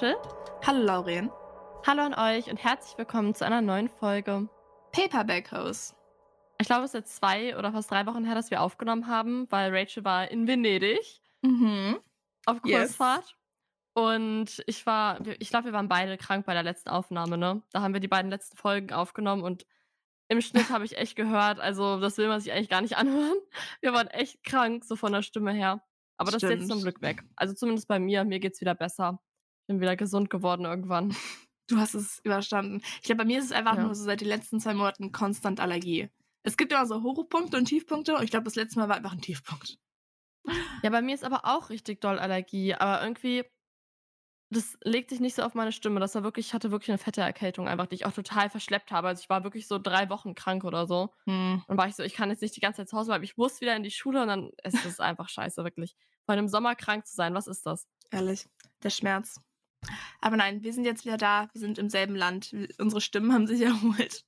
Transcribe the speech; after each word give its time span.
Hallo 0.00 0.16
Rachel. 0.16 0.16
Hallo 0.66 0.82
Lauren. 0.84 1.30
Hallo 1.86 2.02
an 2.02 2.14
euch 2.14 2.50
und 2.50 2.62
herzlich 2.62 2.96
willkommen 2.98 3.34
zu 3.34 3.44
einer 3.44 3.60
neuen 3.60 3.88
Folge. 3.88 4.48
Paperback 4.92 5.50
House. 5.50 5.94
Ich 6.60 6.66
glaube, 6.66 6.84
es 6.84 6.90
ist 6.90 6.94
jetzt 6.94 7.16
zwei 7.16 7.56
oder 7.56 7.72
fast 7.72 7.90
drei 7.90 8.04
Wochen 8.06 8.24
her, 8.24 8.34
dass 8.34 8.50
wir 8.50 8.62
aufgenommen 8.62 9.06
haben, 9.08 9.46
weil 9.50 9.74
Rachel 9.76 10.04
war 10.04 10.30
in 10.30 10.46
Venedig 10.46 11.20
Mhm. 11.42 11.98
auf 12.46 12.58
Yes. 12.64 12.80
Kurzfahrt. 12.96 13.36
Und 13.94 14.62
ich 14.66 14.84
war, 14.86 15.20
ich 15.38 15.50
glaube, 15.50 15.66
wir 15.66 15.72
waren 15.72 15.88
beide 15.88 16.16
krank 16.16 16.46
bei 16.46 16.54
der 16.54 16.62
letzten 16.62 16.90
Aufnahme, 16.90 17.36
ne? 17.38 17.62
Da 17.72 17.80
haben 17.80 17.92
wir 17.94 18.00
die 18.00 18.08
beiden 18.08 18.30
letzten 18.30 18.56
Folgen 18.56 18.92
aufgenommen 18.92 19.42
und 19.42 19.66
im 20.28 20.40
Schnitt 20.40 20.70
habe 20.70 20.84
ich 20.84 20.96
echt 20.96 21.16
gehört, 21.16 21.58
also 21.58 21.98
das 21.98 22.18
will 22.18 22.28
man 22.28 22.40
sich 22.40 22.52
eigentlich 22.52 22.68
gar 22.68 22.82
nicht 22.82 22.96
anhören. 22.96 23.38
Wir 23.80 23.92
waren 23.92 24.08
echt 24.08 24.44
krank, 24.44 24.84
so 24.84 24.94
von 24.96 25.12
der 25.12 25.22
Stimme 25.22 25.52
her. 25.52 25.82
Aber 26.18 26.30
das 26.30 26.42
ist 26.42 26.50
jetzt 26.50 26.68
zum 26.68 26.78
Stimmt. 26.80 26.82
Glück 26.82 27.02
weg. 27.02 27.22
Also 27.36 27.54
zumindest 27.54 27.88
bei 27.88 27.98
mir, 27.98 28.24
mir 28.24 28.38
geht's 28.40 28.60
wieder 28.60 28.74
besser. 28.74 29.20
Ich 29.68 29.74
bin 29.74 29.82
wieder 29.82 29.96
gesund 29.96 30.30
geworden 30.30 30.64
irgendwann. 30.64 31.14
Du 31.68 31.76
hast 31.76 31.92
es 31.92 32.20
überstanden. 32.24 32.80
Ich 32.96 33.02
glaube, 33.02 33.18
bei 33.18 33.24
mir 33.26 33.38
ist 33.38 33.44
es 33.44 33.52
einfach 33.52 33.76
Ja. 33.76 33.82
nur 33.82 33.94
so 33.94 34.02
seit 34.02 34.22
den 34.22 34.28
letzten 34.28 34.60
zwei 34.60 34.72
Monaten 34.72 35.12
konstant 35.12 35.60
Allergie. 35.60 36.08
Es 36.42 36.56
gibt 36.56 36.72
immer 36.72 36.86
so 36.86 37.02
Hochpunkte 37.02 37.58
und 37.58 37.66
Tiefpunkte 37.66 38.16
und 38.16 38.22
ich 38.24 38.30
glaube, 38.30 38.44
das 38.44 38.54
letzte 38.54 38.78
Mal 38.78 38.88
war 38.88 38.96
einfach 38.96 39.12
ein 39.12 39.20
Tiefpunkt. 39.20 39.78
Ja, 40.82 40.88
bei 40.88 41.02
mir 41.02 41.14
ist 41.14 41.22
aber 41.24 41.44
auch 41.44 41.68
richtig 41.68 42.00
doll 42.00 42.18
Allergie, 42.18 42.72
aber 42.72 43.02
irgendwie, 43.02 43.44
das 44.50 44.78
legt 44.82 45.10
sich 45.10 45.20
nicht 45.20 45.34
so 45.34 45.42
auf 45.42 45.52
meine 45.54 45.72
Stimme. 45.72 46.00
Das 46.00 46.14
war 46.14 46.22
wirklich, 46.22 46.46
ich 46.46 46.54
hatte 46.54 46.70
wirklich 46.70 46.88
eine 46.88 46.96
fette 46.96 47.20
Erkältung 47.20 47.68
einfach, 47.68 47.84
die 47.84 47.96
ich 47.96 48.06
auch 48.06 48.12
total 48.12 48.48
verschleppt 48.48 48.90
habe. 48.90 49.08
Also 49.08 49.20
ich 49.20 49.28
war 49.28 49.44
wirklich 49.44 49.68
so 49.68 49.78
drei 49.78 50.08
Wochen 50.08 50.34
krank 50.34 50.64
oder 50.64 50.86
so. 50.86 51.12
Hm. 51.26 51.62
Und 51.66 51.76
war 51.76 51.86
ich 51.88 51.94
so, 51.96 52.02
ich 52.02 52.14
kann 52.14 52.30
jetzt 52.30 52.40
nicht 52.40 52.56
die 52.56 52.60
ganze 52.60 52.78
Zeit 52.78 52.88
zu 52.88 52.96
Hause 52.96 53.08
bleiben. 53.10 53.24
Ich 53.24 53.36
muss 53.36 53.60
wieder 53.60 53.76
in 53.76 53.82
die 53.82 53.90
Schule 53.90 54.22
und 54.22 54.28
dann 54.28 54.50
ist 54.64 54.86
es 54.86 55.00
einfach 55.00 55.28
scheiße, 55.28 55.62
wirklich. 55.64 55.94
Vor 56.24 56.32
einem 56.32 56.48
Sommer 56.48 56.74
krank 56.74 57.06
zu 57.06 57.14
sein, 57.14 57.34
was 57.34 57.46
ist 57.46 57.66
das? 57.66 57.86
Ehrlich, 58.10 58.48
der 58.82 58.88
Schmerz. 58.90 59.38
Aber 60.20 60.36
nein, 60.36 60.62
wir 60.62 60.72
sind 60.72 60.84
jetzt 60.84 61.04
wieder 61.04 61.16
da. 61.16 61.48
Wir 61.52 61.60
sind 61.60 61.78
im 61.78 61.88
selben 61.90 62.16
Land. 62.16 62.54
Unsere 62.78 63.00
Stimmen 63.00 63.32
haben 63.32 63.46
sich 63.46 63.60
erholt. 63.62 64.24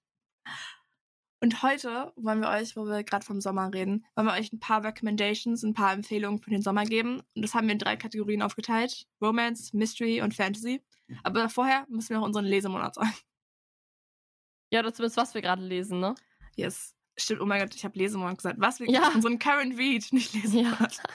Und 1.43 1.63
heute 1.63 2.13
wollen 2.17 2.41
wir 2.41 2.51
euch, 2.51 2.77
wo 2.77 2.85
wir 2.85 3.03
gerade 3.03 3.25
vom 3.25 3.41
Sommer 3.41 3.73
reden, 3.73 4.05
wollen 4.15 4.27
wir 4.27 4.35
euch 4.35 4.53
ein 4.53 4.61
paar 4.61 4.85
Recommendations, 4.85 5.63
ein 5.63 5.73
paar 5.73 5.93
Empfehlungen 5.95 6.39
für 6.43 6.51
den 6.51 6.61
Sommer 6.63 6.85
geben. 6.85 7.23
Und 7.35 7.43
das 7.43 7.55
haben 7.55 7.67
wir 7.67 7.73
in 7.73 7.79
drei 7.79 7.97
Kategorien 7.97 8.43
aufgeteilt. 8.43 9.07
Romance, 9.23 9.75
Mystery 9.75 10.21
und 10.21 10.35
Fantasy. 10.35 10.83
Aber 11.23 11.49
vorher 11.49 11.87
müssen 11.89 12.11
wir 12.11 12.19
noch 12.19 12.27
unseren 12.27 12.45
Lesemonat 12.45 12.95
sagen. 12.95 13.15
Ja, 14.73 14.81
oder 14.81 14.93
zumindest, 14.93 15.17
was 15.17 15.35
wir 15.35 15.41
gerade 15.43 15.63
lesen, 15.65 15.99
ne? 15.99 16.15
Yes. 16.57 16.95
Stimmt, 17.19 17.41
oh 17.41 17.47
mein 17.47 17.61
Gott, 17.61 17.75
ich 17.75 17.85
habe 17.85 17.99
Lesemonat 17.99 18.37
gesagt. 18.37 18.61
Was? 18.61 18.79
Wir 18.79 18.89
Ja. 18.91 19.09
Unseren 19.09 19.39
Current 19.39 19.77
Read, 19.79 20.13
nicht 20.13 20.33
Lesemonat. 20.35 21.03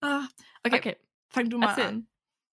Ah, 0.00 0.28
okay, 0.66 0.76
Okay. 0.76 0.96
fang 1.30 1.48
du 1.48 1.56
mal 1.58 1.70
Erzähl. 1.70 1.84
an. 1.86 2.06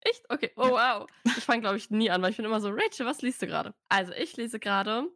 Echt? 0.09 0.29
Okay. 0.29 0.51
Oh, 0.55 0.69
wow. 0.69 1.07
Ich 1.25 1.43
fange, 1.43 1.61
glaube 1.61 1.77
ich, 1.77 1.89
nie 1.89 2.09
an, 2.09 2.21
weil 2.21 2.31
ich 2.31 2.37
bin 2.37 2.45
immer 2.45 2.61
so, 2.61 2.69
Rachel, 2.69 3.05
was 3.05 3.21
liest 3.21 3.41
du 3.41 3.47
gerade? 3.47 3.73
Also, 3.89 4.13
ich 4.13 4.37
lese 4.37 4.59
gerade 4.59 5.09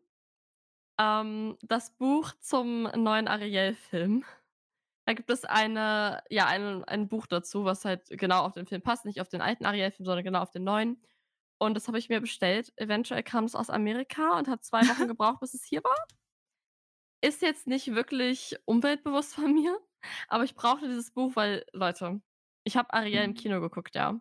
ähm, 0.99 1.57
das 1.61 1.91
Buch 1.95 2.33
zum 2.39 2.83
neuen 2.83 3.27
Ariel-Film. 3.27 4.25
Da 5.05 5.13
gibt 5.13 5.29
es 5.29 5.45
eine, 5.45 6.23
ja, 6.29 6.45
ein, 6.47 6.83
ein 6.85 7.07
Buch 7.07 7.27
dazu, 7.27 7.65
was 7.65 7.85
halt 7.85 8.07
genau 8.09 8.43
auf 8.43 8.53
den 8.53 8.67
Film 8.67 8.81
passt. 8.81 9.05
Nicht 9.05 9.21
auf 9.21 9.29
den 9.29 9.41
alten 9.41 9.65
Ariel-Film, 9.65 10.05
sondern 10.05 10.23
genau 10.23 10.41
auf 10.41 10.51
den 10.51 10.63
neuen. 10.63 11.01
Und 11.59 11.75
das 11.75 11.87
habe 11.87 11.99
ich 11.99 12.09
mir 12.09 12.21
bestellt. 12.21 12.73
Eventuell 12.75 13.23
kam 13.23 13.45
es 13.45 13.55
aus 13.55 13.69
Amerika 13.69 14.37
und 14.37 14.47
hat 14.47 14.63
zwei 14.63 14.81
Wochen 14.81 15.07
gebraucht, 15.07 15.39
bis 15.39 15.53
es 15.53 15.63
hier 15.63 15.83
war. 15.83 15.97
Ist 17.23 17.41
jetzt 17.41 17.67
nicht 17.67 17.93
wirklich 17.93 18.57
umweltbewusst 18.65 19.35
von 19.35 19.53
mir, 19.53 19.77
aber 20.27 20.43
ich 20.43 20.55
brauchte 20.55 20.87
dieses 20.87 21.11
Buch, 21.11 21.35
weil, 21.35 21.65
Leute, 21.71 22.19
ich 22.63 22.77
habe 22.77 22.93
Ariel 22.93 23.23
im 23.23 23.35
Kino 23.35 23.61
geguckt, 23.61 23.93
ja. 23.95 24.19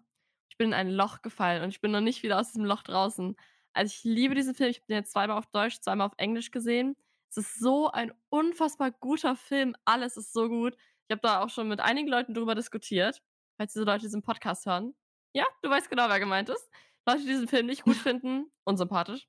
Bin 0.61 0.69
in 0.69 0.75
ein 0.75 0.91
Loch 0.91 1.23
gefallen 1.23 1.63
und 1.63 1.71
ich 1.71 1.81
bin 1.81 1.91
noch 1.91 2.03
nicht 2.03 2.23
wieder 2.23 2.39
aus 2.39 2.49
diesem 2.49 2.67
Loch 2.67 2.83
draußen. 2.83 3.35
Also 3.73 3.95
ich 3.97 4.05
liebe 4.05 4.35
diesen 4.35 4.55
Film. 4.55 4.69
Ich 4.69 4.77
habe 4.77 4.89
den 4.89 4.97
jetzt 4.97 5.13
zweimal 5.13 5.39
auf 5.39 5.47
Deutsch, 5.47 5.81
zweimal 5.81 6.07
auf 6.07 6.13
Englisch 6.19 6.51
gesehen. 6.51 6.97
Es 7.31 7.39
ist 7.39 7.59
so 7.59 7.91
ein 7.91 8.13
unfassbar 8.29 8.91
guter 8.91 9.37
Film. 9.37 9.75
Alles 9.87 10.19
ist 10.19 10.35
so 10.35 10.51
gut. 10.51 10.77
Ich 11.09 11.13
habe 11.13 11.23
da 11.23 11.41
auch 11.43 11.49
schon 11.49 11.67
mit 11.67 11.81
einigen 11.81 12.09
Leuten 12.09 12.35
drüber 12.35 12.55
diskutiert, 12.55 13.23
falls 13.57 13.73
diese 13.73 13.87
Leute 13.87 14.03
diesen 14.03 14.21
Podcast 14.21 14.67
hören. 14.67 14.95
Ja, 15.33 15.47
du 15.63 15.71
weißt 15.71 15.89
genau, 15.89 16.11
wer 16.11 16.21
gemeint 16.21 16.51
ist. 16.51 16.69
Leute, 17.07 17.21
die 17.23 17.29
diesen 17.29 17.49
Film 17.49 17.65
nicht 17.65 17.85
gut 17.85 17.97
finden, 17.97 18.53
unsympathisch. 18.65 19.27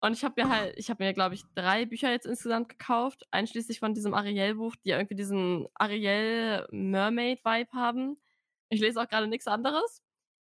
Und 0.00 0.12
ich 0.12 0.22
habe 0.22 0.40
mir 0.40 0.48
halt, 0.48 0.78
ich 0.78 0.88
habe 0.88 1.02
mir, 1.02 1.12
glaube 1.14 1.34
ich, 1.34 1.42
drei 1.56 1.84
Bücher 1.84 2.12
jetzt 2.12 2.26
insgesamt 2.26 2.68
gekauft, 2.68 3.26
einschließlich 3.32 3.80
von 3.80 3.92
diesem 3.92 4.14
Ariel-Buch, 4.14 4.76
die 4.84 4.90
irgendwie 4.90 5.16
diesen 5.16 5.66
Ariel-Mermaid-Vibe 5.74 7.72
haben. 7.72 8.22
Ich 8.68 8.80
lese 8.80 9.02
auch 9.02 9.08
gerade 9.08 9.26
nichts 9.26 9.48
anderes. 9.48 10.00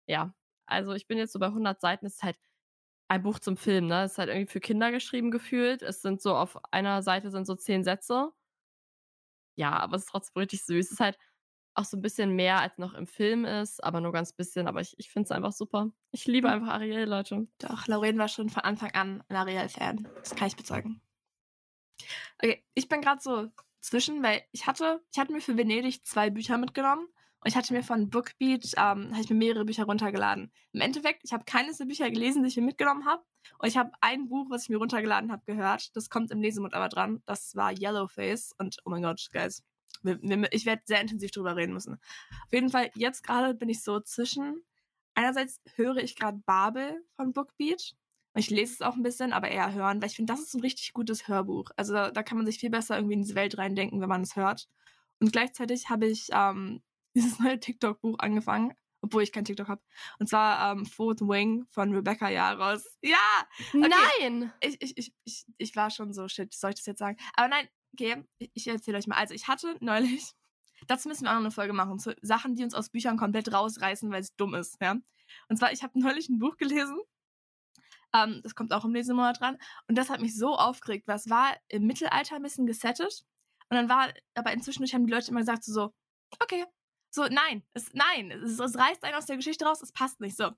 Ja, 0.07 0.33
also 0.65 0.93
ich 0.93 1.07
bin 1.07 1.17
jetzt 1.17 1.33
so 1.33 1.39
bei 1.39 1.47
100 1.47 1.79
Seiten. 1.81 2.05
Es 2.05 2.15
ist 2.15 2.23
halt 2.23 2.37
ein 3.07 3.23
Buch 3.23 3.39
zum 3.39 3.57
Film, 3.57 3.87
ne? 3.87 4.03
Es 4.03 4.13
ist 4.13 4.17
halt 4.17 4.29
irgendwie 4.29 4.51
für 4.51 4.59
Kinder 4.59 4.91
geschrieben 4.91 5.31
gefühlt. 5.31 5.81
Es 5.81 6.01
sind 6.01 6.21
so 6.21 6.35
auf 6.35 6.57
einer 6.71 7.01
Seite 7.03 7.31
sind 7.31 7.45
so 7.45 7.55
zehn 7.55 7.83
Sätze. 7.83 8.31
Ja, 9.55 9.71
aber 9.71 9.95
es 9.97 10.03
ist 10.03 10.09
trotzdem 10.09 10.39
richtig 10.39 10.63
süß. 10.65 10.85
Es 10.87 10.91
ist 10.93 10.99
halt 10.99 11.17
auch 11.75 11.85
so 11.85 11.97
ein 11.97 12.01
bisschen 12.01 12.35
mehr, 12.35 12.59
als 12.59 12.77
noch 12.77 12.93
im 12.93 13.07
Film 13.07 13.45
ist, 13.45 13.83
aber 13.83 14.01
nur 14.01 14.11
ganz 14.11 14.33
bisschen. 14.33 14.67
Aber 14.67 14.81
ich, 14.81 14.95
ich 14.97 15.09
finde 15.09 15.25
es 15.25 15.31
einfach 15.31 15.51
super. 15.51 15.91
Ich 16.11 16.25
liebe 16.25 16.47
Mhm. 16.47 16.53
einfach 16.53 16.73
Ariel, 16.73 17.05
Leute. 17.07 17.47
Doch, 17.59 17.87
Lauren 17.87 18.17
war 18.17 18.27
schon 18.27 18.49
von 18.49 18.63
Anfang 18.63 18.91
an 18.91 19.23
ein 19.27 19.35
Ariel-Fan. 19.35 20.07
Das 20.15 20.35
kann 20.35 20.47
ich 20.47 20.55
bezeugen. 20.55 21.01
Okay, 22.41 22.63
ich 22.73 22.87
bin 22.89 23.01
gerade 23.01 23.21
so 23.21 23.49
zwischen, 23.79 24.23
weil 24.23 24.43
ich 24.51 24.65
hatte, 24.67 25.03
ich 25.11 25.19
hatte 25.19 25.33
mir 25.33 25.41
für 25.41 25.57
Venedig 25.57 26.05
zwei 26.05 26.29
Bücher 26.29 26.57
mitgenommen 26.57 27.07
und 27.43 27.49
ich 27.49 27.57
hatte 27.57 27.73
mir 27.73 27.83
von 27.83 28.09
Bookbeat, 28.09 28.71
ähm, 28.77 29.11
habe 29.11 29.21
ich 29.21 29.29
mir 29.29 29.35
mehrere 29.35 29.65
Bücher 29.65 29.83
runtergeladen. 29.83 30.49
Im 30.71 30.79
Endeffekt, 30.79 31.23
ich 31.25 31.33
habe 31.33 31.43
keines 31.43 31.77
der 31.77 31.85
Bücher 31.85 32.09
gelesen, 32.09 32.41
die 32.41 32.47
ich 32.47 32.55
mir 32.55 32.63
mitgenommen 32.63 33.05
habe. 33.05 33.21
Und 33.59 33.67
ich 33.67 33.75
habe 33.75 33.91
ein 33.99 34.29
Buch, 34.29 34.49
was 34.49 34.63
ich 34.63 34.69
mir 34.69 34.77
runtergeladen 34.77 35.29
habe, 35.29 35.43
gehört. 35.45 35.93
Das 35.93 36.09
kommt 36.09 36.31
im 36.31 36.41
Lesemund 36.41 36.73
aber 36.73 36.87
dran. 36.87 37.21
Das 37.25 37.53
war 37.57 37.73
Yellowface. 37.73 38.53
Und 38.57 38.77
oh 38.85 38.89
mein 38.91 39.03
Gott, 39.03 39.27
guys. 39.33 39.61
Wir, 40.03 40.21
wir, 40.21 40.53
ich 40.53 40.65
werde 40.65 40.83
sehr 40.85 41.01
intensiv 41.01 41.31
drüber 41.31 41.57
reden 41.57 41.73
müssen. 41.73 41.95
Auf 41.95 42.53
jeden 42.53 42.69
Fall, 42.69 42.91
jetzt 42.95 43.23
gerade 43.23 43.53
bin 43.53 43.67
ich 43.67 43.83
so 43.83 43.99
zwischen. 43.99 44.63
Einerseits 45.13 45.59
höre 45.75 45.97
ich 45.97 46.15
gerade 46.15 46.41
Babel 46.45 47.03
von 47.17 47.33
Bookbeat. 47.33 47.93
Und 48.33 48.39
ich 48.39 48.49
lese 48.49 48.73
es 48.75 48.81
auch 48.81 48.95
ein 48.95 49.03
bisschen, 49.03 49.33
aber 49.33 49.49
eher 49.49 49.73
hören, 49.73 50.01
weil 50.01 50.09
ich 50.09 50.15
finde, 50.15 50.31
das 50.31 50.41
ist 50.41 50.53
ein 50.55 50.61
richtig 50.61 50.93
gutes 50.93 51.27
Hörbuch. 51.27 51.71
Also 51.75 51.93
da, 51.93 52.09
da 52.09 52.23
kann 52.23 52.37
man 52.37 52.47
sich 52.47 52.57
viel 52.57 52.69
besser 52.69 52.95
irgendwie 52.95 53.15
in 53.15 53.21
diese 53.21 53.35
Welt 53.35 53.57
reindenken, 53.57 53.99
wenn 53.99 54.09
man 54.09 54.21
es 54.21 54.37
hört. 54.37 54.69
Und 55.19 55.33
gleichzeitig 55.33 55.89
habe 55.89 56.07
ich 56.07 56.29
ähm, 56.31 56.81
dieses 57.15 57.39
neue 57.39 57.59
TikTok-Buch 57.59 58.19
angefangen, 58.19 58.73
obwohl 59.01 59.23
ich 59.23 59.31
kein 59.31 59.45
TikTok 59.45 59.67
habe. 59.67 59.81
Und 60.19 60.27
zwar 60.27 60.71
ähm, 60.71 60.85
Fourth 60.85 61.21
Wing 61.21 61.65
von 61.69 61.93
Rebecca 61.93 62.29
Jaros. 62.29 62.97
Ja! 63.01 63.17
Nein! 63.73 64.53
Ich, 64.61 64.81
ich, 64.81 64.97
ich, 64.97 65.13
ich, 65.23 65.45
ich 65.57 65.75
war 65.75 65.89
schon 65.91 66.13
so, 66.13 66.27
shit, 66.27 66.53
soll 66.53 66.71
ich 66.71 66.77
das 66.77 66.85
jetzt 66.85 66.99
sagen? 66.99 67.17
Aber 67.35 67.47
nein, 67.47 67.67
okay, 67.93 68.23
ich, 68.37 68.51
ich 68.53 68.67
erzähle 68.67 68.97
euch 68.97 69.07
mal. 69.07 69.17
Also 69.17 69.33
ich 69.33 69.47
hatte 69.47 69.75
neulich, 69.81 70.31
dazu 70.87 71.07
müssen 71.09 71.25
wir 71.25 71.31
auch 71.31 71.35
noch 71.35 71.41
eine 71.41 71.51
Folge 71.51 71.73
machen, 71.73 71.99
zu 71.99 72.15
Sachen, 72.21 72.55
die 72.55 72.63
uns 72.63 72.73
aus 72.73 72.89
Büchern 72.89 73.17
komplett 73.17 73.51
rausreißen, 73.51 74.11
weil 74.11 74.21
es 74.21 74.35
dumm 74.35 74.55
ist, 74.55 74.77
ja. 74.81 74.95
Und 75.49 75.57
zwar, 75.57 75.71
ich 75.71 75.83
habe 75.83 75.99
neulich 75.99 76.29
ein 76.29 76.39
Buch 76.39 76.57
gelesen, 76.57 76.99
ähm, 78.13 78.41
das 78.43 78.55
kommt 78.55 78.73
auch 78.73 78.85
im 78.85 78.93
Lesemonat 78.93 79.39
dran, 79.39 79.57
und 79.87 79.97
das 79.97 80.09
hat 80.09 80.21
mich 80.21 80.37
so 80.37 80.55
aufgeregt, 80.55 81.07
weil 81.07 81.15
es 81.15 81.29
war 81.29 81.55
im 81.69 81.85
Mittelalter 81.87 82.35
ein 82.35 82.43
bisschen 82.43 82.67
gesettet, 82.67 83.25
und 83.69 83.77
dann 83.77 83.89
war, 83.89 84.13
aber 84.35 84.51
inzwischen 84.53 84.85
haben 84.85 85.07
die 85.07 85.13
Leute 85.13 85.31
immer 85.31 85.39
gesagt 85.39 85.63
so, 85.63 85.73
so 85.73 85.93
okay, 86.39 86.65
so, 87.13 87.25
nein, 87.29 87.63
es, 87.73 87.93
nein, 87.93 88.31
es, 88.31 88.59
es 88.59 88.77
reißt 88.77 89.03
einen 89.03 89.15
aus 89.15 89.27
der 89.27 89.37
Geschichte 89.37 89.65
raus, 89.65 89.81
es 89.81 89.91
passt 89.91 90.19
nicht, 90.19 90.35
so. 90.35 90.51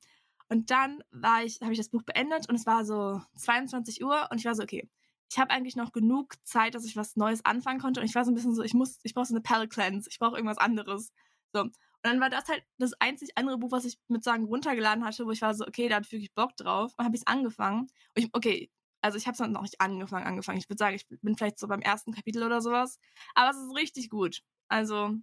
Und 0.48 0.72
dann 0.72 1.04
ich, 1.44 1.60
habe 1.62 1.72
ich 1.72 1.78
das 1.78 1.90
Buch 1.90 2.04
beendet 2.04 2.48
und 2.48 2.56
es 2.56 2.66
war 2.66 2.86
so 2.86 3.22
22 3.36 4.04
Uhr 4.04 4.28
und 4.32 4.38
ich 4.38 4.46
war 4.46 4.56
so, 4.56 4.64
okay, 4.64 4.88
ich 5.30 5.40
habe 5.40 5.50
eigentlich 5.52 5.76
noch 5.76 5.92
genug 5.92 6.36
Zeit, 6.44 6.76
dass 6.76 6.86
ich 6.86 6.96
was 6.96 7.16
Neues 7.16 7.44
anfangen 7.44 7.80
konnte. 7.80 8.00
Und 8.00 8.06
ich 8.06 8.16
war 8.16 8.24
so 8.24 8.32
ein 8.32 8.36
bisschen 8.36 8.54
so, 8.54 8.62
ich 8.62 8.74
muss, 8.74 9.00
ich 9.04 9.14
brauche 9.14 9.26
so 9.26 9.34
eine 9.34 9.42
Palette 9.42 9.70
Cleanse, 9.70 10.08
ich 10.10 10.20
brauche 10.20 10.36
irgendwas 10.36 10.60
anderes. 10.60 11.12
So. 11.52 11.62
Und 11.62 11.74
dann 12.04 12.22
war 12.22 12.30
das 12.30 12.48
halt 12.48 12.64
das 12.78 12.94
einzig 13.00 13.32
andere 13.36 13.58
Buch, 13.58 13.72
was 13.72 13.86
ich 13.86 13.98
mit 14.08 14.24
sagen 14.24 14.46
runtergeladen 14.46 15.04
hatte, 15.04 15.26
wo 15.26 15.32
ich 15.32 15.42
war 15.42 15.56
so, 15.56 15.66
okay, 15.66 15.90
da 15.90 15.96
habe 15.96 16.06
ich 16.06 16.12
wirklich 16.12 16.34
Bock 16.36 16.56
drauf. 16.56 16.94
Und 16.96 17.06
habe 17.06 17.16
ich 17.16 17.22
es 17.22 17.28
angefangen. 17.28 17.88
Ich, 18.14 18.30
okay, 18.34 18.70
also 19.02 19.18
ich 19.18 19.26
habe 19.28 19.34
es 19.34 19.50
noch 19.50 19.62
nicht 19.64 19.82
angefangen, 19.82 20.28
angefangen. 20.28 20.60
Ich 20.60 20.70
würde 20.70 20.80
sagen, 20.80 20.96
ich 20.96 21.08
bin 21.08 21.36
vielleicht 21.36 21.60
so 21.60 21.68
beim 21.68 21.82
ersten 21.82 22.14
Kapitel 22.14 22.44
oder 22.44 22.62
sowas. 22.62 23.00
Aber 23.34 23.50
es 23.50 23.58
ist 23.58 23.76
richtig 23.76 24.10
gut. 24.10 24.42
Also, 24.68 25.16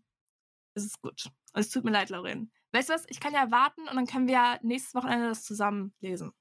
es 0.75 0.85
ist 0.85 1.01
gut. 1.03 1.27
Und 1.55 1.61
es 1.61 1.71
tut 1.71 1.85
mir 1.85 1.91
leid, 1.91 2.11
Lauren. 2.11 2.51
Weißt 2.73 2.89
du 2.89 2.95
was? 2.95 3.05
Ich 3.09 3.21
kann 3.21 3.35
ja 3.35 3.51
warten 3.51 3.83
und 3.89 3.97
dann 3.97 4.07
können 4.07 4.27
wir 4.27 4.35
ja 4.35 4.59
nächstes 4.63 4.95
Wochenende 4.95 5.29
das 5.29 5.45
zusammen 5.45 5.95
lesen. 6.01 6.33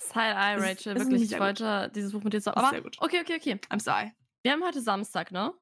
Side-Eye, 0.00 0.54
Es- 0.56 0.62
Rachel, 0.62 0.96
es 0.96 1.02
ist 1.02 1.06
wirklich. 1.08 1.22
Ich 1.22 1.28
sehr 1.30 1.38
gut. 1.38 1.46
wollte 1.46 1.90
dieses 1.94 2.12
Buch 2.12 2.22
mit 2.22 2.32
dir 2.32 2.40
so. 2.40 2.50
ist 2.50 2.56
Aber 2.56 2.70
sehr 2.70 2.82
gut. 2.82 2.96
okay, 3.00 3.20
okay, 3.20 3.36
okay. 3.36 3.60
I'm 3.70 3.80
sorry. 3.80 4.12
Wir 4.42 4.52
haben 4.52 4.62
heute 4.62 4.80
Samstag, 4.80 5.32
ne? 5.32 5.52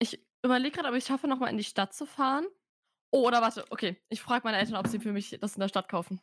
Ich 0.00 0.20
überlege 0.42 0.72
gerade, 0.74 0.88
ob 0.88 0.94
ich 0.94 1.04
es 1.04 1.08
schaffe, 1.08 1.28
nochmal 1.28 1.50
in 1.50 1.56
die 1.56 1.64
Stadt 1.64 1.94
zu 1.94 2.06
fahren. 2.06 2.46
Oh, 3.12 3.24
oder 3.26 3.40
warte, 3.40 3.64
okay. 3.70 4.02
Ich 4.08 4.20
frage 4.20 4.42
meine 4.44 4.58
Eltern, 4.58 4.74
ob 4.76 4.88
sie 4.88 4.98
für 4.98 5.12
mich 5.12 5.30
das 5.40 5.54
in 5.54 5.60
der 5.60 5.68
Stadt 5.68 5.88
kaufen. 5.88 6.20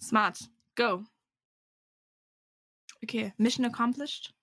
Smart. 0.00 0.50
Go. 0.74 1.04
Okay, 3.02 3.32
Mission 3.36 3.64
accomplished. 3.64 4.34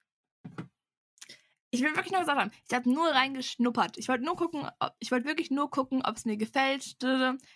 Ich 1.73 1.81
will 1.81 1.95
wirklich 1.95 2.11
nur 2.11 2.21
gesagt 2.21 2.39
haben, 2.39 2.51
ich 2.69 2.75
habe 2.75 2.87
nur 2.87 3.07
reingeschnuppert. 3.07 3.97
Ich 3.97 4.07
wollte 4.07 4.23
nur 4.23 4.35
gucken, 4.35 4.69
ob, 4.79 4.93
ich 4.99 5.11
wollte 5.11 5.25
wirklich 5.25 5.49
nur 5.49 5.71
gucken, 5.71 6.03
ob 6.05 6.15
es 6.15 6.23
mir 6.23 6.37
gefällt. 6.37 6.97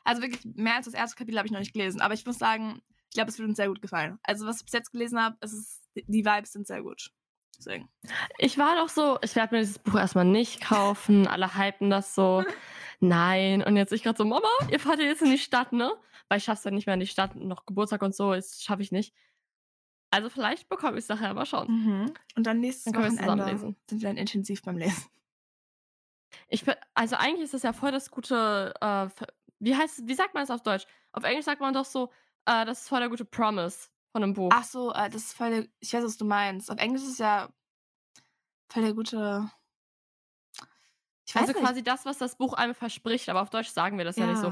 Also 0.04 0.22
wirklich 0.24 0.44
mehr 0.56 0.75
als 0.75 0.86
das 0.86 0.96
erste 0.96 1.16
Kapitel 1.16 1.38
habe 1.38 1.46
ich 1.46 1.52
noch 1.52 1.60
nicht 1.60 1.74
gelesen. 1.74 2.02
Aber 2.02 2.16
ich 2.16 2.25
muss 2.25 2.40
sagen, 2.40 2.81
ich 3.10 3.14
glaube, 3.14 3.30
es 3.30 3.38
wird 3.38 3.48
uns 3.48 3.58
sehr 3.58 3.68
gut 3.68 3.80
gefallen. 3.80 4.18
Also 4.24 4.48
was 4.48 4.58
ich 4.58 4.66
bis 4.66 4.74
jetzt 4.74 4.92
gelesen 4.92 5.22
habe, 5.22 5.38
ist, 5.42 5.84
die 5.94 6.25
Vibes 6.25 6.52
sind 6.52 6.66
sehr 6.66 6.81
gut. 6.81 7.12
Deswegen. 7.60 7.90
Ich 8.40 8.58
war 8.58 8.75
doch 8.75 8.90
so, 8.90 9.19
ich 9.22 9.36
werde 9.36 9.54
mir 9.54 9.62
dieses 9.62 9.78
Buch 9.78 9.96
erstmal 9.96 10.25
nicht 10.25 10.62
kaufen. 10.62 11.28
Alle 11.28 11.56
hypen 11.56 11.92
das 11.92 12.16
so. 12.16 12.44
Nein. 13.00 13.62
Und 13.62 13.78
jetzt 13.78 13.94
ich 13.94 14.02
gerade 14.02 14.18
so, 14.18 14.25
Mama, 14.25 14.50
ihr 14.72 14.80
fahrt 14.80 15.00
jetzt 15.00 15.22
in 15.22 15.30
die 15.30 15.38
Stadt, 15.38 15.74
ne? 15.74 15.94
Weil 16.28 16.40
ich 16.40 16.44
schaff's 16.44 16.64
dann 16.64 16.74
nicht 16.74 16.88
mehr 16.88 16.96
in 16.96 17.02
die 17.02 17.08
Stadt, 17.08 17.36
noch 17.36 17.68
Geburtstag 17.68 18.02
und 18.02 18.16
so, 18.16 18.34
das 18.34 18.64
schaffe 18.64 18.81
ich 18.81 18.92
nicht. 18.92 19.14
Also 20.18 20.30
vielleicht 20.30 20.68
bekomme 20.68 20.98
ich 20.98 21.04
es 21.04 21.10
nachher 21.10 21.31
mal 21.36 21.46
schauen. 21.46 21.68
Mhm. 21.69 22.14
Und 22.36 22.48
dann 22.48 22.60
nächstes 22.60 22.92
dann 22.92 23.04
Wochenende 23.04 23.56
sind 23.60 24.02
wir 24.02 24.10
dann 24.10 24.18
intensiv 24.18 24.64
beim 24.64 24.75
Lesen. 24.75 25.06
Ich, 26.48 26.66
also 26.96 27.18
eigentlich 27.18 27.44
ist 27.44 27.54
das 27.54 27.62
ja 27.62 27.72
voll 27.72 27.92
das 27.92 28.10
gute, 28.10 28.74
äh, 28.81 29.08
wie 29.60 29.75
heißt, 29.75 30.08
wie 30.08 30.16
sagt 30.16 30.34
man 30.34 30.42
das 30.42 30.50
auf 30.50 30.64
Deutsch? 30.64 30.88
Auf 31.12 31.24
Englisch 31.24 31.46
sagt 31.46 31.62
man 31.62 31.72
doch 31.72 31.86
so, 31.86 32.12
äh, 32.48 32.66
das 32.66 32.81
ist 32.81 32.90
voll 32.90 33.00
der 33.00 33.10
gute 33.10 33.25
Promise 33.25 33.90
von 34.12 34.24
einem 34.24 34.34
Buch. 34.34 34.50
Ach 34.52 34.64
so, 34.64 34.92
äh, 34.92 35.08
das 35.12 35.22
ist 35.25 35.34
voll 35.34 35.52
der, 35.52 35.68
ich 35.81 35.94
weiß, 35.94 36.04
was 36.04 36.18
du 36.18 36.25
meinst. 36.25 36.72
Auf 36.72 36.80
Englisch 36.80 37.04
ist 37.04 37.12
es 37.12 37.18
ja 37.19 37.50
voll 38.72 38.81
der 38.81 38.96
gute, 38.96 39.52
ich 41.28 41.36
weiß 41.36 41.44
also 41.44 41.54
nicht. 41.54 41.62
quasi 41.62 41.84
das, 41.84 42.06
was 42.06 42.18
das 42.18 42.38
Buch 42.38 42.54
einem 42.54 42.74
verspricht, 42.74 43.30
aber 43.30 43.44
auf 43.44 43.52
Deutsch 43.52 43.69
sagen 43.69 44.00
wir 44.00 44.06
das 44.06 44.16
ja, 44.16 44.25
ja 44.25 44.31
nicht 44.31 44.42
so. 44.42 44.52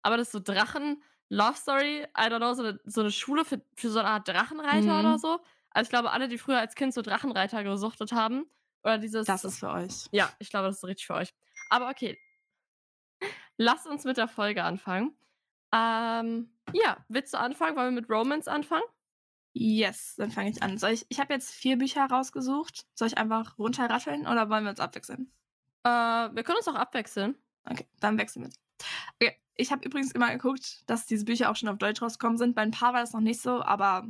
Aber 0.00 0.16
das 0.16 0.28
ist 0.28 0.32
so 0.32 0.40
Drachen, 0.40 1.02
Love 1.32 1.56
Story, 1.56 2.06
I 2.16 2.28
don't 2.28 2.38
know, 2.38 2.52
so 2.52 2.62
eine, 2.62 2.80
so 2.84 3.00
eine 3.00 3.10
Schule 3.10 3.46
für, 3.46 3.62
für 3.74 3.88
so 3.88 4.00
eine 4.00 4.08
Art 4.08 4.28
Drachenreiter 4.28 4.92
mhm. 4.92 5.00
oder 5.00 5.18
so. 5.18 5.40
Also 5.70 5.86
ich 5.86 5.88
glaube, 5.88 6.10
alle, 6.10 6.28
die 6.28 6.36
früher 6.36 6.58
als 6.58 6.74
Kind 6.74 6.92
so 6.92 7.00
Drachenreiter 7.00 7.64
gesuchtet 7.64 8.12
haben, 8.12 8.44
oder 8.84 8.98
dieses. 8.98 9.26
Das 9.26 9.44
ist 9.44 9.58
für 9.58 9.70
euch. 9.70 10.06
Ja, 10.12 10.30
ich 10.38 10.50
glaube, 10.50 10.68
das 10.68 10.78
ist 10.78 10.84
richtig 10.84 11.06
für 11.06 11.14
euch. 11.14 11.32
Aber 11.70 11.88
okay. 11.88 12.18
Lass 13.56 13.86
uns 13.86 14.04
mit 14.04 14.16
der 14.16 14.28
Folge 14.28 14.64
anfangen. 14.64 15.16
Ähm, 15.72 16.50
ja, 16.72 16.98
willst 17.08 17.32
du 17.32 17.38
anfangen? 17.38 17.76
Wollen 17.76 17.94
wir 17.94 18.00
mit 18.00 18.10
Romance 18.10 18.48
anfangen? 18.48 18.84
Yes, 19.54 20.16
dann 20.16 20.30
fange 20.30 20.50
ich 20.50 20.62
an. 20.62 20.78
Soll 20.78 20.90
ich, 20.90 21.06
ich 21.08 21.20
habe 21.20 21.32
jetzt 21.32 21.50
vier 21.50 21.78
Bücher 21.78 22.04
rausgesucht. 22.06 22.86
Soll 22.94 23.08
ich 23.08 23.18
einfach 23.18 23.58
runterratteln 23.58 24.26
oder 24.26 24.48
wollen 24.50 24.64
wir 24.64 24.70
uns 24.70 24.80
abwechseln? 24.80 25.30
Äh, 25.84 25.88
wir 25.88 26.42
können 26.42 26.58
uns 26.58 26.68
auch 26.68 26.74
abwechseln. 26.74 27.36
Okay, 27.64 27.86
dann 28.00 28.18
wechseln 28.18 28.44
wir. 28.44 28.50
Ich 29.56 29.70
habe 29.70 29.84
übrigens 29.84 30.12
immer 30.12 30.30
geguckt, 30.32 30.82
dass 30.86 31.06
diese 31.06 31.24
Bücher 31.24 31.50
auch 31.50 31.56
schon 31.56 31.68
auf 31.68 31.78
Deutsch 31.78 32.02
rausgekommen 32.02 32.38
sind. 32.38 32.54
Bei 32.54 32.62
ein 32.62 32.70
paar 32.70 32.94
war 32.94 33.00
das 33.00 33.12
noch 33.12 33.20
nicht 33.20 33.40
so, 33.40 33.62
aber 33.62 34.08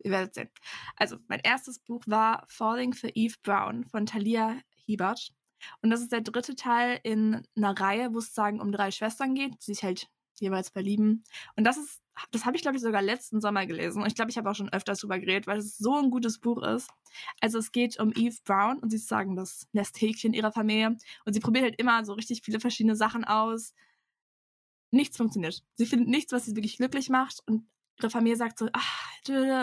ihr 0.00 0.10
werdet 0.10 0.34
sehen. 0.34 0.50
Also, 0.96 1.18
mein 1.28 1.40
erstes 1.40 1.78
Buch 1.78 2.02
war 2.06 2.44
Falling 2.48 2.92
for 2.92 3.10
Eve 3.14 3.36
Brown 3.42 3.84
von 3.84 4.06
Thalia 4.06 4.58
Hiebert. 4.86 5.32
Und 5.80 5.90
das 5.90 6.00
ist 6.00 6.12
der 6.12 6.22
dritte 6.22 6.56
Teil 6.56 6.98
in 7.04 7.46
einer 7.56 7.78
Reihe, 7.78 8.12
wo 8.12 8.18
es 8.18 8.34
sagen 8.34 8.60
um 8.60 8.72
drei 8.72 8.90
Schwestern 8.90 9.34
geht, 9.34 9.54
die 9.60 9.74
sich 9.74 9.84
halt 9.84 10.08
jeweils 10.40 10.70
verlieben. 10.70 11.24
Und 11.56 11.64
das 11.64 11.76
ist, 11.76 12.02
das 12.32 12.44
habe 12.44 12.56
ich 12.56 12.62
glaube 12.62 12.76
ich 12.76 12.82
sogar 12.82 13.00
letzten 13.00 13.40
Sommer 13.40 13.64
gelesen. 13.66 14.02
Und 14.02 14.08
ich 14.08 14.14
glaube, 14.14 14.30
ich 14.30 14.36
habe 14.38 14.50
auch 14.50 14.56
schon 14.56 14.72
öfters 14.72 15.00
drüber 15.00 15.18
geredet, 15.20 15.46
weil 15.46 15.58
es 15.58 15.78
so 15.78 15.96
ein 15.96 16.10
gutes 16.10 16.40
Buch 16.40 16.62
ist. 16.62 16.90
Also 17.40 17.58
es 17.58 17.70
geht 17.70 17.98
um 18.00 18.12
Eve 18.14 18.36
Brown 18.44 18.78
und 18.78 18.90
sie 18.90 18.96
ist 18.96 19.08
sagen 19.08 19.36
das 19.36 19.68
Nesthäkchen 19.72 20.34
ihrer 20.34 20.52
Familie. 20.52 20.96
Und 21.24 21.32
sie 21.32 21.40
probiert 21.40 21.64
halt 21.64 21.80
immer 21.80 22.04
so 22.04 22.12
richtig 22.14 22.42
viele 22.42 22.60
verschiedene 22.60 22.96
Sachen 22.96 23.24
aus 23.24 23.72
nichts 24.92 25.16
funktioniert. 25.16 25.62
Sie 25.74 25.86
findet 25.86 26.08
nichts, 26.08 26.32
was 26.32 26.44
sie 26.44 26.54
wirklich 26.54 26.76
glücklich 26.76 27.08
macht 27.08 27.40
und 27.46 27.66
ihre 27.98 28.10
Familie 28.10 28.36
sagt 28.36 28.58
so, 28.58 28.68
ach, 28.72 29.08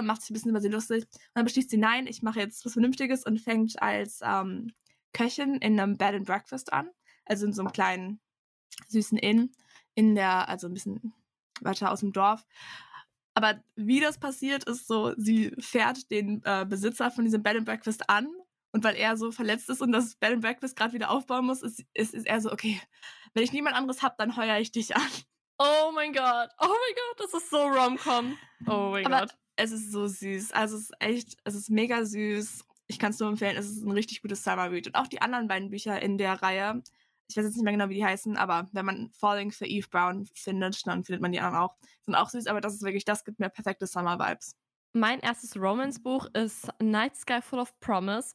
macht 0.03 0.21
sich 0.21 0.31
ein 0.31 0.33
bisschen 0.33 0.51
über 0.51 0.61
sie 0.61 0.69
lustig. 0.69 1.03
Und 1.03 1.19
dann 1.35 1.45
beschließt 1.45 1.69
sie, 1.69 1.77
nein, 1.77 2.07
ich 2.07 2.21
mache 2.21 2.39
jetzt 2.39 2.65
was 2.65 2.73
Vernünftiges 2.73 3.25
und 3.25 3.39
fängt 3.39 3.81
als 3.81 4.19
ähm, 4.23 4.71
Köchin 5.13 5.55
in 5.55 5.79
einem 5.79 5.97
Bed 5.97 6.15
and 6.15 6.25
Breakfast 6.25 6.71
an, 6.71 6.89
also 7.25 7.45
in 7.45 7.53
so 7.53 7.61
einem 7.61 7.71
kleinen 7.71 8.19
süßen 8.87 9.17
Inn 9.17 9.51
in 9.95 10.15
der, 10.15 10.47
also 10.47 10.67
ein 10.67 10.73
bisschen 10.73 11.13
weiter 11.61 11.91
aus 11.91 11.99
dem 11.99 12.13
Dorf. 12.13 12.45
Aber 13.33 13.61
wie 13.75 13.99
das 13.99 14.19
passiert, 14.19 14.63
ist 14.65 14.87
so, 14.87 15.13
sie 15.17 15.51
fährt 15.59 16.09
den 16.11 16.41
äh, 16.43 16.65
Besitzer 16.67 17.11
von 17.11 17.25
diesem 17.25 17.43
Bed 17.43 17.57
and 17.57 17.65
Breakfast 17.65 18.09
an 18.09 18.27
und 18.71 18.83
weil 18.83 18.95
er 18.95 19.18
so 19.18 19.31
verletzt 19.31 19.69
ist 19.69 19.81
und 19.81 19.92
das 19.92 20.16
Bed 20.16 20.33
and 20.33 20.42
Breakfast 20.42 20.75
gerade 20.75 20.94
wieder 20.94 21.10
aufbauen 21.10 21.45
muss, 21.45 21.62
ist, 21.62 21.83
ist, 21.94 22.13
ist 22.13 22.27
er 22.27 22.42
so, 22.42 22.51
okay, 22.51 22.80
wenn 23.33 23.44
ich 23.44 23.51
niemand 23.51 23.75
anderes 23.75 24.01
habe, 24.01 24.16
dann 24.18 24.36
heuere 24.38 24.60
ich 24.60 24.71
dich 24.71 24.95
an. 24.95 25.01
Oh 25.57 25.92
mein 25.94 26.13
Gott, 26.13 26.50
oh 26.60 26.68
mein 26.68 26.95
Gott, 26.95 27.19
das 27.19 27.33
ist 27.33 27.50
so 27.50 27.57
rom-com. 27.57 28.38
Oh 28.68 28.92
mein 28.92 29.06
Aber 29.06 29.21
Gott. 29.21 29.36
Es 29.57 29.71
ist 29.71 29.92
so 29.92 30.07
süß. 30.07 30.54
Also 30.54 30.77
es 30.77 30.83
ist 30.83 30.94
echt, 31.00 31.38
es 31.44 31.54
ist 31.54 31.69
mega 31.69 32.06
süß. 32.06 32.63
Ich 32.88 32.98
kann 32.98 33.12
es 33.12 33.19
nur 33.19 33.27
empfehlen, 33.27 33.57
es 33.57 33.69
ist 33.69 33.83
ein 33.83 33.92
richtig 33.92 34.21
gutes 34.21 34.42
Summer 34.42 34.72
Read. 34.72 34.88
Und 34.88 34.95
auch 34.95 35.07
die 35.07 35.22
anderen 35.22 35.50
beiden 35.50 35.69
Bücher 35.69 36.01
in 36.01 36.18
der 36.18 36.42
Reihe, 36.42 36.81
ich 37.27 37.36
weiß 37.36 37.44
jetzt 37.44 37.56
nicht 37.56 37.63
mehr 37.63 37.74
genau, 37.74 37.89
wie 37.89 37.95
die 37.95 38.06
heißen, 38.06 38.38
aber 38.38 38.69
wenn 38.72 38.86
man 38.86 39.12
Falling 39.12 39.51
for 39.51 39.68
Eve 39.68 39.88
Brown 39.89 40.25
findet, 40.33 40.88
dann 40.88 41.04
findet 41.04 41.22
man 41.22 41.33
die 41.33 41.42
anderen 41.42 41.62
auch. 41.62 41.75
Sind 42.06 42.15
auch 42.15 42.30
süß, 42.30 42.48
aber 42.48 42.62
das 42.62 42.74
ist 42.74 42.83
wirklich, 42.83 43.04
das 43.04 43.25
gibt 43.25 43.39
mir 43.39 43.50
perfekte 43.50 43.86
Summer 43.86 44.18
Vibes. 44.18 44.56
Mein 44.94 45.19
erstes 45.19 45.56
Romance-Buch 45.56 46.27
ist 46.33 46.69
Night 46.81 47.15
Sky 47.18 47.42
Full 47.42 47.60
of 47.60 47.77
Promise 47.80 48.33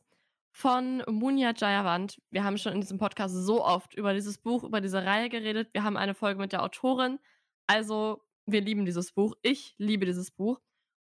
von 0.54 1.02
Munya 1.08 1.52
Jayawant. 1.52 2.22
Wir 2.30 2.44
haben 2.44 2.58
schon 2.58 2.72
in 2.74 2.80
diesem 2.80 2.96
Podcast 2.96 3.34
so 3.34 3.64
oft 3.64 3.92
über 3.94 4.14
dieses 4.14 4.38
Buch, 4.38 4.62
über 4.62 4.80
diese 4.80 5.04
Reihe 5.04 5.28
geredet. 5.28 5.68
Wir 5.74 5.82
haben 5.82 5.96
eine 5.96 6.14
Folge 6.14 6.40
mit 6.40 6.52
der 6.52 6.62
Autorin. 6.62 7.18
Also, 7.66 8.22
wir 8.46 8.60
lieben 8.60 8.86
dieses 8.86 9.10
Buch. 9.12 9.34
Ich 9.42 9.74
liebe 9.78 10.06
dieses 10.06 10.30
Buch. 10.30 10.60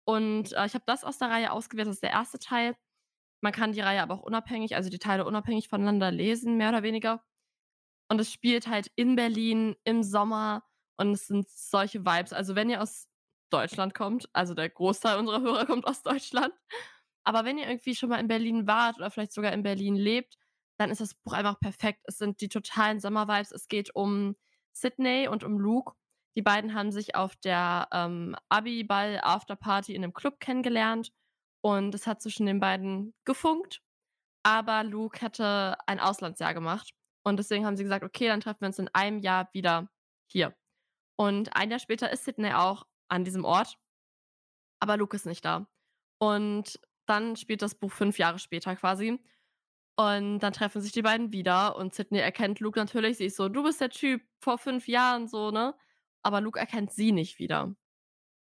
Und 0.05 0.53
äh, 0.53 0.67
ich 0.67 0.75
habe 0.75 0.85
das 0.87 1.03
aus 1.03 1.17
der 1.17 1.31
Reihe 1.31 1.51
ausgewählt. 1.51 1.89
Das 1.89 1.97
ist 1.97 2.03
der 2.03 2.11
erste 2.11 2.39
Teil. 2.39 2.77
Man 3.41 3.53
kann 3.53 3.73
die 3.73 3.81
Reihe 3.81 4.03
aber 4.03 4.15
auch 4.15 4.23
unabhängig, 4.23 4.77
also 4.77 4.91
die 4.91 4.99
Teile 4.99 5.25
unabhängig 5.25 5.69
voneinander 5.69 6.11
lesen, 6.11 6.59
mehr 6.59 6.69
oder 6.69 6.83
weniger. 6.83 7.25
Und 8.11 8.21
es 8.21 8.31
spielt 8.31 8.69
halt 8.69 8.93
in 8.97 9.17
Berlin 9.17 9.77
im 9.85 10.03
Sommer 10.03 10.63
und 10.99 11.13
es 11.13 11.27
sind 11.27 11.49
solche 11.49 12.05
Vibes. 12.05 12.35
Also, 12.35 12.55
wenn 12.55 12.69
ihr 12.69 12.83
aus 12.83 13.09
Deutschland 13.49 13.95
kommt, 13.95 14.29
also 14.35 14.53
der 14.53 14.69
Großteil 14.69 15.19
unserer 15.19 15.41
Hörer 15.41 15.65
kommt 15.65 15.87
aus 15.87 16.03
Deutschland 16.03 16.53
aber 17.29 17.45
wenn 17.45 17.59
ihr 17.59 17.69
irgendwie 17.69 17.95
schon 17.95 18.09
mal 18.09 18.21
in 18.21 18.27
Berlin 18.27 18.67
wart 18.67 18.97
oder 18.97 19.11
vielleicht 19.11 19.35
sogar 19.35 19.53
in 19.53 19.63
Berlin 19.63 19.97
lebt, 19.97 20.39
dann 20.79 20.89
ist 20.89 21.03
das 21.03 21.13
Buch 21.13 21.35
einfach 21.35 21.61
perfekt. 21.61 22.01
Es 22.05 22.17
sind 22.17 22.41
die 22.41 22.49
totalen 22.49 23.01
Sommervibes. 23.01 23.53
Es 23.53 23.69
geht 23.69 23.95
um 23.95 24.35
Sydney 24.73 25.29
und 25.29 25.45
um 25.45 25.59
Luke. 25.59 25.93
Die 26.37 26.41
beiden 26.41 26.73
haben 26.73 26.91
sich 26.91 27.17
auf 27.17 27.37
der 27.37 27.87
ähm, 27.93 28.35
Abi-Ball-Afterparty 28.49 29.95
in 29.95 30.05
einem 30.05 30.15
Club 30.15 30.41
kennengelernt 30.41 31.13
und 31.61 31.95
es 31.95 32.07
hat 32.07 32.23
zwischen 32.23 32.47
den 32.47 32.61
beiden 32.61 33.13
gefunkt. 33.27 33.83
Aber 34.43 34.83
Luke 34.83 35.21
hätte 35.21 35.77
ein 35.87 36.01
Auslandsjahr 36.01 36.55
gemacht 36.55 36.95
und 37.25 37.37
deswegen 37.37 37.67
haben 37.67 37.77
sie 37.77 37.83
gesagt, 37.83 38.05
okay, 38.05 38.29
dann 38.29 38.41
treffen 38.41 38.63
wir 38.63 38.69
uns 38.69 38.79
in 38.79 38.89
einem 38.95 39.19
Jahr 39.19 39.51
wieder 39.53 39.91
hier. 40.33 40.57
Und 41.17 41.55
ein 41.55 41.71
Jahr 41.71 41.79
später 41.79 42.11
ist 42.11 42.25
Sydney 42.25 42.55
auch 42.55 42.87
an 43.09 43.25
diesem 43.25 43.45
Ort, 43.45 43.77
aber 44.81 44.97
Luke 44.97 45.15
ist 45.15 45.27
nicht 45.27 45.45
da. 45.45 45.69
Und 46.19 46.81
dann 47.09 47.37
spielt 47.37 47.63
das 47.63 47.75
Buch 47.75 47.93
fünf 47.93 48.19
Jahre 48.19 48.39
später 48.39 48.77
quasi. 48.77 49.19
Und 49.97 50.41
dann 50.41 50.53
treffen 50.53 50.81
sich 50.81 50.93
die 50.93 51.03
beiden 51.03 51.33
wieder 51.33 51.77
und 51.77 51.93
Sydney 51.95 52.19
erkennt 52.21 52.61
Luke 52.61 52.79
natürlich. 52.79 53.17
Sie 53.19 53.27
ist 53.27 53.37
so, 53.37 53.49
du 53.49 53.65
bist 53.65 53.81
der 53.81 53.91
Typ 53.91 54.23
vor 54.41 54.59
fünf 54.59 54.87
Jahren, 54.87 55.27
so, 55.27 55.51
ne? 55.51 55.75
Aber 56.23 56.41
Luke 56.41 56.59
erkennt 56.61 56.93
sie 56.93 57.11
nicht 57.13 57.39
wieder. 57.41 57.75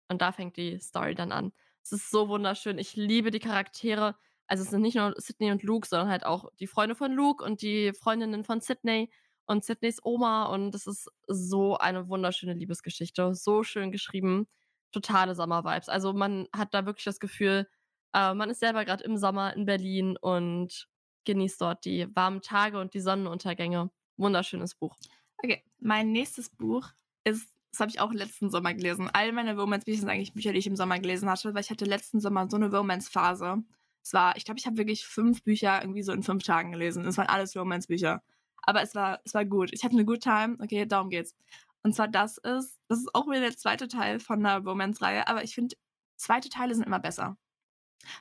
Und 0.10 0.22
da 0.22 0.32
fängt 0.32 0.58
die 0.58 0.80
Story 0.80 1.16
dann 1.16 1.32
an. 1.32 1.54
Es 1.84 1.92
ist 1.94 2.10
so 2.12 2.28
wunderschön. 2.30 2.78
Ich 2.80 2.96
liebe 2.96 3.32
die 3.32 3.40
Charaktere. 3.40 4.16
Also 4.48 4.64
es 4.64 4.72
sind 4.72 4.82
nicht 4.82 4.96
nur 4.96 5.14
Sydney 5.18 5.52
und 5.52 5.64
Luke, 5.64 5.88
sondern 5.88 6.10
halt 6.10 6.26
auch 6.26 6.50
die 6.60 6.68
Freunde 6.68 6.96
von 6.96 7.12
Luke 7.14 7.44
und 7.44 7.62
die 7.62 7.94
Freundinnen 7.94 8.44
von 8.44 8.62
Sydney 8.62 9.10
und 9.46 9.64
Sydneys 9.64 10.04
Oma. 10.04 10.46
Und 10.46 10.76
es 10.76 10.88
ist 10.88 11.10
so 11.28 11.78
eine 11.78 12.10
wunderschöne 12.10 12.54
Liebesgeschichte. 12.54 13.34
So 13.36 13.64
schön 13.64 13.92
geschrieben. 13.92 14.48
Totale 14.92 15.36
Sommer-Vibes. 15.36 15.90
Also 15.90 16.14
man 16.14 16.48
hat 16.54 16.74
da 16.74 16.86
wirklich 16.86 17.06
das 17.06 17.20
Gefühl, 17.20 17.68
äh, 18.14 18.34
man 18.34 18.50
ist 18.50 18.60
selber 18.60 18.86
gerade 18.86 19.04
im 19.04 19.18
Sommer 19.18 19.56
in 19.56 19.66
Berlin 19.66 20.18
und 20.18 20.88
genießt 21.26 21.62
dort 21.62 21.86
die 21.86 22.08
warmen 22.16 22.42
Tage 22.42 22.80
und 22.80 22.94
die 22.94 23.00
Sonnenuntergänge. 23.00 23.90
Wunderschönes 24.18 24.76
Buch. 24.76 24.96
Okay, 25.44 25.64
mein 25.80 26.12
nächstes 26.12 26.50
Buch 26.50 26.90
ist, 27.24 27.50
das 27.72 27.82
habe 27.82 27.92
ich 27.92 28.00
auch 28.00 28.12
letzten 28.14 28.50
Sommer 28.50 28.74
gelesen. 28.74 29.10
All 29.14 29.32
meine 29.34 29.56
Romance-Bücher 29.56 30.00
sind 30.00 30.10
eigentlich 30.10 30.34
Bücher, 30.34 30.54
die 30.54 30.60
ich 30.60 30.68
im 30.68 30.76
Sommer 30.76 31.00
gelesen 31.00 31.30
hatte, 31.30 31.54
weil 31.54 31.62
ich 31.62 31.70
hatte 31.70 31.86
letzten 31.86 32.20
Sommer 32.20 32.50
so 32.50 32.58
eine 32.58 32.72
Romance-Phase. 32.72 33.64
Es 34.02 34.14
war, 34.14 34.36
ich 34.38 34.46
glaube, 34.46 34.60
ich 34.60 34.66
habe 34.66 34.78
wirklich 34.78 35.06
fünf 35.06 35.44
Bücher 35.44 35.82
irgendwie 35.82 36.02
so 36.02 36.14
in 36.14 36.24
fünf 36.24 36.44
Tagen 36.44 36.72
gelesen. 36.72 37.06
Es 37.06 37.18
waren 37.18 37.28
alles 37.28 37.56
Romance-Bücher. 37.56 38.24
Aber 38.64 38.82
es 38.82 38.96
war, 38.96 39.20
es 39.26 39.34
war 39.34 39.46
gut. 39.46 39.70
Ich 39.74 39.84
hatte 39.84 39.94
eine 39.94 40.06
gute 40.06 40.20
Time. 40.20 40.58
Okay, 40.60 40.86
darum 40.86 41.10
geht's. 41.10 41.36
Und 41.84 41.94
zwar 41.94 42.08
das 42.08 42.38
ist, 42.38 42.80
das 42.88 43.00
ist 43.00 43.14
auch 43.14 43.28
wieder 43.28 43.42
der 43.42 43.56
zweite 43.56 43.88
Teil 43.88 44.20
von 44.20 44.46
einer 44.46 44.64
Romance-Reihe, 44.64 45.28
aber 45.28 45.44
ich 45.44 45.56
finde, 45.56 45.76
zweite 46.18 46.50
Teile 46.50 46.76
sind 46.76 46.86
immer 46.86 47.00
besser. 47.00 47.38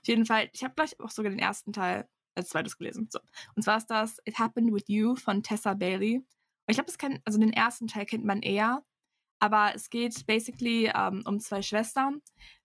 Auf 0.01 0.09
jeden 0.09 0.27
Fall, 0.27 0.49
ich 0.53 0.65
habe 0.65 0.75
gleich 0.75 0.99
auch 1.01 1.11
sogar 1.11 1.31
den 1.31 1.39
ersten 1.39 1.73
Teil 1.73 2.09
als 2.35 2.51
zweites 2.51 2.77
gelesen. 2.79 3.09
So. 3.11 3.19
Und 3.55 3.63
zwar 3.63 3.79
ist 3.79 3.87
das 3.87 4.19
It 4.25 4.39
Happened 4.39 4.73
With 4.73 4.85
You 4.89 5.17
von 5.17 5.43
Tessa 5.43 5.75
Bailey. 5.75 6.19
Und 6.19 6.27
ich 6.69 6.77
glaube, 6.77 6.87
das 6.87 6.99
kennt, 6.99 7.21
also 7.25 7.39
den 7.39 7.53
ersten 7.53 7.87
Teil 7.87 8.07
kennt 8.07 8.25
man 8.25 8.43
eher, 8.43 8.83
Aber 9.39 9.73
es 9.75 9.91
geht 9.91 10.27
basically 10.27 10.91
ähm, 10.95 11.23
um 11.27 11.39
zwei 11.41 11.63
Schwestern, 11.63 12.23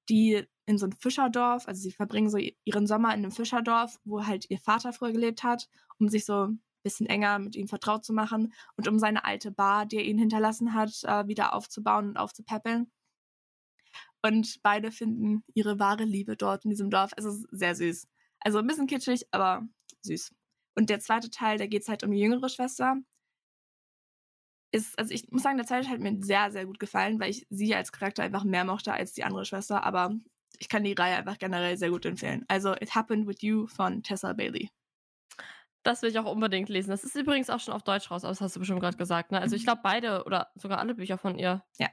die 0.10 0.44
in 0.66 0.78
so 0.78 0.86
ein 0.88 0.94
Fischerdorf, 0.94 1.68
also 1.68 1.82
sie 1.82 1.92
verbringen 1.92 2.30
so 2.30 2.38
ihren 2.38 2.88
Sommer 2.88 3.10
in 3.10 3.24
einem 3.24 3.32
Fischerdorf, 3.32 4.00
wo 4.06 4.26
halt 4.26 4.50
ihr 4.50 4.60
Vater 4.60 4.94
früher 4.94 5.12
gelebt 5.12 5.44
hat, 5.44 5.68
um 6.00 6.08
sich 6.10 6.26
so 6.26 6.48
ein 6.48 6.62
bisschen 6.84 7.08
enger 7.08 7.40
mit 7.40 7.56
ihm 7.56 7.68
vertraut 7.68 8.06
zu 8.06 8.14
machen 8.14 8.54
und 8.78 8.88
um 8.88 9.00
seine 9.00 9.26
alte 9.26 9.52
Bar, 9.52 9.86
die 9.86 9.98
er 9.98 10.06
ihnen 10.06 10.20
hinterlassen 10.20 10.74
hat, 10.74 11.04
äh, 11.04 11.28
wieder 11.28 11.54
aufzubauen 11.54 12.10
und 12.10 12.18
aufzupäppeln. 12.18 12.92
Und 14.24 14.62
beide 14.62 14.92
finden 14.92 15.44
ihre 15.54 15.80
wahre 15.80 16.04
Liebe 16.04 16.38
dort 16.38 16.64
in 16.66 16.70
diesem 16.70 16.90
Dorf. 16.90 17.12
Also 17.18 17.32
sehr 17.52 17.76
süß. 17.76 18.08
Also 18.40 18.60
ein 18.60 18.68
bisschen 18.68 18.88
kitschig, 18.88 19.28
aber 19.32 19.68
süß. 20.04 20.34
Und 20.76 20.90
der 20.90 21.00
zweite 21.00 21.30
Teil, 21.30 21.58
da 21.58 21.68
geht 21.68 21.82
es 21.82 21.90
halt 21.90 22.04
um 22.04 22.12
die 22.12 22.20
jüngere 22.20 22.50
Schwester. 22.50 22.98
Ist, 24.74 24.98
also 24.98 25.14
ich 25.14 25.30
muss 25.32 25.44
sagen, 25.44 25.58
der 25.58 25.68
zweite 25.68 25.88
Teil 25.88 25.94
hat 25.94 26.00
mir 26.00 26.24
sehr, 26.24 26.52
sehr 26.52 26.66
gut 26.66 26.80
gefallen, 26.80 27.20
weil 27.20 27.32
ich 27.32 27.46
sie 27.50 27.76
als 27.76 27.92
Charakter 27.92 28.24
einfach 28.24 28.44
mehr 28.44 28.64
mochte 28.64 28.94
als 28.94 29.14
die 29.14 29.24
andere 29.24 29.46
Schwester. 29.46 29.84
Aber 29.84 30.16
ich 30.60 30.70
kann 30.70 30.84
die 30.84 30.94
Reihe 30.94 31.18
einfach 31.18 31.40
generell 31.40 31.78
sehr 31.78 31.90
gut 31.90 32.06
empfehlen. 32.06 32.46
Also 32.48 32.74
It 32.76 32.96
Happened 32.96 33.28
With 33.28 33.42
You 33.42 33.68
von 33.68 34.04
Tessa 34.04 34.34
Bailey. 34.34 34.70
Das 35.84 36.02
will 36.04 36.12
ich 36.12 36.20
auch 36.20 36.32
unbedingt 36.32 36.70
lesen. 36.70 36.92
Das 36.92 37.04
ist 37.04 37.16
übrigens 37.16 37.50
auch 37.50 37.60
schon 37.60 37.74
auf 37.74 37.84
Deutsch 37.84 38.12
raus, 38.12 38.24
aber 38.24 38.32
das 38.32 38.42
hast 38.42 38.56
du 38.56 38.60
bestimmt 38.60 38.82
gerade 38.82 38.98
gesagt. 38.98 39.32
Ne? 39.32 39.42
Also 39.42 39.56
ich 39.56 39.64
mhm. 39.64 39.66
glaube 39.66 39.82
beide 39.84 40.24
oder 40.26 40.52
sogar 40.56 40.78
alle 40.80 40.94
Bücher 40.94 41.18
von 41.18 41.38
ihr. 41.38 41.66
Ja. 41.78 41.90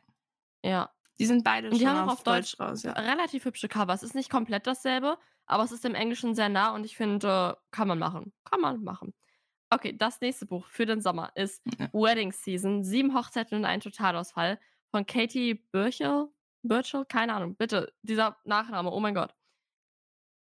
Ja. 0.63 0.91
Die 1.19 1.27
sind 1.27 1.45
beide 1.45 1.71
die 1.71 1.87
haben 1.87 2.09
auch 2.09 2.13
auf 2.15 2.23
Deutsch, 2.23 2.57
Deutsch 2.57 2.61
raus, 2.61 2.83
ja. 2.85 2.93
Relativ 2.93 3.45
hübsche 3.45 3.69
Cover. 3.69 3.93
Es 3.93 4.03
ist 4.03 4.15
nicht 4.15 4.31
komplett 4.31 4.67
dasselbe, 4.67 5.19
aber 5.47 5.65
es 5.65 5.73
ist 5.73 5.85
im 5.85 5.95
Englischen 5.95 6.35
sehr 6.35 6.49
nah 6.49 6.75
und 6.75 6.85
ich 6.85 6.97
finde, 6.97 7.59
kann 7.71 7.89
man 7.89 7.99
machen. 7.99 8.33
Kann 8.45 8.61
man 8.61 8.85
machen. 8.85 9.15
Okay, 9.71 9.95
das 9.97 10.21
nächste 10.21 10.47
Buch 10.47 10.67
für 10.67 10.87
den 10.87 11.01
Sommer 11.01 11.31
ist 11.35 11.63
ja. 11.79 11.89
Wedding 11.93 12.33
Season, 12.33 12.85
sieben 12.85 13.15
Hochzeiten 13.15 13.59
und 13.59 13.65
ein 13.65 13.81
Totalausfall 13.81 14.59
von 14.91 15.05
Katie 15.07 15.55
Birchel. 15.55 16.29
Birchel? 16.63 17.05
Keine 17.05 17.35
Ahnung. 17.35 17.57
Bitte, 17.57 17.93
dieser 18.03 18.39
Nachname, 18.45 18.91
oh 18.91 19.01
mein 19.01 19.15
Gott. 19.15 19.35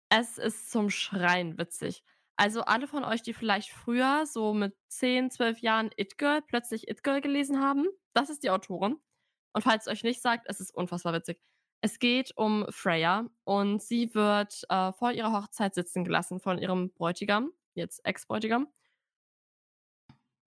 Es 0.09 0.37
ist 0.37 0.71
zum 0.71 0.89
Schreien 0.89 1.57
witzig. 1.57 2.03
Also 2.37 2.63
alle 2.63 2.87
von 2.87 3.05
euch, 3.05 3.21
die 3.21 3.33
vielleicht 3.33 3.69
früher 3.69 4.25
so 4.25 4.53
mit 4.53 4.75
10, 4.89 5.31
12 5.31 5.59
Jahren 5.59 5.89
It 5.95 6.17
Girl, 6.17 6.41
plötzlich 6.41 6.89
It 6.89 7.03
Girl 7.03 7.21
gelesen 7.21 7.61
haben, 7.61 7.87
das 8.13 8.29
ist 8.29 8.43
die 8.43 8.49
Autorin. 8.49 8.97
Und 9.55 9.61
falls 9.61 9.87
es 9.87 9.91
euch 9.91 10.03
nicht 10.03 10.21
sagt, 10.21 10.47
es 10.49 10.59
ist 10.59 10.75
unfassbar 10.75 11.13
witzig. 11.13 11.39
Es 11.79 11.99
geht 11.99 12.33
um 12.35 12.65
Freya 12.71 13.29
und 13.45 13.81
sie 13.81 14.13
wird 14.13 14.63
äh, 14.67 14.91
vor 14.91 15.13
ihrer 15.13 15.31
Hochzeit 15.31 15.73
sitzen 15.73 16.03
gelassen 16.03 16.41
von 16.41 16.57
ihrem 16.57 16.91
Bräutigam, 16.91 17.51
jetzt 17.73 18.05
Ex-Bräutigam. 18.05 18.67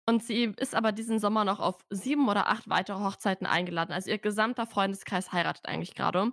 Und 0.04 0.22
sie 0.22 0.52
ist 0.58 0.74
aber 0.74 0.92
diesen 0.92 1.18
Sommer 1.20 1.46
noch 1.46 1.58
auf 1.58 1.86
sieben 1.88 2.28
oder 2.28 2.48
acht 2.48 2.68
weitere 2.68 2.98
Hochzeiten 2.98 3.46
eingeladen. 3.46 3.92
Also 3.92 4.10
ihr 4.10 4.18
gesamter 4.18 4.66
Freundeskreis 4.66 5.32
heiratet 5.32 5.64
eigentlich 5.64 5.94
gerade. 5.94 6.32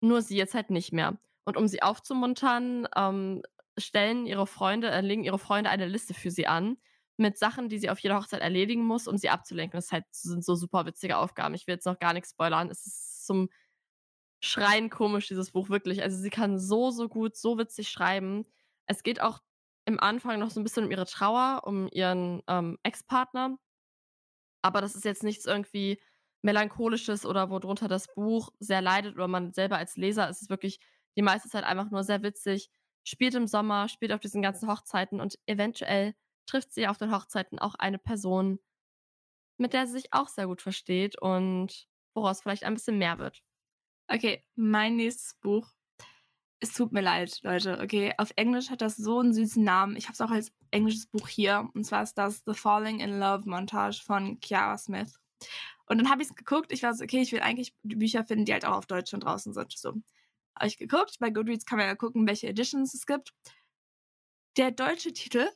Nur 0.00 0.22
sie 0.22 0.36
jetzt 0.36 0.54
halt 0.54 0.70
nicht 0.70 0.92
mehr. 0.92 1.18
Und 1.44 1.56
um 1.56 1.66
sie 1.66 1.82
aufzumuntern, 1.82 2.86
ähm, 2.94 3.42
stellen 3.76 4.24
ihre 4.24 4.46
Freunde, 4.46 4.88
äh, 4.90 5.00
legen 5.00 5.24
ihre 5.24 5.40
Freunde 5.40 5.70
eine 5.70 5.86
Liste 5.86 6.14
für 6.14 6.30
sie 6.30 6.46
an, 6.46 6.76
mit 7.18 7.38
Sachen, 7.38 7.68
die 7.68 7.78
sie 7.78 7.90
auf 7.90 7.98
jeder 7.98 8.16
Hochzeit 8.16 8.40
erledigen 8.40 8.84
muss, 8.84 9.08
um 9.08 9.16
sie 9.16 9.28
abzulenken. 9.28 9.76
Das, 9.78 9.92
halt, 9.92 10.04
sind 10.12 10.44
so 10.44 10.54
super 10.54 10.86
witzige 10.86 11.18
Aufgaben. 11.18 11.54
Ich 11.54 11.66
will 11.66 11.74
jetzt 11.74 11.86
noch 11.86 11.98
gar 11.98 12.12
nichts 12.12 12.30
spoilern. 12.30 12.70
Es 12.70 12.86
ist 12.86 13.26
zum 13.26 13.48
Schreien 14.40 14.88
komisch, 14.90 15.26
dieses 15.28 15.50
Buch, 15.50 15.68
wirklich. 15.68 16.02
Also 16.02 16.16
sie 16.16 16.30
kann 16.30 16.58
so, 16.58 16.90
so 16.90 17.08
gut, 17.08 17.36
so 17.36 17.58
witzig 17.58 17.88
schreiben. 17.88 18.46
Es 18.86 19.02
geht 19.02 19.20
auch 19.20 19.40
im 19.84 19.98
Anfang 19.98 20.38
noch 20.38 20.50
so 20.50 20.60
ein 20.60 20.64
bisschen 20.64 20.84
um 20.84 20.90
ihre 20.90 21.06
Trauer, 21.06 21.62
um 21.64 21.88
ihren 21.90 22.42
ähm, 22.46 22.78
Ex-Partner. 22.84 23.58
Aber 24.62 24.80
das 24.80 24.94
ist 24.94 25.04
jetzt 25.04 25.24
nichts 25.24 25.46
irgendwie 25.46 26.00
melancholisches 26.42 27.26
oder 27.26 27.50
worunter 27.50 27.88
das 27.88 28.06
Buch 28.14 28.50
sehr 28.60 28.80
leidet 28.80 29.14
oder 29.16 29.28
man 29.28 29.52
selber 29.52 29.76
als 29.76 29.96
Leser 29.96 30.28
ist 30.28 30.42
es 30.42 30.50
wirklich 30.50 30.78
die 31.16 31.22
meiste 31.22 31.48
Zeit 31.48 31.64
einfach 31.64 31.90
nur 31.90 32.04
sehr 32.04 32.22
witzig. 32.22 32.70
Spielt 33.04 33.34
im 33.34 33.46
Sommer, 33.48 33.88
spielt 33.88 34.12
auf 34.12 34.20
diesen 34.20 34.42
ganzen 34.42 34.68
Hochzeiten 34.68 35.20
und 35.20 35.38
eventuell 35.46 36.14
trifft 36.48 36.72
sie 36.72 36.88
auf 36.88 36.98
den 36.98 37.12
Hochzeiten 37.12 37.58
auch 37.58 37.74
eine 37.74 37.98
Person, 37.98 38.58
mit 39.58 39.72
der 39.72 39.86
sie 39.86 39.94
sich 39.94 40.12
auch 40.12 40.28
sehr 40.28 40.46
gut 40.46 40.62
versteht 40.62 41.20
und 41.20 41.86
woraus 42.14 42.40
vielleicht 42.40 42.64
ein 42.64 42.74
bisschen 42.74 42.98
mehr 42.98 43.18
wird. 43.18 43.42
Okay, 44.08 44.44
mein 44.56 44.96
nächstes 44.96 45.34
Buch. 45.34 45.70
Es 46.60 46.72
tut 46.72 46.92
mir 46.92 47.02
leid, 47.02 47.38
Leute. 47.42 47.78
Okay, 47.80 48.12
auf 48.18 48.32
Englisch 48.34 48.70
hat 48.70 48.80
das 48.80 48.96
so 48.96 49.20
einen 49.20 49.32
süßen 49.32 49.62
Namen. 49.62 49.96
Ich 49.96 50.06
habe 50.06 50.14
es 50.14 50.20
auch 50.20 50.30
als 50.30 50.52
englisches 50.72 51.06
Buch 51.06 51.28
hier. 51.28 51.68
Und 51.74 51.84
zwar 51.84 52.02
ist 52.02 52.14
das 52.14 52.42
The 52.46 52.54
Falling 52.54 52.98
in 52.98 53.20
Love 53.20 53.48
Montage 53.48 54.02
von 54.02 54.40
Kiara 54.40 54.76
Smith. 54.76 55.20
Und 55.86 55.98
dann 55.98 56.10
habe 56.10 56.22
ich 56.22 56.28
es 56.28 56.34
geguckt. 56.34 56.72
Ich 56.72 56.82
war 56.82 56.94
so, 56.94 57.04
okay, 57.04 57.20
ich 57.20 57.30
will 57.32 57.40
eigentlich 57.40 57.74
Bücher 57.82 58.24
finden, 58.24 58.44
die 58.44 58.52
halt 58.52 58.64
auch 58.64 58.76
auf 58.76 58.86
Deutsch 58.86 59.10
schon 59.10 59.20
draußen 59.20 59.52
sind. 59.52 59.78
So. 59.78 59.90
Habe 60.56 60.66
ich 60.66 60.78
geguckt. 60.78 61.18
Bei 61.20 61.30
Goodreads 61.30 61.64
kann 61.64 61.78
man 61.78 61.86
ja 61.86 61.94
gucken, 61.94 62.26
welche 62.26 62.48
Editions 62.48 62.94
es 62.94 63.06
gibt 63.06 63.32
der 64.58 64.72
deutsche 64.72 65.12
Titel 65.12 65.48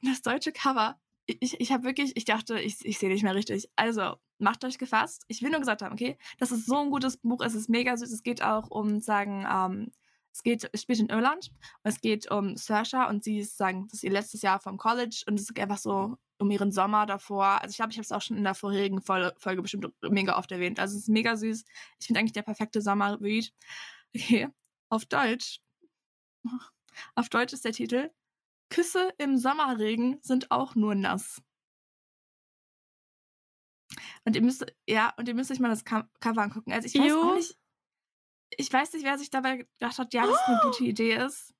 und 0.00 0.08
das 0.10 0.22
deutsche 0.22 0.52
Cover, 0.52 1.00
ich, 1.26 1.60
ich 1.60 1.72
habe 1.72 1.84
wirklich, 1.84 2.12
ich 2.16 2.24
dachte, 2.24 2.60
ich, 2.60 2.84
ich 2.84 2.98
sehe 2.98 3.08
nicht 3.08 3.22
mehr 3.22 3.34
richtig. 3.34 3.70
Also, 3.76 4.16
macht 4.38 4.64
euch 4.64 4.78
gefasst. 4.78 5.24
Ich 5.28 5.42
will 5.42 5.50
nur 5.50 5.60
gesagt 5.60 5.82
haben, 5.82 5.92
okay, 5.92 6.18
das 6.38 6.50
ist 6.50 6.66
so 6.66 6.76
ein 6.78 6.90
gutes 6.90 7.18
Buch, 7.18 7.40
es 7.44 7.54
ist 7.54 7.68
mega 7.68 7.96
süß. 7.96 8.10
Es 8.10 8.22
geht 8.22 8.42
auch 8.42 8.70
um, 8.70 9.00
sagen, 9.00 9.46
ähm, 9.50 9.92
es 10.32 10.42
geht, 10.42 10.68
es 10.72 10.82
spielt 10.82 11.00
in 11.00 11.08
Irland 11.08 11.50
und 11.82 11.90
es 11.90 12.00
geht 12.00 12.30
um 12.30 12.56
Saoirse 12.56 13.06
und 13.08 13.24
sie 13.24 13.38
ist, 13.40 13.56
sagen, 13.56 13.88
das 13.88 13.98
ist 13.98 14.04
ihr 14.04 14.12
letztes 14.12 14.42
Jahr 14.42 14.60
vom 14.60 14.76
College 14.76 15.24
und 15.26 15.38
es 15.38 15.48
ist 15.48 15.58
einfach 15.58 15.78
so 15.78 16.16
um 16.38 16.50
ihren 16.50 16.72
Sommer 16.72 17.06
davor. 17.06 17.60
Also 17.60 17.70
ich 17.70 17.76
glaube, 17.76 17.92
ich 17.92 17.98
habe 17.98 18.04
es 18.04 18.12
auch 18.12 18.22
schon 18.22 18.36
in 18.36 18.44
der 18.44 18.54
vorherigen 18.54 19.02
Folge 19.02 19.62
bestimmt 19.62 19.92
mega 20.02 20.38
oft 20.38 20.50
erwähnt. 20.52 20.80
Also 20.80 20.96
es 20.96 21.02
ist 21.02 21.08
mega 21.08 21.36
süß. 21.36 21.64
Ich 21.98 22.06
finde 22.06 22.20
eigentlich 22.20 22.32
der 22.32 22.42
perfekte 22.42 22.80
Sommerread. 22.80 23.52
Okay, 24.14 24.48
auf 24.88 25.04
Deutsch. 25.04 25.60
Auf 27.14 27.28
Deutsch 27.28 27.52
ist 27.52 27.64
der 27.64 27.72
Titel 27.72 28.10
Küsse 28.70 29.12
im 29.18 29.36
Sommerregen 29.36 30.18
sind 30.22 30.50
auch 30.50 30.74
nur 30.74 30.94
nass. 30.94 31.42
Und 34.24 34.36
ihr 34.36 34.42
müsst, 34.42 34.64
ja, 34.88 35.12
und 35.16 35.28
ihr 35.28 35.34
müsst 35.34 35.50
euch 35.50 35.60
mal 35.60 35.68
das 35.68 35.84
Cover 35.84 36.42
angucken. 36.42 36.72
Also 36.72 36.86
ich 36.86 36.94
weiß 36.94 37.12
auch 37.12 37.34
nicht, 37.34 37.58
ich 38.56 38.72
weiß 38.72 38.92
nicht, 38.92 39.04
wer 39.04 39.18
sich 39.18 39.30
dabei 39.30 39.58
gedacht 39.78 39.98
hat, 39.98 40.14
ja, 40.14 40.26
das 40.26 40.38
eine 40.46 40.60
gute 40.62 40.84
Idee 40.84 41.14
ist. 41.16 41.54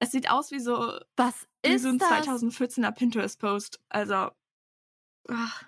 Es 0.00 0.10
sieht 0.10 0.30
aus 0.30 0.50
wie 0.50 0.58
so, 0.60 0.98
Was 1.16 1.46
wie 1.64 1.70
ist 1.72 1.82
so 1.82 1.88
ein 1.88 1.98
das? 1.98 2.10
2014er 2.10 2.90
Pinterest-Post. 2.92 3.80
Also, 3.88 4.30
ach, 5.28 5.64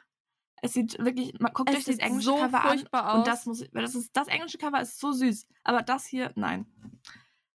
es 0.63 0.73
sieht 0.73 0.99
wirklich, 0.99 1.39
man 1.39 1.53
guckt 1.53 1.71
Es 1.71 1.77
euch 1.77 1.85
das 1.85 1.99
englische 1.99 2.27
so 2.31 2.37
Cover 2.37 2.61
an. 2.65 2.69
furchtbar 2.79 3.15
Und 3.15 3.21
aus. 3.21 3.27
das 3.27 3.47
muss, 3.47 3.65
das 3.73 3.95
ist, 3.95 4.17
das 4.17 4.29
englische 4.29 4.59
Cover 4.59 4.81
ist 4.81 4.99
so 4.99 5.13
süß. 5.13 5.47
Aber 5.65 5.83
das 5.83 6.07
hier, 6.07 6.33
nein. 6.35 6.67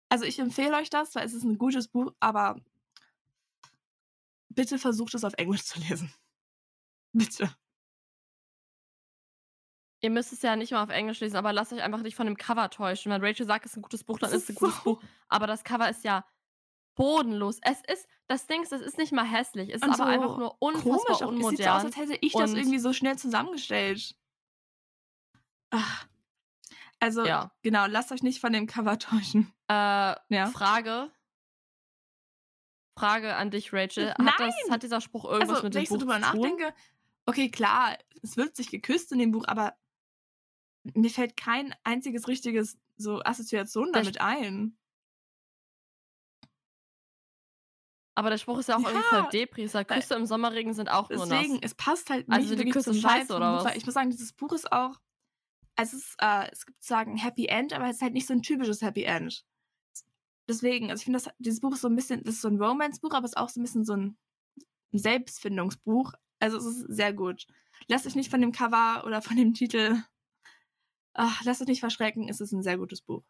Also 0.09 0.25
ich 0.25 0.39
empfehle 0.39 0.75
euch 0.77 0.89
das, 0.89 1.15
weil 1.15 1.25
es 1.25 1.33
ist 1.33 1.43
ein 1.43 1.57
gutes 1.57 1.87
Buch, 1.87 2.13
aber 2.19 2.59
bitte 4.59 4.77
versucht 4.77 5.13
es 5.13 5.23
auf 5.23 5.33
Englisch 5.37 5.63
zu 5.63 5.79
lesen. 5.79 6.13
Bitte. 7.13 7.55
Ihr 10.01 10.09
müsst 10.09 10.31
es 10.31 10.41
ja 10.41 10.55
nicht 10.55 10.71
mal 10.71 10.83
auf 10.83 10.89
Englisch 10.89 11.19
lesen, 11.19 11.35
aber 11.35 11.51
lasst 11.51 11.73
euch 11.73 11.81
einfach 11.81 12.01
nicht 12.01 12.15
von 12.15 12.25
dem 12.25 12.37
Cover 12.37 12.69
täuschen. 12.69 13.11
Wenn 13.11 13.23
Rachel 13.23 13.45
sagt, 13.45 13.65
es 13.65 13.71
ist 13.71 13.77
ein 13.77 13.81
gutes 13.81 14.03
Buch, 14.03 14.17
dann 14.19 14.31
Das 14.31 14.37
ist 14.37 14.43
es 14.43 14.49
ein 14.49 14.53
ist 14.53 14.59
gutes 14.59 14.75
so- 14.77 14.83
Buch. 14.95 15.03
Aber 15.27 15.45
das 15.47 15.63
Cover 15.63 15.89
ist 15.89 16.03
ja 16.05 16.25
bodenlos. 16.95 17.59
Es 17.61 17.81
ist, 17.91 18.07
das 18.27 18.47
Ding 18.47 18.63
ist, 18.63 18.71
es 18.71 18.81
ist 18.81 18.97
nicht 18.97 19.11
mal 19.11 19.25
hässlich. 19.25 19.69
Es 19.69 19.75
ist 19.75 19.83
Und 19.83 19.89
aber 19.89 19.97
so 19.97 20.03
einfach 20.03 20.37
nur 20.37 20.57
Komisch, 20.59 20.85
unfassbar 20.85 20.95
auch. 20.95 21.01
es 21.03 21.17
sieht 21.17 21.19
so 21.19 21.25
aus, 21.25 21.31
unmodern. 21.33 21.85
als 21.85 21.97
hätte 21.97 22.17
ich 22.21 22.33
das 22.33 22.53
irgendwie 22.53 22.79
so 22.79 22.93
schnell 22.93 23.17
zusammengestellt. 23.17 24.15
Ach. 25.71 26.07
Also, 27.01 27.25
Ja. 27.25 27.51
genau, 27.61 27.85
lasst 27.87 28.11
euch 28.11 28.23
nicht 28.23 28.39
von 28.41 28.51
dem 28.53 28.67
Cover 28.67 28.97
täuschen. 28.99 29.53
Äh, 29.69 29.73
Ja. 30.29 30.47
Frage. 30.53 31.11
Frage 32.99 33.35
an 33.35 33.49
dich, 33.51 33.71
Rachel. 33.73 34.13
Nein! 34.17 34.27
Hat, 34.27 34.39
das, 34.39 34.55
hat 34.71 34.83
dieser 34.83 35.01
Spruch 35.01 35.25
irgendwas 35.25 35.49
Also, 35.57 35.63
mit 35.63 35.73
wenn 35.75 35.79
dem 35.79 35.83
ich 35.83 35.89
so 35.89 35.95
Buch 35.95 36.01
drüber 36.01 36.21
zu 36.21 36.31
tun? 36.31 36.41
nachdenke, 36.41 36.73
okay, 37.25 37.49
klar, 37.49 37.97
es 38.21 38.37
wird 38.37 38.55
sich 38.55 38.69
geküsst 38.69 39.11
in 39.11 39.19
dem 39.19 39.31
Buch, 39.31 39.45
aber 39.47 39.75
mir 40.93 41.09
fällt 41.09 41.37
kein 41.37 41.73
einziges 41.83 42.27
richtiges 42.27 42.77
so 42.97 43.21
Assoziation 43.23 43.91
Der 43.93 44.01
damit 44.03 44.19
ein. 44.21 44.75
Aber 48.15 48.29
der 48.29 48.37
Spruch 48.37 48.59
ist 48.59 48.67
ja 48.67 48.75
auch 48.75 48.81
irgendwie 48.81 49.01
voll 49.03 49.19
Ja, 49.19 49.29
Depri. 49.29 49.63
Es 49.63 49.71
sagt, 49.71 49.89
weil- 49.89 49.99
Küsse 50.01 50.15
im 50.15 50.25
Sommerregen 50.25 50.73
sind 50.73 50.89
auch 50.89 51.09
nur 51.09 51.25
Deswegen, 51.25 51.53
nass. 51.53 51.61
es 51.63 51.75
passt 51.75 52.09
halt 52.09 52.27
nicht 52.27 52.37
Also, 52.37 52.55
die 52.55 52.69
Küsse 52.69 52.91
zum 52.91 52.99
scheiße 53.01 53.33
oder 53.33 53.63
was? 53.63 53.75
Ich 53.77 53.85
muss 53.85 53.93
sagen, 53.93 54.09
dieses 54.09 54.33
Buch 54.33 54.51
ist 54.51 54.71
auch, 54.71 54.99
also 55.77 55.95
es 55.95 56.03
ist, 56.03 56.15
äh, 56.19 56.49
es 56.51 56.65
gibt 56.65 56.83
sagen 56.83 57.15
Happy 57.15 57.45
End, 57.45 57.71
aber 57.71 57.85
es 57.85 57.97
ist 57.97 58.01
halt 58.01 58.13
nicht 58.13 58.27
so 58.27 58.33
ein 58.33 58.41
typisches 58.41 58.81
Happy 58.81 59.03
End. 59.03 59.45
Deswegen, 60.49 60.89
also 60.89 61.01
ich 61.01 61.05
finde, 61.05 61.21
dieses 61.37 61.61
Buch 61.61 61.73
ist 61.73 61.81
so 61.81 61.87
ein 61.87 61.95
bisschen, 61.95 62.23
das 62.23 62.35
ist 62.35 62.41
so 62.41 62.47
ein 62.47 62.61
Romance-Buch, 62.61 63.13
aber 63.13 63.25
es 63.25 63.31
ist 63.33 63.37
auch 63.37 63.49
so 63.49 63.59
ein 63.59 63.63
bisschen 63.63 63.85
so 63.85 63.93
ein 63.93 64.17
Selbstfindungsbuch. 64.91 66.13
Also 66.39 66.57
es 66.57 66.65
ist 66.65 66.85
sehr 66.89 67.13
gut. 67.13 67.45
Lasst 67.87 68.07
euch 68.07 68.15
nicht 68.15 68.31
von 68.31 68.41
dem 68.41 68.51
Cover 68.51 69.03
oder 69.05 69.21
von 69.21 69.37
dem 69.37 69.53
Titel, 69.53 70.01
ach, 71.13 71.43
lasst 71.43 71.61
euch 71.61 71.67
nicht 71.67 71.81
verschrecken, 71.81 72.29
es 72.29 72.41
ist 72.41 72.51
ein 72.51 72.63
sehr 72.63 72.77
gutes 72.79 73.01
Buch. 73.01 73.23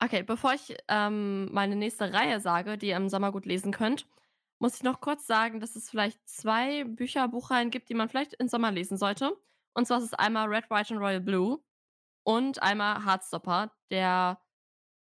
Okay, 0.00 0.24
bevor 0.24 0.52
ich 0.52 0.76
ähm, 0.88 1.48
meine 1.52 1.76
nächste 1.76 2.12
Reihe 2.12 2.40
sage, 2.40 2.76
die 2.76 2.88
ihr 2.88 2.96
im 2.96 3.08
Sommer 3.08 3.30
gut 3.30 3.46
lesen 3.46 3.72
könnt, 3.72 4.06
muss 4.58 4.74
ich 4.76 4.82
noch 4.82 5.00
kurz 5.00 5.26
sagen, 5.26 5.60
dass 5.60 5.76
es 5.76 5.88
vielleicht 5.88 6.18
zwei 6.28 6.84
Bücher, 6.84 7.28
Buchreihen 7.28 7.70
gibt, 7.70 7.88
die 7.90 7.94
man 7.94 8.08
vielleicht 8.08 8.34
im 8.34 8.48
Sommer 8.48 8.72
lesen 8.72 8.98
sollte. 8.98 9.36
Und 9.72 9.86
zwar 9.86 9.98
ist 9.98 10.04
es 10.04 10.14
einmal 10.14 10.48
Red, 10.48 10.68
White 10.70 10.94
and 10.94 11.02
Royal 11.02 11.20
Blue 11.20 11.60
und 12.26 12.60
einmal 12.60 13.04
Heartstopper, 13.06 13.70
der 13.92 14.40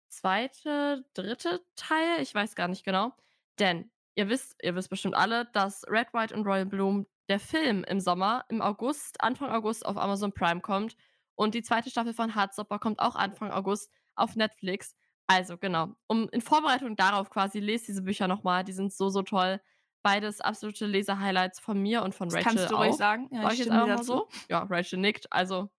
zweite, 0.08 1.06
dritte 1.14 1.64
Teil, 1.74 2.20
ich 2.20 2.34
weiß 2.34 2.54
gar 2.54 2.68
nicht 2.68 2.84
genau. 2.84 3.14
Denn 3.58 3.90
ihr 4.14 4.28
wisst, 4.28 4.56
ihr 4.62 4.74
wisst 4.74 4.90
bestimmt 4.90 5.14
alle, 5.14 5.46
dass 5.54 5.84
Red, 5.88 6.12
White 6.12 6.34
und 6.34 6.46
Royal 6.46 6.66
Bloom 6.66 7.06
der 7.30 7.40
Film 7.40 7.82
im 7.84 7.98
Sommer, 7.98 8.44
im 8.50 8.60
August, 8.60 9.22
Anfang 9.22 9.50
August 9.50 9.86
auf 9.86 9.96
Amazon 9.96 10.32
Prime 10.34 10.60
kommt. 10.60 10.96
Und 11.34 11.54
die 11.54 11.62
zweite 11.62 11.88
Staffel 11.88 12.12
von 12.12 12.34
Heartstopper 12.34 12.78
kommt 12.78 12.98
auch 13.00 13.16
Anfang 13.16 13.52
August 13.52 13.90
auf 14.14 14.36
Netflix. 14.36 14.94
Also 15.26 15.56
genau, 15.56 15.94
um 16.08 16.28
in 16.28 16.42
Vorbereitung 16.42 16.94
darauf 16.94 17.30
quasi, 17.30 17.58
lest 17.58 17.88
diese 17.88 18.02
Bücher 18.02 18.28
nochmal. 18.28 18.64
Die 18.64 18.72
sind 18.72 18.92
so, 18.92 19.08
so 19.08 19.22
toll. 19.22 19.62
Beides 20.02 20.42
absolute 20.42 20.84
Leser-Highlights 20.84 21.58
von 21.58 21.80
mir 21.80 22.02
und 22.02 22.14
von 22.14 22.28
Das 22.28 22.36
Rachel 22.36 22.44
kannst 22.56 22.70
du 22.70 22.76
auch. 22.76 22.84
ruhig 22.84 22.96
sagen. 22.96 23.28
Ja, 23.32 23.42
Sag 23.42 23.52
ich 23.54 23.58
jetzt 23.60 23.70
einfach 23.70 23.86
mal 23.86 24.02
so? 24.02 24.28
Ja, 24.50 24.62
Rachel 24.64 24.98
nickt. 24.98 25.32
Also 25.32 25.70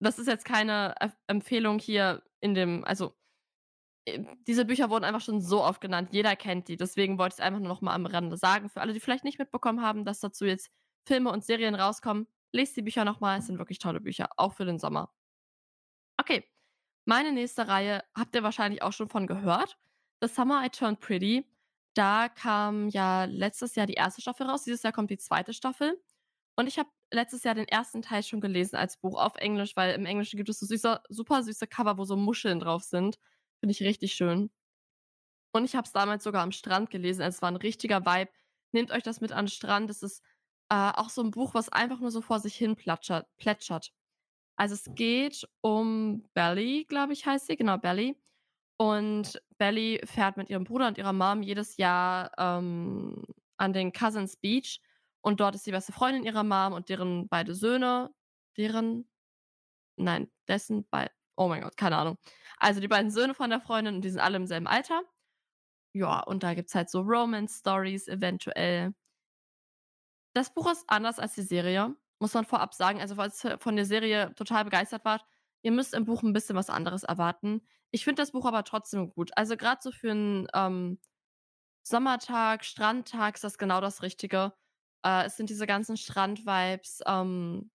das 0.00 0.18
ist 0.18 0.26
jetzt 0.26 0.44
keine 0.44 0.94
Empfehlung 1.26 1.78
hier 1.78 2.22
in 2.40 2.54
dem, 2.54 2.84
also 2.84 3.14
äh, 4.06 4.24
diese 4.46 4.64
Bücher 4.64 4.90
wurden 4.90 5.04
einfach 5.04 5.20
schon 5.20 5.40
so 5.40 5.62
oft 5.62 5.80
genannt, 5.80 6.10
jeder 6.12 6.36
kennt 6.36 6.68
die. 6.68 6.76
Deswegen 6.76 7.18
wollte 7.18 7.34
ich 7.34 7.40
es 7.40 7.44
einfach 7.44 7.60
nur 7.60 7.68
noch 7.68 7.80
mal 7.80 7.94
am 7.94 8.06
Rande 8.06 8.36
sagen. 8.36 8.68
Für 8.70 8.80
alle, 8.80 8.92
die 8.92 9.00
vielleicht 9.00 9.24
nicht 9.24 9.38
mitbekommen 9.38 9.82
haben, 9.82 10.04
dass 10.04 10.20
dazu 10.20 10.44
jetzt 10.44 10.70
Filme 11.06 11.30
und 11.30 11.44
Serien 11.44 11.74
rauskommen, 11.74 12.26
lest 12.52 12.76
die 12.76 12.82
Bücher 12.82 13.04
nochmal. 13.04 13.38
Es 13.38 13.46
sind 13.46 13.58
wirklich 13.58 13.78
tolle 13.78 14.00
Bücher, 14.00 14.28
auch 14.36 14.54
für 14.54 14.64
den 14.64 14.78
Sommer. 14.78 15.12
Okay, 16.18 16.44
meine 17.06 17.32
nächste 17.32 17.68
Reihe 17.68 18.04
habt 18.14 18.34
ihr 18.34 18.42
wahrscheinlich 18.42 18.82
auch 18.82 18.92
schon 18.92 19.08
von 19.08 19.26
gehört. 19.26 19.78
The 20.20 20.28
Summer 20.28 20.64
I 20.64 20.70
Turned 20.70 21.00
Pretty. 21.00 21.46
Da 21.94 22.28
kam 22.28 22.88
ja 22.88 23.24
letztes 23.24 23.74
Jahr 23.74 23.86
die 23.86 23.94
erste 23.94 24.20
Staffel 24.20 24.46
raus. 24.46 24.64
Dieses 24.64 24.82
Jahr 24.82 24.92
kommt 24.92 25.10
die 25.10 25.18
zweite 25.18 25.52
Staffel. 25.52 26.00
Und 26.56 26.66
ich 26.66 26.78
habe 26.78 26.88
letztes 27.12 27.44
Jahr 27.44 27.54
den 27.54 27.68
ersten 27.68 28.02
Teil 28.02 28.22
schon 28.22 28.40
gelesen 28.40 28.76
als 28.76 28.96
Buch 28.98 29.18
auf 29.20 29.34
Englisch, 29.36 29.76
weil 29.76 29.94
im 29.94 30.06
Englischen 30.06 30.36
gibt 30.36 30.48
es 30.48 30.60
so 30.60 30.66
süße, 30.66 31.00
super 31.08 31.42
süße 31.42 31.66
Cover, 31.66 31.98
wo 31.98 32.04
so 32.04 32.16
Muscheln 32.16 32.60
drauf 32.60 32.82
sind. 32.82 33.18
Finde 33.60 33.72
ich 33.72 33.82
richtig 33.82 34.14
schön. 34.14 34.50
Und 35.52 35.64
ich 35.64 35.74
habe 35.74 35.86
es 35.86 35.92
damals 35.92 36.24
sogar 36.24 36.42
am 36.42 36.52
Strand 36.52 36.90
gelesen. 36.90 37.22
Es 37.22 37.42
war 37.42 37.50
ein 37.50 37.56
richtiger 37.56 38.04
Vibe. 38.04 38.30
Nehmt 38.72 38.92
euch 38.92 39.02
das 39.02 39.20
mit 39.20 39.32
an 39.32 39.46
den 39.46 39.50
Strand. 39.50 39.90
Es 39.90 40.02
ist 40.02 40.22
äh, 40.70 40.92
auch 40.94 41.10
so 41.10 41.22
ein 41.22 41.32
Buch, 41.32 41.54
was 41.54 41.68
einfach 41.68 42.00
nur 42.00 42.10
so 42.10 42.20
vor 42.20 42.38
sich 42.40 42.54
hin 42.54 42.76
platschert. 42.76 43.26
plätschert. 43.36 43.92
Also 44.56 44.74
es 44.74 44.84
geht 44.94 45.48
um 45.62 46.24
Belly, 46.34 46.84
glaube 46.88 47.12
ich, 47.12 47.26
heißt 47.26 47.46
sie. 47.46 47.56
Genau, 47.56 47.78
Belly. 47.78 48.16
Und 48.76 49.42
Belly 49.58 50.00
fährt 50.04 50.36
mit 50.36 50.48
ihrem 50.50 50.64
Bruder 50.64 50.88
und 50.88 50.98
ihrer 50.98 51.12
Mom 51.12 51.42
jedes 51.42 51.76
Jahr 51.76 52.30
ähm, 52.38 53.24
an 53.56 53.72
den 53.72 53.92
Cousins 53.92 54.36
Beach. 54.36 54.80
Und 55.22 55.40
dort 55.40 55.54
ist 55.54 55.66
die 55.66 55.72
beste 55.72 55.92
Freundin 55.92 56.24
ihrer 56.24 56.44
Mom 56.44 56.72
und 56.72 56.88
deren 56.88 57.28
beide 57.28 57.54
Söhne. 57.54 58.14
Deren. 58.56 59.08
Nein, 59.96 60.30
dessen 60.48 60.86
bei. 60.90 61.10
Oh 61.36 61.48
mein 61.48 61.62
Gott, 61.62 61.76
keine 61.76 61.96
Ahnung. 61.98 62.18
Also 62.58 62.80
die 62.80 62.88
beiden 62.88 63.10
Söhne 63.10 63.34
von 63.34 63.50
der 63.50 63.60
Freundin 63.60 63.96
und 63.96 64.02
die 64.02 64.10
sind 64.10 64.20
alle 64.20 64.36
im 64.36 64.46
selben 64.46 64.66
Alter. 64.66 65.02
Ja, 65.94 66.20
und 66.20 66.42
da 66.42 66.54
gibt 66.54 66.68
es 66.68 66.74
halt 66.74 66.90
so 66.90 67.00
Romance-Stories 67.00 68.08
eventuell. 68.08 68.94
Das 70.34 70.52
Buch 70.54 70.70
ist 70.70 70.84
anders 70.88 71.18
als 71.18 71.34
die 71.34 71.42
Serie, 71.42 71.94
muss 72.20 72.34
man 72.34 72.44
vorab 72.44 72.74
sagen. 72.74 73.00
Also, 73.00 73.16
falls 73.16 73.44
ihr 73.44 73.58
von 73.58 73.76
der 73.76 73.84
Serie 73.84 74.32
total 74.36 74.64
begeistert 74.64 75.04
wart, 75.04 75.24
ihr 75.62 75.72
müsst 75.72 75.94
im 75.94 76.04
Buch 76.04 76.22
ein 76.22 76.32
bisschen 76.32 76.56
was 76.56 76.70
anderes 76.70 77.02
erwarten. 77.02 77.62
Ich 77.90 78.04
finde 78.04 78.22
das 78.22 78.32
Buch 78.32 78.46
aber 78.46 78.64
trotzdem 78.64 79.10
gut. 79.10 79.30
Also, 79.36 79.56
gerade 79.56 79.80
so 79.82 79.90
für 79.90 80.12
einen 80.12 80.46
ähm, 80.54 81.00
Sommertag, 81.82 82.64
Strandtag 82.64 83.34
ist 83.36 83.44
das 83.44 83.58
genau 83.58 83.80
das 83.80 84.02
Richtige. 84.02 84.52
Äh, 85.04 85.26
es 85.26 85.36
sind 85.36 85.50
diese 85.50 85.66
ganzen 85.66 85.96
Strand-Vibes. 85.96 87.00
Ähm, 87.06 87.70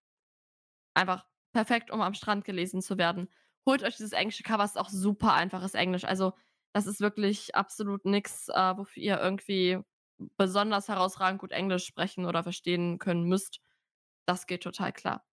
einfach 0.94 1.26
perfekt, 1.54 1.92
um 1.92 2.02
am 2.02 2.14
Strand 2.14 2.46
gelesen 2.46 2.82
zu 2.82 2.98
werden. 2.98 3.30
Holt 3.66 3.84
euch 3.84 3.98
dieses 3.98 4.12
englische 4.14 4.44
Cover, 4.44 4.64
ist 4.64 4.78
auch 4.78 4.90
super 4.90 5.34
einfaches 5.34 5.74
Englisch. 5.74 6.06
Also, 6.06 6.34
das 6.74 6.88
ist 6.88 7.00
wirklich 7.02 7.56
absolut 7.56 8.06
nix, 8.06 8.50
äh, 8.50 8.78
wofür 8.78 9.02
ihr 9.04 9.20
irgendwie 9.20 9.80
besonders 10.38 10.88
herausragend 10.90 11.40
gut 11.42 11.52
Englisch 11.52 11.86
sprechen 11.86 12.26
oder 12.26 12.44
verstehen 12.44 13.00
können 13.00 13.24
müsst. 13.24 13.60
Das 14.28 14.48
geht 14.48 14.64
total 14.64 14.94
klar. 14.94 15.26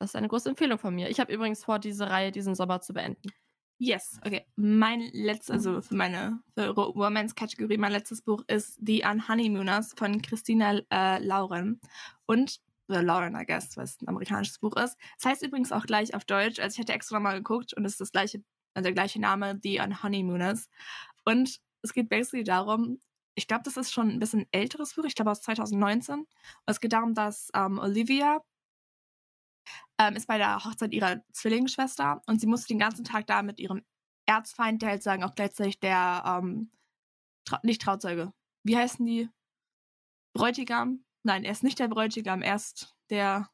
Das 0.00 0.10
ist 0.10 0.16
eine 0.16 0.28
große 0.28 0.50
Empfehlung 0.50 0.78
von 0.78 0.94
mir. 0.94 1.10
Ich 1.10 1.20
habe 1.20 1.32
übrigens 1.32 1.64
vor, 1.64 1.78
diese 1.78 2.10
Reihe 2.10 2.32
diesen 2.32 2.54
Sommer 2.54 2.80
zu 2.80 2.94
beenden. 2.94 3.30
Yes, 3.78 4.18
okay. 4.24 4.46
Mein 4.56 5.00
letztes, 5.12 5.50
also 5.50 5.82
für 5.82 5.96
meine 5.96 6.40
für 6.54 6.68
Ro- 6.70 6.90
Romance-Kategorie, 6.90 7.76
mein 7.76 7.92
letztes 7.92 8.22
Buch 8.22 8.42
ist 8.46 8.78
The 8.84 9.04
Unhoneymooners 9.04 9.94
von 9.96 10.22
Christina 10.22 10.80
äh, 10.90 11.18
Lauren. 11.18 11.80
Und, 12.26 12.60
oder 12.88 13.02
Lauren, 13.02 13.34
I 13.34 13.44
guess, 13.44 13.76
es 13.76 14.00
ein 14.00 14.08
amerikanisches 14.08 14.58
Buch 14.60 14.76
ist. 14.76 14.96
Es 15.18 15.24
heißt 15.26 15.42
übrigens 15.42 15.72
auch 15.72 15.86
gleich 15.86 16.14
auf 16.14 16.24
Deutsch. 16.24 16.60
Also 16.60 16.74
ich 16.74 16.80
hatte 16.80 16.92
extra 16.92 17.18
mal 17.18 17.34
geguckt 17.36 17.74
und 17.74 17.84
es 17.84 17.92
ist 17.92 18.00
das 18.00 18.12
gleiche, 18.12 18.42
also 18.74 18.84
der 18.84 18.92
gleiche 18.94 19.20
Name, 19.20 19.58
The 19.62 19.80
Unhoneymooners. 19.80 20.68
Und 21.24 21.60
es 21.82 21.92
geht 21.92 22.08
basically 22.08 22.44
darum, 22.44 23.00
ich 23.34 23.48
glaube, 23.48 23.64
das 23.64 23.76
ist 23.76 23.92
schon 23.92 24.08
ein 24.10 24.20
bisschen 24.20 24.46
älteres 24.52 24.94
Buch, 24.94 25.04
ich 25.04 25.16
glaube 25.16 25.32
aus 25.32 25.42
2019. 25.42 26.20
Und 26.20 26.26
es 26.66 26.80
geht 26.80 26.92
darum, 26.92 27.14
dass 27.14 27.50
ähm, 27.54 27.78
Olivia 27.80 28.40
ähm, 29.98 30.16
ist 30.16 30.26
bei 30.26 30.38
der 30.38 30.64
Hochzeit 30.64 30.92
ihrer 30.92 31.22
Zwillingsschwester 31.32 32.22
und 32.26 32.40
sie 32.40 32.46
musste 32.46 32.68
den 32.68 32.78
ganzen 32.78 33.04
Tag 33.04 33.26
da 33.26 33.42
mit 33.42 33.60
ihrem 33.60 33.82
Erzfeind, 34.26 34.82
der 34.82 34.90
halt 34.90 35.02
sagen 35.02 35.22
auch 35.22 35.34
gleichzeitig 35.34 35.80
der, 35.80 36.22
ähm, 36.26 36.70
Trau 37.44 37.58
nicht 37.62 37.82
Trauzeuge. 37.82 38.32
Wie 38.62 38.76
heißen 38.76 39.04
die? 39.04 39.28
Bräutigam? 40.34 41.04
Nein, 41.22 41.44
er 41.44 41.52
ist 41.52 41.62
nicht 41.62 41.78
der 41.78 41.88
Bräutigam, 41.88 42.42
er 42.42 42.56
ist 42.56 42.94
der, 43.10 43.50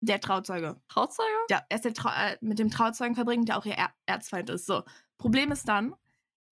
der 0.00 0.20
Trauzeuge. 0.20 0.80
Trauzeuge? 0.88 1.28
Ja, 1.50 1.62
er 1.68 1.76
ist 1.76 1.84
der 1.84 1.94
Trau 1.94 2.10
äh, 2.10 2.36
mit 2.40 2.58
dem 2.58 2.70
Trauzeugen 2.70 3.14
verbringen, 3.14 3.44
der 3.44 3.58
auch 3.58 3.66
ihr 3.66 3.74
er 3.74 3.92
Erzfeind 4.06 4.50
ist. 4.50 4.66
So. 4.66 4.82
Problem 5.18 5.52
ist 5.52 5.68
dann, 5.68 5.94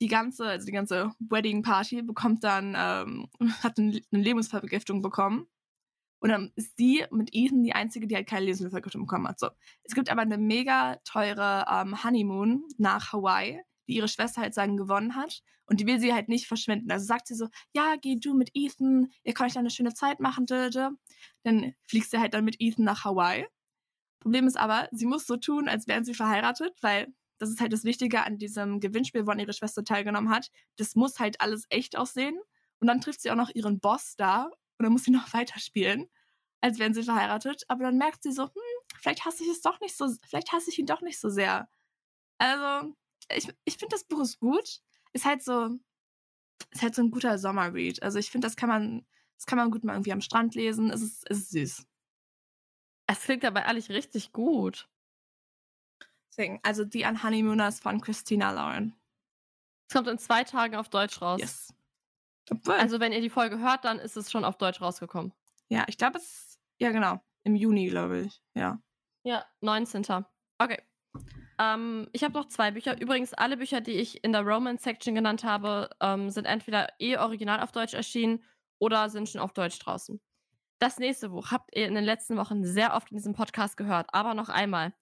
die 0.01 0.09
ganze, 0.09 0.47
also 0.47 0.66
die 0.66 0.73
ganze 0.73 1.12
Wedding 1.18 1.62
Party 1.62 2.03
bekommt 2.03 2.44
dann, 2.44 2.75
ähm, 2.77 3.29
hat 3.62 3.79
eine, 3.79 4.01
eine 4.12 4.23
Lebensvergiftung 4.23 5.03
bekommen. 5.03 5.49
Und 6.21 6.31
dann 6.31 6.53
ist 6.57 6.77
sie 6.77 7.05
mit 7.11 7.31
Ethan 7.33 7.63
die 7.63 7.75
einzige, 7.75 8.07
die 8.07 8.17
halt 8.17 8.29
keine 8.29 8.45
Lebensmittelvergiftung 8.47 9.03
bekommen 9.03 9.29
hat. 9.29 9.39
So. 9.39 9.51
Es 9.85 9.95
gibt 9.95 10.11
aber 10.11 10.23
eine 10.23 10.39
mega 10.39 10.97
teure 11.05 11.65
ähm, 11.71 12.03
Honeymoon 12.03 12.65
nach 12.77 13.13
Hawaii, 13.13 13.61
die 13.87 13.95
ihre 13.97 14.09
Schwester 14.09 14.43
halt 14.43 14.55
sagen 14.55 14.77
gewonnen 14.77 15.15
hat. 15.15 15.43
Und 15.67 15.81
die 15.81 15.87
will 15.87 16.01
sie 16.01 16.15
halt 16.15 16.29
nicht 16.29 16.47
verschwinden. 16.47 16.91
Also 16.91 17.05
sagt 17.05 17.27
sie 17.27 17.35
so, 17.35 17.49
ja, 17.73 17.97
geh 18.01 18.17
du 18.17 18.35
mit 18.35 18.51
Ethan, 18.55 19.13
ihr 19.23 19.35
könnt 19.35 19.49
euch 19.49 19.55
dann 19.55 19.61
eine 19.61 19.71
schöne 19.71 19.95
Zeit 19.95 20.19
machen. 20.19 20.47
dödö. 20.47 20.91
Dann 21.45 21.75
fliegst 21.87 22.13
du 22.13 22.19
halt 22.19 22.35
dann 22.35 22.45
mit 22.45 22.57
Ethan 22.59 22.85
nach 22.85 23.05
Hawaii. 23.05 23.47
Problem 24.21 24.47
ist 24.47 24.57
aber, 24.57 24.89
sie 24.91 25.07
muss 25.07 25.27
so 25.27 25.37
tun, 25.37 25.69
als 25.69 25.87
wären 25.87 26.05
sie 26.05 26.15
verheiratet, 26.15 26.77
weil 26.81 27.13
das 27.39 27.51
ist 27.51 27.61
halt 27.61 27.73
das 27.73 27.85
Wichtige 27.85 28.25
an 28.25 28.39
diesem 28.39 28.81
Gewinnspiel, 28.81 29.27
woran 29.27 29.39
ihre 29.39 29.53
Schwester 29.53 29.85
teilgenommen 29.85 30.31
hat. 30.31 30.51
Das 30.77 30.97
muss 30.97 31.21
halt 31.21 31.41
alles 31.41 31.67
echt 31.69 31.97
aussehen. 31.97 32.37
Und 32.81 32.89
dann 32.89 33.01
trifft 33.01 33.21
sie 33.21 33.31
auch 33.31 33.37
noch 33.37 33.51
ihren 33.55 33.79
Boss 33.79 34.15
da 34.17 34.51
und 34.79 34.85
dann 34.85 34.93
muss 34.93 35.05
sie 35.05 35.11
noch 35.12 35.33
weiterspielen, 35.33 36.09
als 36.61 36.79
wären 36.79 36.95
sie 36.95 37.03
verheiratet. 37.03 37.64
Aber 37.69 37.85
dann 37.85 37.99
merkt 37.99 38.23
sie 38.23 38.33
so, 38.33 38.45
hm, 38.45 38.87
vielleicht 38.97 39.25
hasse 39.25 39.45
ich 39.45 39.51
es 39.51 39.61
doch 39.61 39.81
nicht 39.81 39.97
so, 39.97 40.09
vielleicht 40.29 40.53
hasse 40.53 40.71
ich 40.71 40.79
ihn 40.79 40.87
doch 40.87 41.03
nicht 41.03 41.21
so 41.21 41.29
sehr. 41.29 41.69
Also, 42.38 42.95
ich, 43.35 43.53
ich 43.64 43.77
finde, 43.77 43.95
das 43.95 44.05
Buch 44.05 44.21
ist 44.21 44.38
gut. 44.38 44.81
Ist 45.12 45.25
halt 45.25 45.43
so, 45.43 45.71
ist 46.71 46.83
halt 46.83 46.95
so 46.95 47.03
ein 47.03 47.11
guter 47.11 47.38
Sommerread. 47.38 48.03
Also 48.03 48.19
ich 48.19 48.31
finde, 48.31 48.47
das 48.47 48.57
kann 48.57 48.69
man, 48.69 49.07
das 49.37 49.47
kann 49.47 49.59
man 49.59 49.71
gut 49.71 49.85
mal 49.85 49.95
irgendwie 49.95 50.12
am 50.12 50.21
Strand 50.21 50.55
lesen. 50.55 50.91
Es 50.91 51.03
ist, 51.03 51.29
es 51.31 51.38
ist 51.38 51.51
süß. 51.51 51.87
Es 53.07 53.21
klingt 53.23 53.45
aber 53.45 53.64
ehrlich 53.64 53.88
richtig 53.88 54.33
gut. 54.33 54.88
Deswegen, 56.31 56.61
also 56.62 56.85
die 56.85 57.05
an 57.05 57.23
Honeymooners 57.23 57.81
von 57.81 58.01
Christina 58.01 58.53
Lauren. 58.53 58.95
Es 59.88 59.95
kommt 59.95 60.09
in 60.09 60.19
zwei 60.19 60.45
Tagen 60.45 60.77
auf 60.77 60.88
Deutsch 60.91 61.23
raus. 61.23 61.41
Yes. 61.41 61.75
Also, 62.67 63.01
wenn 63.01 63.13
ihr 63.13 63.21
die 63.21 63.31
Folge 63.31 63.59
hört, 63.59 63.85
dann 63.85 63.99
ist 63.99 64.17
es 64.17 64.31
schon 64.31 64.45
auf 64.45 64.57
Deutsch 64.59 64.81
rausgekommen. 64.81 65.33
ja, 65.69 65.85
ich 65.89 65.99
glaube, 65.99 66.19
es, 66.19 66.59
ja 66.79 66.91
genau, 66.91 67.21
im 67.45 67.55
Juni, 67.55 67.89
glaube 67.89 68.21
ich. 68.21 68.43
Ja. 68.55 68.81
Ja, 69.25 69.45
19. 69.61 70.25
Okay. 70.59 70.81
Ähm, 71.59 72.09
ich 72.13 72.23
habe 72.23 72.35
noch 72.35 72.47
zwei 72.47 72.71
Bücher. 72.71 73.01
Übrigens, 73.01 73.35
alle 73.35 73.57
Bücher, 73.57 73.81
die 73.81 73.93
ich 73.93 74.23
in 74.23 74.33
der 74.33 74.43
Romance-Section 74.43 75.15
genannt 75.15 75.45
habe, 75.45 75.91
ähm, 76.01 76.31
sind 76.31 76.45
entweder 76.45 76.89
eh 77.01 77.17
original 77.17 77.61
auf 77.61 77.73
Deutsch 77.73 77.95
erschienen 77.95 78.45
oder 78.79 79.09
sind 79.11 79.29
schon 79.29 79.41
auf 79.41 79.53
Deutsch 79.53 79.79
draußen. 79.79 80.21
Das 80.79 80.99
nächste 80.99 81.31
Buch 81.31 81.51
habt 81.51 81.75
ihr 81.75 81.87
in 81.87 81.95
den 81.95 82.05
letzten 82.05 82.37
Wochen 82.37 82.65
sehr 82.65 82.95
oft 82.95 83.11
in 83.11 83.17
diesem 83.17 83.35
Podcast 83.35 83.77
gehört, 83.77 84.07
aber 84.13 84.35
noch 84.35 84.49
einmal. 84.49 84.95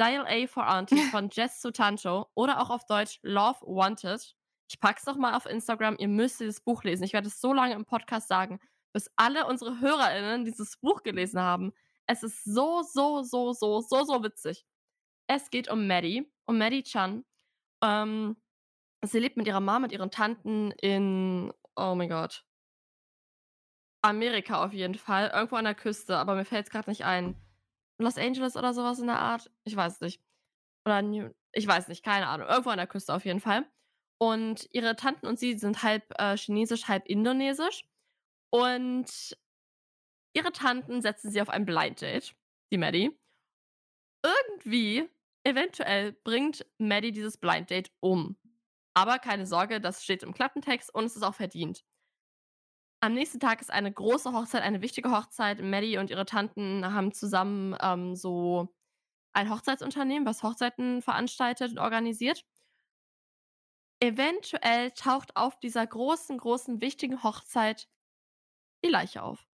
Dial 0.00 0.26
A 0.26 0.46
for 0.46 0.66
Auntie 0.66 0.96
von 1.10 1.28
Jess 1.30 1.60
Sutancho 1.60 2.28
oder 2.34 2.60
auch 2.60 2.70
auf 2.70 2.86
Deutsch 2.86 3.18
Love 3.22 3.58
Wanted. 3.62 4.34
Ich 4.68 4.80
pack's 4.80 5.06
noch 5.06 5.16
mal 5.16 5.34
auf 5.34 5.46
Instagram. 5.46 5.96
Ihr 5.98 6.08
müsst 6.08 6.40
dieses 6.40 6.60
Buch 6.60 6.84
lesen. 6.84 7.04
Ich 7.04 7.12
werde 7.12 7.28
es 7.28 7.40
so 7.40 7.52
lange 7.52 7.74
im 7.74 7.84
Podcast 7.84 8.28
sagen, 8.28 8.60
bis 8.92 9.10
alle 9.16 9.46
unsere 9.46 9.80
HörerInnen 9.80 10.44
dieses 10.44 10.76
Buch 10.76 11.02
gelesen 11.02 11.40
haben. 11.40 11.72
Es 12.06 12.22
ist 12.22 12.44
so, 12.44 12.82
so, 12.82 13.22
so, 13.22 13.52
so, 13.52 13.80
so, 13.80 14.04
so 14.04 14.22
witzig. 14.22 14.66
Es 15.26 15.50
geht 15.50 15.70
um 15.70 15.86
Maddie, 15.86 16.30
um 16.46 16.58
Maddie 16.58 16.82
Chan. 16.82 17.24
Ähm, 17.82 18.36
Sie 19.04 19.20
lebt 19.20 19.36
mit 19.36 19.46
ihrer 19.46 19.60
Mama, 19.60 19.80
mit 19.80 19.92
ihren 19.92 20.10
Tanten 20.10 20.72
in, 20.72 21.52
oh 21.76 21.94
mein 21.94 22.08
Gott. 22.08 22.44
Amerika 24.02 24.64
auf 24.64 24.72
jeden 24.72 24.96
Fall, 24.96 25.30
irgendwo 25.32 25.56
an 25.56 25.64
der 25.64 25.74
Küste, 25.74 26.16
aber 26.16 26.34
mir 26.34 26.44
fällt's 26.44 26.70
grad 26.70 26.88
nicht 26.88 27.04
ein. 27.04 27.36
Los 27.98 28.16
Angeles 28.16 28.56
oder 28.56 28.72
so 28.74 28.82
was 28.82 28.98
in 29.00 29.06
der 29.06 29.18
Art? 29.18 29.50
Ich 29.64 29.74
weiß 29.76 29.94
es 29.94 30.00
nicht. 30.00 30.22
Oder 30.84 31.02
New 31.02 31.30
ich 31.52 31.66
weiß 31.66 31.88
nicht, 31.88 32.04
keine 32.04 32.28
Ahnung. 32.28 32.48
Irgendwo 32.48 32.70
an 32.70 32.76
der 32.78 32.86
Küste 32.86 33.14
auf 33.14 33.24
jeden 33.24 33.40
Fall. 33.40 33.66
Und 34.18 34.68
ihre 34.72 34.96
Tanten 34.96 35.26
und 35.26 35.38
sie 35.38 35.56
sind 35.58 35.82
halb, 35.82 36.12
äh, 36.18 36.36
chinesisch, 36.36 36.88
halb 36.88 37.06
indonesisch. 37.06 37.84
Und 38.50 39.36
ihre 40.34 40.52
Tanten 40.52 41.02
setzen 41.02 41.30
sie 41.30 41.40
auf 41.40 41.48
ein 41.48 41.64
Blind 41.64 42.02
Date, 42.02 42.34
die 42.72 42.78
Maddie. 42.78 43.16
Irgendwie, 44.24 45.08
eventuell, 45.44 46.12
bringt 46.12 46.66
Maddie 46.78 47.12
dieses 47.12 47.38
Blind 47.38 47.70
Date 47.70 47.92
um. 48.00 48.36
Aber 48.94 49.18
keine 49.18 49.46
Sorge, 49.46 49.80
das 49.80 50.02
steht 50.02 50.24
im 50.24 50.34
Klappentext 50.34 50.92
und 50.92 51.04
es 51.04 51.14
ist 51.14 51.22
auch 51.22 51.34
verdient. 51.34 51.84
Am 53.00 53.14
nächsten 53.14 53.38
Tag 53.38 53.60
ist 53.60 53.70
eine 53.70 53.92
große 53.92 54.32
Hochzeit, 54.32 54.62
eine 54.62 54.82
wichtige 54.82 55.12
Hochzeit. 55.12 55.62
Maddie 55.62 55.98
und 55.98 56.10
ihre 56.10 56.26
Tanten 56.26 56.84
haben 56.92 57.12
zusammen, 57.12 57.76
ähm, 57.80 58.16
so 58.16 58.74
ein 59.32 59.50
Hochzeitsunternehmen, 59.50 60.26
was 60.26 60.42
Hochzeiten 60.42 61.00
veranstaltet 61.00 61.70
und 61.70 61.78
organisiert. 61.78 62.44
Eventuell 64.00 64.92
taucht 64.92 65.36
auf 65.36 65.58
dieser 65.58 65.86
großen, 65.86 66.38
großen, 66.38 66.80
wichtigen 66.80 67.22
Hochzeit 67.22 67.88
die 68.84 68.90
Leiche 68.90 69.22
auf. 69.22 69.46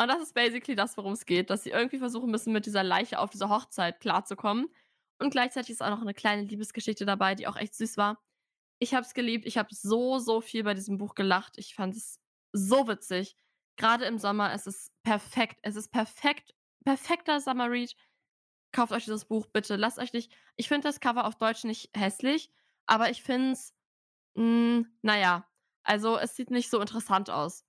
Und 0.00 0.08
das 0.08 0.22
ist 0.22 0.34
basically 0.34 0.76
das, 0.76 0.96
worum 0.96 1.12
es 1.12 1.26
geht, 1.26 1.50
dass 1.50 1.64
sie 1.64 1.70
irgendwie 1.70 1.98
versuchen 1.98 2.30
müssen, 2.30 2.52
mit 2.52 2.66
dieser 2.66 2.84
Leiche 2.84 3.18
auf 3.18 3.30
dieser 3.30 3.48
Hochzeit 3.48 4.00
klarzukommen. 4.00 4.68
Und 5.18 5.30
gleichzeitig 5.30 5.70
ist 5.70 5.82
auch 5.82 5.90
noch 5.90 6.00
eine 6.00 6.14
kleine 6.14 6.42
Liebesgeschichte 6.42 7.04
dabei, 7.04 7.34
die 7.34 7.48
auch 7.48 7.56
echt 7.56 7.74
süß 7.74 7.96
war. 7.96 8.22
Ich 8.78 8.94
habe 8.94 9.04
es 9.04 9.12
geliebt. 9.12 9.44
Ich 9.44 9.58
habe 9.58 9.74
so, 9.74 10.18
so 10.18 10.40
viel 10.40 10.62
bei 10.62 10.74
diesem 10.74 10.98
Buch 10.98 11.14
gelacht. 11.16 11.58
Ich 11.58 11.74
fand 11.74 11.96
es 11.96 12.20
so 12.52 12.86
witzig. 12.86 13.36
Gerade 13.76 14.04
im 14.04 14.18
Sommer, 14.18 14.52
es 14.52 14.66
ist 14.66 14.92
perfekt. 15.02 15.58
Es 15.62 15.74
ist 15.74 15.90
perfekt, 15.90 16.54
perfekter 16.84 17.40
Summer 17.40 17.70
Read. 17.70 17.96
Kauft 18.70 18.92
euch 18.92 19.04
dieses 19.04 19.24
Buch 19.24 19.46
bitte. 19.46 19.74
Lasst 19.74 19.98
euch 19.98 20.12
nicht. 20.12 20.32
Ich 20.56 20.68
finde 20.68 20.86
das 20.86 21.00
Cover 21.00 21.26
auf 21.26 21.36
Deutsch 21.36 21.64
nicht 21.64 21.90
hässlich, 21.96 22.52
aber 22.88 23.10
ich 23.10 23.22
finde 23.22 23.52
es, 23.52 23.74
hm, 24.34 24.90
naja, 25.02 25.46
also 25.84 26.18
es 26.18 26.34
sieht 26.34 26.50
nicht 26.50 26.70
so 26.70 26.80
interessant 26.80 27.30
aus. 27.30 27.64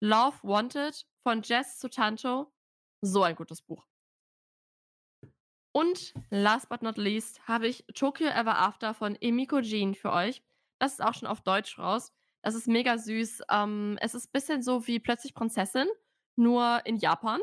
Love 0.00 0.38
Wanted 0.42 1.06
von 1.22 1.42
Jess 1.42 1.78
Sutanto. 1.78 2.52
So 3.00 3.22
ein 3.22 3.36
gutes 3.36 3.62
Buch. 3.62 3.86
Und 5.72 6.14
last 6.30 6.68
but 6.68 6.82
not 6.82 6.98
least 6.98 7.46
habe 7.48 7.66
ich 7.66 7.84
Tokyo 7.94 8.28
Ever 8.28 8.58
After 8.58 8.94
von 8.94 9.16
Emiko 9.20 9.60
Jean 9.62 9.94
für 9.94 10.12
euch. 10.12 10.42
Das 10.78 10.92
ist 10.92 11.02
auch 11.02 11.14
schon 11.14 11.28
auf 11.28 11.40
Deutsch 11.40 11.78
raus. 11.78 12.12
Das 12.42 12.54
ist 12.54 12.66
mega 12.66 12.98
süß. 12.98 13.42
Ähm, 13.50 13.98
es 14.00 14.14
ist 14.14 14.26
ein 14.28 14.32
bisschen 14.32 14.62
so 14.62 14.86
wie 14.86 15.00
Plötzlich 15.00 15.34
Prinzessin, 15.34 15.88
nur 16.36 16.80
in 16.84 16.96
Japan. 16.98 17.40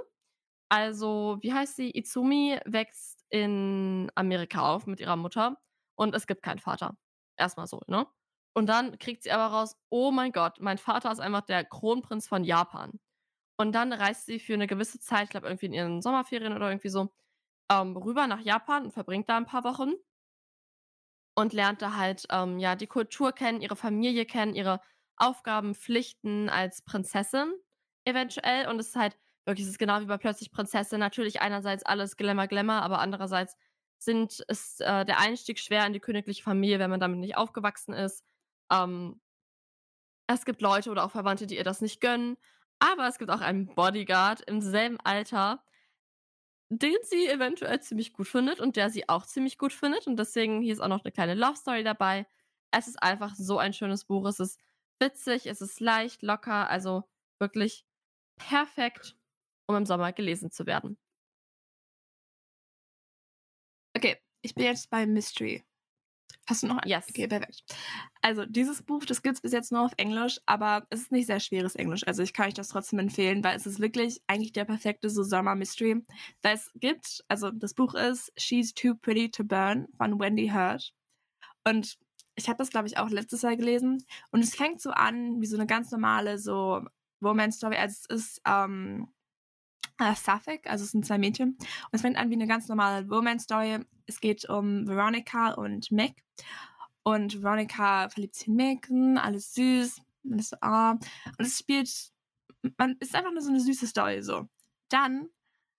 Also, 0.70 1.38
wie 1.42 1.54
heißt 1.54 1.76
sie? 1.76 1.90
Izumi 1.92 2.60
wächst 2.66 3.26
in 3.30 4.12
Amerika 4.16 4.62
auf 4.62 4.86
mit 4.86 5.00
ihrer 5.00 5.16
Mutter 5.16 5.58
und 5.96 6.14
es 6.14 6.28
gibt 6.28 6.44
keinen 6.44 6.60
Vater. 6.60 6.96
Erstmal 7.40 7.68
so, 7.68 7.82
ne? 7.88 8.08
Und 8.54 8.68
dann 8.68 8.98
kriegt 9.00 9.24
sie 9.24 9.32
aber 9.32 9.48
raus, 9.56 9.78
oh 9.90 10.12
mein 10.12 10.32
Gott, 10.32 10.60
mein 10.60 10.78
Vater 10.78 11.12
ist 11.12 11.20
einfach 11.20 11.42
der 11.42 11.64
Kronprinz 11.66 12.28
von 12.28 12.44
Japan. 12.44 13.00
Und 13.58 13.74
dann 13.74 13.94
reist 13.94 14.26
sie 14.26 14.40
für 14.40 14.56
eine 14.56 14.68
gewisse 14.68 15.00
Zeit, 15.00 15.26
ich 15.26 15.30
glaube 15.32 15.48
irgendwie 15.48 15.68
in 15.68 15.74
ihren 15.74 16.02
Sommerferien 16.02 16.54
oder 16.56 16.70
irgendwie 16.70 16.90
so, 16.90 17.10
ähm, 17.72 17.98
rüber 17.98 18.28
nach 18.28 18.42
Japan 18.42 18.86
und 18.86 18.92
verbringt 18.94 19.30
da 19.30 19.38
ein 19.38 19.46
paar 19.46 19.64
Wochen 19.64 19.94
und 21.36 21.54
lernt 21.54 21.82
da 21.82 21.96
halt 21.96 22.26
ähm, 22.32 22.60
ja 22.60 22.76
die 22.76 22.88
Kultur 22.88 23.32
kennen, 23.32 23.62
ihre 23.62 23.76
Familie 23.76 24.26
kennen, 24.26 24.56
ihre 24.56 24.82
Aufgaben, 25.18 25.76
Pflichten 25.76 26.50
als 26.50 26.82
Prinzessin 26.82 27.54
eventuell. 28.06 28.68
Und 28.68 28.80
es 28.80 28.90
ist 28.90 28.96
halt 28.96 29.18
wirklich, 29.46 29.66
es 29.66 29.72
ist 29.74 29.80
genau 29.80 30.02
wie 30.02 30.06
bei 30.06 30.18
Plötzlich 30.18 30.52
Prinzessin. 30.52 31.00
Natürlich 31.00 31.42
einerseits 31.42 31.84
alles 31.86 32.18
Glamour, 32.18 32.48
Glamour, 32.48 32.82
aber 32.82 33.00
andererseits 33.00 33.56
sind, 34.04 34.40
ist 34.48 34.82
äh, 34.82 35.06
der 35.06 35.20
Einstieg 35.20 35.60
schwer 35.60 35.86
in 35.86 35.94
die 35.94 36.00
königliche 36.00 36.44
Familie, 36.44 36.80
wenn 36.80 36.90
man 36.90 37.00
damit 37.00 37.20
nicht 37.20 37.38
aufgewachsen 37.38 37.94
ist. 37.94 38.24
Ähm, 38.72 39.20
es 40.28 40.46
gibt 40.46 40.62
Leute 40.62 40.92
oder 40.92 41.06
auch 41.06 41.12
Verwandte, 41.12 41.48
die 41.48 41.58
ihr 41.58 41.64
das 41.64 41.82
nicht 41.82 42.02
gönnen. 42.02 42.38
Aber 42.80 43.08
es 43.08 43.18
gibt 43.18 43.32
auch 43.32 43.42
einen 43.42 43.68
Bodyguard 43.68 44.42
im 44.42 44.62
selben 44.62 45.00
Alter, 45.02 45.64
den 46.70 46.96
sie 47.04 47.28
eventuell 47.28 47.82
ziemlich 47.82 48.14
gut 48.14 48.28
findet 48.28 48.60
und 48.60 48.76
der 48.76 48.90
sie 48.90 49.10
auch 49.10 49.26
ziemlich 49.26 49.58
gut 49.58 49.74
findet. 49.74 50.08
Und 50.08 50.18
deswegen 50.18 50.62
hier 50.62 50.74
ist 50.74 50.80
auch 50.80 50.88
noch 50.88 51.04
eine 51.04 51.12
kleine 51.12 51.34
Love 51.34 51.58
Story 51.58 51.84
dabei. 51.84 52.26
Es 52.72 52.88
ist 52.88 53.02
einfach 53.02 53.36
so 53.36 53.58
ein 53.58 53.74
schönes 53.74 54.06
Buch. 54.06 54.26
Es 54.28 54.40
ist 54.40 54.60
witzig, 55.00 55.48
es 55.48 55.62
ist 55.62 55.80
leicht, 55.80 56.22
locker, 56.22 56.70
also 56.70 57.04
wirklich 57.40 57.86
perfekt, 58.38 59.16
um 59.66 59.76
im 59.76 59.86
Sommer 59.86 60.14
gelesen 60.14 60.52
zu 60.52 60.66
werden. 60.66 60.98
Ich 64.42 64.56
bin 64.56 64.66
jetzt 64.66 64.90
bei 64.90 65.06
Mystery. 65.06 65.64
Hast 66.48 66.64
du 66.64 66.68
noch 66.68 66.80
ein? 66.80 66.90
Yes. 66.90 67.08
Okay, 67.10 67.28
perfekt. 67.28 67.64
Also, 68.22 68.46
dieses 68.46 68.82
Buch, 68.82 69.06
das 69.06 69.22
gibt 69.22 69.36
es 69.36 69.42
bis 69.42 69.52
jetzt 69.52 69.72
nur 69.72 69.86
auf 69.86 69.92
Englisch, 69.98 70.40
aber 70.48 70.88
es 70.90 71.02
ist 71.02 71.12
nicht 71.12 71.28
sehr 71.28 71.40
schweres 71.40 71.76
Englisch. 71.76 72.02
Also, 72.08 72.24
ich 72.24 72.34
kann 72.34 72.48
euch 72.48 72.56
das 72.56 72.70
trotzdem 72.70 72.98
empfehlen, 72.98 73.44
weil 73.44 73.56
es 73.56 73.68
ist 73.68 73.80
wirklich 73.80 74.20
eigentlich 74.26 74.52
der 74.52 74.66
perfekte 74.66 75.12
so 75.12 75.22
Sommer-Mystery. 75.22 76.04
Weil 76.42 76.56
es 76.56 76.72
gibt, 76.76 77.24
also 77.28 77.52
das 77.52 77.76
Buch 77.76 77.94
ist 77.94 78.32
She's 78.36 78.74
Too 78.74 78.96
Pretty 78.96 79.30
to 79.30 79.44
Burn 79.44 79.88
von 79.98 80.20
Wendy 80.20 80.50
Hurt. 80.50 80.92
Und 81.68 81.98
ich 82.36 82.48
habe 82.48 82.58
das, 82.58 82.72
glaube 82.72 82.88
ich, 82.88 82.98
auch 82.98 83.10
letztes 83.10 83.44
Jahr 83.44 83.56
gelesen. 83.56 84.04
Und 84.32 84.44
es 84.44 84.56
fängt 84.56 84.82
so 84.82 84.90
an 84.90 85.40
wie 85.42 85.46
so 85.46 85.56
eine 85.56 85.68
ganz 85.68 85.92
normale 85.92 86.40
so 86.40 86.82
Romance-Story. 87.22 87.76
Also, 87.76 88.06
es 88.10 88.24
ist, 88.24 88.42
ähm, 88.48 89.08
äh, 90.00 90.16
Suffolk, 90.16 90.66
also 90.66 90.84
es 90.84 90.92
sind 90.92 91.06
zwei 91.06 91.18
Mädchen. 91.18 91.58
Und 91.60 91.90
es 91.92 92.02
fängt 92.02 92.18
an 92.18 92.30
wie 92.30 92.36
eine 92.36 92.48
ganz 92.48 92.68
normale 92.70 93.08
Romance-Story. 93.08 93.86
Es 94.10 94.20
geht 94.20 94.50
um 94.50 94.88
Veronica 94.88 95.52
und 95.54 95.92
Meg. 95.92 96.16
Und 97.04 97.44
Veronica 97.44 98.10
verliebt 98.10 98.36
sich 98.36 98.48
in 98.48 98.56
Megan, 98.56 99.18
alles 99.20 99.54
süß, 99.54 100.02
man 100.24 100.40
so, 100.40 100.58
ah. 100.62 100.92
Und 100.92 101.46
es 101.46 101.60
spielt, 101.60 102.12
man 102.78 102.98
ist 103.00 103.16
einfach 103.16 103.32
nur 103.32 103.42
so 103.42 103.50
eine 103.50 103.60
süße 103.60 103.86
Story, 103.86 104.24
so. 104.24 104.50
Dann, 104.90 105.30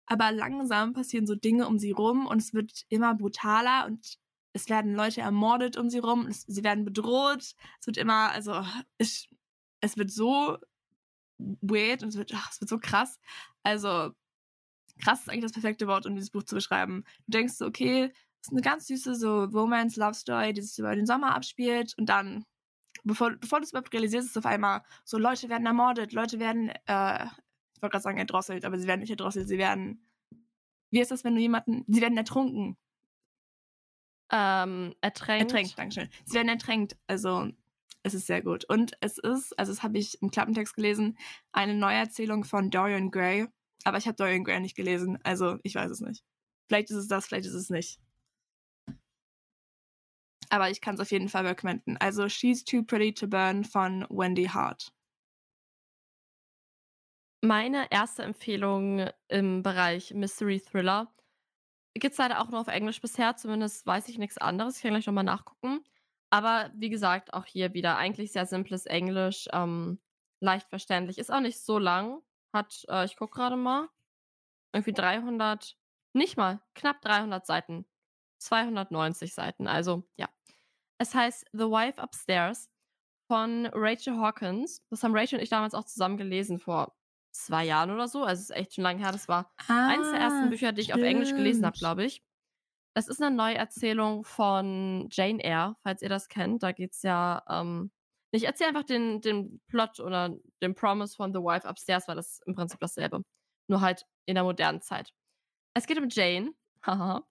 aber 0.07 0.31
langsam 0.31 0.93
passieren 0.93 1.27
so 1.27 1.35
Dinge 1.35 1.67
um 1.67 1.79
sie 1.79 1.91
rum 1.91 2.27
und 2.27 2.39
es 2.41 2.55
wird 2.55 2.85
immer 2.89 3.17
brutaler 3.17 3.87
und 3.87 4.19
es 4.53 4.69
werden 4.69 4.95
Leute 4.95 5.23
ermordet 5.23 5.77
um 5.77 5.91
sie 5.91 5.99
rum, 5.99 6.27
es, 6.27 6.43
sie 6.43 6.63
werden 6.63 6.85
bedroht, 6.85 7.55
es 7.81 7.87
wird 7.87 7.97
immer, 7.97 8.31
also, 8.31 8.65
es, 8.99 9.29
es 9.81 9.97
wird 9.97 10.11
so 10.13 10.57
weird 11.39 12.05
und 12.05 12.11
es 12.11 12.17
wird, 12.17 12.33
ach, 12.35 12.51
es 12.53 12.61
wird 12.61 12.71
so 12.71 12.79
krass. 12.79 13.19
Also, 13.65 14.13
krass 15.01 15.21
ist 15.21 15.29
eigentlich 15.29 15.45
das 15.45 15.53
perfekte 15.53 15.87
Wort, 15.87 16.07
um 16.07 16.15
dieses 16.15 16.31
Buch 16.31 16.43
zu 16.43 16.55
beschreiben. 16.55 17.05
Du 17.27 17.39
denkst 17.39 17.55
so, 17.55 17.67
okay, 17.67 18.13
es 18.41 18.49
ist 18.49 18.53
eine 18.53 18.63
ganz 18.63 18.87
süße 18.87 19.15
so 19.15 19.45
Romance-Love-Story, 19.45 20.53
die 20.53 20.63
sich 20.63 20.79
über 20.79 20.95
den 20.95 21.07
Sommer 21.07 21.35
abspielt 21.35 21.95
und 21.99 22.07
dann, 22.07 22.45
bevor, 23.05 23.33
bevor 23.33 23.61
du 23.61 23.65
es 23.65 23.71
überhaupt 23.71 23.93
realisierst, 23.93 24.27
ist 24.27 24.37
es 24.37 24.37
auf 24.37 24.47
einmal 24.47 24.83
so, 25.05 25.19
Leute 25.19 25.49
werden 25.49 25.67
ermordet, 25.67 26.13
Leute 26.13 26.39
werden, 26.39 26.71
äh, 26.87 27.25
ich 27.25 27.83
wollte 27.83 27.93
gerade 27.93 28.03
sagen 28.03 28.19
erdrosselt, 28.19 28.65
aber 28.65 28.79
sie 28.79 28.87
werden 28.87 29.01
nicht 29.01 29.11
erdrosselt, 29.11 29.49
sie 29.49 29.59
werden, 29.59 30.07
wie 30.91 31.01
ist 31.01 31.11
das, 31.11 31.25
wenn 31.25 31.35
du 31.35 31.41
jemanden, 31.41 31.85
sie 31.87 32.01
werden 32.01 32.17
ertrunken. 32.17 32.77
Ähm, 34.33 34.95
ertränkt. 35.01 35.53
Ertränkt, 35.53 35.79
Dankeschön. 35.79 36.09
Sie 36.25 36.35
werden 36.35 36.49
ertränkt, 36.49 36.97
also 37.09 37.51
es 38.03 38.15
ist 38.15 38.27
sehr 38.27 38.43
gut. 38.43 38.65
Und 38.65 38.93
es 39.01 39.19
ist, 39.19 39.59
also 39.59 39.73
das 39.73 39.83
habe 39.83 39.99
ich 39.99 40.21
im 40.23 40.31
Klappentext 40.31 40.75
gelesen, 40.75 41.19
eine 41.53 41.75
Neuerzählung 41.75 42.45
von 42.45 42.71
Dorian 42.71 43.11
Gray. 43.11 43.49
Aber 43.85 43.99
ich 43.99 44.07
habe 44.07 44.17
Dorian 44.17 44.45
Gray 44.45 44.61
nicht 44.61 44.77
gelesen, 44.77 45.19
also 45.23 45.59
ich 45.63 45.75
weiß 45.75 45.91
es 45.91 46.01
nicht. 46.01 46.23
Vielleicht 46.69 46.91
ist 46.91 46.97
es 46.97 47.09
das, 47.09 47.27
vielleicht 47.27 47.47
ist 47.47 47.55
es 47.55 47.71
nicht. 47.71 47.99
Aber 50.51 50.71
ich 50.71 50.81
kann 50.81 50.97
es 50.97 51.01
auf 51.01 51.11
jeden 51.11 51.29
Fall 51.29 51.47
recommenden. 51.47 51.97
Also 51.97 52.29
She's 52.29 52.65
Too 52.65 52.83
Pretty 52.83 53.15
to 53.15 53.29
Burn 53.29 53.65
von 53.65 54.07
Wendy 54.11 54.47
Hart. 54.47 54.93
Meine 57.43 57.91
erste 57.91 58.23
Empfehlung 58.23 59.09
im 59.29 59.63
Bereich 59.63 60.13
Mystery 60.13 60.61
Thriller 60.61 61.11
gibt 61.95 62.13
es 62.13 62.19
leider 62.19 62.41
auch 62.41 62.51
nur 62.51 62.61
auf 62.61 62.69
Englisch 62.69 63.01
bisher, 63.01 63.37
zumindest 63.37 63.87
weiß 63.87 64.09
ich 64.09 64.19
nichts 64.19 64.39
anderes. 64.39 64.77
Ich 64.77 64.83
kann 64.83 64.93
gleich 64.93 65.07
nochmal 65.07 65.25
nachgucken. 65.25 65.83
Aber 66.31 66.71
wie 66.75 66.91
gesagt, 66.91 67.35
auch 67.35 67.47
hier 67.47 67.75
wieder 67.75 67.97
eigentlich 67.97 68.33
sehr 68.33 68.47
simples 68.47 68.87
Englisch, 68.87 69.49
ähm, 69.53 69.99
leicht 70.41 70.69
verständlich. 70.69 71.19
Ist 71.19 71.33
auch 71.33 71.41
nicht 71.41 71.59
so 71.61 71.79
lang. 71.79 72.23
Hat, 72.53 72.85
äh, 72.89 73.05
ich 73.05 73.17
gucke 73.17 73.37
gerade 73.37 73.57
mal, 73.57 73.89
irgendwie 74.73 74.93
300, 74.93 75.77
nicht 76.13 76.37
mal, 76.37 76.61
knapp 76.75 77.01
300 77.03 77.47
Seiten. 77.47 77.87
290 78.39 79.35
Seiten, 79.35 79.67
also 79.67 80.05
ja. 80.17 80.29
Es 80.99 81.15
heißt 81.15 81.47
The 81.53 81.65
Wife 81.65 82.01
Upstairs 82.01 82.71
von 83.27 83.67
Rachel 83.73 84.19
Hawkins. 84.19 84.83
Das 84.91 85.03
haben 85.03 85.17
Rachel 85.17 85.39
und 85.39 85.43
ich 85.43 85.51
damals 85.51 85.75
auch 85.75 85.85
zusammen 85.85 86.17
gelesen 86.17 86.59
vor 86.59 86.95
zwei 87.33 87.65
Jahren 87.65 87.91
oder 87.91 88.09
so. 88.09 88.25
Also 88.25 88.41
es 88.41 88.51
ist 88.51 88.57
echt 88.57 88.75
schon 88.75 88.85
lange 88.85 89.01
her. 89.01 89.13
Das 89.13 89.29
war 89.29 89.53
ah, 89.69 89.89
eines 89.89 90.11
der 90.11 90.21
ersten 90.21 90.51
Bücher, 90.51 90.73
die 90.73 90.81
ich 90.81 90.95
auf 90.95 91.01
Englisch 91.01 91.31
gelesen 91.31 91.65
habe, 91.65 91.79
glaube 91.79 92.05
ich. 92.05 92.23
Das 92.95 93.09
ist 93.09 93.23
eine 93.23 93.35
Neuerzählung 93.35 94.25
von 94.25 95.09
Jane 95.13 95.43
Eyre, 95.43 95.77
falls 95.81 96.03
ihr 96.03 96.09
das 96.09 96.29
kennt. 96.29 96.63
Da 96.63 96.73
geht's 96.73 97.03
ja, 97.03 97.45
ähm 97.49 97.93
ich 98.33 98.45
erzähle 98.45 98.69
einfach 98.71 98.85
den 98.85 99.21
den 99.21 99.61
Plot 99.69 100.01
oder 100.01 100.37
den 100.63 100.75
Promise 100.75 101.17
von 101.17 101.33
The 101.35 101.41
Wife 101.41 101.69
Upstairs, 101.69 102.09
weil 102.09 102.17
das 102.17 102.41
im 102.47 102.55
Prinzip 102.55 102.81
dasselbe, 102.81 103.23
nur 103.69 103.81
halt 103.81 104.07
in 104.27 104.35
der 104.37 104.45
modernen 104.45 104.81
Zeit. 104.83 105.13
Es 105.75 105.87
geht 105.87 105.99
um 105.99 106.09
Jane, 106.11 106.53
haha. 106.87 107.25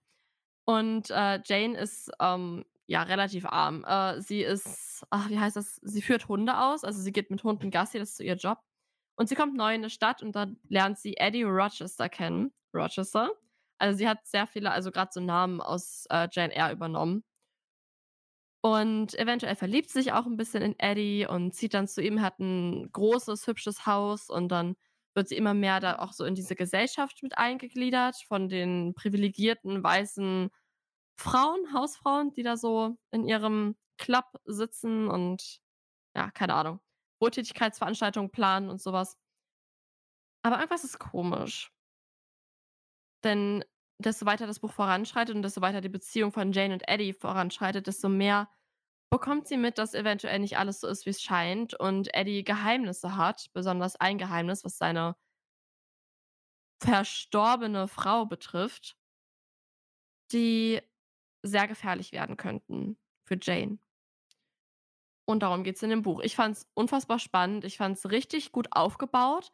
Und, 0.65 1.11
äh, 1.11 1.41
Jane 1.45 1.77
ist, 1.79 2.11
ähm, 2.21 2.65
ja, 2.87 3.03
relativ 3.03 3.45
arm. 3.47 3.85
Äh, 3.85 4.21
sie 4.21 4.41
ist 4.43 5.05
ach, 5.11 5.29
wie 5.29 5.39
heißt 5.39 5.55
das? 5.57 5.77
Sie 5.83 6.01
führt 6.03 6.27
Hunde 6.29 6.59
aus, 6.59 6.83
also 6.85 7.01
sie 7.01 7.11
geht 7.13 7.31
mit 7.31 7.43
Hunden 7.43 7.71
Gassi, 7.71 7.99
das 7.99 8.11
ist 8.11 8.17
so 8.17 8.23
ihr 8.25 8.35
Job. 8.37 8.59
Und 9.17 9.29
sie 9.29 9.35
kommt 9.35 9.55
neu 9.57 9.75
in 9.75 9.81
'ne 9.81 9.89
Stadt 9.91 10.23
und 10.23 10.33
dann 10.35 10.59
lernt 10.69 10.99
sie 10.99 11.17
Eddie 11.17 11.43
Rochester 11.43 12.09
kennen. 12.09 12.53
Rochester. 12.75 13.31
Also, 13.79 13.97
sie 13.99 14.07
hat 14.09 14.25
sehr 14.27 14.47
viele 14.47 14.71
also 14.71 14.91
grad 14.91 15.13
so 15.13 15.21
Namen 15.21 15.61
aus, 15.61 16.05
äh, 16.11 16.27
Jane 16.33 16.53
Eyre 16.55 16.73
übernommen. 16.73 17.23
Und 18.63 19.17
eventuell 19.17 19.55
verliebt 19.55 19.89
sie 19.89 19.99
sich 20.01 20.11
auch 20.11 20.25
'n 20.25 20.35
bisschen 20.35 20.61
in 20.61 20.77
Eddie 20.79 21.25
und 21.25 21.53
zieht 21.53 21.73
dann 21.73 21.87
zu 21.87 22.01
ihm, 22.01 22.21
hat 22.21 22.39
'n 22.39 22.89
großes, 22.91 23.47
hübsches 23.47 23.85
Haus 23.85 24.29
und 24.29 24.49
dann 24.49 24.75
wird 25.15 25.29
sie 25.29 25.37
immer 25.37 25.53
mehr 25.53 25.79
da 25.79 25.99
auch 25.99 26.11
so 26.13 26.25
in 26.25 26.35
diese 26.35 26.55
Gesellschaft 26.55 27.23
mit 27.23 27.37
eingegliedert 27.37 28.17
von 28.27 28.49
den 28.49 28.93
privilegierten 28.95 29.81
weißen 29.83 30.49
Frauen, 31.17 31.73
Hausfrauen, 31.73 32.31
die 32.33 32.43
da 32.43 32.57
so 32.57 32.97
in 33.11 33.25
ihrem 33.25 33.75
Club 33.97 34.25
sitzen 34.45 35.07
und 35.09 35.59
ja, 36.15 36.31
keine 36.31 36.55
Ahnung, 36.55 36.81
Wohltätigkeitsveranstaltungen 37.21 38.31
planen 38.31 38.69
und 38.69 38.81
so 38.81 38.93
was. 38.93 39.15
Aber 40.45 40.57
irgendwas 40.57 40.83
ist 40.83 40.99
komisch. 40.99 41.71
Denn 43.23 43.63
desto 43.99 44.25
weiter 44.25 44.47
das 44.47 44.59
Buch 44.59 44.71
voranschreitet 44.71 45.35
und 45.35 45.41
desto 45.41 45.61
weiter 45.61 45.81
die 45.81 45.89
Beziehung 45.89 46.31
von 46.31 46.51
Jane 46.53 46.73
und 46.73 46.87
Eddie 46.87 47.13
voranschreitet, 47.13 47.87
desto 47.87 48.09
mehr 48.09 48.49
bekommt 49.09 49.47
sie 49.47 49.57
mit, 49.57 49.77
dass 49.77 49.93
eventuell 49.93 50.39
nicht 50.39 50.57
alles 50.57 50.79
so 50.79 50.87
ist, 50.87 51.05
wie 51.05 51.09
es 51.09 51.21
scheint 51.21 51.73
und 51.73 52.13
Eddie 52.13 52.43
Geheimnisse 52.43 53.17
hat, 53.17 53.49
besonders 53.53 53.95
ein 53.95 54.17
Geheimnis, 54.17 54.63
was 54.63 54.77
seine 54.77 55.15
verstorbene 56.81 57.87
Frau 57.87 58.25
betrifft, 58.25 58.97
die 60.31 60.81
sehr 61.43 61.67
gefährlich 61.67 62.11
werden 62.11 62.37
könnten 62.37 62.97
für 63.25 63.37
Jane. 63.41 63.79
Und 65.25 65.43
darum 65.43 65.63
geht's 65.63 65.83
in 65.83 65.89
dem 65.89 66.01
Buch. 66.01 66.21
Ich 66.21 66.35
fand's 66.35 66.67
unfassbar 66.73 67.19
spannend. 67.19 67.63
Ich 67.63 67.77
fand's 67.77 68.09
richtig 68.09 68.51
gut 68.51 68.69
aufgebaut. 68.71 69.51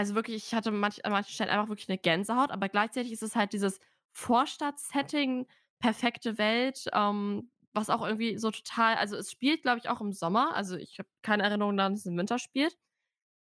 Also 0.00 0.14
wirklich, 0.14 0.46
ich 0.46 0.54
hatte 0.54 0.70
manch 0.70 1.04
an 1.04 1.12
manchen 1.12 1.30
Stellen 1.34 1.50
einfach 1.50 1.68
wirklich 1.68 1.86
'ne 1.88 1.98
Gänsehaut, 1.98 2.50
aber 2.52 2.70
gleichzeitig 2.70 3.12
ist 3.12 3.22
es 3.22 3.36
halt 3.36 3.52
dieses 3.52 3.78
Vorstadt-Setting, 4.12 5.46
perfekte 5.78 6.38
Welt, 6.38 6.86
ähm, 6.94 7.50
was 7.74 7.90
auch 7.90 8.00
irgendwie 8.06 8.38
so 8.38 8.50
total 8.50 8.94
also 8.96 9.16
es 9.16 9.30
spielt, 9.30 9.60
glaube 9.60 9.78
ich, 9.78 9.90
auch 9.90 10.00
im 10.00 10.12
Sommer. 10.14 10.56
Also, 10.56 10.76
ich 10.76 10.98
habe 10.98 11.08
keine 11.20 11.42
Erinnerung 11.42 11.76
daran, 11.76 11.92
dass 11.92 12.00
es 12.00 12.06
im 12.06 12.16
Winter 12.16 12.38
spielt. 12.38 12.78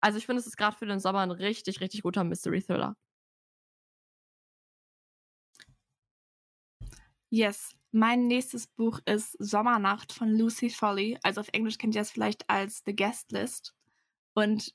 Also, 0.02 0.20
ich 0.20 0.26
finde, 0.28 0.42
es 0.42 0.48
ist 0.48 0.58
grad 0.58 0.76
für 0.76 0.86
den 0.88 1.00
Sommer 1.00 1.24
'n 1.24 1.32
richtig, 1.32 1.82
richtig 1.82 2.04
guter 2.04 2.24
Mystery 2.26 2.62
Thriller. 2.62 2.96
Yes. 7.32 7.72
Mein 7.92 8.28
nächstes 8.28 8.68
Buch 8.68 9.00
ist 9.06 9.36
Sommernacht 9.40 10.14
von 10.14 10.30
Lucy 10.30 10.70
Foley. 10.70 11.18
Also, 11.24 11.42
auf 11.42 11.50
Englisch 11.52 11.78
kennt 11.78 11.96
ihr 11.96 12.02
das 12.02 12.12
vielleicht 12.12 12.50
als 12.50 12.84
The 12.86 12.96
Guest 12.96 13.32
List. 13.32 13.74
Und 14.36 14.74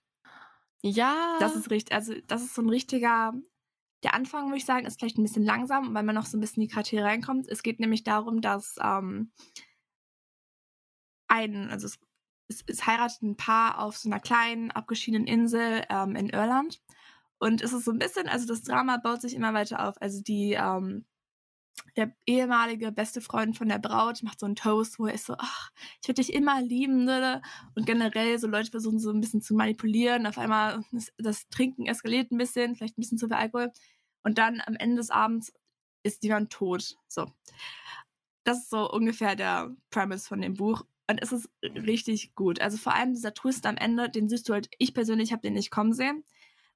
das 1.38 1.54
Ja. 1.54 1.56
ist 1.56 1.70
richt 1.70 1.92
also, 1.92 2.14
das 2.26 2.42
ist 2.42 2.54
so 2.54 2.62
'n 2.62 2.68
richtiger 2.70 3.32
der 4.04 4.14
Anfang, 4.14 4.46
würde 4.48 4.58
ich 4.58 4.66
sagen, 4.66 4.86
ist 4.86 5.00
vielleicht 5.00 5.18
'n 5.18 5.24
bisschen 5.24 5.44
langsam, 5.44 5.94
weil 5.94 6.04
man 6.04 6.14
noch 6.16 6.26
so 6.26 6.36
'n 6.38 6.40
bisschen 6.40 6.62
in 6.62 6.68
die 6.68 6.74
Charaktere 6.74 7.04
reinkommt. 7.04 7.48
Es 7.48 7.62
geht 7.64 7.80
nämlich 7.80 8.04
darum, 8.04 8.40
dass, 8.42 8.76
ähm 8.82 9.32
ein 11.30 11.70
also, 11.70 11.86
es 11.86 11.98
es 12.50 12.64
es 12.66 12.86
heiratet 12.86 13.22
'n 13.22 13.36
Paar 13.36 13.78
auf 13.80 13.96
so 13.98 14.08
'ner 14.08 14.20
kleinen, 14.20 14.70
abgeschiedenen 14.70 15.26
Insel, 15.26 15.84
ähm, 15.90 16.16
in 16.16 16.30
Irland. 16.30 16.80
Und 17.38 17.60
es 17.62 17.72
ist 17.74 17.84
so 17.84 17.90
'n 17.92 17.98
bisschen 17.98 18.28
also, 18.28 18.46
das 18.46 18.62
Drama 18.62 18.96
baut 18.98 19.20
sich 19.22 19.34
immer 19.34 19.52
weiter 19.54 19.86
auf. 19.88 20.00
Also, 20.00 20.22
die, 20.22 20.54
ähm 20.54 21.04
der 21.96 22.14
ehemalige 22.26 22.92
beste 22.92 23.20
Freund 23.20 23.56
von 23.56 23.68
der 23.68 23.78
Braut 23.78 24.22
macht 24.22 24.40
so 24.40 24.46
'n 24.46 24.56
Toast, 24.56 24.98
wo 24.98 25.06
er 25.06 25.14
ist 25.14 25.26
so: 25.26 25.34
„Ach, 25.38 25.70
ich 26.02 26.08
werde 26.08 26.20
dich 26.22 26.32
immer 26.34 26.60
lieben, 26.62 27.04
ne?“ 27.04 27.42
Und 27.76 27.86
generell 27.86 28.38
so 28.38 28.46
Leute 28.48 28.70
versuchen 28.70 28.98
so 29.00 29.10
'n 29.10 29.20
bisschen 29.20 29.42
zu 29.42 29.54
manipulieren. 29.54 30.26
Auf 30.26 30.38
einmal 30.38 30.84
das 30.92 31.12
das 31.18 31.48
Trinken 31.50 31.86
eskaliert 31.86 32.30
'n 32.32 32.38
bisschen, 32.38 32.76
vielleicht 32.76 32.98
'n 32.98 33.02
bisschen 33.02 33.18
zu 33.18 33.26
viel 33.28 33.36
Alkohol. 33.36 33.72
Und 34.24 34.38
dann 34.38 34.62
am 34.66 34.76
Ende 34.76 34.96
des 34.96 35.10
Abends 35.10 35.52
ist 36.04 36.22
jemand 36.24 36.50
tot, 36.52 36.96
so. 37.08 37.26
Das 38.46 38.58
ist 38.58 38.70
so 38.70 38.90
ungefähr 38.90 39.36
der 39.36 39.74
Premise 39.90 40.26
von 40.28 40.40
dem 40.40 40.54
Buch. 40.54 40.84
Und 41.10 41.22
es 41.22 41.32
ist 41.32 41.48
richtig 41.62 42.34
gut. 42.34 42.60
Also, 42.60 42.76
vor 42.78 42.94
allem 42.94 43.14
dieser 43.14 43.34
Twist 43.34 43.66
am 43.66 43.76
Ende, 43.76 44.10
den 44.10 44.28
siehst 44.28 44.48
du 44.48 44.52
halt 44.52 44.68
ich 44.78 44.94
persönlich 44.94 45.32
habe 45.32 45.42
den 45.42 45.54
nicht 45.54 45.70
kommen 45.70 45.92
sehen. 45.92 46.24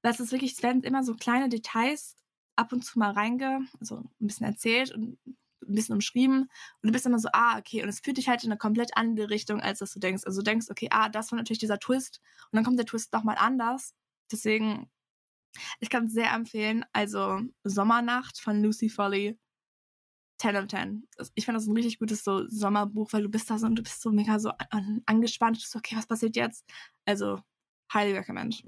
Weil 0.01 0.11
es 0.13 0.19
ist 0.19 0.31
wirklich 0.31 0.53
es 0.53 0.63
werden 0.63 0.83
immer 0.83 1.03
so 1.03 1.13
kleine 1.15 1.49
Details 1.49 2.15
ab 2.55 2.73
und 2.73 2.83
zu 2.85 2.99
mal 2.99 3.11
reinge 3.11 3.61
also, 3.79 3.97
'n 4.21 4.27
bisschen 4.27 4.45
erzählt 4.47 4.91
und 4.93 5.17
'n 5.25 5.75
bisschen 5.75 5.95
umschrieben. 5.95 6.41
Und 6.43 6.49
du 6.83 6.91
bist 6.91 7.05
immer 7.05 7.19
so: 7.19 7.29
„Ah, 7.33 7.57
okay.“ 7.59 7.83
Und 7.83 7.89
es 7.89 7.99
führt 8.01 8.17
dich 8.17 8.29
halt 8.29 8.43
in 8.43 8.49
'ne 8.51 8.57
komplett 8.57 8.97
andere 8.97 9.29
Richtung, 9.31 9.61
als 9.61 9.79
dass 9.79 9.93
du 9.93 9.99
denkst. 9.99 10.23
Also, 10.25 10.41
du 10.41 10.45
denkst: 10.45 10.67
„Okay, 10.71 10.89
ah, 10.91 11.09
das 11.09 11.31
war 11.31 11.37
natürlich 11.37 11.59
dieser 11.59 11.79
Twist.“ 11.79 12.21
Und 12.51 12.57
dann 12.57 12.65
kommt 12.65 12.79
der 12.79 12.85
Twist 12.87 13.13
noch 13.13 13.23
mal 13.25 13.35
anders. 13.35 13.93
Deswegen, 14.31 14.89
ich 15.81 15.89
kann's 15.91 16.13
sehr 16.13 16.33
empfehlen. 16.33 16.85
Also, 16.93 17.41
Sommernacht 17.65 18.39
von 18.41 18.63
Lucy 18.63 18.89
Foley. 18.89 19.37
10 20.39 20.55
of 20.55 20.67
10. 20.67 21.07
Das 21.17 21.31
ich 21.35 21.45
finde 21.45 21.59
das 21.59 21.67
'n 21.67 21.73
richtig 21.75 21.99
gutes 21.99 22.23
so 22.23 22.47
Sommerbuch, 22.47 23.13
weil 23.13 23.23
du 23.23 23.29
bist 23.29 23.49
da 23.49 23.57
so 23.57 23.67
und 23.67 23.75
du 23.75 23.83
bist 23.83 24.01
so 24.01 24.11
mega 24.11 24.39
so 24.39 24.51
an 24.71 25.01
angespannt. 25.05 25.57
Du 25.57 25.61
bist 25.61 25.71
so: 25.71 25.79
„Okay, 25.79 25.95
was 25.95 26.07
passiert 26.07 26.35
jetzt?“ 26.35 26.65
Also, 27.05 27.41
highly 27.93 28.13
recommend. 28.17 28.63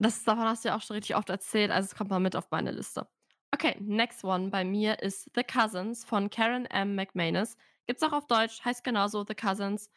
Das 0.00 0.24
davon 0.24 0.44
hast 0.44 0.64
du 0.64 0.68
ja 0.68 0.76
auch 0.76 0.82
schon 0.82 0.94
richtig 0.96 1.16
oft 1.16 1.30
erzählt, 1.30 1.70
also 1.70 1.86
es 1.86 1.94
kommt 1.94 2.10
mal 2.10 2.18
mit 2.20 2.34
auf 2.36 2.50
meine 2.50 2.72
Liste. 2.72 3.06
Okay, 3.52 3.76
next 3.80 4.24
one 4.24 4.50
bei 4.50 4.64
mir 4.64 5.00
ist 5.00 5.30
„The 5.36 5.44
Cousins“ 5.44 6.04
von 6.04 6.28
Karen 6.30 6.66
M. 6.66 6.96
McManus. 6.96 7.56
Gibt's 7.86 8.02
auch 8.02 8.12
auf 8.12 8.26
Deutsch, 8.26 8.64
heißt 8.64 8.82
genauso 8.82 9.24
„The 9.26 9.34
Cousins“. 9.34 9.90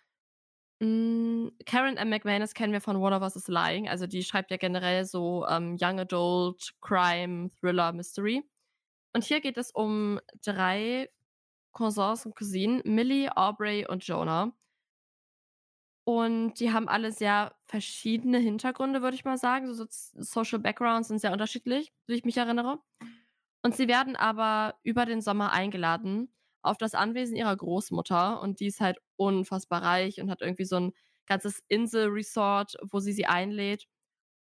Hm, 0.81 1.51
Karen 1.65 1.97
M. 1.97 2.10
McManus 2.10 2.53
kennen 2.53 2.73
wir 2.73 2.81
von 2.81 2.97
„One 2.97 3.15
of 3.15 3.23
Us 3.23 3.36
Is 3.38 3.47
Lying“. 3.49 3.89
Also, 3.89 4.07
die 4.07 4.23
schreibt 4.23 4.51
ja 4.51 4.57
generell 4.57 5.05
so, 5.05 5.45
ähm, 5.47 5.77
Young 5.81 5.99
Adult, 6.01 6.73
Crime, 6.81 7.49
Thriller, 7.60 7.93
Mystery. 7.93 8.43
Und 9.13 9.23
hier 9.25 9.41
geht 9.41 9.57
es 9.57 9.71
um 9.71 10.19
3 10.45 11.10
Cousins 11.73 12.25
und 12.25 12.36
Cousinen, 12.36 12.81
Millie, 12.86 13.36
Aubrey 13.38 13.88
und 13.88 14.05
Jonah. 14.07 14.53
Und 16.10 16.54
die 16.62 16.72
haben 16.72 16.88
alle 16.88 17.12
sehr 17.12 17.54
verschiedene 17.65 18.38
Hintergründe, 18.38 19.02
würde 19.02 19.15
ich 19.15 19.26
mal 19.26 19.38
sagen. 19.38 19.67
So 19.67 19.74
soz 19.74 20.12
Social 20.13 20.58
Backgrounds 20.60 21.10
sind 21.10 21.20
sehr 21.20 21.34
unterschiedlich, 21.34 21.91
wie 22.08 22.13
ich 22.13 22.24
mich 22.24 22.38
erinnere. 22.38 22.80
Und 23.63 23.76
sie 23.76 23.88
werden 23.89 24.15
aber 24.15 24.76
über 24.84 25.06
den 25.06 25.22
Sommer 25.22 25.52
eingeladen 25.54 26.34
auf 26.63 26.78
das 26.78 26.96
Anwesen 26.96 27.36
ihrer 27.38 27.56
Großmutter 27.58 28.41
und 28.41 28.60
die 28.62 28.67
ist 28.67 28.82
halt 28.82 29.00
unfassbar 29.17 29.84
reich 29.84 30.22
und 30.22 30.30
hat 30.32 30.41
irgendwie 30.41 30.65
so 30.65 30.78
'n 30.78 30.93
ganzes 31.28 31.63
Insel-Resort, 31.70 32.78
wo 32.91 33.00
sie 33.00 33.13
sie 33.13 33.26
einlädt. 33.28 33.88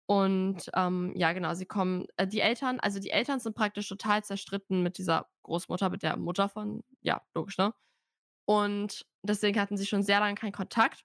Und, 0.08 0.69
ähm, 0.75 1.13
ja 1.15 1.34
genau, 1.34 1.54
sie 1.56 1.65
kommen 1.67 2.08
äh, 2.17 2.28
die 2.28 2.41
Eltern 2.41 2.80
also, 2.82 2.99
die 2.99 3.12
Eltern 3.12 3.39
sind 3.41 3.56
praktisch 3.56 3.89
total 3.89 4.23
zerstritten 4.23 4.84
mit 4.84 4.97
dieser 4.99 5.30
Großmutter, 5.43 5.89
mit 5.91 6.04
der 6.04 6.17
Mutter 6.17 6.49
von 6.49 6.84
ja, 7.01 7.21
logisch, 7.36 7.58
ne? 7.60 7.73
Und 8.45 9.06
deswegen 9.23 9.60
hatten 9.60 9.78
sie 9.78 9.86
schon 9.86 10.04
sehr 10.04 10.19
lange 10.19 10.36
keinen 10.36 10.51
Kontakt. 10.54 11.04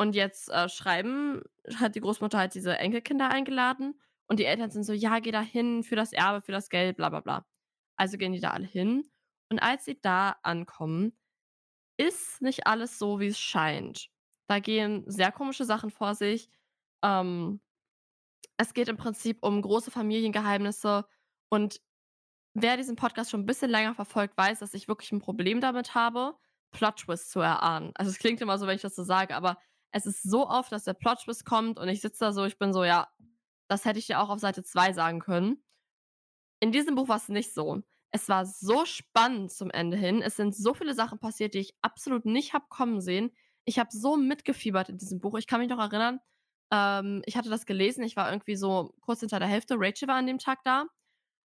Und 0.00 0.14
jetzt, 0.14 0.50
äh, 0.50 0.68
schreiben 0.68 1.42
hat 1.76 1.94
die 1.94 2.00
Großmutter 2.00 2.38
halt 2.38 2.54
diese 2.54 2.76
Enkelkinder 2.78 3.30
eingeladen 3.30 3.98
und 4.28 4.38
die 4.40 4.44
Eltern 4.44 4.70
sind 4.70 4.84
so: 4.84 4.92
„Ja, 4.92 5.18
geh 5.20 5.30
da 5.30 5.40
hin 5.40 5.82
für 5.84 5.96
das 5.96 6.12
Erbe, 6.12 6.42
für 6.42 6.52
das 6.52 6.68
Geld, 6.68 6.96
bla 6.96 7.08
bla 7.08 7.20
bla.“ 7.20 7.46
Also, 7.96 8.18
gehen 8.18 8.32
die 8.32 8.40
da 8.40 8.50
alle 8.50 8.66
hin 8.66 9.08
und 9.50 9.58
als 9.60 9.84
sie 9.86 9.98
da 10.00 10.36
ankommen, 10.42 11.16
ist 11.98 12.42
nicht 12.42 12.66
alles 12.68 12.98
so, 12.98 13.20
wie 13.20 13.28
es 13.28 13.38
scheint. 13.40 14.08
Da 14.48 14.60
gehen 14.60 15.04
sehr 15.08 15.32
komische 15.32 15.64
Sachen 15.66 15.90
vor 15.90 16.14
sich. 16.16 16.50
Ähm, 17.04 17.60
es 18.58 18.74
geht 18.74 18.88
im 18.88 18.96
Prinzip 18.98 19.38
um 19.44 19.62
große 19.62 19.90
Familiengeheimnisse 19.92 21.06
und 21.50 21.80
wer 22.54 22.76
diesen 22.78 22.96
Podcast 22.96 23.30
schon 23.32 23.42
'n 23.42 23.46
bisschen 23.46 23.70
länger 23.70 23.94
verfolgt, 23.96 24.36
weiß, 24.38 24.60
dass 24.60 24.74
ich 24.74 24.88
wirklich 24.88 25.12
'n 25.12 25.20
Problem 25.20 25.60
damit 25.62 25.94
habe, 25.96 26.36
Plot-Twists 26.72 27.30
zu 27.30 27.40
erahnen. 27.40 27.92
Also, 27.96 28.10
es 28.12 28.18
klingt 28.18 28.40
immer 28.42 28.58
so, 28.58 28.66
wenn 28.68 28.76
ich 28.76 28.82
das 28.82 28.96
so 28.96 29.04
sage, 29.04 29.36
aber 29.36 29.58
es 29.96 30.06
ist 30.06 30.22
so 30.22 30.48
oft, 30.48 30.72
dass 30.72 30.84
der 30.84 30.94
Plot-Twist 30.94 31.44
kommt 31.44 31.78
und 31.78 31.88
ich 31.88 32.00
sitze 32.00 32.24
da 32.26 32.32
so, 32.32 32.44
ich 32.44 32.58
bin 32.58 32.72
so: 32.72 32.84
„Ja, 32.84 33.08
das 33.68 33.84
hätte 33.84 33.98
ich 33.98 34.06
dir 34.06 34.20
auch 34.20 34.28
auf 34.30 34.40
Seite 34.40 34.62
2 34.64 34.92
sagen 34.92 35.20
können.“ 35.20 35.62
In 36.60 36.72
diesem 36.72 36.94
Buch 36.94 37.08
war's 37.08 37.28
nicht 37.28 37.52
so. 37.54 37.82
Es 38.10 38.28
war 38.28 38.46
so 38.46 38.84
spannend 38.86 39.52
zum 39.52 39.70
Ende 39.70 39.96
hin. 39.96 40.22
Es 40.22 40.36
sind 40.36 40.54
so 40.54 40.74
viele 40.74 40.94
Sachen 40.94 41.18
passiert, 41.18 41.54
die 41.54 41.58
ich 41.58 41.74
absolut 41.82 42.24
nicht 42.24 42.54
habe 42.54 42.66
kommen 42.68 43.00
sehen. 43.00 43.32
Ich 43.64 43.78
habe 43.78 43.90
so 43.92 44.16
mitgefiebert 44.16 44.88
in 44.88 44.98
diesem 44.98 45.20
Buch. 45.20 45.36
Ich 45.38 45.46
kann 45.46 45.60
mich 45.60 45.68
noch 45.68 45.78
erinnern, 45.78 46.20
ähm, 46.72 47.22
ich 47.26 47.36
hatte 47.36 47.50
das 47.50 47.66
gelesen, 47.66 48.02
ich 48.04 48.16
war 48.16 48.30
irgendwie 48.30 48.56
so 48.56 48.94
kurz 49.00 49.20
hinter 49.20 49.38
der 49.38 49.48
Hälfte. 49.48 49.74
Rachel 49.78 50.08
war 50.08 50.16
an 50.16 50.26
dem 50.26 50.38
Tag 50.38 50.62
da 50.64 50.86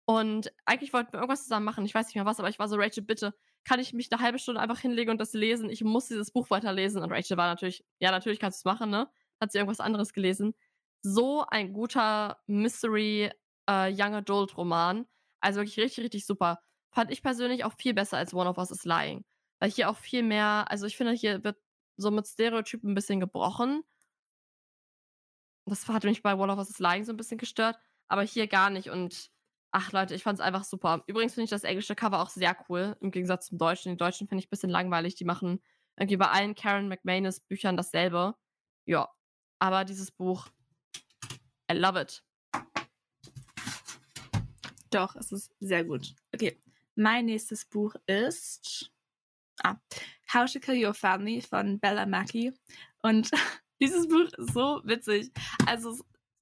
Und 0.05 0.51
eigentlich 0.65 0.93
wollten 0.93 1.13
wir 1.13 1.19
irgendwas 1.19 1.43
zusammen 1.43 1.65
machen. 1.65 1.85
Ich 1.85 1.95
weiß 1.95 2.07
nicht 2.07 2.15
mehr 2.15 2.25
was, 2.25 2.39
aber 2.39 2.49
ich 2.49 2.59
war 2.59 2.69
so, 2.69 2.77
Rachel, 2.77 3.03
bitte, 3.03 3.35
kann 3.65 3.79
ich 3.79 3.93
mich 3.93 4.11
eine 4.11 4.21
halbe 4.21 4.39
Stunde 4.39 4.61
einfach 4.61 4.79
hinlegen 4.79 5.11
und 5.11 5.19
das 5.19 5.33
lesen? 5.33 5.69
Ich 5.69 5.83
muss 5.83 6.07
dieses 6.07 6.31
Buch 6.31 6.49
weiterlesen. 6.49 7.01
Und 7.01 7.11
Rachel 7.11 7.37
war 7.37 7.47
natürlich, 7.47 7.83
ja, 7.99 8.11
natürlich 8.11 8.39
kannst 8.39 8.59
du 8.59 8.69
es 8.69 8.73
machen, 8.73 8.89
ne? 8.89 9.09
Hat 9.41 9.51
sie 9.51 9.57
irgendwas 9.57 9.79
anderes 9.79 10.13
gelesen. 10.13 10.53
So 11.01 11.45
ein 11.47 11.73
guter 11.73 12.41
Mystery 12.47 13.31
äh, 13.69 13.91
Young 13.91 14.15
Adult 14.15 14.57
Roman. 14.57 15.05
Also 15.41 15.59
wirklich 15.59 15.77
richtig, 15.79 16.05
richtig 16.05 16.25
super. 16.25 16.59
Fand 16.91 17.11
ich 17.11 17.21
persönlich 17.21 17.63
auch 17.63 17.73
viel 17.73 17.93
besser 17.93 18.17
als 18.17 18.33
One 18.33 18.49
of 18.49 18.57
Us 18.57 18.71
is 18.71 18.85
Lying. 18.85 19.25
Weil 19.59 19.71
hier 19.71 19.89
auch 19.89 19.97
viel 19.97 20.23
mehr, 20.23 20.65
also 20.69 20.85
ich 20.85 20.97
finde, 20.97 21.13
hier 21.13 21.43
wird 21.43 21.57
so 21.97 22.11
mit 22.11 22.27
Stereotypen 22.27 22.91
ein 22.91 22.95
bisschen 22.95 23.19
gebrochen. 23.19 23.83
Das 25.65 25.87
hat 25.87 26.03
mich 26.05 26.23
bei 26.23 26.35
One 26.35 26.51
of 26.51 26.59
Us 26.59 26.69
is 26.69 26.79
Lying 26.79 27.03
so 27.03 27.11
ein 27.11 27.17
bisschen 27.17 27.37
gestört, 27.37 27.77
aber 28.07 28.21
hier 28.23 28.47
gar 28.47 28.69
nicht. 28.69 28.89
Und 28.89 29.29
ach 29.71 29.91
Leute, 29.91 30.15
ich 30.15 30.23
fand 30.23 30.39
es 30.39 30.45
einfach 30.45 30.63
super. 30.63 31.03
Übrigens 31.07 31.33
finde 31.33 31.45
ich 31.45 31.49
das 31.49 31.63
englische 31.63 31.95
Cover 31.95 32.21
auch 32.21 32.29
sehr 32.29 32.55
cool, 32.69 32.95
im 33.01 33.11
Gegensatz 33.11 33.47
zum 33.47 33.57
deutschen. 33.57 33.91
Die 33.91 33.97
deutschen 33.97 34.27
finde 34.27 34.41
ich 34.41 34.47
ein 34.47 34.49
bisschen 34.49 34.69
langweilig. 34.69 35.15
Die 35.15 35.25
machen 35.25 35.61
irgendwie 35.97 36.17
bei 36.17 36.29
allen 36.29 36.55
Karen 36.55 36.87
McManus 36.87 37.39
Büchern 37.39 37.77
dasselbe. 37.77 38.35
Ja, 38.85 39.09
aber 39.59 39.85
dieses 39.85 40.11
Buch, 40.11 40.47
I 41.71 41.73
love 41.73 41.99
it. 41.99 42.23
Doch, 44.89 45.15
es 45.15 45.31
ist 45.31 45.51
sehr 45.59 45.83
gut. 45.83 46.15
Okay, 46.33 46.57
mein 46.95 47.25
nächstes 47.25 47.65
Buch 47.65 47.93
ist 48.05 48.91
ah, 49.63 49.75
How 50.33 50.51
to 50.51 50.59
Kill 50.59 50.85
Your 50.85 50.93
Family 50.93 51.41
von 51.41 51.79
Bella 51.79 52.05
Mackey. 52.05 52.53
Und 53.01 53.29
dieses 53.81 54.07
Buch 54.07 54.29
ist 54.37 54.53
so 54.53 54.81
witzig. 54.85 55.31
Also 55.65 55.97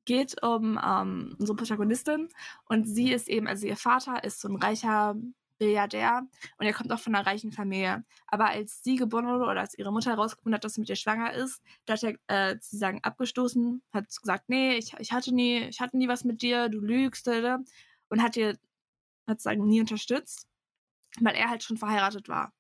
geht 0.06 0.42
um 0.44 0.80
ähm, 0.84 1.36
unsere 1.40 1.56
Protagonistin 1.56 2.30
und 2.66 2.86
sie 2.86 3.12
ist 3.12 3.28
eben, 3.28 3.48
also 3.48 3.68
ihr 3.68 3.78
Vater 3.78 4.24
ist 4.24 4.42
so 4.42 4.48
ein 4.48 4.56
reicher 4.56 5.16
Milliardär 5.60 6.28
und 6.58 6.66
er 6.66 6.74
kommt 6.74 6.92
auch 6.92 7.00
von 7.00 7.16
einer 7.16 7.26
reichen 7.26 7.52
Familie. 7.52 8.04
Aber 8.28 8.48
als 8.48 8.84
sie 8.84 8.98
geboren 8.98 9.28
wurde 9.28 9.46
oder 9.46 9.62
als 9.62 9.78
ihre 9.78 9.92
Mutter 9.92 10.12
herausgefunden 10.12 10.56
hat, 10.56 10.64
dass 10.64 10.74
sie 10.74 10.82
mit 10.82 10.90
ihr 10.90 10.96
schwanger 10.96 11.34
ist, 11.34 11.62
da 11.86 11.94
hat 11.94 12.04
er 12.04 12.52
äh, 12.52 12.58
sie 12.62 12.78
sagen 12.78 13.00
abgestoßen, 13.04 13.82
hat 13.94 14.08
gesagt, 14.08 14.46
nee, 14.48 14.76
ich, 14.78 14.94
ich 15.00 15.12
hatte 15.12 15.34
nie, 15.34 15.64
ich 15.64 15.80
hatte 15.80 15.98
nie 15.98 16.08
was 16.08 16.24
mit 16.24 16.42
dir, 16.42 16.70
du 16.70 16.80
lügst, 16.80 17.28
und 17.28 18.22
hat 18.22 18.38
ihr 18.38 18.58
hat 19.28 19.42
sagen 19.42 19.68
nie 19.68 19.82
unterstützt, 19.82 20.48
weil 21.20 21.36
er 21.36 21.50
halt 21.50 21.64
schon 21.64 21.78
verheiratet 21.78 22.30
war. 22.30 22.54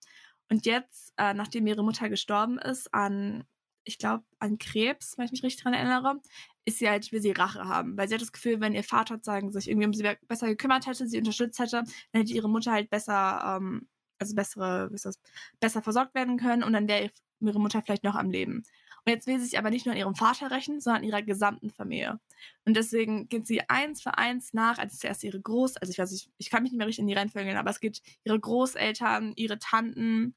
Und 0.50 0.66
jetzt, 0.66 1.14
äh, 1.18 1.34
nachdem 1.34 1.68
ihre 1.68 1.84
Mutter 1.84 2.10
gestorben 2.10 2.58
ist 2.60 2.94
an, 2.94 3.46
ich 3.84 3.98
glaube, 3.98 4.24
an 4.40 4.58
Krebs, 4.58 5.18
wenn 5.18 5.26
ich 5.26 5.32
mich 5.32 5.44
richtig 5.44 5.64
daran 5.64 5.78
erinnere, 5.78 6.22
ist 6.66 6.80
sie 6.80 6.90
halt, 6.90 7.12
will 7.12 7.22
sie 7.22 7.32
Rache 7.32 7.66
haben. 7.66 7.98
Weil 7.98 8.08
sie 8.08 8.16
hat 8.16 8.22
das 8.22 8.34
Gefühl, 8.34 8.60
wenn 8.60 8.74
ihr 8.74 8.84
Vater 8.84 9.20
sagen, 9.22 9.52
sich 9.52 9.70
irgendwie 9.70 9.88
um 9.88 9.94
sie 9.94 10.04
besser 10.28 10.48
gekümmert 10.48 10.88
hätte, 10.88 11.08
sie 11.08 11.18
unterstützt 11.18 11.60
hätte, 11.60 11.84
dann 12.12 12.22
hätte 12.22 12.34
ihre 12.34 12.50
Mutter 12.50 12.72
halt 12.72 12.90
besser, 12.90 13.58
ähm, 13.58 13.88
also 14.20 14.36
bessere, 14.36 14.90
wie 14.92 14.96
ist 14.96 15.06
das, 15.06 15.20
besser 15.60 15.82
versorgt 15.82 16.16
werden 16.16 16.38
können 16.38 16.64
und 16.64 16.74
dann 16.74 16.88
wäre 16.88 17.12
ihre 17.40 17.60
Mutter 17.60 17.82
vielleicht 17.82 18.04
noch 18.04 18.16
am 18.16 18.32
Leben. 18.32 18.64
Und 19.06 19.12
jetzt 19.12 19.28
will 19.28 19.38
sie 19.38 19.46
sich 19.46 19.60
aber 19.60 19.70
nicht 19.70 19.86
nur 19.86 19.94
an 19.94 20.00
ihrem 20.00 20.16
Vater 20.16 20.50
rächen, 20.50 20.82
sondern 20.82 21.04
an 21.04 21.08
ihrer 21.08 21.22
gesamten 21.22 21.70
Familie. 21.70 22.20
Und 22.66 22.76
deswegen 22.76 23.30
geht 23.30 23.46
sie 23.46 23.70
eins 23.70 24.02
für 24.02 24.18
eins 24.18 24.54
nach, 24.54 24.80
also 24.80 24.98
zuerst 24.98 25.24
ihre 25.24 25.40
Groß, 25.40 25.78
also 25.78 25.92
ich 25.92 26.00
weiß 26.00 26.12
nicht, 26.12 26.32
ich 26.38 26.50
kann 26.50 26.64
mich 26.64 26.72
nicht 26.72 26.80
mehr 26.80 26.88
richtig 26.88 27.04
in 27.04 27.08
die 27.08 27.14
Reihenfolge 27.14 27.58
aber 27.58 27.70
es 27.70 27.80
geht 27.80 28.02
ihre 28.24 28.40
Großeltern, 28.40 29.34
ihre 29.36 29.60
Tanten, 29.60 30.34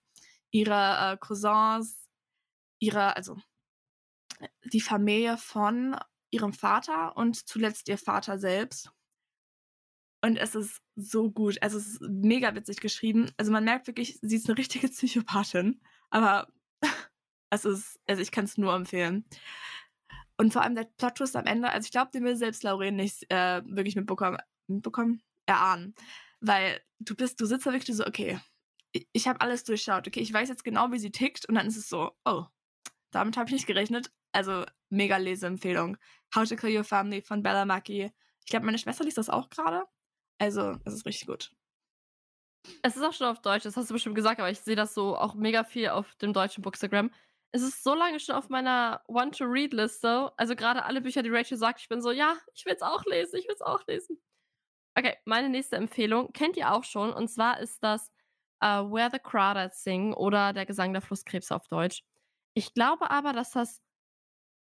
ihre 0.50 1.14
äh, 1.14 1.16
Cousins, 1.16 2.08
ihre, 2.78 3.16
also 3.16 3.38
die 4.64 4.80
Familie 4.80 5.36
von 5.38 5.96
ihrem 6.30 6.52
Vater 6.52 7.16
und 7.16 7.48
zuletzt 7.48 7.88
ihr 7.88 7.98
Vater 7.98 8.38
selbst. 8.38 8.90
Und 10.20 10.36
es 10.36 10.54
ist 10.54 10.82
so 10.96 11.30
gut. 11.30 11.62
Also 11.62 11.78
es 11.78 11.86
ist 11.86 12.00
mega 12.00 12.54
witzig 12.54 12.80
geschrieben. 12.80 13.30
Also 13.36 13.52
man 13.52 13.64
merkt 13.64 13.86
wirklich, 13.86 14.18
sie 14.20 14.36
ist 14.36 14.48
eine 14.48 14.58
richtige 14.58 14.88
Psychopathin. 14.88 15.80
Aber 16.10 16.48
es 17.50 17.64
ist, 17.64 18.00
also 18.06 18.20
ich 18.20 18.30
kann 18.30 18.44
es 18.44 18.58
nur 18.58 18.74
empfehlen. 18.74 19.24
Und 20.36 20.52
vor 20.52 20.62
allem 20.62 20.74
der 20.74 20.84
Plot-Twist 20.84 21.36
am 21.36 21.46
Ende, 21.46 21.70
also 21.70 21.86
ich 21.86 21.90
glaube, 21.90 22.12
den 22.12 22.24
will 22.24 22.36
selbst 22.36 22.62
Lauren 22.62 22.96
nicht 22.96 23.30
äh, 23.30 23.62
wirklich 23.64 23.96
mitbekommen, 23.96 24.38
mitbekommen, 24.68 25.22
erahnen. 25.46 25.94
Weil 26.40 26.80
du 27.00 27.16
bist, 27.16 27.40
du 27.40 27.46
sitzt 27.46 27.66
da 27.66 27.72
wirklich 27.72 27.96
so, 27.96 28.06
okay, 28.06 28.38
ich, 28.92 29.08
ich 29.12 29.28
habe 29.28 29.40
alles 29.40 29.64
durchschaut, 29.64 30.06
okay, 30.06 30.20
ich 30.20 30.32
weiß 30.32 30.48
jetzt 30.48 30.62
genau, 30.62 30.92
wie 30.92 30.98
sie 31.00 31.10
tickt 31.10 31.48
und 31.48 31.56
dann 31.56 31.66
ist 31.66 31.76
es 31.76 31.88
so, 31.88 32.12
oh, 32.24 32.44
damit 33.10 33.36
habe 33.36 33.48
ich 33.48 33.52
nicht 33.52 33.66
gerechnet. 33.66 34.12
Also 34.32 34.64
mega 34.90 35.16
Leseempfehlung. 35.16 35.96
How 36.34 36.48
to 36.48 36.56
Kill 36.56 36.76
Your 36.76 36.84
Family 36.84 37.22
von 37.22 37.42
Bella 37.42 37.64
Mackie. 37.64 38.10
Ich 38.44 38.50
glaube, 38.50 38.66
meine 38.66 38.78
Schwester 38.78 39.04
liest 39.04 39.18
das 39.18 39.30
auch 39.30 39.50
gerade. 39.50 39.84
Also, 40.38 40.78
es 40.84 40.94
ist 40.94 41.06
richtig 41.06 41.26
gut. 41.26 41.52
Es 42.82 42.96
ist 42.96 43.02
auch 43.02 43.12
schon 43.12 43.28
auf 43.28 43.40
Deutsch, 43.40 43.64
das 43.64 43.76
hast 43.76 43.88
du 43.88 43.94
bestimmt 43.94 44.14
gesagt, 44.14 44.40
aber 44.40 44.50
ich 44.50 44.60
sehe 44.60 44.76
das 44.76 44.94
so 44.94 45.16
auch 45.16 45.34
mega 45.34 45.64
viel 45.64 45.88
auf 45.88 46.14
dem 46.16 46.32
deutschen 46.32 46.62
Bookstagram. 46.62 47.10
Es 47.50 47.62
ist 47.62 47.82
so 47.82 47.94
lange 47.94 48.20
schon 48.20 48.34
auf 48.34 48.50
meiner 48.50 49.02
Want-to-Read-Liste. 49.08 50.32
Also 50.36 50.54
gerade 50.54 50.84
alle 50.84 51.00
Bücher, 51.00 51.22
die 51.22 51.30
Rachel 51.30 51.56
sagt, 51.56 51.80
ich 51.80 51.88
bin 51.88 52.02
so, 52.02 52.10
ja, 52.10 52.36
ich 52.54 52.66
will 52.66 52.74
es 52.74 52.82
auch 52.82 53.04
lesen, 53.06 53.38
ich 53.38 53.48
will 53.48 53.54
es 53.54 53.62
auch 53.62 53.86
lesen. 53.86 54.20
Okay, 54.94 55.16
meine 55.24 55.48
nächste 55.48 55.76
Empfehlung 55.76 56.32
kennt 56.32 56.56
ihr 56.56 56.72
auch 56.72 56.84
schon. 56.84 57.12
Und 57.12 57.28
zwar 57.28 57.60
ist 57.60 57.82
das 57.82 58.10
uh, 58.62 58.90
Where 58.92 59.10
the 59.10 59.18
Crawdads 59.18 59.82
Sing 59.82 60.12
oder 60.12 60.52
Der 60.52 60.66
Gesang 60.66 60.92
der 60.92 61.00
Flusskrebse 61.00 61.54
auf 61.54 61.68
Deutsch. 61.68 62.02
Ich 62.54 62.74
glaube 62.74 63.10
aber, 63.10 63.32
dass 63.32 63.52
das 63.52 63.80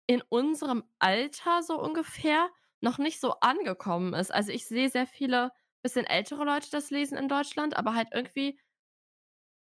in 0.09 0.23
unserem 0.27 0.83
Alter 0.97 1.61
so 1.61 1.79
ungefähr 1.79 2.49
noch 2.81 2.97
nicht 2.97 3.19
so 3.19 3.33
angekommen 3.41 4.15
ist. 4.15 4.33
Also 4.33 4.51
ich 4.51 4.65
sehe 4.65 4.89
sehr 4.89 5.05
viele 5.05 5.51
bisschen 5.83 6.07
ältere 6.07 6.43
Leute 6.45 6.71
das 6.71 6.89
lesen 6.89 7.15
in 7.15 7.27
Deutschland, 7.27 7.77
aber 7.77 7.93
halt 7.93 8.07
irgendwie, 8.11 8.59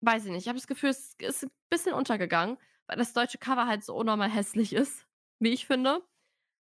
weiß 0.01 0.25
ich 0.27 0.33
nicht, 0.33 0.43
ich 0.43 0.49
habe 0.49 0.59
das 0.59 0.67
Gefühl, 0.67 0.91
es 0.91 1.15
ist 1.21 1.45
ein 1.45 1.51
bisschen 1.71 1.95
untergegangen, 1.95 2.59
weil 2.89 2.97
das 2.97 3.13
deutsche 3.13 3.39
Cover 3.39 3.69
halt 3.69 3.85
so 3.85 3.95
unnormal 3.95 4.31
hässlich 4.31 4.73
ist, 4.73 5.07
wie 5.39 5.51
ich 5.51 5.65
finde. 5.67 6.03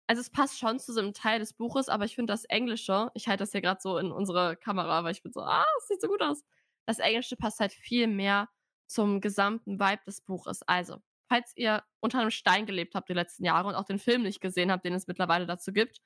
Also 0.07 0.21
es 0.21 0.29
passt 0.29 0.59
schon 0.59 0.79
zu 0.79 0.93
so 0.93 1.01
einem 1.01 1.13
Teil 1.13 1.39
des 1.39 1.53
Buches, 1.53 1.89
aber 1.89 2.05
ich 2.05 2.15
finde 2.15 2.33
das 2.33 2.45
Englische, 2.45 3.11
ich 3.15 3.27
halte 3.27 3.43
das 3.43 3.53
hier 3.53 3.61
gerade 3.61 3.81
so 3.81 3.97
in 3.97 4.11
unsere 4.11 4.57
Kamera, 4.57 5.03
weil 5.03 5.13
ich 5.13 5.23
bin 5.23 5.33
so, 5.33 5.41
ah, 5.41 5.65
es 5.79 5.87
sieht 5.87 6.01
so 6.01 6.09
gut 6.09 6.21
aus. 6.21 6.43
Das 6.85 6.99
Englische 6.99 7.37
passt 7.37 7.59
halt 7.59 7.73
viel 7.73 8.07
mehr 8.07 8.49
zum 8.87 9.21
gesamten 9.21 9.79
Vibe 9.79 10.03
des 10.05 10.21
Buches. 10.21 10.61
Also, 10.67 10.99
falls 11.33 11.57
ihr 11.57 11.83
unter 11.99 12.19
einem 12.19 12.29
Stein 12.29 12.67
gelebt 12.67 12.93
habt 12.93 13.09
die 13.09 13.13
letzten 13.13 13.43
Jahre 13.43 13.67
und 13.67 13.73
auch 13.73 13.85
den 13.85 13.97
Film 13.97 14.21
nicht 14.21 14.39
gesehen 14.39 14.71
habt, 14.71 14.85
den 14.85 14.93
es 14.93 15.07
mittlerweile 15.07 15.47
dazu 15.47 15.73
gibt, 15.73 15.99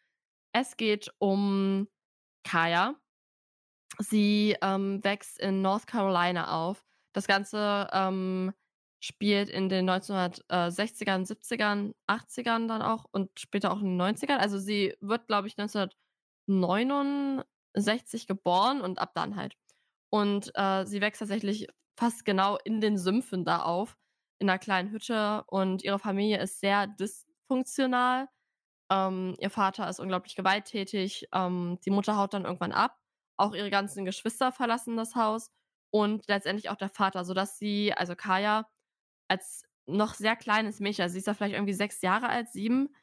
es 0.53 0.77
geht 0.77 1.13
um 1.17 1.89
Kaya. 2.45 2.95
Sie 3.99 4.55
ähm, 4.61 5.03
wächst 5.03 5.37
in 5.37 5.61
North 5.61 5.85
Carolina 5.85 6.65
auf. 6.65 6.85
Das 7.13 7.27
Ganze 7.27 7.89
ähm, 7.91 8.53
spielt 9.01 9.49
in 9.49 9.67
den 9.67 9.89
1960ern, 9.89 11.27
70ern, 11.27 11.93
80ern 12.07 12.69
dann 12.69 12.81
auch 12.81 13.03
und 13.11 13.37
später 13.37 13.73
auch 13.73 13.81
in 13.81 13.97
den 13.97 14.01
90ern. 14.01 14.37
Also 14.37 14.57
sie 14.57 14.95
wird, 15.01 15.27
glaube 15.27 15.49
ich, 15.49 15.59
1969 15.59 18.27
geboren 18.27 18.79
und 18.79 18.99
ab 18.99 19.11
dann 19.13 19.35
halt. 19.35 19.57
Und 20.09 20.53
äh, 20.55 20.85
sie 20.85 21.01
wächst 21.01 21.19
tatsächlich 21.19 21.67
fast 21.99 22.23
genau 22.23 22.57
in 22.63 22.79
den 22.79 22.97
Sümpfen 22.97 23.43
da 23.43 23.63
auf 23.63 23.97
in 24.39 24.49
einer 24.49 24.59
kleinen 24.59 24.91
Hütte 24.91 25.43
und 25.47 25.83
ihre 25.83 25.99
Familie 25.99 26.41
ist 26.41 26.59
sehr 26.59 26.87
dysfunktional. 26.87 28.29
Ähm, 28.91 29.35
ihr 29.39 29.49
Vater 29.49 29.89
ist 29.89 29.99
unglaublich 29.99 30.35
gewalttätig. 30.35 31.27
Ähm, 31.33 31.79
die 31.85 31.91
Mutter 31.91 32.17
haut 32.17 32.33
dann 32.33 32.45
irgendwann 32.45 32.71
ab. 32.71 32.97
Auch 33.37 33.53
ihre 33.53 33.69
ganzen 33.69 34.05
Geschwister 34.05 34.51
verlassen 34.51 34.97
das 34.97 35.15
Haus 35.15 35.51
und 35.91 36.27
letztendlich 36.27 36.69
auch 36.69 36.75
der 36.75 36.89
Vater, 36.89 37.25
sodass 37.25 37.57
sie, 37.57 37.93
also 37.93 38.15
Kaya, 38.15 38.67
als 39.29 39.63
noch 39.85 40.13
sehr 40.13 40.35
kleines 40.35 40.79
Mädchen, 40.79 41.03
also 41.03 41.13
sie 41.13 41.19
ist 41.19 41.27
ja 41.27 41.33
vielleicht 41.33 41.55
irgendwie 41.55 41.73
sechs 41.73 42.01
Jahre 42.01 42.29
alt, 42.29 42.49
sieben, 42.49 42.93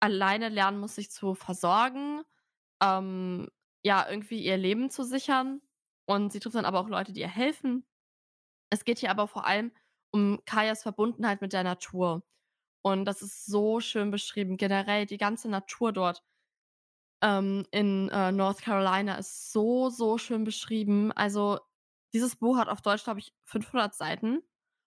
alleine 0.00 0.48
lernen 0.48 0.78
muss, 0.78 0.96
sich 0.96 1.10
zu 1.10 1.34
versorgen, 1.34 2.22
ähm, 2.82 3.48
ja, 3.84 4.08
irgendwie 4.08 4.44
ihr 4.44 4.56
Leben 4.56 4.90
zu 4.90 5.04
sichern. 5.04 5.62
Und 6.06 6.32
sie 6.32 6.40
trifft 6.40 6.56
dann 6.56 6.64
aber 6.64 6.80
auch 6.80 6.88
Leute, 6.88 7.12
die 7.12 7.20
ihr 7.20 7.28
helfen. 7.28 7.84
Es 8.70 8.84
geht 8.84 8.98
hier 8.98 9.10
aber 9.10 9.28
vor 9.28 9.46
allem 9.46 9.72
um 10.16 10.40
Kajas 10.46 10.82
Verbundenheit 10.82 11.42
mit 11.42 11.52
der 11.52 11.62
Natur. 11.62 12.22
Und 12.82 13.04
das 13.04 13.22
ist 13.22 13.46
so 13.46 13.80
schön 13.80 14.10
beschrieben. 14.10 14.56
Generell 14.56 15.06
die 15.06 15.18
ganze 15.18 15.48
Natur 15.50 15.92
dort 15.92 16.22
ähm, 17.22 17.66
in 17.70 18.08
äh, 18.10 18.32
North 18.32 18.62
Carolina 18.62 19.16
ist 19.16 19.52
so, 19.52 19.90
so 19.90 20.18
schön 20.18 20.44
beschrieben. 20.44 21.12
Also 21.12 21.58
dieses 22.14 22.36
Buch 22.36 22.56
hat 22.58 22.68
auf 22.68 22.82
Deutsch, 22.82 23.04
glaube 23.04 23.20
ich, 23.20 23.34
500 23.44 23.94
Seiten. 23.94 24.42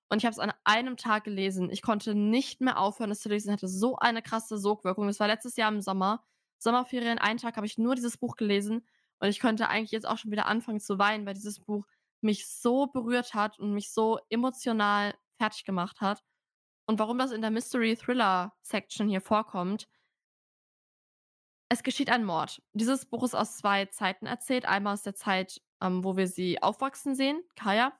Und 0.09 0.17
ich 0.17 0.25
habe 0.25 0.33
es 0.33 0.39
an 0.39 0.53
einem 0.63 0.97
Tag 0.97 1.25
gelesen. 1.25 1.69
Ich 1.69 1.83
konnte 1.83 2.15
nicht 2.15 2.61
mehr 2.61 2.79
aufhören, 2.79 3.11
es 3.11 3.19
zu 3.21 3.29
lesen. 3.29 3.49
Es 3.49 3.53
hatte 3.53 3.67
so 3.67 3.97
eine 3.97 4.23
krasse 4.23 4.57
Sogwirkung. 4.57 5.07
Das 5.07 5.19
war 5.19 5.27
letztes 5.27 5.55
Jahr 5.55 5.71
im 5.71 5.81
Sommer. 5.81 6.23
Sommerferien, 6.57 7.19
einen 7.19 7.37
Tag 7.37 7.57
habe 7.57 7.67
ich 7.67 7.77
nur 7.77 7.95
dieses 7.95 8.17
Buch 8.17 8.35
gelesen. 8.35 8.85
Und 9.19 9.29
ich 9.29 9.39
könnte 9.39 9.69
eigentlich 9.69 9.91
jetzt 9.91 10.07
auch 10.07 10.17
schon 10.17 10.31
wieder 10.31 10.47
anfangen 10.47 10.79
zu 10.79 10.97
weinen, 10.97 11.25
weil 11.25 11.35
dieses 11.35 11.59
Buch 11.59 11.85
mich 12.21 12.47
so 12.49 12.87
berührt 12.87 13.33
hat 13.33 13.59
und 13.59 13.73
mich 13.73 13.91
so 13.91 14.19
emotional 14.29 15.15
fertig 15.37 15.65
gemacht 15.65 16.01
hat. 16.01 16.23
Und 16.87 16.99
warum 16.99 17.17
das 17.19 17.31
in 17.31 17.41
der 17.41 17.51
Mystery 17.51 17.95
Thriller 17.95 18.53
Section 18.63 19.07
hier 19.09 19.21
vorkommt, 19.21 19.87
Es 21.71 21.83
geschieht 21.83 22.09
ein 22.09 22.25
Mord. 22.25 22.61
Dieses 22.73 23.05
Buch 23.05 23.23
ist 23.23 23.35
aus 23.35 23.57
zwei 23.57 23.85
Zeiten 23.85 24.25
erzählt. 24.25 24.65
Einmal 24.65 24.93
aus 24.93 25.03
der 25.03 25.15
Zeit, 25.15 25.61
ähm, 25.81 26.03
wo 26.03 26.17
wir 26.17 26.27
sie 26.27 26.61
aufwachsen 26.61 27.15
sehen, 27.15 27.43
Kaya. 27.55 27.93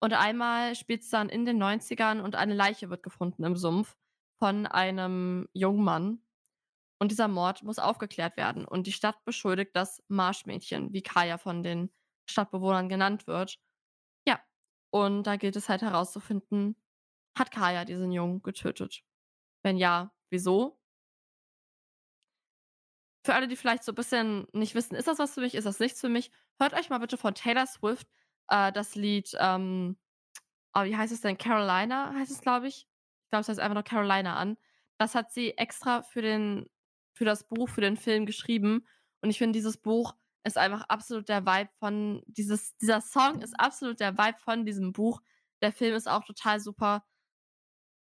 Und 0.00 0.14
einmal 0.14 0.74
spielt 0.76 1.02
es 1.02 1.10
dann 1.10 1.28
in 1.28 1.44
den 1.44 1.58
90ern 1.58 2.20
und 2.20 2.36
eine 2.36 2.54
Leiche 2.54 2.88
wird 2.90 3.02
gefunden 3.02 3.44
im 3.44 3.56
Sumpf 3.56 3.96
von 4.38 4.66
einem 4.66 5.48
jungen 5.52 5.84
Mann. 5.84 6.22
Und 7.00 7.10
dieser 7.12 7.28
Mord 7.28 7.62
muss 7.64 7.78
aufgeklärt 7.78 8.36
werden. 8.36 8.64
Und 8.66 8.86
die 8.86 8.92
Stadt 8.92 9.24
beschuldigt 9.24 9.72
das 9.74 10.02
Marschmädchen, 10.08 10.92
wie 10.92 11.02
Kaya 11.02 11.38
von 11.38 11.62
den 11.62 11.90
Stadtbewohnern 12.30 12.88
genannt 12.88 13.26
wird. 13.26 13.58
Ja. 14.26 14.40
Und 14.90 15.24
da 15.24 15.36
gilt 15.36 15.56
es 15.56 15.68
halt 15.68 15.82
herauszufinden, 15.82 16.76
hat 17.38 17.50
Kaya 17.50 17.84
diesen 17.84 18.12
Jungen 18.12 18.42
getötet? 18.42 19.02
Wenn 19.62 19.76
ja, 19.76 20.12
wieso? 20.30 20.78
Für 23.24 23.34
alle, 23.34 23.48
die 23.48 23.56
vielleicht 23.56 23.84
so 23.84 23.92
ein 23.92 23.96
bisschen 23.96 24.46
nicht 24.52 24.74
wissen, 24.74 24.94
ist 24.94 25.08
das 25.08 25.18
was 25.18 25.34
für 25.34 25.40
mich, 25.40 25.54
ist 25.54 25.66
das 25.66 25.78
nichts 25.78 26.00
für 26.00 26.08
mich, 26.08 26.30
hört 26.58 26.72
euch 26.74 26.88
mal 26.88 26.98
bitte 26.98 27.18
von 27.18 27.34
Taylor 27.34 27.66
Swift 27.66 28.08
äh, 28.48 28.72
das 28.72 28.94
Lied, 28.94 29.34
ähm, 29.38 29.96
oh, 30.74 30.84
wie 30.84 30.96
heißt 30.96 31.12
es 31.12 31.22
denn? 31.22 31.38
Carolina 31.38 32.12
heißt 32.14 32.30
es, 32.30 32.40
glaube 32.40 32.68
ich. 32.68 32.86
Ich 33.24 33.30
glaube, 33.30 33.42
es 33.42 33.48
heißt 33.48 33.60
einfach 33.60 33.74
nur 33.74 33.84
Carolina 33.84 34.36
an. 34.36 34.56
Das 34.98 35.14
hat 35.14 35.32
sie 35.32 35.56
extra 35.56 36.02
für 36.02 36.20
den, 36.20 36.68
für 37.14 37.24
das 37.24 37.44
Buch, 37.44 37.68
für 37.68 37.80
den 37.80 37.96
Film 37.96 38.26
geschrieben. 38.26 38.86
Und 39.22 39.30
ich 39.30 39.38
finde, 39.38 39.56
dieses 39.56 39.76
Buch 39.76 40.14
ist 40.44 40.58
einfach 40.58 40.82
absolut 40.88 41.28
der 41.28 41.44
Vibe 41.44 41.70
von, 41.78 42.22
dieses, 42.26 42.76
dieser 42.78 43.00
Song 43.00 43.42
ist 43.42 43.58
absolut 43.58 44.00
der 44.00 44.16
Vibe 44.16 44.38
von 44.38 44.64
diesem 44.64 44.92
Buch. 44.92 45.20
Der 45.62 45.72
Film 45.72 45.94
ist 45.94 46.08
auch 46.08 46.24
total 46.24 46.60
super. 46.60 47.04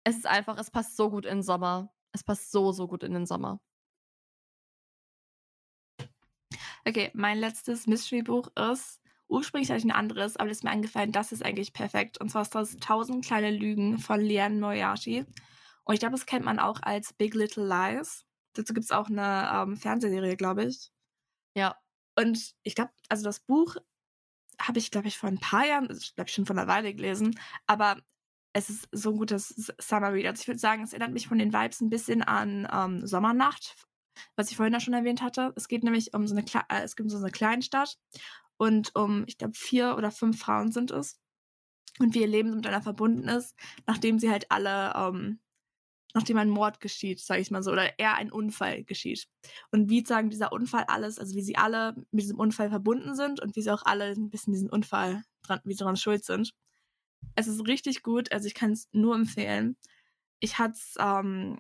Es 0.03 0.17
ist 0.17 0.28
einfach, 0.28 0.57
es 0.57 0.72
passt 0.72 0.97
so 0.97 1.09
gut 1.09 1.26
in 1.26 1.38
den 1.38 1.43
Sommer. 1.43 1.91
Es 2.11 2.24
passt 2.24 2.51
so, 2.51 2.72
so 2.72 2.88
gut 2.88 3.03
in 3.03 3.13
den 3.13 3.26
Sommer. 3.26 3.59
Okay, 6.86 7.11
mein 7.13 7.38
letztes 7.38 7.86
Mystery-Buch 7.88 8.49
ist, 8.55 9.01
ursprünglich 9.28 9.69
hatte 9.69 9.80
ich 9.80 9.86
ein 9.86 9.91
anderes, 9.91 10.36
aber 10.38 10.49
das 10.49 10.57
ist 10.57 10.63
mir 10.63 10.72
eingefallen, 10.72 11.11
das 11.11 11.32
ist 11.32 11.45
eigentlich 11.45 11.74
perfekt. 11.74 12.19
Und 12.19 12.30
zwar 12.30 12.41
ist 12.41 12.55
das 12.55 12.74
1000 12.76 13.24
kleine 13.24 13.51
Lügen 13.51 13.99
von 13.99 14.19
Liane 14.19 14.59
Moriarty. 14.59 15.26
Und 15.84 15.93
ich 15.93 15.99
glaube, 15.99 16.13
das 16.15 16.26
kennt 16.26 16.45
man 16.45 16.59
auch 16.59 16.80
als 16.82 17.13
Big 17.13 17.34
Little 17.36 17.67
Lies. 17.67 18.26
Dazu 18.53 18.74
gibt 18.74 18.86
es 18.86 18.91
auch 18.91 19.09
eine 19.09 19.49
ähm, 19.53 19.78
Fernsehserie, 19.78 20.36
glaube 20.36 20.65
ich. 20.65 20.91
Ja. 21.55 21.76
Und 22.22 22.53
ich 22.63 22.76
glaube, 22.76 22.91
also 23.09 23.24
das 23.24 23.39
Buch 23.39 23.76
habe 24.61 24.80
ich, 24.80 24.91
glaube 24.91 25.07
ich, 25.07 25.17
vor 25.17 25.30
ein 25.30 25.39
paar 25.39 25.65
Jahren, 25.65 25.88
glaube 25.88 26.28
ich, 26.28 26.34
schon 26.34 26.45
vor 26.45 26.55
einer 26.55 26.67
Weile 26.67 26.93
gelesen, 26.93 27.38
aber 27.67 27.97
es 28.53 28.69
ist 28.69 28.88
so 28.91 29.11
ein 29.11 29.17
gutes 29.17 29.74
Summer 29.80 30.13
Read. 30.13 30.28
Also 30.28 30.41
ich 30.41 30.47
würde 30.47 30.59
sagen, 30.59 30.84
es 30.84 30.93
erinnert 30.93 31.13
mich 31.13 31.28
von 31.28 31.39
den 31.39 31.53
Vibes 31.53 31.82
ein 31.82 31.89
bisschen 31.89 32.22
an 32.22 32.67
ähm, 32.72 33.07
Sommernacht 33.07 33.76
was 34.36 34.51
ich 34.51 34.57
vorhin 34.57 34.74
ja 34.74 34.80
schon 34.80 34.93
erwähnt 34.93 35.22
hatte. 35.22 35.53
Es 35.55 35.67
geht 35.67 35.84
nämlich 35.84 36.13
um 36.13 36.28
so 36.28 36.36
eine, 36.36 36.43
Kle 36.43 36.61
äh, 36.69 36.82
es 36.82 36.95
gibt 36.95 37.09
so 37.11 37.17
eine 37.17 37.32
Kleinstadt 37.32 37.97
und 38.57 38.95
um, 38.95 39.24
ich 39.28 39.38
glaube, 39.38 39.53
vier 39.55 39.95
oder 39.97 40.11
fünf 40.11 40.39
Frauen 40.39 40.72
sind 40.72 40.91
es. 40.91 41.19
Und 41.99 42.15
wie 42.15 42.22
ihr 42.22 42.28
Leben 42.28 42.51
miteinander 42.51 42.82
verbunden 42.82 43.28
ist, 43.28 43.55
nachdem 43.86 44.17
sie 44.17 44.30
halt 44.30 44.49
alle, 44.49 44.93
ähm, 44.95 45.39
nachdem 46.14 46.38
ein 46.38 46.49
Mord 46.49 46.80
geschieht, 46.80 47.20
sage 47.20 47.41
ich 47.41 47.51
mal 47.51 47.64
so, 47.64 47.72
oder 47.72 47.97
eher 47.99 48.16
ein 48.16 48.32
Unfall 48.32 48.84
geschieht. 48.84 49.28
Und 49.72 49.89
wie 49.89 50.05
sagen 50.05 50.30
dieser 50.30 50.51
Unfall 50.51 50.86
alles, 50.88 51.20
also 51.20 51.36
wie 51.36 51.41
sie 51.41 51.57
alle 51.57 51.95
mit 52.12 52.24
diesem 52.24 52.39
Unfall 52.39 52.70
verbunden 52.70 53.16
sind 53.16 53.41
und 53.41 53.55
wie 53.55 53.62
sie 53.62 53.72
auch 53.72 53.84
alle 53.86 54.12
ein 54.12 54.30
bisschen 54.30 54.53
diesen 54.53 54.70
Unfall 54.70 55.24
dran, 55.43 55.62
wie 55.64 55.74
sie 55.74 55.80
daran 55.80 55.97
schuld 55.97 56.26
sind. 56.26 56.53
Es 57.36 57.47
ist 57.47 57.68
richtig 57.68 58.03
gut, 58.03 58.32
also 58.32 58.47
ich 58.47 58.53
kann 58.53 58.72
es 58.72 58.89
nur 58.91 59.16
empfehlen. 59.16 59.78
Ich 60.39 60.57
hatte 60.57 60.74
es, 60.74 60.95
ähm, 60.99 61.59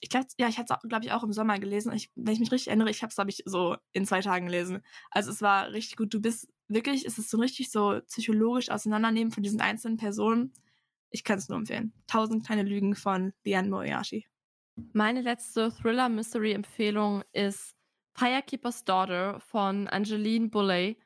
ich 0.00 0.08
glaube, 0.08 0.26
ja, 0.38 0.48
ich 0.48 0.58
hatte 0.58 0.74
es, 0.74 0.88
glaube 0.88 1.04
ich, 1.04 1.12
auch 1.12 1.22
im 1.22 1.32
Sommer 1.32 1.58
gelesen. 1.58 1.92
Ich, 1.92 2.10
wenn 2.14 2.32
ich 2.32 2.40
mich 2.40 2.52
richtig 2.52 2.68
erinnere, 2.68 2.90
ich 2.90 3.02
habe 3.02 3.10
es, 3.10 3.16
glaube 3.16 3.30
ich, 3.30 3.42
so 3.44 3.76
in 3.92 4.06
zwei 4.06 4.20
Tagen 4.20 4.46
gelesen. 4.46 4.82
Also 5.10 5.30
es 5.30 5.42
war 5.42 5.72
richtig 5.72 5.96
gut. 5.96 6.14
Du 6.14 6.20
bist 6.20 6.48
wirklich, 6.68 7.04
es 7.04 7.18
ist 7.18 7.30
so 7.30 7.38
richtig 7.38 7.70
so 7.70 8.00
psychologisch 8.06 8.70
auseinandernehmen 8.70 9.32
von 9.32 9.42
diesen 9.42 9.60
einzelnen 9.60 9.96
Personen. 9.96 10.52
Ich 11.10 11.24
kann 11.24 11.38
es 11.38 11.48
nur 11.48 11.58
empfehlen. 11.58 11.92
Tausend 12.06 12.46
kleine 12.46 12.62
Lügen 12.62 12.94
von 12.94 13.32
Liane 13.44 13.68
Moriarty. 13.68 14.26
Meine 14.92 15.22
letzte 15.22 15.72
Thriller-Mystery-Empfehlung 15.72 17.22
ist 17.32 17.74
Firekeeper's 18.14 18.84
Daughter 18.84 19.40
von 19.40 19.88
Angeline 19.88 20.48
Boulay. 20.48 21.00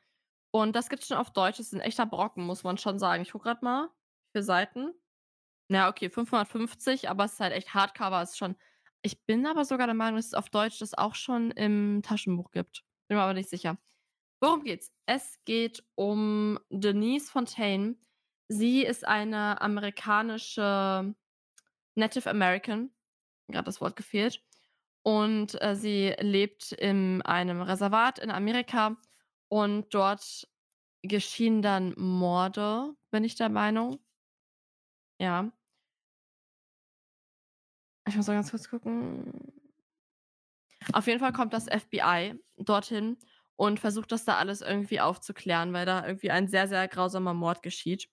Und 0.51 0.75
das 0.75 0.89
gibt 0.89 1.01
es 1.01 1.07
schon 1.07 1.17
auf 1.17 1.31
Deutsch. 1.31 1.57
Das 1.57 1.67
ist 1.67 1.73
ein 1.73 1.79
echter 1.79 2.05
Brocken, 2.05 2.45
muss 2.45 2.63
man 2.63 2.77
schon 2.77 2.99
sagen. 2.99 3.23
Ich 3.23 3.31
gucke 3.31 3.45
gerade 3.45 3.65
mal. 3.65 3.89
Vier 4.33 4.43
Seiten. 4.43 4.93
Ja, 5.69 5.89
okay, 5.89 6.09
550, 6.09 7.09
aber 7.09 7.25
es 7.25 7.33
ist 7.33 7.39
halt 7.39 7.53
echt 7.53 7.73
Hardcover. 7.73 8.21
Ist 8.21 8.37
schon 8.37 8.55
ich 9.05 9.25
bin 9.25 9.45
aber 9.45 9.65
sogar 9.65 9.85
der 9.85 9.93
Meinung, 9.93 10.15
dass 10.15 10.27
es 10.27 10.33
auf 10.33 10.49
Deutsch 10.49 10.79
das 10.79 10.93
auch 10.93 11.13
schon 11.13 11.51
im 11.51 12.01
Taschenbuch 12.03 12.51
gibt. 12.51 12.83
Bin 13.07 13.17
mir 13.17 13.23
aber 13.23 13.33
nicht 13.33 13.49
sicher. 13.49 13.77
Worum 14.39 14.63
geht's? 14.63 14.91
Es 15.05 15.39
geht 15.43 15.83
um 15.95 16.57
Denise 16.69 17.29
Fontaine. 17.29 17.97
Sie 18.47 18.83
ist 18.83 19.07
eine 19.07 19.61
amerikanische 19.61 21.15
Native 21.95 22.29
American. 22.29 22.91
Gerade 23.47 23.65
das 23.65 23.81
Wort 23.81 23.95
gefehlt. 23.95 24.43
Und 25.03 25.61
äh, 25.61 25.75
sie 25.75 26.15
lebt 26.19 26.71
in 26.71 27.21
einem 27.23 27.61
Reservat 27.61 28.19
in 28.19 28.31
Amerika. 28.31 28.97
Und 29.49 29.93
dort 29.93 30.47
geschehen 31.03 31.61
dann 31.61 31.93
Morde, 31.97 32.95
bin 33.11 33.23
ich 33.23 33.35
der 33.35 33.49
Meinung. 33.49 33.99
Ja. 35.19 35.51
Ich 38.07 38.15
muss 38.15 38.27
mal 38.27 38.33
ganz 38.33 38.51
kurz 38.51 38.69
gucken. 38.69 39.53
Auf 40.91 41.07
jeden 41.07 41.19
Fall 41.19 41.31
kommt 41.31 41.53
das 41.53 41.65
FBI 41.65 42.37
dorthin 42.57 43.17
und 43.55 43.79
versucht 43.79 44.11
das 44.11 44.25
da 44.25 44.37
alles 44.37 44.61
irgendwie 44.61 44.99
aufzuklären, 44.99 45.71
weil 45.71 45.85
da 45.85 46.05
irgendwie 46.05 46.31
ein 46.31 46.47
sehr, 46.47 46.67
sehr 46.67 46.87
grausamer 46.87 47.33
Mord 47.33 47.63
geschieht. 47.63 48.09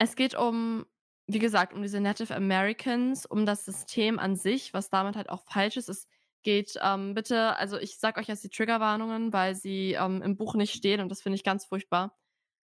Es 0.00 0.16
geht 0.16 0.34
um, 0.34 0.86
wie 1.26 1.38
gesagt, 1.38 1.74
um 1.74 1.82
diese 1.82 2.00
Native 2.00 2.34
Americans, 2.34 3.26
um 3.26 3.44
das 3.44 3.66
System 3.66 4.18
an 4.18 4.34
sich, 4.34 4.72
was 4.72 4.88
damit 4.88 5.14
halt 5.14 5.28
auch 5.28 5.42
falsch 5.42 5.76
ist. 5.76 5.90
Es 5.90 6.08
geht 6.42 6.74
ähm, 6.82 7.12
bitte, 7.14 7.54
also 7.56 7.78
ich 7.78 7.98
sag 7.98 8.16
euch 8.16 8.28
jetzt 8.28 8.42
die 8.42 8.48
Triggerwarnungen, 8.48 9.32
weil 9.34 9.54
sie 9.54 9.92
ähm, 9.92 10.22
im 10.22 10.36
Buch 10.38 10.54
nicht 10.54 10.72
stehen 10.74 11.00
und 11.02 11.10
das 11.10 11.20
finde 11.20 11.36
ich 11.36 11.44
ganz 11.44 11.66
furchtbar. 11.66 12.16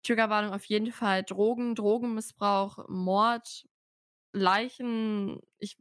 Triggerwarnung 0.04 0.54
auf 0.54 0.66
jeden 0.66 0.92
Fall 0.92 1.24
Drogen, 1.24 1.76
Drogenmissbrauch, 1.76 2.86
Mord, 2.90 3.68
Leichen 4.34 5.42
ich 5.60 5.78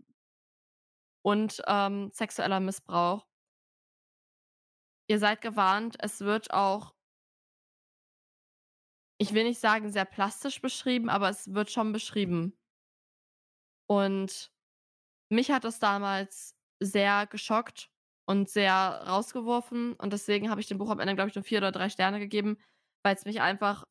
und, 1.22 1.62
ähm, 1.66 2.10
sexueller 2.12 2.60
Missbrauch. 2.60 3.26
Ihr 5.10 5.18
seid 5.18 5.40
gewarnt, 5.40 5.96
es 6.00 6.20
wird 6.20 6.52
auch 6.52 6.94
ich 9.18 9.34
will 9.34 9.44
nicht 9.44 9.60
sagen, 9.60 9.90
sehr 9.90 10.04
plastisch 10.04 10.60
beschrieben, 10.60 11.08
aber 11.08 11.28
es 11.28 11.52
wird 11.52 11.70
schon 11.70 11.92
beschrieben. 11.92 12.56
Und 13.88 14.50
mich 15.30 15.50
hat 15.50 15.64
das 15.64 15.78
damals 15.80 16.56
sehr 16.80 17.26
geschockt 17.26 17.90
und 18.26 18.48
sehr 18.50 18.74
rausgeworfen 19.06 19.94
und 19.94 20.12
deswegen 20.12 20.50
habe 20.50 20.60
ich 20.60 20.68
dem 20.68 20.78
Buch 20.78 20.90
am 20.90 21.00
Ende, 21.00 21.14
glaube 21.14 21.30
ich, 21.30 21.34
nur 21.36 21.44
vier 21.44 21.58
oder 21.58 21.72
drei 21.72 21.88
Sterne 21.90 22.20
gegeben, 22.20 22.58
weil 23.04 23.14
es 23.16 23.24
mich 23.24 23.40
einfach, 23.40 23.84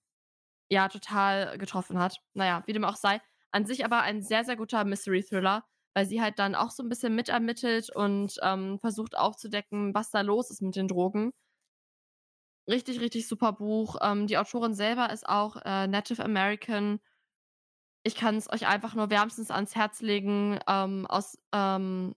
ja, 0.72 0.90
total 0.90 1.58
getroffen 1.58 2.00
hat. 2.00 2.18
Naja, 2.36 2.64
wie 2.68 2.74
dem 2.74 2.86
auch 2.86 2.96
sei. 2.98 3.22
An 3.52 3.66
sich 3.66 3.86
aber 3.86 4.02
ein 4.02 4.22
sehr, 4.24 4.46
sehr 4.46 4.58
guter 4.58 4.86
Mystery-Thriller, 4.86 5.66
weil 5.96 6.06
sie 6.08 6.22
halt 6.22 6.40
dann 6.40 6.56
auch 6.56 6.72
so 6.72 6.84
ein 6.84 6.90
bisschen 6.90 7.16
mitermittelt 7.16 7.90
und 7.96 8.38
ähm, 8.44 8.80
versucht 8.80 9.18
aufzudecken, 9.18 9.94
was 9.96 10.12
da 10.12 10.22
los 10.22 10.52
ist 10.52 10.62
mit 10.62 10.76
den 10.76 10.88
Drogen. 10.90 11.34
Richtig, 12.70 13.00
richtig 13.02 13.28
super 13.28 13.54
Buch. 13.54 13.96
Ähm, 14.02 14.28
die 14.28 14.38
Autorin 14.38 14.74
selber 14.74 15.10
ist 15.12 15.28
auch 15.28 15.56
äh, 15.66 15.88
Native 15.88 16.24
American. 16.24 17.00
Ich 18.04 18.16
kann 18.16 18.36
es 18.36 18.50
euch 18.52 18.68
einfach 18.68 18.96
nur 18.96 19.10
wärmstens 19.10 19.52
ans 19.52 19.76
Herz 19.76 20.02
legen, 20.02 20.60
ähm, 20.68 21.06
aus 21.08 21.38
ähm, 21.54 22.16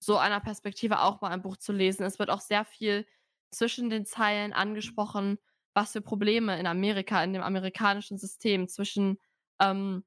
so 0.00 0.18
einer 0.18 0.40
Perspektive 0.40 1.00
auch 1.02 1.20
mal 1.22 1.30
ein 1.30 1.42
Buch 1.42 1.56
zu 1.58 1.72
lesen. 1.72 2.04
Es 2.04 2.18
wird 2.18 2.30
auch 2.30 2.40
sehr 2.40 2.64
viel 2.64 3.06
zwischen 3.52 3.90
den 3.90 4.06
Zeilen 4.06 4.52
angesprochen, 4.52 5.38
was 5.74 5.92
für 5.92 6.02
Probleme 6.02 6.58
in 6.60 6.66
Amerika, 6.66 7.22
in 7.24 7.32
dem 7.34 7.42
amerikanischen 7.42 8.18
System 8.18 8.68
zwischen 8.68 9.18
ähm, 9.60 10.04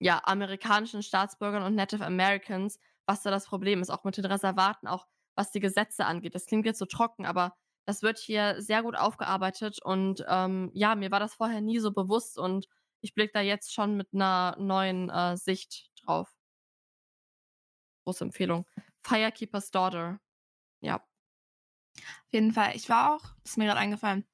ja, 0.00 0.20
amerikanischen 0.24 1.02
Staatsbürgern 1.02 1.62
und 1.62 1.74
Native 1.74 2.04
Americans, 2.04 2.78
was 3.06 3.22
da 3.22 3.30
das 3.30 3.46
Problem 3.46 3.80
ist, 3.82 3.90
auch 3.90 4.04
mit 4.04 4.16
den 4.16 4.24
Reservaten, 4.26 4.86
auch 4.86 5.06
was 5.36 5.50
die 5.52 5.60
Gesetze 5.60 6.04
angeht. 6.06 6.34
Das 6.34 6.46
klingt 6.46 6.66
jetzt 6.66 6.78
so 6.78 6.86
trocken, 6.86 7.26
aber 7.26 7.56
das 7.88 8.02
wird 8.02 8.18
hier 8.18 8.60
sehr 8.60 8.82
gut 8.82 8.96
aufgearbeitet 8.96 9.80
und 9.82 10.22
ähm, 10.28 10.70
ja, 10.74 10.94
mir 10.94 11.10
war 11.10 11.20
das 11.20 11.36
vorher 11.36 11.62
nie 11.62 11.78
so 11.78 11.90
bewusst 11.90 12.38
und 12.38 12.68
ich 13.00 13.14
blicke 13.14 13.32
da 13.32 13.40
jetzt 13.40 13.72
schon 13.72 13.96
mit 13.96 14.08
einer 14.12 14.56
neuen 14.58 15.08
äh, 15.08 15.38
Sicht 15.38 15.90
drauf. 16.04 16.30
Große 18.04 18.24
Empfehlung. 18.24 18.66
Firekeeper's 19.00 19.70
Daughter. 19.70 20.20
Ja. 20.82 20.96
Auf 20.96 22.32
jeden 22.32 22.52
Fall. 22.52 22.76
Ich 22.76 22.90
war 22.90 23.14
auch, 23.14 23.24
ist 23.42 23.56
mir 23.56 23.64
gerade 23.64 23.80
eingefallen, 23.80 24.26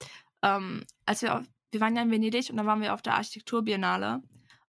ähm, 0.42 0.84
als 1.06 1.22
wir, 1.22 1.36
auf, 1.38 1.44
wir 1.70 1.80
waren 1.80 1.94
ja 1.94 2.02
in 2.02 2.10
Venedig 2.10 2.50
und 2.50 2.56
da 2.56 2.66
waren 2.66 2.80
wir 2.80 2.92
auf 2.92 3.02
der 3.02 3.14
Architekturbiennale 3.14 4.20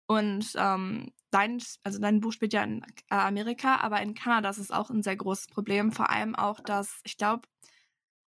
und 0.06 0.54
ähm, 0.58 1.12
dein, 1.32 1.60
also 1.82 1.98
dein 1.98 2.20
Buch 2.20 2.34
spielt 2.34 2.54
ja 2.54 2.62
in 2.62 2.84
äh, 3.10 3.16
Amerika, 3.16 3.78
aber 3.78 4.00
in 4.04 4.14
Kanada 4.14 4.48
ist 4.48 4.60
es 4.60 4.70
auch 4.70 4.92
ein 4.92 5.02
sehr 5.02 5.16
großes 5.16 5.48
Problem. 5.48 5.92
Vor 5.92 6.12
allem 6.12 6.36
auch, 6.36 6.60
dass 6.60 7.00
ich 7.04 7.18
glaube, 7.18 7.48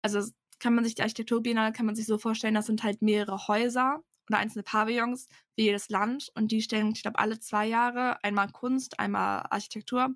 also 0.01 0.23
kann 0.65 0.75
man 0.75 0.85
sich 0.85 0.95
die 0.95 1.03
Architekturbiennale 1.03 1.73
kann 1.75 1.85
man 1.85 1.95
sich 1.95 2.07
so 2.07 2.17
vorstellen, 2.17 2.55
das 2.55 2.65
sind 2.65 2.83
halt 2.83 3.03
mehrere 3.03 3.49
Häuser 3.49 4.03
oder 4.31 4.39
einzelne 4.39 4.63
Pavillons 4.63 5.27
für 5.55 5.61
jedes 5.61 5.91
Land 5.91 6.31
und 6.35 6.53
die 6.53 6.63
stellen, 6.63 6.93
ich 6.93 7.03
glaube, 7.03 7.19
alle 7.19 7.39
zwei 7.39 7.67
Jahre 7.67 8.17
einmal 8.25 8.51
Kunst, 8.51 8.99
einmal 8.99 9.45
Architektur, 9.51 10.15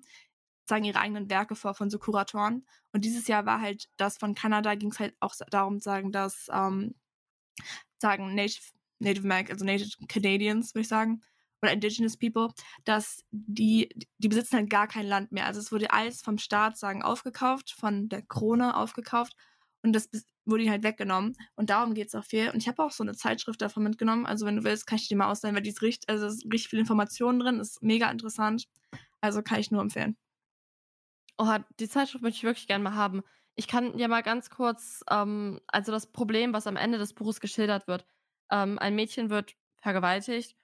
zeigen 0.65 0.85
ihre 0.85 1.01
eigenen 1.01 1.29
Werke 1.29 1.55
vor 1.55 1.75
von 1.75 1.91
so 1.91 1.99
Kuratoren. 1.99 2.65
Und 2.91 3.05
dieses 3.05 3.27
Jahr 3.27 3.45
war 3.45 3.61
halt 3.61 3.89
das 3.97 4.17
von 4.17 4.33
Kanada, 4.33 4.73
ging 4.73 4.89
es 4.89 4.99
halt 4.99 5.15
auch 5.19 5.35
darum, 5.51 5.79
sagen, 5.79 6.11
dass 6.11 6.47
ähm, 6.51 6.95
sagen 7.99 8.33
Native, 8.33 8.71
Native 8.97 9.25
American, 9.25 9.53
also 9.53 9.65
Native 9.65 9.91
Canadians, 10.07 10.73
würde 10.73 10.81
ich 10.81 10.87
sagen, 10.87 11.21
oder 11.61 11.73
Indigenous 11.73 12.17
People, 12.17 12.49
dass 12.85 13.23
die, 13.29 13.87
die 14.17 14.29
besitzen 14.29 14.57
halt 14.57 14.71
gar 14.71 14.87
kein 14.87 15.05
Land 15.05 15.31
mehr. 15.31 15.45
Also 15.45 15.59
es 15.59 15.71
wurde 15.71 15.91
alles 15.91 16.23
vom 16.23 16.39
Staat, 16.39 16.75
sagen, 16.75 17.03
aufgekauft, 17.03 17.71
von 17.71 18.09
der 18.09 18.23
Krone 18.23 18.75
aufgekauft 18.75 19.35
und 19.81 19.93
das 19.93 20.09
wurde 20.45 20.63
ihnen 20.63 20.71
halt 20.71 20.83
weggenommen. 20.83 21.35
Und 21.55 21.69
darum 21.69 21.93
geht 21.93 22.07
es 22.09 22.15
auch 22.15 22.25
viel. 22.25 22.49
Und 22.49 22.57
ich 22.57 22.67
habe 22.67 22.83
auch 22.83 22.91
so 22.91 23.03
eine 23.03 23.15
Zeitschrift 23.15 23.61
davon 23.61 23.83
mitgenommen. 23.83 24.25
Also 24.25 24.45
wenn 24.45 24.57
du 24.57 24.63
willst, 24.63 24.87
kann 24.87 24.97
ich 24.97 25.07
dir 25.07 25.17
mal 25.17 25.29
ausleihen, 25.31 25.55
weil 25.55 25.63
die 25.63 25.69
ist 25.69 25.81
richtig, 25.81 26.09
also 26.09 26.27
ist 26.27 26.43
richtig 26.45 26.69
viel 26.69 26.79
Informationen 26.79 27.39
drin, 27.39 27.59
ist 27.59 27.81
mega 27.81 28.09
interessant. 28.11 28.67
Also 29.21 29.41
kann 29.41 29.59
ich 29.59 29.71
nur 29.71 29.81
empfehlen. 29.81 30.17
Oh, 31.37 31.57
die 31.79 31.87
Zeitschrift 31.87 32.21
möchte 32.23 32.37
ich 32.37 32.43
wirklich 32.43 32.67
gerne 32.67 32.83
mal 32.83 32.95
haben. 32.95 33.21
Ich 33.55 33.67
kann 33.67 33.97
ja 33.97 34.07
mal 34.07 34.23
ganz 34.23 34.49
kurz, 34.49 35.03
ähm, 35.09 35.61
also 35.67 35.91
das 35.91 36.11
Problem, 36.11 36.53
was 36.53 36.67
am 36.67 36.75
Ende 36.75 36.97
des 36.97 37.13
Buches 37.13 37.39
geschildert 37.39 37.87
wird. 37.87 38.05
Ähm, 38.51 38.77
ein 38.79 38.95
Mädchen 38.95 39.29
wird 39.29 39.55
vergewaltigt 39.81 40.55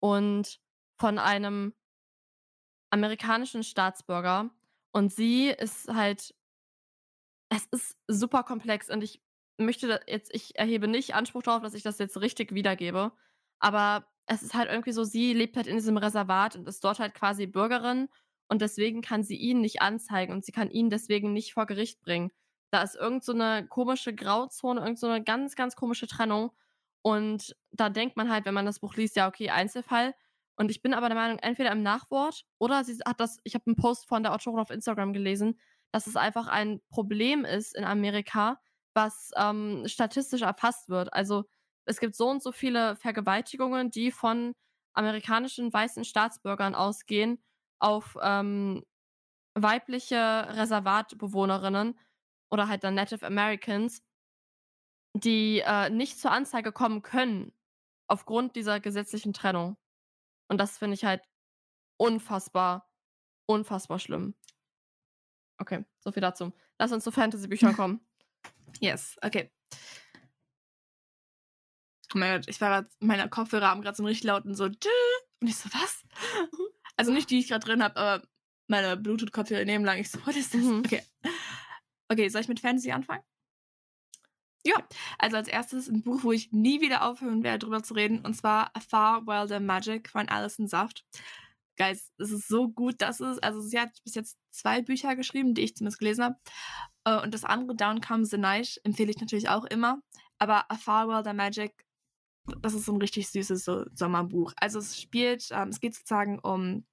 und 0.00 0.60
von 0.98 1.18
einem 1.18 1.74
amerikanischen 2.90 3.62
Staatsbürger. 3.64 4.50
Und 4.92 5.12
sie 5.12 5.48
ist 5.48 5.88
halt, 5.88 6.34
es 7.52 7.66
ist 7.66 7.96
super 8.08 8.42
komplex 8.44 8.88
und 8.88 9.02
ich 9.02 9.22
möchte 9.58 10.00
jetzt, 10.06 10.34
ich 10.34 10.56
erhebe 10.56 10.88
nicht 10.88 11.14
Anspruch 11.14 11.42
darauf, 11.42 11.62
dass 11.62 11.74
ich 11.74 11.82
das 11.82 11.98
jetzt 11.98 12.18
richtig 12.20 12.54
wiedergebe, 12.54 13.12
aber 13.60 14.06
es 14.26 14.42
ist 14.42 14.54
halt 14.54 14.70
irgendwie 14.70 14.92
so, 14.92 15.04
sie 15.04 15.34
lebt 15.34 15.56
halt 15.56 15.66
in 15.66 15.76
diesem 15.76 15.98
Reservat 15.98 16.56
und 16.56 16.66
ist 16.66 16.82
dort 16.82 16.98
halt 16.98 17.14
quasi 17.14 17.46
Bürgerin 17.46 18.08
und 18.48 18.62
deswegen 18.62 19.02
kann 19.02 19.22
sie 19.22 19.36
ihn 19.36 19.60
nicht 19.60 19.82
anzeigen 19.82 20.32
und 20.32 20.44
sie 20.44 20.52
kann 20.52 20.70
ihn 20.70 20.88
deswegen 20.88 21.32
nicht 21.32 21.52
vor 21.52 21.66
Gericht 21.66 22.00
bringen. 22.00 22.30
Da 22.70 22.82
ist 22.82 22.96
irgend 22.96 23.22
so 23.22 23.32
eine 23.32 23.66
komische 23.66 24.14
Grauzone, 24.14 24.80
irgend 24.80 24.98
so 24.98 25.08
eine 25.08 25.22
ganz, 25.22 25.54
ganz 25.54 25.76
komische 25.76 26.06
Trennung 26.06 26.52
und 27.02 27.54
da 27.72 27.90
denkt 27.90 28.16
man 28.16 28.30
halt, 28.30 28.46
wenn 28.46 28.54
man 28.54 28.66
das 28.66 28.80
Buch 28.80 28.94
liest, 28.96 29.16
ja, 29.16 29.28
okay, 29.28 29.50
Einzelfall. 29.50 30.14
Und 30.56 30.70
ich 30.70 30.80
bin 30.80 30.94
aber 30.94 31.08
der 31.08 31.16
Meinung, 31.16 31.38
entweder 31.40 31.72
im 31.72 31.82
Nachwort 31.82 32.44
oder 32.58 32.84
sie 32.84 32.96
hat 33.04 33.20
das, 33.20 33.40
ich 33.44 33.54
habe 33.54 33.66
einen 33.66 33.76
Post 33.76 34.08
von 34.08 34.22
der 34.22 34.32
Autorin 34.32 34.60
auf 34.60 34.70
Instagram 34.70 35.12
gelesen, 35.12 35.58
dass 35.92 36.06
es 36.06 36.16
einfach 36.16 36.48
ein 36.48 36.80
Problem 36.90 37.44
ist 37.44 37.76
in 37.76 37.84
Amerika, 37.84 38.60
was 38.94 39.30
ähm, 39.36 39.84
statistisch 39.86 40.42
erfasst 40.42 40.88
wird. 40.88 41.12
Also 41.12 41.44
es 41.86 42.00
gibt 42.00 42.14
so 42.14 42.28
und 42.28 42.42
so 42.42 42.52
viele 42.52 42.96
Vergewaltigungen, 42.96 43.90
die 43.90 44.10
von 44.10 44.54
amerikanischen 44.94 45.72
weißen 45.72 46.04
Staatsbürgern 46.04 46.74
ausgehen 46.74 47.42
auf 47.80 48.16
ähm, 48.22 48.84
weibliche 49.54 50.46
Reservatbewohnerinnen 50.50 51.98
oder 52.50 52.68
halt 52.68 52.84
dann 52.84 52.94
Native 52.94 53.26
Americans 53.26 54.02
die 55.14 55.60
äh, 55.60 55.90
nicht 55.90 56.18
zur 56.18 56.30
Anzeige 56.30 56.72
kommen 56.72 57.02
können 57.02 57.52
aufgrund 58.08 58.56
dieser 58.56 58.80
gesetzlichen 58.80 59.32
Trennung. 59.32 59.76
Und 60.48 60.58
das 60.58 60.78
finde 60.78 60.94
ich 60.94 61.04
halt 61.04 61.22
unfassbar, 61.98 62.90
unfassbar 63.46 63.98
schlimm. 63.98 64.34
Okay, 65.62 65.84
so 66.00 66.10
viel 66.10 66.20
dazu. 66.20 66.52
Lass 66.80 66.90
uns 66.90 67.04
zu 67.04 67.12
Fantasy-Büchern 67.12 67.76
kommen. 67.76 68.00
Yes, 68.80 69.16
okay. 69.22 69.52
Oh 72.12 72.18
mein 72.18 72.34
Gott, 72.34 72.48
ich 72.48 72.60
war 72.60 72.70
gerade, 72.70 72.88
meine 72.98 73.28
Kopfhörer 73.28 73.68
haben 73.68 73.80
gerade 73.80 73.96
so 73.96 74.02
einen 74.02 74.08
richtig 74.08 74.24
lauten 74.24 74.56
so, 74.56 74.64
und 74.64 74.76
ich 75.40 75.56
so, 75.56 75.68
was? 75.72 76.02
Also 76.96 77.10
nicht 77.10 77.30
die, 77.30 77.36
die 77.36 77.40
ich 77.40 77.48
gerade 77.48 77.64
drin 77.64 77.82
habe, 77.82 77.96
aber 77.96 78.26
meine 78.66 78.96
Bluetooth-Kopfhörer 78.96 79.64
nehmen 79.64 79.84
lang. 79.84 79.98
Ich 79.98 80.10
so, 80.10 80.18
what 80.26 80.36
is 80.36 80.50
this? 80.50 80.64
Mhm. 80.64 80.82
Okay. 80.84 81.02
Okay, 82.08 82.28
soll 82.28 82.42
ich 82.42 82.48
mit 82.48 82.60
Fantasy 82.60 82.90
anfangen? 82.90 83.22
Ja, 84.64 84.76
also 85.18 85.36
als 85.36 85.48
erstes 85.48 85.88
ein 85.88 86.02
Buch, 86.02 86.24
wo 86.24 86.32
ich 86.32 86.52
nie 86.52 86.80
wieder 86.80 87.04
aufhören 87.04 87.44
werde, 87.44 87.60
drüber 87.60 87.82
zu 87.82 87.94
reden, 87.94 88.20
und 88.20 88.34
zwar 88.34 88.76
A 88.76 88.80
Far 88.80 89.26
Wilder 89.26 89.60
Magic 89.60 90.10
von 90.10 90.28
Alison 90.28 90.66
Saft. 90.66 91.06
Guys, 91.76 92.12
es 92.18 92.30
ist 92.30 92.48
so 92.48 92.68
gut, 92.68 93.00
dass 93.00 93.20
es, 93.20 93.38
also 93.38 93.60
sie 93.60 93.80
hat 93.80 93.90
bis 94.04 94.14
jetzt 94.14 94.38
zwei 94.50 94.82
Bücher 94.82 95.16
geschrieben, 95.16 95.54
die 95.54 95.62
ich 95.62 95.76
zumindest 95.76 95.98
gelesen 95.98 96.24
habe. 96.24 96.36
Äh, 97.04 97.22
und 97.22 97.32
das 97.34 97.44
andere, 97.44 97.76
Down 97.76 98.00
Comes 98.00 98.30
the 98.30 98.38
Night, 98.38 98.80
empfehle 98.84 99.10
ich 99.10 99.20
natürlich 99.20 99.48
auch 99.48 99.64
immer. 99.64 100.02
Aber 100.38 100.70
A 100.70 100.76
Far 100.76 101.08
Wilder 101.08 101.34
Magic, 101.34 101.86
das 102.60 102.74
ist 102.74 102.84
so 102.86 102.92
ein 102.92 103.00
richtig 103.00 103.28
süßes 103.28 103.64
so 103.64 103.84
Sommerbuch. 103.94 104.52
Also 104.56 104.78
es 104.78 105.00
spielt, 105.00 105.48
ähm, 105.52 105.68
es 105.68 105.80
geht 105.80 105.94
sozusagen 105.94 106.38
um 106.40 106.84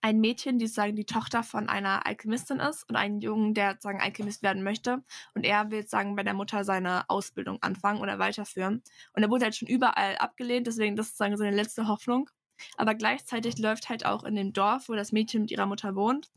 ein 0.00 0.20
Mädchen, 0.20 0.58
die 0.58 0.66
sozusagen 0.66 0.96
die 0.96 1.04
Tochter 1.04 1.42
von 1.42 1.68
einer 1.68 2.06
Alchemistin 2.06 2.60
ist 2.60 2.88
und 2.88 2.96
einen 2.96 3.20
Jungen, 3.20 3.54
der 3.54 3.72
sozusagen 3.72 4.00
Alchemist 4.00 4.42
werden 4.42 4.62
möchte. 4.62 5.02
Und 5.34 5.44
er 5.44 5.70
will 5.70 5.86
sagen 5.86 6.16
bei 6.16 6.22
der 6.22 6.34
Mutter 6.34 6.64
seine 6.64 7.08
Ausbildung 7.08 7.62
anfangen 7.62 8.00
oder 8.00 8.18
weiterführen. 8.18 8.82
Und 9.14 9.22
er 9.22 9.30
wurde 9.30 9.44
halt 9.44 9.56
schon 9.56 9.68
überall 9.68 10.16
abgelehnt, 10.18 10.66
deswegen 10.66 10.96
das 10.96 11.06
ist 11.06 11.12
sozusagen 11.12 11.36
seine 11.36 11.56
letzte 11.56 11.88
Hoffnung. 11.88 12.28
Aber 12.76 12.94
gleichzeitig 12.94 13.58
läuft 13.58 13.88
halt 13.88 14.06
auch 14.06 14.24
in 14.24 14.34
dem 14.34 14.52
Dorf, 14.52 14.88
wo 14.88 14.94
das 14.94 15.12
Mädchen 15.12 15.42
mit 15.42 15.50
ihrer 15.50 15.66
Mutter 15.66 15.94
wohnt, 15.94 16.30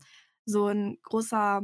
so 0.44 0.66
ein 0.68 0.98
großer, 1.02 1.62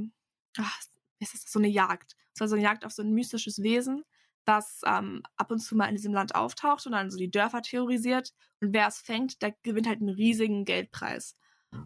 ach, 0.59 0.81
ist 1.21 1.35
das 1.35 1.45
so 1.47 1.59
eine 1.59 1.69
Jagd. 1.69 2.17
Es 2.35 2.41
war 2.41 2.49
so 2.49 2.57
eine 2.57 2.65
Jagd 2.65 2.85
auf 2.85 2.93
so 2.93 3.03
ein 3.03 3.13
mystisches 3.13 3.63
Wesen, 3.63 4.05
das 4.45 4.81
ähm, 4.85 5.23
ab 5.37 5.51
und 5.51 5.61
zu 5.61 5.77
mal 5.77 5.87
in 5.87 5.95
diesem 5.95 6.13
Land 6.13 6.35
auftaucht 6.35 6.87
und 6.87 6.93
dann 6.93 7.11
so 7.11 7.19
die 7.19 7.31
Dörfer 7.31 7.63
terrorisiert. 7.63 8.33
Und 8.61 8.73
wer 8.73 8.89
es 8.89 8.99
fängt, 8.99 9.41
der 9.43 9.55
gewinnt 9.63 9.87
halt 9.87 10.01
einen 10.01 10.09
riesigen 10.09 10.65
Geldpreis. 10.65 11.37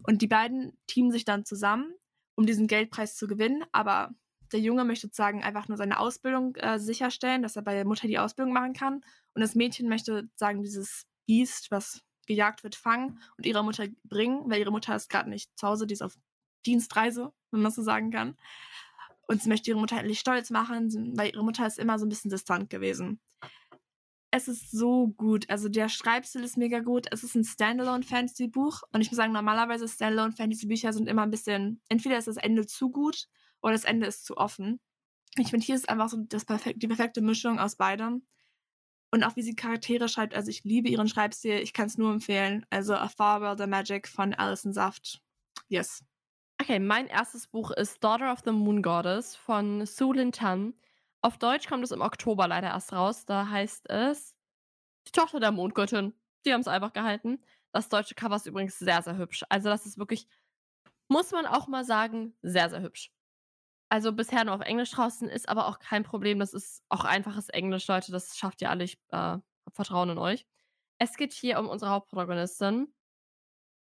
Und 0.03 0.21
die 0.21 0.27
beiden 0.27 0.77
teamen 0.87 1.11
sich 1.11 1.23
dann 1.23 1.45
zusammen, 1.45 1.93
um 2.35 2.45
diesen 2.45 2.67
Geldpreis 2.67 3.15
zu 3.15 3.27
gewinnen. 3.27 3.63
Aber 3.71 4.11
der 4.51 4.59
Junge 4.59 4.85
möchte 4.85 5.07
sozusagen 5.07 5.43
einfach 5.43 5.67
nur 5.67 5.77
seine 5.77 5.99
Ausbildung 5.99 6.55
äh, 6.55 6.79
sicherstellen, 6.79 7.41
dass 7.41 7.55
er 7.55 7.61
bei 7.61 7.73
der 7.73 7.85
Mutter 7.85 8.07
die 8.07 8.19
Ausbildung 8.19 8.53
machen 8.53 8.73
kann. 8.73 9.01
Und 9.33 9.41
das 9.41 9.55
Mädchen 9.55 9.89
möchte 9.89 10.29
sagen, 10.35 10.61
dieses 10.63 11.05
Biest, 11.25 11.71
was 11.71 12.01
gejagt 12.27 12.63
wird, 12.63 12.75
fangen 12.75 13.19
und 13.37 13.45
ihrer 13.45 13.63
Mutter 13.63 13.87
bringen, 14.03 14.49
weil 14.49 14.59
ihre 14.59 14.71
Mutter 14.71 14.95
ist 14.95 15.09
gerade 15.09 15.29
nicht 15.29 15.57
zu 15.57 15.67
Hause, 15.67 15.87
die 15.87 15.93
ist 15.93 16.03
auf 16.03 16.17
Dienstreise, 16.65 17.33
wenn 17.51 17.61
man 17.61 17.71
so 17.71 17.81
sagen 17.81 18.11
kann. 18.11 18.37
Und 19.27 19.41
sie 19.41 19.49
möchte 19.49 19.71
ihre 19.71 19.79
Mutter 19.79 19.97
endlich 19.97 20.19
stolz 20.19 20.49
machen, 20.49 21.17
weil 21.17 21.31
ihre 21.33 21.43
Mutter 21.43 21.65
ist 21.65 21.79
immer 21.79 21.97
so 21.99 22.05
ein 22.05 22.09
bisschen 22.09 22.31
distant 22.31 22.69
gewesen 22.69 23.19
es 24.31 24.47
ist 24.47 24.71
so 24.71 25.07
gut. 25.07 25.49
Also 25.49 25.69
der 25.69 25.89
Schreibstil 25.89 26.43
ist 26.43 26.57
mega 26.57 26.79
gut. 26.79 27.07
Es 27.11 27.23
ist 27.23 27.35
ein 27.35 27.43
Standalone-Fantasy-Buch. 27.43 28.83
Und 28.91 29.01
ich 29.01 29.09
muss 29.09 29.17
sagen, 29.17 29.33
normalerweise 29.33 29.87
Standalone-Fantasy-Bücher 29.87 30.93
sind 30.93 31.07
immer 31.07 31.23
ein 31.23 31.31
bisschen, 31.31 31.81
entweder 31.89 32.17
ist 32.17 32.27
das 32.27 32.37
Ende 32.37 32.65
zu 32.65 32.91
gut 32.91 33.27
oder 33.61 33.73
das 33.73 33.85
Ende 33.85 34.07
ist 34.07 34.25
zu 34.25 34.37
offen. 34.37 34.79
Ich 35.37 35.49
finde, 35.49 35.65
hier 35.65 35.75
ist 35.75 35.89
einfach 35.89 36.09
so 36.09 36.17
das 36.17 36.45
perfek 36.45 36.79
die 36.79 36.87
perfekte 36.87 37.21
Mischung 37.21 37.59
aus 37.59 37.75
beidem. 37.75 38.23
Und 39.11 39.23
auch 39.23 39.35
wie 39.35 39.41
sie 39.41 39.55
Charaktere 39.55 40.09
schreibt. 40.09 40.35
Also 40.35 40.49
ich 40.49 40.63
liebe 40.63 40.89
ihren 40.89 41.07
Schreibstil. 41.07 41.59
Ich 41.59 41.73
kann 41.73 41.87
es 41.87 41.97
nur 41.97 42.11
empfehlen. 42.11 42.65
Also 42.69 42.93
A 42.95 43.07
Farewell 43.07 43.57
the 43.57 43.67
Magic 43.67 44.07
von 44.07 44.33
Alison 44.33 44.73
Saft. 44.73 45.21
Yes. 45.69 46.03
Okay, 46.59 46.79
mein 46.79 47.07
erstes 47.07 47.47
Buch 47.47 47.71
ist 47.71 48.03
Daughter 48.03 48.31
of 48.33 48.39
the 48.43 48.51
Moon 48.51 48.81
Goddess 48.81 49.35
von 49.35 49.85
Su 49.85 50.11
Lin 50.11 50.31
Tan. 50.31 50.73
Auf 51.21 51.37
Deutsch 51.37 51.67
kommt 51.67 51.83
es 51.83 51.91
im 51.91 52.01
Oktober 52.01 52.47
leider 52.47 52.67
erst 52.67 52.93
raus. 52.93 53.25
Da 53.25 53.49
heißt 53.49 53.89
es 53.89 54.35
Die 55.07 55.11
Tochter 55.11 55.39
der 55.39 55.51
Mondgöttin. 55.51 56.13
Die 56.45 56.53
haben 56.53 56.61
es 56.61 56.67
einfach 56.67 56.93
gehalten. 56.93 57.39
Das 57.71 57.89
deutsche 57.89 58.15
Cover 58.15 58.35
ist 58.35 58.45
übrigens 58.45 58.79
sehr, 58.79 59.01
sehr 59.01 59.17
hübsch. 59.17 59.43
Also, 59.49 59.69
das 59.69 59.85
ist 59.85 59.97
wirklich, 59.97 60.27
muss 61.09 61.31
man 61.31 61.45
auch 61.45 61.67
mal 61.67 61.85
sagen, 61.85 62.35
sehr, 62.41 62.69
sehr 62.69 62.81
hübsch. 62.81 63.11
Also 63.89 64.11
bisher 64.11 64.43
nur 64.43 64.55
auf 64.55 64.61
Englisch 64.61 64.91
draußen, 64.91 65.29
ist 65.29 65.47
aber 65.47 65.67
auch 65.67 65.79
kein 65.79 66.03
Problem. 66.03 66.39
Das 66.39 66.53
ist 66.53 66.83
auch 66.89 67.05
einfaches 67.05 67.49
Englisch, 67.49 67.87
Leute. 67.87 68.11
Das 68.11 68.37
schafft 68.37 68.61
ihr 68.61 68.69
alle. 68.69 68.83
Ich 68.83 68.97
äh, 69.09 69.15
habe 69.17 69.43
Vertrauen 69.71 70.09
in 70.09 70.17
euch. 70.17 70.45
Es 70.99 71.15
geht 71.15 71.33
hier 71.33 71.59
um 71.59 71.69
unsere 71.69 71.91
Hauptprotagonistin. 71.91 72.93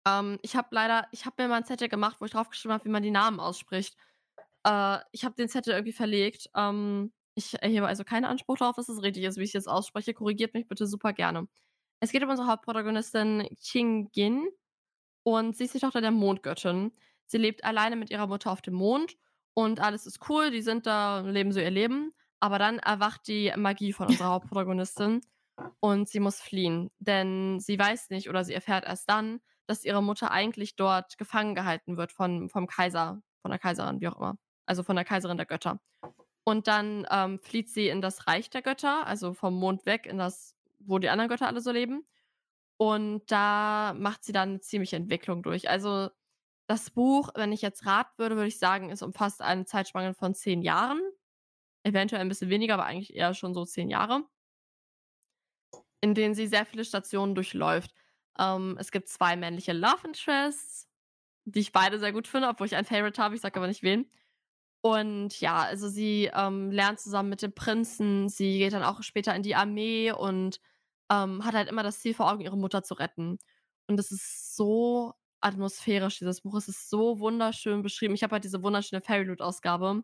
Ähm, 0.06 0.38
ich 0.42 0.56
habe 0.56 0.68
leider, 0.72 1.06
ich 1.12 1.24
habe 1.26 1.42
mir 1.42 1.48
mal 1.48 1.56
ein 1.56 1.64
Zettel 1.64 1.88
gemacht, 1.88 2.16
wo 2.20 2.26
ich 2.26 2.32
draufgeschrieben 2.32 2.74
habe, 2.74 2.84
wie 2.84 2.90
man 2.90 3.02
die 3.02 3.10
Namen 3.10 3.40
ausspricht. 3.40 3.96
Äh, 4.64 4.98
ich 5.12 5.24
habe 5.24 5.34
den 5.36 5.48
Zettel 5.48 5.72
irgendwie 5.72 5.92
verlegt. 5.92 6.50
Ähm, 6.54 7.12
ich 7.34 7.54
erhebe 7.62 7.86
also 7.86 8.04
keinen 8.04 8.24
Anspruch 8.24 8.58
darauf, 8.58 8.76
dass 8.76 8.88
es 8.88 9.02
richtig 9.02 9.24
ist, 9.24 9.38
wie 9.38 9.42
ich 9.42 9.50
es 9.50 9.54
jetzt 9.54 9.68
ausspreche. 9.68 10.14
Korrigiert 10.14 10.54
mich 10.54 10.68
bitte 10.68 10.86
super 10.86 11.12
gerne. 11.12 11.48
Es 12.00 12.12
geht 12.12 12.22
um 12.22 12.30
unsere 12.30 12.48
Hauptprotagonistin 12.48 13.48
Qing 13.62 14.10
Gin 14.12 14.48
und 15.22 15.56
sie 15.56 15.64
ist 15.64 15.74
die 15.74 15.80
Tochter 15.80 16.00
der 16.00 16.10
Mondgöttin. 16.10 16.92
Sie 17.26 17.38
lebt 17.38 17.64
alleine 17.64 17.96
mit 17.96 18.10
ihrer 18.10 18.26
Mutter 18.26 18.50
auf 18.50 18.62
dem 18.62 18.74
Mond 18.74 19.16
und 19.58 19.80
alles 19.80 20.06
ist 20.06 20.20
cool. 20.28 20.52
Die 20.52 20.62
sind 20.62 20.86
da, 20.86 21.18
leben 21.18 21.50
so 21.50 21.58
ihr 21.58 21.72
Leben. 21.72 22.14
Aber 22.38 22.60
dann 22.60 22.78
erwacht 22.78 23.26
die 23.26 23.52
Magie 23.56 23.92
von 23.92 24.06
unserer 24.06 24.28
Hauptprotagonistin 24.28 25.20
und 25.80 26.08
sie 26.08 26.20
muss 26.20 26.40
fliehen. 26.40 26.92
Denn 27.00 27.58
sie 27.58 27.76
weiß 27.76 28.10
nicht 28.10 28.28
oder 28.28 28.44
sie 28.44 28.54
erfährt 28.54 28.84
erst 28.84 29.10
dann, 29.10 29.40
dass 29.66 29.84
ihre 29.84 30.00
Mutter 30.00 30.30
eigentlich 30.30 30.76
dort 30.76 31.18
gefangen 31.18 31.56
gehalten 31.56 31.96
wird 31.96 32.12
von, 32.12 32.48
vom 32.48 32.68
Kaiser, 32.68 33.20
von 33.42 33.50
der 33.50 33.58
Kaiserin, 33.58 34.00
wie 34.00 34.06
auch 34.06 34.16
immer. 34.16 34.38
Also 34.64 34.84
von 34.84 34.94
der 34.94 35.04
Kaiserin 35.04 35.38
der 35.38 35.46
Götter. 35.46 35.80
Und 36.44 36.68
dann 36.68 37.04
ähm, 37.10 37.40
flieht 37.40 37.68
sie 37.68 37.88
in 37.88 38.00
das 38.00 38.28
Reich 38.28 38.50
der 38.50 38.62
Götter, 38.62 39.08
also 39.08 39.34
vom 39.34 39.58
Mond 39.58 39.86
weg 39.86 40.06
in 40.06 40.18
das, 40.18 40.54
wo 40.78 41.00
die 41.00 41.08
anderen 41.08 41.28
Götter 41.28 41.48
alle 41.48 41.60
so 41.60 41.72
leben. 41.72 42.06
Und 42.76 43.22
da 43.26 43.92
macht 43.98 44.22
sie 44.22 44.30
dann 44.30 44.50
eine 44.50 44.60
ziemliche 44.60 44.94
Entwicklung 44.94 45.42
durch. 45.42 45.68
Also 45.68 46.10
das 46.68 46.90
Buch, 46.90 47.30
wenn 47.34 47.50
ich 47.50 47.62
jetzt 47.62 47.86
raten 47.86 48.12
würde, 48.18 48.36
würde 48.36 48.48
ich 48.48 48.58
sagen, 48.58 48.90
es 48.90 49.02
umfasst 49.02 49.40
eine 49.40 49.64
Zeitspanne 49.64 50.12
von 50.14 50.34
zehn 50.34 50.60
Jahren. 50.60 51.00
Eventuell 51.82 52.20
ein 52.20 52.28
bisschen 52.28 52.50
weniger, 52.50 52.74
aber 52.74 52.84
eigentlich 52.84 53.16
eher 53.16 53.32
schon 53.32 53.54
so 53.54 53.64
zehn 53.64 53.88
Jahre. 53.88 54.24
In 56.02 56.14
denen 56.14 56.34
sie 56.34 56.46
sehr 56.46 56.66
viele 56.66 56.84
Stationen 56.84 57.34
durchläuft. 57.34 57.94
Ähm, 58.38 58.76
es 58.78 58.92
gibt 58.92 59.08
zwei 59.08 59.34
männliche 59.34 59.72
Love 59.72 60.06
Interests, 60.06 60.86
die 61.46 61.60
ich 61.60 61.72
beide 61.72 61.98
sehr 61.98 62.12
gut 62.12 62.28
finde, 62.28 62.48
obwohl 62.48 62.66
ich 62.66 62.76
ein 62.76 62.84
Favorite 62.84 63.20
habe, 63.20 63.34
ich 63.34 63.40
sage 63.40 63.56
aber 63.58 63.66
nicht 63.66 63.82
wen. 63.82 64.10
Und 64.82 65.40
ja, 65.40 65.56
also 65.62 65.88
sie 65.88 66.30
ähm, 66.34 66.70
lernt 66.70 67.00
zusammen 67.00 67.30
mit 67.30 67.40
dem 67.42 67.54
Prinzen, 67.54 68.28
sie 68.28 68.58
geht 68.58 68.74
dann 68.74 68.84
auch 68.84 69.02
später 69.02 69.34
in 69.34 69.42
die 69.42 69.54
Armee 69.54 70.12
und 70.12 70.60
ähm, 71.10 71.44
hat 71.44 71.54
halt 71.54 71.68
immer 71.70 71.82
das 71.82 72.00
Ziel 72.00 72.14
vor 72.14 72.30
Augen, 72.30 72.42
ihre 72.42 72.58
Mutter 72.58 72.82
zu 72.82 72.94
retten. 72.94 73.38
Und 73.86 73.98
es 73.98 74.12
ist 74.12 74.54
so 74.54 75.14
atmosphärisch, 75.40 76.18
dieses 76.18 76.40
Buch. 76.42 76.56
Es 76.56 76.68
ist 76.68 76.90
so 76.90 77.20
wunderschön 77.20 77.82
beschrieben. 77.82 78.14
Ich 78.14 78.22
habe 78.22 78.32
halt 78.32 78.44
diese 78.44 78.62
wunderschöne 78.62 79.00
Fairyloot-Ausgabe. 79.00 80.02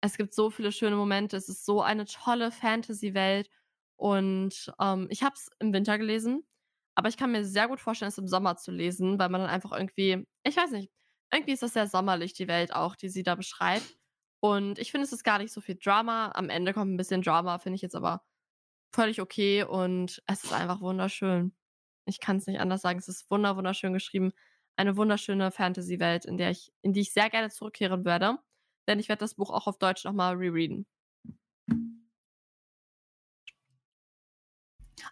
Es 0.00 0.16
gibt 0.16 0.34
so 0.34 0.50
viele 0.50 0.72
schöne 0.72 0.96
Momente. 0.96 1.36
Es 1.36 1.48
ist 1.48 1.64
so 1.64 1.82
eine 1.82 2.06
tolle 2.06 2.50
Fantasy-Welt. 2.50 3.50
Und 3.96 4.72
ähm, 4.80 5.08
ich 5.10 5.22
habe 5.22 5.34
es 5.34 5.50
im 5.58 5.72
Winter 5.72 5.98
gelesen, 5.98 6.46
aber 6.94 7.08
ich 7.08 7.16
kann 7.16 7.32
mir 7.32 7.44
sehr 7.44 7.68
gut 7.68 7.80
vorstellen, 7.80 8.10
es 8.10 8.18
im 8.18 8.28
Sommer 8.28 8.56
zu 8.56 8.70
lesen, 8.70 9.18
weil 9.18 9.28
man 9.28 9.40
dann 9.40 9.50
einfach 9.50 9.72
irgendwie, 9.72 10.26
ich 10.44 10.56
weiß 10.56 10.70
nicht, 10.70 10.90
irgendwie 11.32 11.52
ist 11.52 11.62
das 11.62 11.72
sehr 11.74 11.88
sommerlich, 11.88 12.32
die 12.32 12.48
Welt 12.48 12.72
auch, 12.72 12.96
die 12.96 13.08
sie 13.08 13.22
da 13.24 13.34
beschreibt. 13.34 13.96
Und 14.40 14.78
ich 14.78 14.92
finde, 14.92 15.04
es 15.04 15.12
ist 15.12 15.24
gar 15.24 15.38
nicht 15.38 15.52
so 15.52 15.60
viel 15.60 15.76
Drama. 15.82 16.30
Am 16.34 16.48
Ende 16.48 16.72
kommt 16.74 16.92
ein 16.92 16.96
bisschen 16.96 17.22
Drama, 17.22 17.58
finde 17.58 17.76
ich 17.76 17.82
jetzt 17.82 17.96
aber 17.96 18.22
völlig 18.92 19.20
okay 19.20 19.64
und 19.64 20.22
es 20.26 20.44
ist 20.44 20.52
einfach 20.52 20.80
wunderschön. 20.80 21.54
Ich 22.06 22.20
kann 22.20 22.38
es 22.38 22.46
nicht 22.46 22.60
anders 22.60 22.82
sagen. 22.82 22.98
Es 22.98 23.08
ist 23.08 23.30
wunder 23.30 23.56
wunderschön 23.56 23.92
geschrieben. 23.92 24.32
Eine 24.78 24.96
wunderschöne 24.96 25.50
Fantasy-Welt, 25.50 26.24
in 26.24 26.38
in 26.82 26.92
die 26.92 27.00
ich 27.00 27.12
sehr 27.12 27.30
gerne 27.30 27.50
zurückkehren 27.50 28.04
werde. 28.04 28.38
Denn 28.86 29.00
ich 29.00 29.08
werde 29.08 29.20
das 29.20 29.34
Buch 29.34 29.50
auch 29.50 29.66
auf 29.66 29.78
Deutsch 29.78 30.04
nochmal 30.04 30.36
rereaden. 30.36 30.86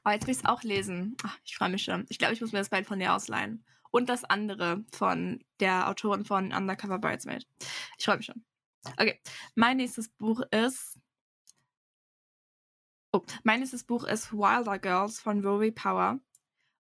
Aber 0.04 0.14
jetzt 0.14 0.28
will 0.28 0.32
ich 0.32 0.38
es 0.38 0.44
auch 0.44 0.62
lesen. 0.62 1.16
Ach, 1.24 1.36
ich 1.44 1.56
freue 1.56 1.70
mich 1.70 1.82
schon. 1.82 2.06
Ich 2.08 2.18
glaube, 2.18 2.32
ich 2.32 2.40
muss 2.40 2.52
mir 2.52 2.60
das 2.60 2.68
bald 2.68 2.86
von 2.86 3.00
dir 3.00 3.12
ausleihen. 3.12 3.64
Und 3.90 4.08
das 4.08 4.22
andere 4.22 4.84
von 4.92 5.44
der 5.58 5.88
Autorin 5.88 6.24
von 6.24 6.52
Undercover 6.52 7.00
Bridesmaid. 7.00 7.44
Ich 7.98 8.04
freue 8.04 8.18
mich 8.18 8.26
schon. 8.26 8.44
Okay, 8.92 9.20
mein 9.56 9.78
nächstes 9.78 10.08
Buch 10.10 10.42
ist 10.52 11.00
Oh, 13.12 13.22
mein 13.42 13.60
nächstes 13.60 13.82
Buch 13.82 14.04
ist 14.04 14.32
Wilder 14.32 14.78
Girls 14.78 15.18
von 15.18 15.44
Rory 15.44 15.72
Power. 15.72 16.20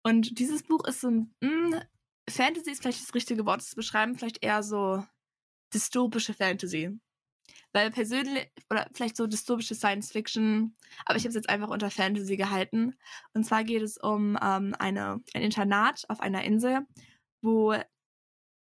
Und 0.02 0.40
dieses 0.40 0.64
Buch 0.64 0.84
ist 0.86 1.02
so 1.02 1.10
ein. 1.10 1.36
Mh, 1.42 1.78
hm, 1.78 1.82
Fantasy 2.30 2.72
ist 2.72 2.82
vielleicht 2.82 3.02
das 3.02 3.14
richtige 3.14 3.46
Wort 3.46 3.62
zu 3.62 3.76
beschreiben, 3.76 4.16
vielleicht 4.16 4.44
eher 4.44 4.64
so 4.64 5.04
dystopische 5.74 6.34
Fantasy. 6.34 7.00
Weil 7.74 7.92
persönlich, 7.92 8.52
oder 8.70 8.88
vielleicht 8.94 9.16
so 9.16 9.28
dystopische 9.28 9.76
Science 9.76 10.12
Fiction, 10.12 10.76
aber 11.06 11.18
ich 11.18 11.24
habe 11.24 11.30
es 11.30 11.36
jetzt 11.36 11.50
einfach 11.50 11.70
unter 11.70 11.90
Fantasy 11.90 12.36
gehalten. 12.36 12.96
Und 13.34 13.46
zwar 13.46 13.64
geht 13.64 13.82
es 13.82 13.98
um 13.98 14.38
ähm, 14.42 14.76
eine, 14.78 15.22
ein 15.34 15.42
Internat 15.42 16.04
auf 16.10 16.20
einer 16.20 16.44
Insel, 16.44 16.86
wo 17.42 17.76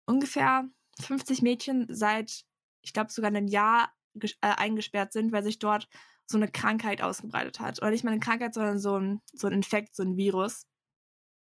ungefähr 0.05 0.69
50 1.01 1.41
Mädchen 1.41 1.87
seit, 1.89 2.45
ich 2.83 2.93
glaube, 2.93 3.11
sogar 3.11 3.29
einem 3.29 3.47
Jahr 3.47 3.91
äh, 4.19 4.27
eingesperrt 4.41 5.11
sind, 5.11 5.31
weil 5.31 5.43
sich 5.43 5.59
dort 5.59 5.89
so 6.25 6.37
eine 6.37 6.47
Krankheit 6.47 7.01
ausgebreitet 7.01 7.59
hat. 7.59 7.81
Oder 7.81 7.91
nicht 7.91 8.03
mal 8.03 8.11
eine 8.11 8.19
Krankheit, 8.19 8.53
sondern 8.53 8.79
so 8.79 8.97
ein, 8.97 9.21
so 9.33 9.47
ein 9.47 9.53
Infekt, 9.53 9.95
so 9.95 10.03
ein 10.03 10.17
Virus. 10.17 10.65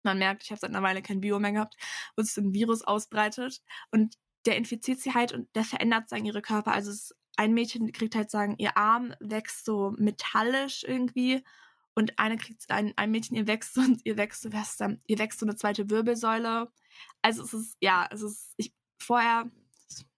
Man 0.04 0.18
merkt, 0.18 0.44
ich 0.44 0.50
habe 0.50 0.60
seit 0.60 0.70
einer 0.70 0.82
Weile 0.82 1.02
kein 1.02 1.20
Bio 1.20 1.38
mehr 1.38 1.52
gehabt, 1.52 1.76
wo 2.16 2.22
sich 2.22 2.34
so 2.34 2.40
ein 2.40 2.52
Virus 2.52 2.82
ausbreitet. 2.82 3.62
Und 3.90 4.16
der 4.46 4.56
infiziert 4.56 5.00
sie 5.00 5.14
halt 5.14 5.32
und 5.32 5.48
der 5.54 5.64
verändert 5.64 6.08
sagen 6.08 6.24
ihre 6.24 6.42
Körper. 6.42 6.72
Also 6.72 6.90
es, 6.90 7.14
ein 7.36 7.54
Mädchen 7.54 7.92
kriegt 7.92 8.14
halt 8.14 8.30
sagen, 8.30 8.56
ihr 8.58 8.76
Arm 8.76 9.14
wächst 9.20 9.64
so 9.64 9.94
metallisch 9.96 10.84
irgendwie 10.86 11.42
und 11.94 12.18
eine 12.18 12.36
kriegt 12.36 12.70
ein, 12.70 12.92
ein 12.96 13.10
Mädchen 13.10 13.36
ihr 13.36 13.46
wächst 13.46 13.76
und 13.78 14.00
ihr 14.04 14.16
wächst 14.16 14.42
so 14.42 14.52
was 14.52 14.76
dann, 14.76 15.00
ihr 15.06 15.18
wächst 15.18 15.40
so 15.40 15.46
eine 15.46 15.56
zweite 15.56 15.90
Wirbelsäule. 15.90 16.70
Also 17.22 17.42
es 17.42 17.54
ist 17.54 17.76
ja, 17.80 18.08
es 18.10 18.22
ist 18.22 18.54
ich 18.56 18.74
vorher 18.98 19.50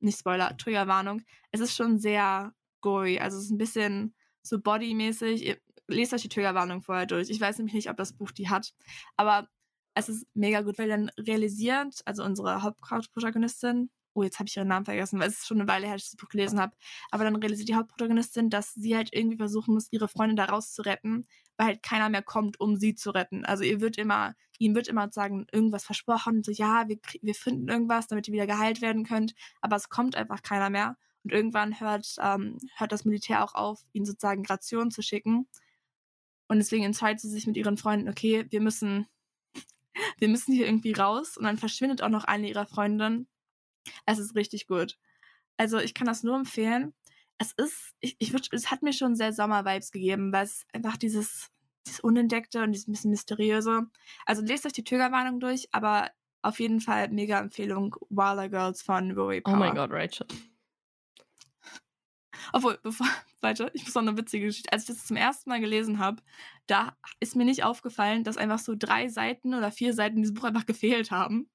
nicht 0.00 0.18
Spoiler, 0.18 0.56
Triggerwarnung. 0.56 1.22
Es 1.52 1.60
ist 1.60 1.76
schon 1.76 1.98
sehr 1.98 2.54
gory, 2.80 3.18
also 3.18 3.38
es 3.38 3.44
ist 3.44 3.50
ein 3.50 3.58
bisschen 3.58 4.14
so 4.42 4.60
bodymäßig. 4.60 5.58
lest 5.88 6.14
euch 6.14 6.22
die 6.22 6.28
Triggerwarnung 6.28 6.82
vorher 6.82 7.06
durch. 7.06 7.30
Ich 7.30 7.40
weiß 7.40 7.58
nämlich 7.58 7.74
nicht, 7.74 7.90
ob 7.90 7.96
das 7.96 8.12
Buch 8.12 8.32
die 8.32 8.48
hat, 8.48 8.74
aber 9.16 9.48
es 9.96 10.08
ist 10.10 10.26
mega 10.34 10.60
gut, 10.60 10.78
weil 10.78 10.88
dann 10.88 11.10
realisiert, 11.18 12.02
also 12.04 12.22
unsere 12.22 12.62
Hauptprotagonistin, 12.62 13.90
oh, 14.12 14.22
jetzt 14.22 14.38
habe 14.38 14.48
ich 14.48 14.56
ihren 14.56 14.68
Namen 14.68 14.84
vergessen, 14.84 15.18
weil 15.18 15.28
es 15.28 15.38
ist 15.38 15.46
schon 15.46 15.58
eine 15.58 15.68
Weile 15.68 15.86
her, 15.86 15.94
dass 15.96 16.04
ich 16.04 16.10
das 16.10 16.16
Buch 16.16 16.28
gelesen 16.28 16.60
habe, 16.60 16.76
aber 17.10 17.24
dann 17.24 17.36
realisiert 17.36 17.68
die 17.68 17.74
Hauptprotagonistin, 17.74 18.50
dass 18.50 18.74
sie 18.74 18.94
halt 18.94 19.08
irgendwie 19.12 19.38
versuchen 19.38 19.74
muss, 19.74 19.88
ihre 19.90 20.08
Freundin 20.08 20.36
da 20.36 20.44
rauszuretten, 20.44 21.26
weil 21.56 21.66
halt 21.66 21.82
keiner 21.82 22.10
mehr 22.10 22.22
kommt, 22.22 22.60
um 22.60 22.76
sie 22.76 22.94
zu 22.94 23.10
retten. 23.10 23.46
Also 23.46 23.64
ihr 23.64 23.80
wird 23.80 23.96
immer, 23.96 24.34
ihm 24.58 24.74
wird 24.74 24.88
immer 24.88 25.10
sagen, 25.10 25.46
irgendwas 25.50 25.84
versprochen, 25.84 26.42
so 26.42 26.52
ja, 26.52 26.88
wir, 26.88 26.98
wir 27.22 27.34
finden 27.34 27.68
irgendwas, 27.68 28.06
damit 28.06 28.28
ihr 28.28 28.34
wieder 28.34 28.46
geheilt 28.46 28.82
werden 28.82 29.04
könnt, 29.04 29.34
aber 29.62 29.76
es 29.76 29.88
kommt 29.88 30.14
einfach 30.14 30.42
keiner 30.42 30.70
mehr. 30.70 30.96
Und 31.24 31.32
irgendwann 31.32 31.80
hört, 31.80 32.16
ähm, 32.20 32.58
hört 32.76 32.92
das 32.92 33.04
Militär 33.04 33.42
auch 33.42 33.54
auf, 33.54 33.82
ihnen 33.92 34.06
sozusagen 34.06 34.46
Rationen 34.46 34.90
zu 34.90 35.02
schicken. 35.02 35.48
Und 36.48 36.58
deswegen 36.58 36.84
entscheidet 36.84 37.20
sie 37.20 37.30
sich 37.30 37.46
mit 37.46 37.56
ihren 37.56 37.76
Freunden, 37.76 38.08
okay, 38.08 38.46
wir 38.50 38.60
müssen, 38.60 39.06
wir 40.18 40.28
müssen 40.28 40.52
hier 40.52 40.66
irgendwie 40.66 40.92
raus. 40.92 41.36
Und 41.36 41.44
dann 41.44 41.58
verschwindet 41.58 42.02
auch 42.02 42.08
noch 42.08 42.24
eine 42.24 42.48
ihrer 42.48 42.66
Freundinnen. 42.66 43.28
Es 44.04 44.18
ist 44.18 44.34
richtig 44.34 44.66
gut. 44.66 44.98
Also 45.56 45.78
ich 45.78 45.94
kann 45.94 46.06
das 46.06 46.22
nur 46.22 46.36
empfehlen. 46.36 46.94
Es 47.38 47.52
ist, 47.52 47.94
ich, 48.00 48.16
ich 48.18 48.32
würd, 48.32 48.48
es 48.52 48.70
hat 48.70 48.82
mir 48.82 48.92
schon 48.92 49.14
sehr 49.14 49.32
Sommer-Vibes 49.32 49.90
gegeben, 49.90 50.32
weil 50.32 50.44
es 50.44 50.66
einfach 50.72 50.96
dieses, 50.96 51.50
dieses 51.86 52.00
Unentdeckte 52.00 52.62
und 52.62 52.72
dieses 52.72 52.86
bisschen 52.86 53.10
mysteriöse. 53.10 53.86
Also 54.24 54.42
lest 54.42 54.66
euch 54.66 54.72
die 54.72 54.84
Triggerwarnung 54.84 55.40
durch, 55.40 55.68
aber 55.72 56.10
auf 56.42 56.60
jeden 56.60 56.80
Fall 56.80 57.08
mega 57.10 57.38
Empfehlung 57.38 57.94
Wilder 58.08 58.48
Girls 58.48 58.82
von 58.82 59.10
Rory 59.12 59.40
Power. 59.40 59.54
Oh 59.54 59.58
mein 59.58 59.74
Gott, 59.74 59.90
Rachel. 59.90 60.26
Obwohl, 62.52 62.78
bevor, 62.82 63.06
weiter, 63.40 63.70
ich 63.74 63.84
muss 63.84 63.94
noch 63.94 64.02
eine 64.02 64.16
witzige 64.16 64.46
Geschichte. 64.46 64.72
Als 64.72 64.82
ich 64.88 64.96
das 64.96 65.06
zum 65.06 65.16
ersten 65.16 65.50
Mal 65.50 65.60
gelesen 65.60 65.98
habe, 65.98 66.22
da 66.66 66.96
ist 67.20 67.36
mir 67.36 67.44
nicht 67.44 67.64
aufgefallen, 67.64 68.24
dass 68.24 68.36
einfach 68.36 68.58
so 68.58 68.74
drei 68.76 69.08
Seiten 69.08 69.54
oder 69.54 69.70
vier 69.72 69.94
Seiten 69.94 70.16
in 70.16 70.22
diesem 70.22 70.34
Buch 70.34 70.44
einfach 70.44 70.66
gefehlt 70.66 71.10
haben. 71.10 71.48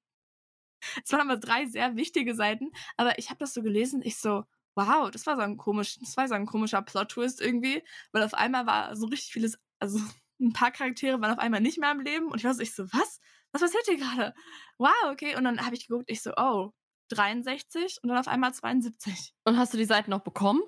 Es 1.04 1.12
waren 1.12 1.20
aber 1.20 1.36
drei 1.38 1.66
sehr 1.66 1.96
wichtige 1.96 2.34
Seiten, 2.34 2.72
aber 2.96 3.18
ich 3.18 3.30
habe 3.30 3.38
das 3.38 3.54
so 3.54 3.62
gelesen, 3.62 4.02
ich 4.02 4.16
so, 4.18 4.44
wow, 4.74 5.10
das 5.10 5.26
war 5.26 5.36
so 5.36 5.42
ein 5.42 5.56
komisch, 5.56 5.98
das 6.00 6.16
war 6.16 6.28
so 6.28 6.34
ein 6.34 6.46
komischer 6.46 6.82
Plot-Twist 6.82 7.40
irgendwie, 7.40 7.82
weil 8.12 8.22
auf 8.22 8.34
einmal 8.34 8.66
war 8.66 8.96
so 8.96 9.06
richtig 9.06 9.32
vieles, 9.32 9.58
also 9.78 9.98
ein 10.40 10.52
paar 10.52 10.72
Charaktere 10.72 11.20
waren 11.20 11.32
auf 11.32 11.38
einmal 11.38 11.60
nicht 11.60 11.78
mehr 11.78 11.90
am 11.90 12.00
Leben 12.00 12.26
und 12.28 12.38
ich 12.38 12.44
war 12.44 12.54
so, 12.54 12.62
ich 12.62 12.74
so, 12.74 12.84
was? 12.92 13.20
Was 13.52 13.60
passiert 13.60 13.84
hier 13.86 13.98
gerade? 13.98 14.34
Wow, 14.78 15.12
okay. 15.12 15.36
Und 15.36 15.44
dann 15.44 15.64
habe 15.64 15.74
ich 15.76 15.86
geguckt, 15.86 16.10
ich 16.10 16.22
so, 16.22 16.32
oh, 16.36 16.72
63 17.08 18.00
und 18.02 18.08
dann 18.08 18.18
auf 18.18 18.28
einmal 18.28 18.52
72. 18.52 19.34
Und 19.44 19.58
hast 19.58 19.72
du 19.72 19.78
die 19.78 19.84
Seiten 19.84 20.10
noch 20.10 20.20
bekommen? 20.20 20.62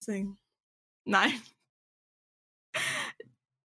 Sing. 0.00 0.38
Nein. 1.04 1.32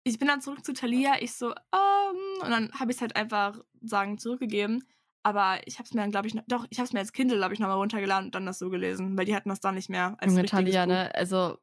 Ich 0.05 0.19
bin 0.19 0.29
dann 0.29 0.41
zurück 0.41 0.65
zu 0.65 0.73
Thalia, 0.73 1.21
ich 1.21 1.35
so, 1.35 1.49
um, 1.49 2.43
und 2.43 2.51
dann 2.51 2.73
habe 2.73 2.91
ich 2.91 2.97
es 2.97 3.01
halt 3.01 3.17
einfach 3.17 3.61
sagen 3.83 4.19
zurückgegeben. 4.19 4.85
Aber 5.23 5.61
ich 5.67 5.79
habe 5.79 5.87
es 5.87 5.93
mir 5.93 6.01
dann, 6.01 6.11
glaube 6.11 6.29
ich, 6.29 6.35
doch, 6.47 6.67
ich 6.71 6.79
habe 6.79 6.87
es 6.87 6.93
mir 6.93 7.01
als 7.01 7.13
Kindle, 7.13 7.37
glaube 7.37 7.53
ich, 7.53 7.61
nochmal 7.61 7.77
runtergeladen 7.77 8.27
und 8.27 8.35
dann 8.35 8.47
das 8.47 8.59
so 8.59 8.71
gelesen, 8.71 9.19
weil 9.19 9.27
die 9.27 9.35
hatten 9.35 9.49
das 9.49 9.61
dann 9.61 9.75
nicht 9.75 9.91
mehr 9.91 10.17
als 10.19 10.33
Junge 10.33 10.47
Thalia, 10.47 10.87
ne? 10.87 11.15
Also, 11.15 11.59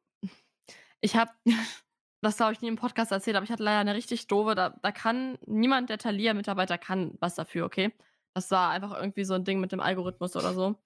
ich 1.00 1.16
habe 1.16 1.32
das 2.22 2.36
glaube 2.36 2.52
ich 2.52 2.60
nie 2.60 2.68
im 2.68 2.76
Podcast 2.76 3.12
erzählt, 3.12 3.36
aber 3.36 3.44
ich 3.44 3.50
hatte 3.50 3.62
leider 3.62 3.80
eine 3.80 3.94
richtig 3.94 4.26
doofe, 4.26 4.54
da, 4.54 4.70
da 4.70 4.92
kann 4.92 5.38
niemand 5.46 5.90
der 5.90 5.98
Thalia-Mitarbeiter 5.98 6.78
kann 6.78 7.16
was 7.20 7.34
dafür, 7.34 7.64
okay? 7.64 7.92
Das 8.36 8.50
war 8.50 8.68
einfach 8.68 8.94
irgendwie 8.94 9.24
so 9.24 9.32
ein 9.32 9.44
Ding 9.44 9.60
mit 9.60 9.72
dem 9.72 9.80
Algorithmus 9.80 10.36
oder 10.36 10.52
so. 10.52 10.76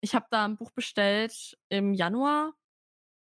Ich 0.00 0.16
habe 0.16 0.26
da 0.30 0.44
ein 0.44 0.56
Buch 0.56 0.72
bestellt 0.72 1.56
im 1.68 1.94
Januar. 1.94 2.54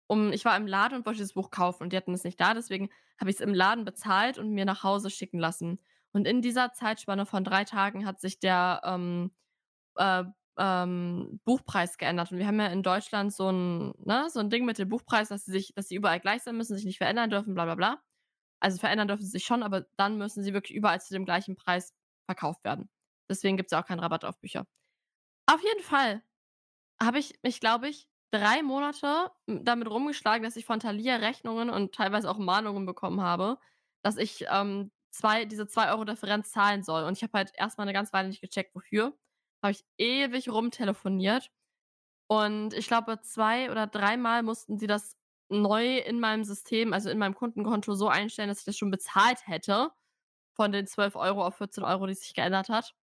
Um, 0.09 0.31
ich 0.35 0.45
war 0.45 0.59
im 0.59 0.67
Laden 0.67 0.99
und 0.99 1.07
wollte 1.07 1.21
dieses 1.21 1.33
Buch 1.33 1.51
kaufen 1.51 1.85
und 1.85 1.93
die 1.93 1.97
hatten 1.97 2.13
es 2.13 2.23
nicht 2.23 2.39
da, 2.39 2.53
deswegen 2.53 2.91
habe 3.19 3.31
ich 3.31 3.37
es 3.37 3.41
im 3.41 3.55
Laden 3.55 3.87
bezahlt 3.87 4.37
und 4.37 4.51
mir 4.51 4.67
nach 4.67 4.83
Hause 4.83 5.09
schicken 5.09 5.39
lassen. 5.39 5.79
Und 6.13 6.27
in 6.27 6.43
dieser 6.43 6.75
Zeitspanne 6.75 7.25
von 7.25 7.45
drei 7.45 7.65
Tagen 7.65 8.05
hat 8.05 8.21
sich 8.21 8.41
der 8.41 8.83
ähm, 8.85 9.33
äh, 9.97 10.25
ähm, 10.59 11.41
Buchpreis 11.47 11.97
geändert. 11.97 12.31
Und 12.31 12.39
wir 12.39 12.47
haben 12.47 12.61
ja 12.61 12.67
in 12.67 12.83
Deutschland 12.83 13.33
so 13.33 13.51
ein, 13.51 13.95
ne, 14.05 14.29
so 14.29 14.41
ein 14.41 14.51
Ding 14.51 14.67
mit 14.67 14.79
dem 14.79 14.91
Buchpreis, 14.91 15.31
dass 15.31 15.47
sie 15.47 15.53
sich, 15.53 15.73
dass 15.75 15.89
sie 15.89 15.97
überall 15.97 16.21
gleich 16.21 16.43
sein 16.43 16.59
müssen, 16.59 16.77
sich 16.77 16.85
nicht 16.85 16.99
verändern 16.99 17.31
dürfen, 17.31 17.55
bla 17.55 17.65
bla 17.65 17.77
bla. 17.77 18.03
Also 18.61 18.79
verändern 18.79 19.09
dürfen 19.09 19.25
sie 19.25 19.31
sich 19.31 19.45
schon, 19.47 19.63
aber 19.63 19.87
dann 19.97 20.19
müssen 20.19 20.43
sie 20.43 20.53
wirklich 20.53 20.77
überall 20.77 21.01
zu 21.01 21.15
dem 21.15 21.25
gleichen 21.25 21.57
Preis 21.57 21.95
verkauft 22.27 22.65
werden. 22.65 22.91
Deswegen 23.31 23.57
gibt 23.57 23.73
es 23.73 23.79
auch 23.79 23.87
keinen 23.87 24.01
Rabatt 24.01 24.25
auf 24.25 24.39
Bücher. 24.41 24.67
Auf 25.47 25.63
jeden 25.63 25.83
Fall 25.83 26.23
habe 27.03 27.19
ich 27.19 27.39
mich, 27.43 27.61
glaube 27.61 27.89
ich, 27.89 28.09
drei 28.33 28.63
Monate 28.63 29.31
damit 29.47 29.89
rumgeschlagen, 29.89 30.43
dass 30.45 30.57
ich 30.57 30.65
von 30.65 30.81
Thalia 30.81 31.17
Rechnungen 31.17 31.71
und 31.71 31.95
teilweise 31.95 32.31
auch 32.31 32.39
Mahnungen 32.39 32.87
bekommen 32.87 33.21
habe, 33.21 33.59
dass 34.03 34.17
ich 34.17 34.47
ähm, 34.51 34.91
zwei, 35.11 35.45
diese 35.45 35.67
2 35.67 35.91
Euro 35.91 36.05
Differenz 36.05 36.51
zahlen 36.53 36.83
soll. 36.83 37.05
Und 37.05 37.17
ich 37.17 37.23
habe 37.23 37.39
halt 37.39 37.53
erstmal 37.57 37.87
eine 37.87 37.93
ganze 37.93 38.13
Weile 38.13 38.29
nicht 38.29 38.41
gecheckt, 38.41 38.75
wofür. 38.75 39.17
Habe 39.63 39.73
ich 39.73 39.85
ewig 39.99 40.49
rumtelefoniert. 40.49 41.51
Und 42.29 42.75
ich 42.75 42.87
glaube, 42.89 43.21
zwei 43.21 43.71
oder 43.71 43.87
dreimal 43.87 44.43
mussten 44.43 44.79
sie 44.79 44.87
das 44.87 45.17
neu 45.51 45.99
in 45.99 46.19
meinem 46.21 46.45
System, 46.45 46.93
also 46.95 47.11
in 47.11 47.19
meinem 47.19 47.35
Kundenkonto, 47.35 47.95
so 47.95 48.09
einstellen, 48.09 48.49
dass 48.49 48.61
ich 48.61 48.65
das 48.65 48.79
schon 48.79 48.91
bezahlt 48.91 49.47
hätte. 49.47 49.91
Von 50.55 50.73
den 50.73 50.87
12 50.87 51.17
Euro 51.17 51.47
auf 51.47 51.57
14 51.57 51.85
Euro, 51.85 52.07
die 52.07 52.15
sich 52.15 52.35
geändert 52.35 52.69
hat. 52.71 52.95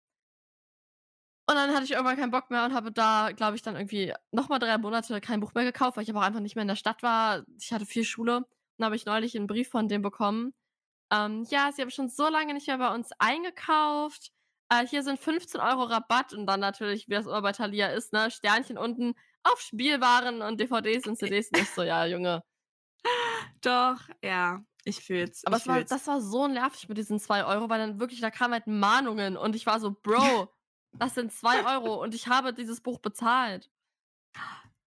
Und 1.50 1.56
dann 1.56 1.74
hatte 1.74 1.84
ich 1.84 1.94
irgendwann 1.94 2.16
keinen 2.16 2.30
Bock 2.30 2.52
mehr 2.52 2.64
und 2.64 2.76
habe 2.76 2.92
da, 2.92 3.32
glaube 3.32 3.56
ich, 3.56 3.64
dann 3.64 3.76
irgendwie 3.76 4.14
nochmal 4.32 4.60
drei 4.60 4.78
Monate 4.78 5.20
kein 5.20 5.40
Buch 5.40 5.56
mehr 5.56 5.64
gekauft, 5.64 5.98
weil 5.98 6.04
ich 6.04 6.10
aber 6.12 6.20
auch 6.20 6.24
einfach 6.24 6.42
nicht 6.42 6.56
mehr 6.56 6.62
in 6.62 6.68
der 6.68 6.76
Stadt 6.76 7.02
war. 7.02 7.44
Ich 7.60 7.74
hatte 7.74 7.88
viel 7.88 8.04
Schule. 8.04 8.46
Dann 8.78 8.86
habe 8.86 8.96
ich 8.96 9.08
neulich 9.08 9.36
einen 9.36 9.48
Brief 9.48 9.68
von 9.68 9.88
dem 9.88 10.04
bekommen. 10.04 10.54
Ähm, 11.12 11.48
ja, 11.50 11.72
sie 11.72 11.82
haben 11.82 11.90
schon 11.90 12.08
so 12.08 12.30
lange 12.30 12.54
nicht 12.54 12.68
mehr 12.68 12.78
bei 12.78 12.94
uns 12.94 13.10
eingekauft. 13.18 14.30
Äh, 14.72 14.86
hier 14.86 15.02
sind 15.02 15.20
15 15.20 15.60
Euro 15.60 15.86
Rabatt 15.86 16.34
und 16.34 16.46
dann 16.46 16.60
natürlich, 16.60 17.08
wie 17.10 17.16
das 17.16 17.26
immer 17.26 17.42
bei 17.42 17.52
Thalia 17.52 17.88
ist, 17.88 18.14
ne, 18.14 18.30
Sternchen 18.30 18.78
unten 18.78 19.16
auf 19.42 19.60
Spielwaren 19.60 20.44
und 20.44 20.60
DVDs 20.60 21.08
und 21.08 21.18
CDs. 21.18 21.50
Und 21.52 21.62
ich 21.62 21.70
so, 21.72 21.82
ja, 21.82 22.06
Junge. 22.06 22.44
Doch, 23.62 23.98
ja. 24.22 24.64
Ich 24.84 25.04
fühl's. 25.04 25.44
Aber 25.48 25.58
ich 25.58 25.64
es 25.64 25.68
war, 25.68 25.78
fühl's. 25.78 25.90
das 25.90 26.06
war 26.06 26.22
so 26.22 26.48
nervig 26.48 26.88
mit 26.88 27.00
diesen 27.00 27.20
2 27.20 27.46
Euro, 27.46 27.70
weil 27.70 27.80
dann 27.80 28.00
wirklich, 28.00 28.22
da 28.22 28.30
kamen 28.30 28.54
halt 28.54 28.68
Mahnungen 28.68 29.36
und 29.36 29.56
ich 29.56 29.66
war 29.66 29.80
so, 29.80 29.96
Bro, 30.04 30.54
das 30.94 31.16
sind 31.16 31.32
2 31.32 31.66
Euro 31.76 32.02
und 32.02 32.14
ich 32.16 32.28
habe 32.28 32.54
dieses 32.54 32.82
Buch 32.82 33.00
bezahlt. 33.00 33.70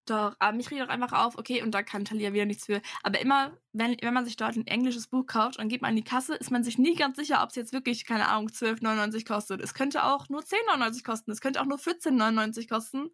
Doch, 0.07 0.35
aber 0.41 0.57
mich 0.57 0.69
regt 0.71 0.83
auch 0.83 0.89
einfach 0.89 1.13
auf, 1.13 1.39
okay, 1.39 1.63
und 1.63 1.73
da 1.73 1.85
kann 1.85 2.05
Thalia 2.05 2.33
wieder 2.33 2.45
nichts 2.45 2.67
für. 2.67 2.83
Aber 3.05 3.21
immer, 3.21 3.57
wenn, 3.73 3.97
wenn 4.01 4.13
man 4.13 4.25
sich 4.25 4.37
dort 4.37 4.57
ein 4.57 4.67
englisches 4.67 5.07
Buch 5.07 5.27
kauft 5.27 5.59
und 5.59 5.69
geht 5.69 5.81
man 5.81 5.91
in 5.91 5.97
die 5.97 6.05
Kasse, 6.05 6.35
ist 6.35 6.51
man 6.51 6.65
sich 6.65 6.77
nie 6.77 6.97
ganz 6.97 7.17
sicher, 7.17 7.41
ob 7.43 7.51
es 7.51 7.57
jetzt 7.57 7.73
wirklich, 7.73 8.05
keine 8.05 8.29
Ahnung, 8.29 8.49
12,99 8.49 9.25
kostet. 9.27 9.61
Es 9.61 9.75
könnte 9.75 10.03
auch 10.05 10.29
nur 10.29 10.41
10,99 10.41 11.05
kosten. 11.05 11.31
Es 11.31 11.41
könnte 11.41 11.61
auch 11.61 11.67
nur 11.67 11.79
14,99 11.79 12.69
kosten. 12.69 13.11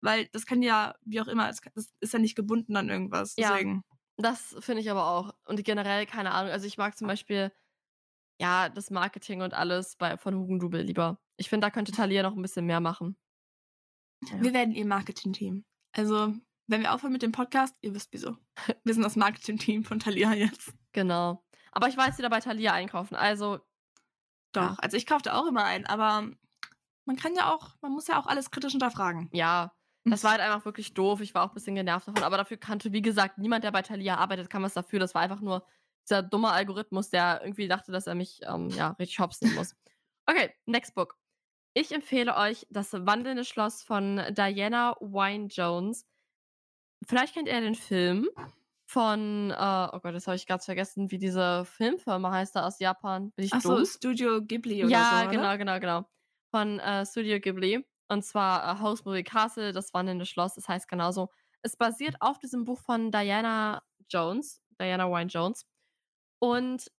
Weil 0.00 0.26
das 0.32 0.46
kann 0.46 0.62
ja, 0.62 0.94
wie 1.04 1.20
auch 1.20 1.28
immer, 1.28 1.50
es 1.50 1.60
ist 2.00 2.12
ja 2.12 2.18
nicht 2.18 2.34
gebunden 2.34 2.76
an 2.76 2.88
irgendwas. 2.88 3.34
Ja. 3.36 3.50
Deswegen. 3.50 3.84
Das 4.16 4.56
finde 4.60 4.80
ich 4.80 4.90
aber 4.90 5.06
auch. 5.06 5.34
Und 5.44 5.62
generell, 5.64 6.06
keine 6.06 6.30
Ahnung. 6.32 6.50
Also 6.50 6.66
ich 6.66 6.78
mag 6.78 6.96
zum 6.96 7.08
Beispiel, 7.08 7.52
ja, 8.40 8.68
das 8.68 8.90
Marketing 8.90 9.42
und 9.42 9.54
alles 9.54 9.96
bei, 9.96 10.16
von 10.16 10.34
Hugendubel 10.34 10.82
lieber. 10.82 11.18
Ich 11.36 11.48
finde, 11.48 11.66
da 11.66 11.70
könnte 11.70 11.92
Thalia 11.92 12.22
noch 12.22 12.34
ein 12.34 12.42
bisschen 12.42 12.66
mehr 12.66 12.80
machen. 12.80 13.16
Ja. 14.24 14.42
Wir 14.42 14.52
werden 14.52 14.74
ihr 14.74 14.86
Marketing-Team. 14.86 15.64
Also, 15.92 16.34
wenn 16.66 16.82
wir 16.82 16.94
aufhören 16.94 17.12
mit 17.12 17.22
dem 17.22 17.32
Podcast, 17.32 17.76
ihr 17.80 17.94
wisst 17.94 18.12
wieso. 18.12 18.36
Wir 18.84 18.94
sind 18.94 19.02
das 19.02 19.16
Marketing-Team 19.16 19.84
von 19.84 19.98
Thalia 19.98 20.34
jetzt. 20.34 20.74
Genau. 20.92 21.44
Aber 21.72 21.88
ich 21.88 21.96
weiß 21.96 22.18
wieder 22.18 22.30
bei 22.30 22.40
Thalia 22.40 22.72
einkaufen. 22.72 23.14
Also, 23.14 23.58
Doch. 24.52 24.62
Ja. 24.62 24.76
Also 24.78 24.96
ich 24.96 25.06
kaufte 25.06 25.34
auch 25.34 25.46
immer 25.46 25.64
ein, 25.64 25.86
aber 25.86 26.30
man 27.04 27.16
kann 27.16 27.34
ja 27.34 27.54
auch, 27.54 27.76
man 27.82 27.92
muss 27.92 28.08
ja 28.08 28.18
auch 28.18 28.26
alles 28.26 28.50
kritisch 28.50 28.72
hinterfragen. 28.72 29.28
ja. 29.32 29.72
Das 30.08 30.22
war 30.22 30.30
halt 30.30 30.40
einfach 30.40 30.64
wirklich 30.64 30.94
doof. 30.94 31.20
Ich 31.20 31.34
war 31.34 31.42
auch 31.42 31.48
ein 31.48 31.54
bisschen 31.54 31.74
genervt 31.74 32.06
davon. 32.06 32.22
Aber 32.22 32.36
dafür 32.36 32.58
kannte, 32.58 32.92
wie 32.92 33.02
gesagt, 33.02 33.38
niemand, 33.38 33.64
der 33.64 33.72
bei 33.72 33.82
Thalia 33.82 34.16
arbeitet, 34.18 34.48
kann 34.48 34.62
was 34.62 34.72
dafür. 34.72 35.00
Das 35.00 35.16
war 35.16 35.22
einfach 35.22 35.40
nur 35.40 35.66
dieser 36.08 36.22
dumme 36.22 36.50
Algorithmus, 36.50 37.10
der 37.10 37.40
irgendwie 37.42 37.68
dachte, 37.68 37.92
dass 37.92 38.06
er 38.06 38.14
mich 38.14 38.40
ähm, 38.42 38.68
ja, 38.70 38.90
richtig 38.98 39.18
hops 39.18 39.40
nehmen 39.40 39.56
muss. 39.56 39.74
Okay, 40.26 40.52
next 40.66 40.94
book. 40.94 41.16
Ich 41.74 41.92
empfehle 41.92 42.36
euch 42.36 42.66
das 42.70 42.92
Wandelnde 42.92 43.44
Schloss 43.44 43.82
von 43.82 44.22
Diana 44.30 44.96
Wynne 45.00 45.48
Jones. 45.48 46.06
Vielleicht 47.06 47.34
kennt 47.34 47.48
ihr 47.48 47.60
den 47.60 47.74
Film 47.74 48.28
von, 48.86 49.50
äh, 49.50 49.88
oh 49.92 50.00
Gott, 50.00 50.14
das 50.14 50.26
habe 50.26 50.36
ich 50.36 50.46
ganz 50.46 50.64
vergessen, 50.64 51.10
wie 51.10 51.18
diese 51.18 51.64
Filmfirma 51.64 52.30
heißt 52.30 52.56
da 52.56 52.66
aus 52.66 52.78
Japan. 52.78 53.30
Bin 53.32 53.44
ich 53.44 53.52
Achso, 53.52 53.76
dumm? 53.76 53.84
Studio 53.84 54.42
Ghibli 54.42 54.84
oder 54.84 54.92
ja, 54.92 55.22
so. 55.24 55.30
genau, 55.30 55.42
Oder? 55.42 55.58
genau, 55.58 55.80
genau. 55.80 56.08
Von 56.50 56.78
äh, 56.78 57.04
Studio 57.04 57.40
Ghibli. 57.40 57.84
Und 58.08 58.24
zwar 58.24 58.62
äh, 58.62 58.80
House 58.80 59.04
Movie 59.04 59.24
Castle, 59.24 59.72
das 59.72 59.92
wandelnde 59.92 60.26
Schloss, 60.26 60.54
das 60.54 60.68
heißt 60.68 60.88
genauso. 60.88 61.28
Es 61.62 61.76
basiert 61.76 62.16
auf 62.20 62.38
diesem 62.38 62.64
Buch 62.64 62.80
von 62.80 63.10
Diana 63.10 63.82
Jones, 64.08 64.62
Diana 64.80 65.10
Wynne 65.10 65.26
Jones. 65.26 65.66
Und 66.38 66.90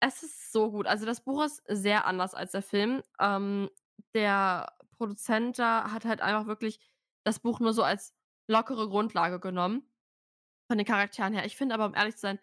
es 0.00 0.22
ist 0.22 0.52
so 0.52 0.70
gut. 0.70 0.86
Also 0.86 1.06
das 1.06 1.22
Buch 1.22 1.44
ist 1.44 1.62
sehr 1.68 2.06
anders 2.06 2.34
als 2.34 2.52
der 2.52 2.62
Film. 2.62 3.02
Ähm, 3.20 3.70
der 4.14 4.72
Produzent 4.96 5.58
da 5.58 5.90
hat 5.92 6.04
halt 6.04 6.20
einfach 6.20 6.46
wirklich 6.46 6.80
das 7.24 7.40
Buch 7.40 7.60
nur 7.60 7.72
so 7.72 7.82
als 7.82 8.14
lockere 8.48 8.88
Grundlage 8.88 9.40
genommen. 9.40 9.88
Von 10.68 10.78
den 10.78 10.86
Charakteren 10.86 11.32
her. 11.32 11.44
Ich 11.44 11.56
finde 11.56 11.74
aber, 11.74 11.86
um 11.86 11.94
ehrlich 11.94 12.16
zu 12.16 12.22
sein, 12.22 12.40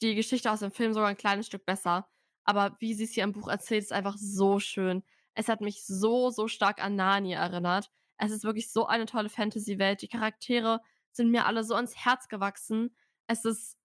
die 0.00 0.14
Geschichte 0.14 0.50
aus 0.50 0.60
dem 0.60 0.70
Film 0.70 0.92
sogar 0.92 1.08
ein 1.08 1.16
kleines 1.16 1.46
Stück 1.46 1.66
besser. 1.66 2.08
Aber 2.44 2.76
wie 2.78 2.94
sie 2.94 3.04
es 3.04 3.12
hier 3.12 3.24
im 3.24 3.32
Buch 3.32 3.48
erzählt, 3.48 3.82
ist 3.82 3.92
einfach 3.92 4.16
so 4.16 4.60
schön. 4.60 5.02
Es 5.34 5.48
hat 5.48 5.60
mich 5.60 5.84
so, 5.84 6.30
so 6.30 6.46
stark 6.46 6.82
an 6.82 6.94
Narnia 6.94 7.40
erinnert. 7.40 7.90
Es 8.18 8.30
ist 8.30 8.44
wirklich 8.44 8.70
so 8.70 8.86
eine 8.86 9.06
tolle 9.06 9.28
Fantasy-Welt. 9.28 10.02
Die 10.02 10.08
Charaktere 10.08 10.80
sind 11.12 11.30
mir 11.30 11.46
alle 11.46 11.64
so 11.64 11.74
ans 11.74 11.96
Herz 11.96 12.28
gewachsen. 12.28 12.94
Es 13.26 13.44
ist, 13.44 13.76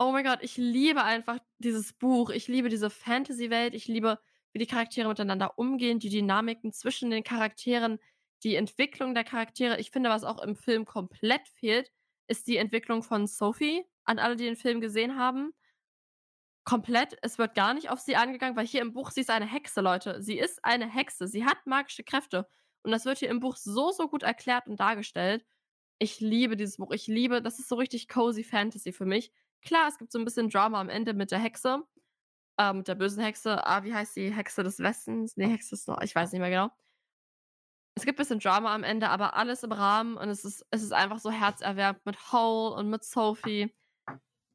oh 0.00 0.12
mein 0.12 0.24
Gott, 0.24 0.40
ich 0.42 0.56
liebe 0.56 1.04
einfach 1.04 1.38
dieses 1.58 1.92
Buch. 1.92 2.30
Ich 2.30 2.48
liebe 2.48 2.68
diese 2.68 2.90
Fantasy-Welt. 2.90 3.74
Ich 3.74 3.86
liebe, 3.86 4.18
wie 4.52 4.58
die 4.58 4.66
Charaktere 4.66 5.08
miteinander 5.08 5.58
umgehen, 5.58 6.00
die 6.00 6.08
Dynamiken 6.08 6.72
zwischen 6.72 7.10
den 7.10 7.22
Charakteren, 7.22 8.00
die 8.42 8.56
Entwicklung 8.56 9.14
der 9.14 9.24
Charaktere. 9.24 9.78
Ich 9.78 9.92
finde, 9.92 10.10
was 10.10 10.24
auch 10.24 10.42
im 10.42 10.56
Film 10.56 10.86
komplett 10.86 11.46
fehlt, 11.48 11.92
ist 12.26 12.48
die 12.48 12.56
Entwicklung 12.56 13.02
von 13.02 13.26
Sophie. 13.28 13.84
An 14.04 14.18
alle, 14.18 14.34
die 14.36 14.44
den 14.44 14.56
Film 14.56 14.80
gesehen 14.80 15.16
haben 15.16 15.52
komplett, 16.64 17.16
es 17.22 17.38
wird 17.38 17.54
gar 17.54 17.74
nicht 17.74 17.90
auf 17.90 17.98
sie 17.98 18.16
angegangen, 18.16 18.56
weil 18.56 18.66
hier 18.66 18.82
im 18.82 18.92
Buch, 18.92 19.10
sie 19.10 19.22
ist 19.22 19.30
eine 19.30 19.46
Hexe, 19.46 19.80
Leute. 19.80 20.22
Sie 20.22 20.38
ist 20.38 20.64
eine 20.64 20.88
Hexe. 20.88 21.26
Sie 21.26 21.44
hat 21.44 21.66
magische 21.66 22.04
Kräfte. 22.04 22.46
Und 22.82 22.92
das 22.92 23.04
wird 23.04 23.18
hier 23.18 23.28
im 23.28 23.40
Buch 23.40 23.56
so, 23.56 23.90
so 23.90 24.08
gut 24.08 24.22
erklärt 24.22 24.68
und 24.68 24.78
dargestellt. 24.78 25.44
Ich 25.98 26.20
liebe 26.20 26.56
dieses 26.56 26.76
Buch. 26.76 26.92
Ich 26.92 27.06
liebe, 27.08 27.42
das 27.42 27.58
ist 27.58 27.68
so 27.68 27.74
richtig 27.74 28.08
cozy 28.08 28.44
Fantasy 28.44 28.92
für 28.92 29.04
mich. 29.04 29.32
Klar, 29.62 29.88
es 29.88 29.98
gibt 29.98 30.12
so 30.12 30.18
ein 30.18 30.24
bisschen 30.24 30.48
Drama 30.48 30.80
am 30.80 30.88
Ende 30.88 31.14
mit 31.14 31.30
der 31.30 31.38
Hexe. 31.38 31.82
Äh, 32.58 32.72
mit 32.72 32.88
der 32.88 32.94
bösen 32.94 33.22
Hexe. 33.22 33.66
Ah, 33.66 33.84
wie 33.84 33.94
heißt 33.94 34.16
die 34.16 34.32
Hexe 34.32 34.62
des 34.62 34.78
Westens? 34.78 35.36
Nee, 35.36 35.48
Hexe 35.48 35.74
ist 35.74 35.88
noch, 35.88 36.00
ich 36.02 36.14
weiß 36.14 36.32
nicht 36.32 36.40
mehr 36.40 36.50
genau. 36.50 36.70
Es 37.94 38.04
gibt 38.04 38.18
ein 38.18 38.22
bisschen 38.22 38.38
Drama 38.38 38.74
am 38.74 38.84
Ende, 38.84 39.08
aber 39.10 39.34
alles 39.34 39.62
im 39.62 39.72
Rahmen 39.72 40.16
und 40.16 40.28
es 40.28 40.44
ist, 40.44 40.64
es 40.70 40.82
ist 40.82 40.92
einfach 40.92 41.18
so 41.18 41.30
herzerwärmend 41.30 42.04
mit 42.06 42.32
Hole 42.32 42.74
und 42.74 42.88
mit 42.88 43.04
Sophie. 43.04 43.74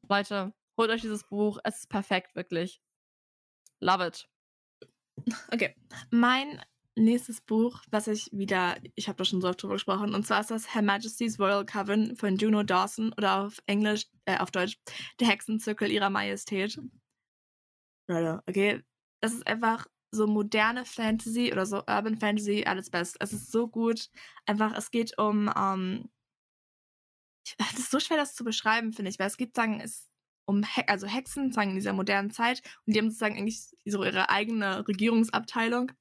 Leute, 0.08 0.52
holt 0.76 0.90
euch 0.90 1.02
dieses 1.02 1.24
Buch. 1.24 1.58
Es 1.62 1.78
ist 1.80 1.88
perfekt, 1.88 2.34
wirklich. 2.34 2.80
Love 3.80 4.06
it. 4.06 4.28
Okay. 5.52 5.74
Mein 6.10 6.62
nächstes 6.96 7.40
Buch, 7.40 7.82
was 7.90 8.08
ich 8.08 8.30
wieder, 8.32 8.76
ich 8.94 9.08
habe 9.08 9.18
da 9.18 9.24
schon 9.24 9.40
so 9.40 9.48
oft 9.48 9.62
drüber 9.62 9.74
gesprochen, 9.74 10.14
und 10.14 10.26
zwar 10.26 10.40
ist 10.40 10.50
das 10.50 10.74
Her 10.74 10.82
Majesty's 10.82 11.38
Royal 11.38 11.64
Coven 11.64 12.16
von 12.16 12.36
Juno 12.36 12.62
Dawson 12.62 13.12
oder 13.16 13.42
auf 13.42 13.62
Englisch, 13.66 14.06
äh, 14.24 14.38
auf 14.38 14.50
Deutsch, 14.50 14.78
der 15.20 15.28
Hexenzirkel 15.28 15.90
ihrer 15.90 16.10
Majestät. 16.10 16.78
Okay. 18.46 18.82
Das 19.20 19.32
ist 19.32 19.46
einfach 19.46 19.86
so 20.10 20.26
moderne 20.26 20.84
Fantasy 20.84 21.52
oder 21.52 21.66
so 21.66 21.78
Urban 21.78 22.16
Fantasy, 22.16 22.64
alles 22.66 22.90
best. 22.90 23.16
Es 23.20 23.32
ist 23.32 23.52
so 23.52 23.68
gut. 23.68 24.08
Einfach, 24.46 24.74
es 24.76 24.90
geht 24.90 25.18
um, 25.18 25.50
ähm, 25.56 26.08
es 27.72 27.78
ist 27.78 27.90
so 27.90 28.00
schwer, 28.00 28.16
das 28.16 28.34
zu 28.34 28.44
beschreiben, 28.44 28.92
finde 28.92 29.10
ich, 29.10 29.18
weil 29.18 29.26
es 29.26 29.36
geht, 29.36 29.54
sagen, 29.54 29.80
es 29.80 30.08
um 30.46 30.62
He 30.62 30.82
also 30.86 31.06
Hexen, 31.06 31.52
sagen 31.52 31.70
in 31.70 31.76
dieser 31.76 31.92
modernen 31.92 32.30
Zeit 32.30 32.62
und 32.86 32.94
die 32.94 32.98
haben 32.98 33.10
sozusagen 33.10 33.36
eigentlich 33.36 33.60
so 33.84 34.04
ihre 34.04 34.30
eigene 34.30 34.86
Regierungsabteilung, 34.88 35.92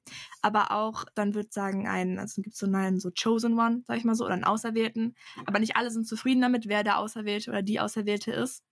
aber 0.41 0.72
auch 0.72 1.06
dann 1.16 1.34
wird 1.34 1.52
sagen 1.52 1.88
ein, 1.88 2.20
also 2.20 2.41
gibt 2.41 2.54
es 2.54 2.60
so 2.60 2.68
einen 2.68 3.00
so 3.00 3.12
Chosen 3.12 3.60
One, 3.60 3.84
sag 3.88 3.98
ich 3.98 4.06
mal 4.06 4.16
so, 4.16 4.26
oder 4.26 4.36
einen 4.36 4.43
Auserwählten, 4.43 5.16
aber 5.46 5.60
nicht 5.60 5.76
alle 5.76 5.91
sind 5.91 6.08
zufrieden 6.08 6.41
damit, 6.41 6.68
wer 6.68 6.84
der 6.84 7.00
Auserwählte 7.00 7.50
oder 7.50 7.62
die 7.64 7.80
Auserwählte 7.80 8.32
ist. 8.32 8.64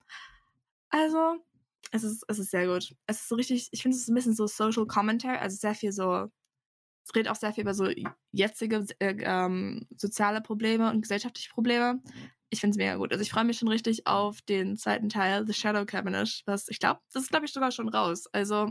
Also 0.90 1.36
es 1.90 2.04
ist 2.04 2.24
es 2.28 2.38
ist 2.38 2.50
sehr 2.50 2.66
gut. 2.66 2.94
Es 3.06 3.20
ist 3.20 3.28
so 3.28 3.34
richtig, 3.34 3.68
ich 3.72 3.82
finde 3.82 3.96
es 3.96 4.02
ist 4.02 4.08
ein 4.08 4.14
bisschen 4.14 4.34
so 4.34 4.46
Social 4.46 4.86
Commentary, 4.86 5.38
also 5.38 5.56
sehr 5.56 5.74
viel 5.74 5.92
so 5.92 6.28
es 7.06 7.14
redet 7.14 7.30
auch 7.30 7.36
sehr 7.36 7.52
viel 7.52 7.62
über 7.62 7.74
so 7.74 7.88
jetzige 8.32 8.86
äh, 8.98 9.14
ähm, 9.20 9.86
soziale 9.96 10.40
Probleme 10.40 10.90
und 10.90 11.02
gesellschaftliche 11.02 11.50
Probleme. 11.50 12.00
Ich 12.54 12.60
finde 12.60 12.74
es 12.74 12.78
mega 12.78 12.94
gut. 12.96 13.10
Also 13.12 13.22
ich 13.22 13.30
freue 13.30 13.44
mich 13.44 13.58
schon 13.58 13.68
richtig 13.68 14.06
auf 14.06 14.40
den 14.42 14.76
zweiten 14.76 15.08
Teil, 15.08 15.44
The 15.46 15.52
Shadow 15.52 15.84
Cabinet, 15.84 16.42
was 16.46 16.68
ich 16.68 16.78
glaube, 16.78 17.00
das 17.12 17.24
ist 17.24 17.30
glaube 17.30 17.46
ich 17.46 17.52
sogar 17.52 17.72
schon 17.72 17.88
raus. 17.88 18.26
Also 18.32 18.70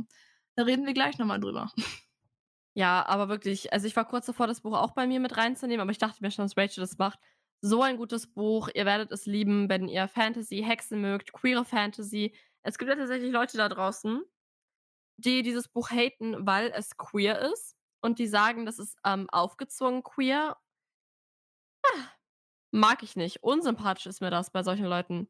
da 0.55 0.63
reden 0.63 0.85
wir 0.85 0.93
gleich 0.93 1.17
nochmal 1.17 1.39
drüber. 1.39 1.71
Ja, 2.75 3.05
aber 3.07 3.29
wirklich, 3.29 3.71
also 3.71 3.85
ich 3.85 3.95
war 3.95 4.07
kurz 4.07 4.25
davor, 4.25 4.47
das 4.47 4.61
Buch 4.61 4.73
auch 4.75 4.91
bei 4.95 5.05
mir 5.05 5.19
mit 5.19 5.37
reinzunehmen, 5.37 5.81
aber 5.81 5.91
ich 5.91 5.99
dachte 5.99 6.17
mir 6.23 6.31
schon, 6.31 6.45
dass 6.45 6.57
Rachel 6.57 6.81
das 6.81 6.97
macht. 6.97 7.19
So 7.61 7.83
ein 7.83 7.97
gutes 7.97 8.25
Buch. 8.33 8.67
Ihr 8.73 8.85
werdet 8.85 9.11
es 9.11 9.27
lieben, 9.27 9.69
wenn 9.69 9.87
ihr 9.87 10.07
Fantasy, 10.07 10.63
Hexen 10.65 10.99
mögt, 11.01 11.33
queere 11.33 11.65
Fantasy. 11.65 12.33
Es 12.63 12.79
gibt 12.79 12.89
ja 12.89 12.95
tatsächlich 12.97 13.31
Leute 13.31 13.57
da 13.57 13.69
draußen, 13.69 14.23
die 15.17 15.43
dieses 15.43 15.67
Buch 15.67 15.91
haten, 15.91 16.47
weil 16.47 16.71
es 16.75 16.97
queer 16.97 17.39
ist. 17.51 17.75
und 18.01 18.19
die 18.19 18.27
sagen, 18.27 18.65
das 18.65 18.79
ist 18.79 18.97
ähm, 19.05 19.29
aufgezwungen 19.31 20.03
queer. 20.03 20.57
Mag 22.75 23.03
ich 23.03 23.15
nicht. 23.15 23.43
Unsympathisch 23.43 24.07
ist 24.07 24.19
mir 24.19 24.31
das 24.31 24.49
bei 24.49 24.63
solchen 24.63 24.85
Leuten. 24.85 25.29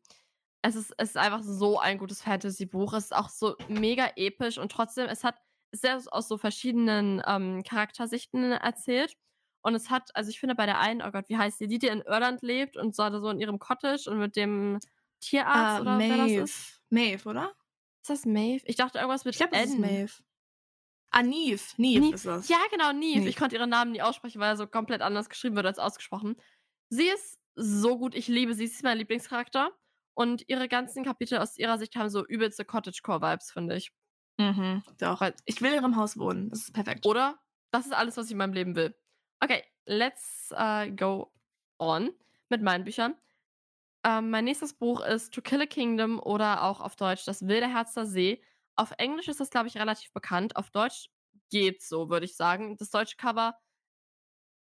Es 0.62 0.76
ist, 0.76 0.94
es 0.98 1.10
ist 1.10 1.18
einfach 1.18 1.44
so 1.44 1.78
ein 1.78 1.98
gutes 1.98 2.22
Fantasy-Buch. 2.22 2.94
Es 2.94 3.06
ist 3.06 3.16
auch 3.16 3.28
so 3.28 3.56
mega 3.68 4.10
episch 4.16 4.58
und 4.58 4.72
trotzdem, 4.72 5.08
es 5.10 5.26
hat 5.26 5.36
sehr 5.74 6.02
aus 6.12 6.30
so 6.30 6.38
verschiedenen 6.38 7.22
ähm, 7.28 7.62
Charaktersichten 7.64 8.54
erzählt. 8.54 9.18
Und 9.62 9.76
es 9.76 9.90
hat, 9.90 10.16
also 10.16 10.30
ich 10.30 10.40
finde 10.40 10.56
bei 10.56 10.66
der 10.66 10.80
einen, 10.80 11.02
oh 11.02 11.12
Gott, 11.12 11.28
wie 11.28 11.38
heißt 11.38 11.60
die, 11.60 11.68
die, 11.68 11.80
die 11.80 11.88
in 11.88 12.02
Irland 12.02 12.42
lebt 12.44 12.78
und 12.78 12.96
so, 12.96 13.10
so 13.20 13.30
in 13.30 13.42
ihrem 13.42 13.60
Cottage 13.60 14.10
und 14.10 14.20
mit 14.20 14.38
dem 14.38 14.80
Tierarzt 15.20 15.80
Uh, 15.80 15.82
oder 15.82 16.00
wer 16.00 16.08
das 16.18 16.18
Maeve. 16.28 16.44
ist. 16.44 16.82
Maeve, 16.90 17.30
oder? 17.30 17.52
Ist 18.02 18.10
das 18.10 18.26
Maeve? 18.26 18.64
Ich 18.66 18.76
dachte 18.78 19.00
irgendwas 19.00 19.26
mit 19.26 19.36
Ich 19.36 19.40
glaube, 19.40 19.56
das 19.56 19.66
ist. 19.66 19.80
Maeve. 19.80 20.14
Ah, 21.12 21.22
Neve. 21.22 21.62
Neve 21.78 22.00
Neve. 22.02 22.16
ist 22.16 22.26
das. 22.26 22.48
Ja, 22.50 22.58
genau, 22.72 22.92
Neve. 22.92 23.20
Neve. 23.20 23.30
Ich 23.30 23.36
konnte 23.36 23.56
ihren 23.56 23.70
Namen 23.70 23.92
nie 23.92 24.02
aussprechen, 24.02 24.40
weil 24.40 24.50
er 24.54 24.58
so 24.58 24.66
komplett 24.66 25.02
anders 25.02 25.30
geschrieben 25.30 25.56
wird 25.56 25.66
als 25.68 25.78
ausgesprochen. 25.78 26.36
Sie 26.94 27.08
ist 27.08 27.40
so 27.56 27.98
gut, 27.98 28.14
ich 28.14 28.28
liebe 28.28 28.54
sie. 28.54 28.68
Sie 28.68 28.76
ist 28.76 28.84
mein 28.84 29.00
Lieblingscharakter. 29.00 29.72
Und 30.14 30.48
ihre 30.48 30.68
ganzen 30.68 31.04
Kapitel 31.04 31.40
aus 31.40 31.58
ihrer 31.58 31.80
Sicht 31.80 31.96
haben 31.96 32.10
so 32.10 32.24
übelste 32.24 32.66
Cottagecore-Vibes, 32.66 33.52
finde 33.52 33.78
ich. 33.78 33.92
Mhm, 34.38 34.84
doch. 35.00 35.22
Ich 35.46 35.60
will 35.62 35.72
in 35.74 35.82
ihrem 35.82 35.96
Haus 35.96 36.20
wohnen. 36.20 36.52
Das 36.52 36.60
ist 36.60 36.74
perfekt. 36.74 37.08
Oder? 37.08 37.40
Das 37.72 37.88
ist 37.88 37.94
alles, 37.94 38.16
was 38.16 38.28
ich 38.28 38.34
in 38.34 38.38
meinem 38.38 38.54
Leben 38.54 38.76
will. 38.76 38.96
Okay, 39.40 39.64
let's 39.88 40.52
uh, 40.52 40.88
go 40.96 41.34
on 41.80 42.12
mit 42.50 42.62
meinen 42.62 42.84
Büchern. 42.84 43.16
Ähm, 44.04 44.30
mein 44.30 44.46
nächstes 44.46 44.74
Buch 44.74 45.02
ist 45.02 45.34
To 45.34 45.42
Kill 45.42 45.64
a 45.64 45.66
Kingdom 45.66 46.20
oder 46.20 46.64
auch 46.64 46.80
auf 46.80 46.96
Deutsch 46.96 47.26
Das 47.26 47.48
wilde 47.48 47.68
Herz 47.68 47.96
der 47.96 48.06
See. 48.06 48.44
Auf 48.76 48.92
Englisch 49.00 49.28
ist 49.30 49.40
das, 49.40 49.50
glaube 49.50 49.68
ich, 49.68 49.78
relativ 49.78 50.14
bekannt. 50.14 50.58
Auf 50.58 50.70
Deutsch 50.70 51.10
geht 51.50 51.82
so, 51.82 52.10
würde 52.12 52.28
ich 52.28 52.36
sagen. 52.36 52.78
Das 52.78 52.92
deutsche 52.92 53.18
Cover 53.18 53.58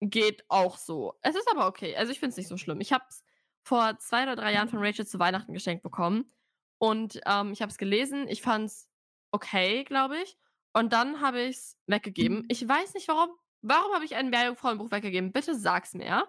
geht 0.02 0.44
auch 0.50 0.78
so. 0.78 1.14
Es 1.22 1.36
ist 1.36 1.50
aber 1.50 1.68
okay. 1.68 1.96
Also 1.96 2.12
ich 2.12 2.20
finde 2.20 2.32
es 2.32 2.38
nicht 2.38 2.48
so 2.48 2.58
schlimm. 2.58 2.82
Ich 2.82 2.92
habe 2.92 3.06
es 3.10 3.24
vor 3.64 3.98
zwei 4.00 4.24
oder 4.24 4.36
drei 4.36 4.54
Jahren 4.54 4.70
von 4.70 4.80
Rachel 4.80 5.06
zu 5.06 5.20
Weihnachten 5.20 5.54
geschenkt 5.54 5.84
bekommen. 5.84 6.32
Und 6.80 7.22
ähm, 7.26 7.54
ich 7.54 7.62
habe 7.62 7.72
es 7.72 7.78
gelesen. 7.78 8.28
Ich 8.28 8.42
fand 8.42 8.66
es 8.66 8.90
okay, 9.32 9.84
glaube 9.84 10.18
ich. 10.18 10.38
Und 10.74 10.94
dann 10.94 11.22
habe 11.22 11.42
ich 11.42 11.58
es 11.58 11.78
weggegeben. 11.86 12.46
Ich 12.50 12.68
weiß 12.68 12.96
nicht 12.96 13.08
warum. 13.08 13.30
Warum 13.62 13.94
habe 13.94 14.06
ich 14.06 14.16
ein 14.16 14.32
Meerjungfrauenbuch 14.32 14.90
weggegeben? 14.92 15.32
Bitte 15.32 15.56
sag's 15.56 15.94
mir. 15.94 16.28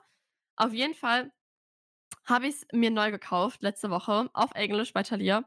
Auf 0.57 0.75
jeden 0.75 0.95
Fall 0.95 1.33
habe 2.27 2.47
ich 2.47 2.57
es 2.57 2.67
mir 2.73 2.91
neu 2.91 3.11
gekauft 3.11 3.63
letzte 3.63 3.91
Woche 3.91 4.29
auf 4.35 4.53
Englisch 4.55 4.93
bei 4.93 5.03
Thalia. 5.03 5.45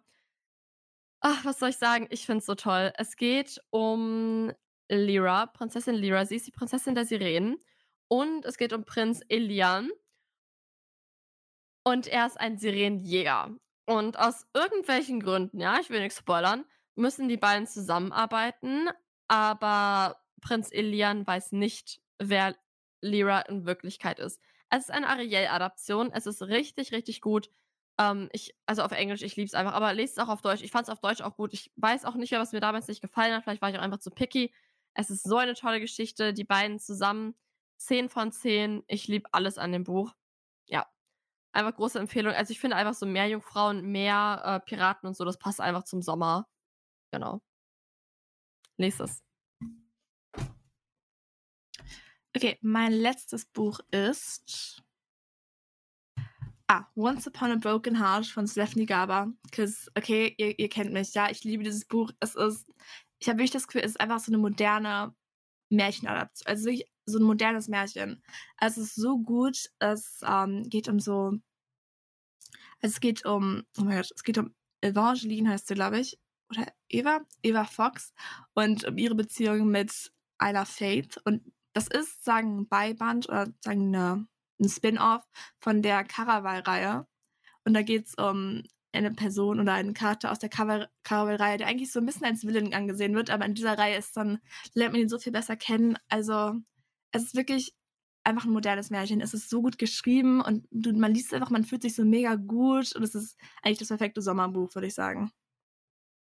Ach, 1.21 1.45
was 1.45 1.59
soll 1.59 1.69
ich 1.69 1.77
sagen? 1.77 2.07
Ich 2.09 2.25
finde 2.25 2.39
es 2.39 2.45
so 2.45 2.55
toll. 2.55 2.91
Es 2.97 3.15
geht 3.17 3.61
um 3.69 4.51
Lyra, 4.89 5.47
Prinzessin 5.47 5.95
Lyra. 5.95 6.25
Sie 6.25 6.35
ist 6.35 6.47
die 6.47 6.51
Prinzessin 6.51 6.95
der 6.95 7.05
Sirenen. 7.05 7.59
Und 8.07 8.45
es 8.45 8.57
geht 8.57 8.73
um 8.73 8.85
Prinz 8.85 9.21
Elian. 9.29 9.89
Und 11.83 12.07
er 12.07 12.25
ist 12.25 12.39
ein 12.39 12.57
Sirenenjäger. 12.57 13.55
Und 13.85 14.17
aus 14.17 14.47
irgendwelchen 14.53 15.19
Gründen, 15.19 15.59
ja, 15.59 15.79
ich 15.79 15.89
will 15.89 16.01
nichts 16.01 16.17
spoilern, 16.17 16.65
müssen 16.95 17.27
die 17.27 17.37
beiden 17.37 17.67
zusammenarbeiten. 17.67 18.89
Aber 19.27 20.21
Prinz 20.41 20.71
Elian 20.71 21.25
weiß 21.25 21.51
nicht, 21.51 22.01
wer 22.19 22.55
Lyra 23.01 23.41
in 23.41 23.65
Wirklichkeit 23.65 24.19
ist. 24.19 24.41
Es 24.69 24.85
ist 24.85 24.91
eine 24.91 25.07
Ariel-Adaption. 25.07 26.11
Es 26.11 26.25
ist 26.25 26.41
richtig, 26.41 26.91
richtig 26.91 27.21
gut. 27.21 27.49
Ähm, 27.99 28.29
ich, 28.31 28.55
also 28.65 28.81
auf 28.81 28.91
Englisch, 28.91 29.21
ich 29.21 29.35
liebe 29.35 29.47
es 29.47 29.53
einfach, 29.53 29.73
aber 29.73 29.93
lest 29.93 30.17
es 30.17 30.23
auch 30.23 30.29
auf 30.29 30.41
Deutsch. 30.41 30.61
Ich 30.61 30.71
fand 30.71 30.87
es 30.87 30.89
auf 30.89 30.99
Deutsch 30.99 31.21
auch 31.21 31.37
gut. 31.37 31.53
Ich 31.53 31.71
weiß 31.75 32.05
auch 32.05 32.15
nicht 32.15 32.31
mehr, 32.31 32.39
was 32.39 32.51
mir 32.51 32.59
damals 32.59 32.87
nicht 32.87 33.01
gefallen 33.01 33.33
hat. 33.33 33.43
Vielleicht 33.43 33.61
war 33.61 33.69
ich 33.69 33.77
auch 33.77 33.81
einfach 33.81 33.99
zu 33.99 34.11
picky. 34.11 34.53
Es 34.93 35.09
ist 35.09 35.23
so 35.23 35.37
eine 35.37 35.53
tolle 35.53 35.79
Geschichte. 35.79 36.33
Die 36.33 36.43
beiden 36.43 36.79
zusammen. 36.79 37.35
10 37.77 38.09
von 38.09 38.31
10. 38.31 38.83
Ich 38.87 39.07
liebe 39.07 39.29
alles 39.31 39.57
an 39.57 39.71
dem 39.71 39.83
Buch. 39.83 40.13
Ja. 40.67 40.87
Einfach 41.53 41.75
große 41.75 41.99
Empfehlung. 41.99 42.33
Also 42.33 42.51
ich 42.51 42.59
finde 42.59 42.75
einfach 42.75 42.93
so 42.93 43.05
mehr 43.05 43.27
Jungfrauen, 43.27 43.81
mehr 43.91 44.41
äh, 44.45 44.59
Piraten 44.67 45.07
und 45.07 45.15
so, 45.15 45.25
das 45.25 45.37
passt 45.37 45.61
einfach 45.61 45.83
zum 45.83 46.01
Sommer. 46.01 46.47
Genau. 47.11 47.41
Lest 48.77 48.99
es. 49.01 49.23
Okay, 52.35 52.57
mein 52.61 52.91
letztes 52.91 53.45
Buch 53.45 53.79
ist. 53.91 54.83
Ah, 56.67 56.85
Once 56.95 57.27
Upon 57.27 57.51
a 57.51 57.55
Broken 57.55 57.97
Heart 57.99 58.25
von 58.25 58.47
Stephanie 58.47 58.85
Garber. 58.85 59.31
Cause, 59.51 59.89
okay, 59.95 60.33
ihr, 60.37 60.59
ihr 60.59 60.67
kennt 60.67 60.91
mich, 60.91 61.13
ja, 61.13 61.29
ich 61.29 61.43
liebe 61.43 61.63
dieses 61.63 61.85
Buch. 61.85 62.11
Es 62.19 62.35
ist, 62.35 62.65
ich 63.19 63.29
habe 63.29 63.37
wirklich 63.37 63.51
das 63.51 63.67
Gefühl, 63.67 63.81
es 63.81 63.91
ist 63.91 64.01
einfach 64.01 64.19
so 64.19 64.31
eine 64.31 64.39
moderne 64.39 65.15
Märchenadaption. 65.69 66.47
Also 66.47 66.65
wirklich 66.65 66.87
so 67.05 67.19
ein 67.19 67.23
modernes 67.23 67.67
Märchen. 67.67 68.23
Also 68.57 68.81
es 68.81 68.87
ist 68.89 68.95
so 68.95 69.19
gut, 69.19 69.69
es 69.79 70.21
ähm, 70.27 70.63
geht 70.69 70.87
um 70.87 70.99
so. 70.99 71.33
Also 72.81 72.93
es 72.93 72.99
geht 72.99 73.25
um, 73.25 73.63
oh 73.77 73.83
mein 73.83 73.97
Gott, 73.97 74.11
es 74.15 74.23
geht 74.23 74.37
um 74.37 74.53
Evangeline 74.81 75.49
heißt 75.49 75.67
sie, 75.67 75.73
glaube 75.73 75.99
ich. 75.99 76.19
Oder 76.49 76.67
Eva? 76.89 77.21
Eva 77.41 77.65
Fox. 77.65 78.13
Und 78.53 78.85
um 78.85 78.97
ihre 78.97 79.15
Beziehung 79.15 79.67
mit 79.69 80.11
Isla 80.41 80.65
Faith. 80.65 81.19
Und 81.25 81.41
das 81.73 81.87
ist, 81.87 82.23
sagen, 82.23 82.59
ein 82.59 82.67
Beiband 82.67 83.27
oder 83.27 83.47
sagen 83.61 83.95
eine, 83.95 84.27
ein 84.59 84.69
Spin-off 84.69 85.23
von 85.59 85.81
der 85.81 86.03
Caraval-Reihe. 86.03 87.07
Und 87.65 87.73
da 87.73 87.81
geht 87.81 88.07
es 88.07 88.15
um 88.15 88.63
eine 88.95 89.11
Person 89.11 89.59
oder 89.59 89.73
einen 89.73 89.93
Charakter 89.93 90.31
aus 90.31 90.39
der 90.39 90.49
Caraval-Reihe, 90.49 91.57
der 91.57 91.67
eigentlich 91.67 91.91
so 91.91 91.99
ein 91.99 92.05
bisschen 92.05 92.25
als 92.25 92.45
Villain 92.45 92.73
angesehen 92.73 93.15
wird, 93.15 93.29
aber 93.29 93.45
in 93.45 93.53
dieser 93.53 93.77
Reihe 93.77 93.97
ist 93.97 94.15
dann, 94.17 94.39
lernt 94.73 94.93
man 94.93 95.01
ihn 95.01 95.09
so 95.09 95.19
viel 95.19 95.31
besser 95.31 95.55
kennen. 95.55 95.97
Also, 96.09 96.53
es 97.11 97.23
ist 97.23 97.35
wirklich 97.35 97.73
einfach 98.25 98.45
ein 98.45 98.51
modernes 98.51 98.89
Märchen. 98.89 99.21
Es 99.21 99.33
ist 99.33 99.49
so 99.49 99.61
gut 99.61 99.77
geschrieben 99.77 100.41
und 100.41 100.67
du, 100.71 100.91
man 100.93 101.13
liest 101.13 101.27
es 101.27 101.33
einfach, 101.33 101.51
man 101.51 101.63
fühlt 101.63 101.83
sich 101.83 101.95
so 101.95 102.03
mega 102.03 102.35
gut 102.35 102.95
und 102.95 103.03
es 103.03 103.15
ist 103.15 103.37
eigentlich 103.61 103.77
das 103.77 103.89
perfekte 103.89 104.21
Sommerbuch, 104.21 104.73
würde 104.75 104.87
ich 104.87 104.95
sagen. 104.95 105.31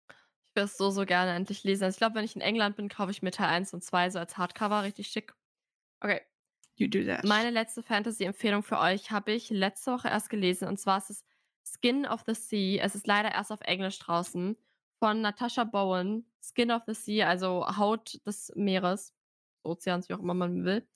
Ich 0.09 0.55
will 0.55 0.63
es 0.63 0.77
so, 0.77 0.91
so 0.91 1.05
gerne 1.05 1.33
endlich 1.33 1.63
lesen. 1.63 1.83
Also 1.83 1.95
ich 1.95 1.99
glaube, 1.99 2.15
wenn 2.15 2.25
ich 2.25 2.35
in 2.35 2.41
England 2.41 2.75
bin, 2.75 2.89
kaufe 2.89 3.11
ich 3.11 3.21
mir 3.21 3.31
Teil 3.31 3.47
1 3.47 3.73
und 3.73 3.83
2 3.83 4.11
so 4.11 4.19
als 4.19 4.37
Hardcover. 4.37 4.83
Richtig 4.83 5.07
schick. 5.07 5.33
Okay. 5.99 6.21
You 6.75 6.87
do 6.87 7.03
that. 7.03 7.23
Meine 7.25 7.49
letzte 7.49 7.83
Fantasy-Empfehlung 7.83 8.63
für 8.63 8.79
euch 8.79 9.11
habe 9.11 9.33
ich 9.33 9.49
letzte 9.49 9.91
Woche 9.91 10.07
erst 10.07 10.29
gelesen. 10.29 10.67
Und 10.67 10.79
zwar 10.79 10.97
ist 10.99 11.09
es 11.09 11.25
Skin 11.73 12.05
of 12.05 12.23
the 12.25 12.33
Sea. 12.33 12.79
Es 12.79 12.95
ist 12.95 13.07
leider 13.07 13.31
erst 13.31 13.51
auf 13.51 13.61
Englisch 13.61 13.99
draußen. 13.99 14.57
Von 14.99 15.21
Natasha 15.21 15.63
Bowen. 15.63 16.25
Skin 16.41 16.71
of 16.71 16.83
the 16.87 16.93
Sea, 16.93 17.27
also 17.27 17.65
Haut 17.77 18.19
des 18.25 18.51
Meeres. 18.55 19.13
Ozeans, 19.63 20.09
wie 20.09 20.13
auch 20.13 20.19
immer 20.19 20.33
man 20.33 20.63
will. 20.63 20.87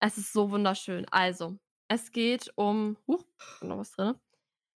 Es 0.00 0.18
ist 0.18 0.32
so 0.32 0.50
wunderschön. 0.50 1.06
Also, 1.10 1.58
es 1.88 2.12
geht 2.12 2.52
um. 2.56 2.96
Huch, 3.06 3.24
noch 3.60 3.78
was 3.78 3.92
drin. 3.92 4.14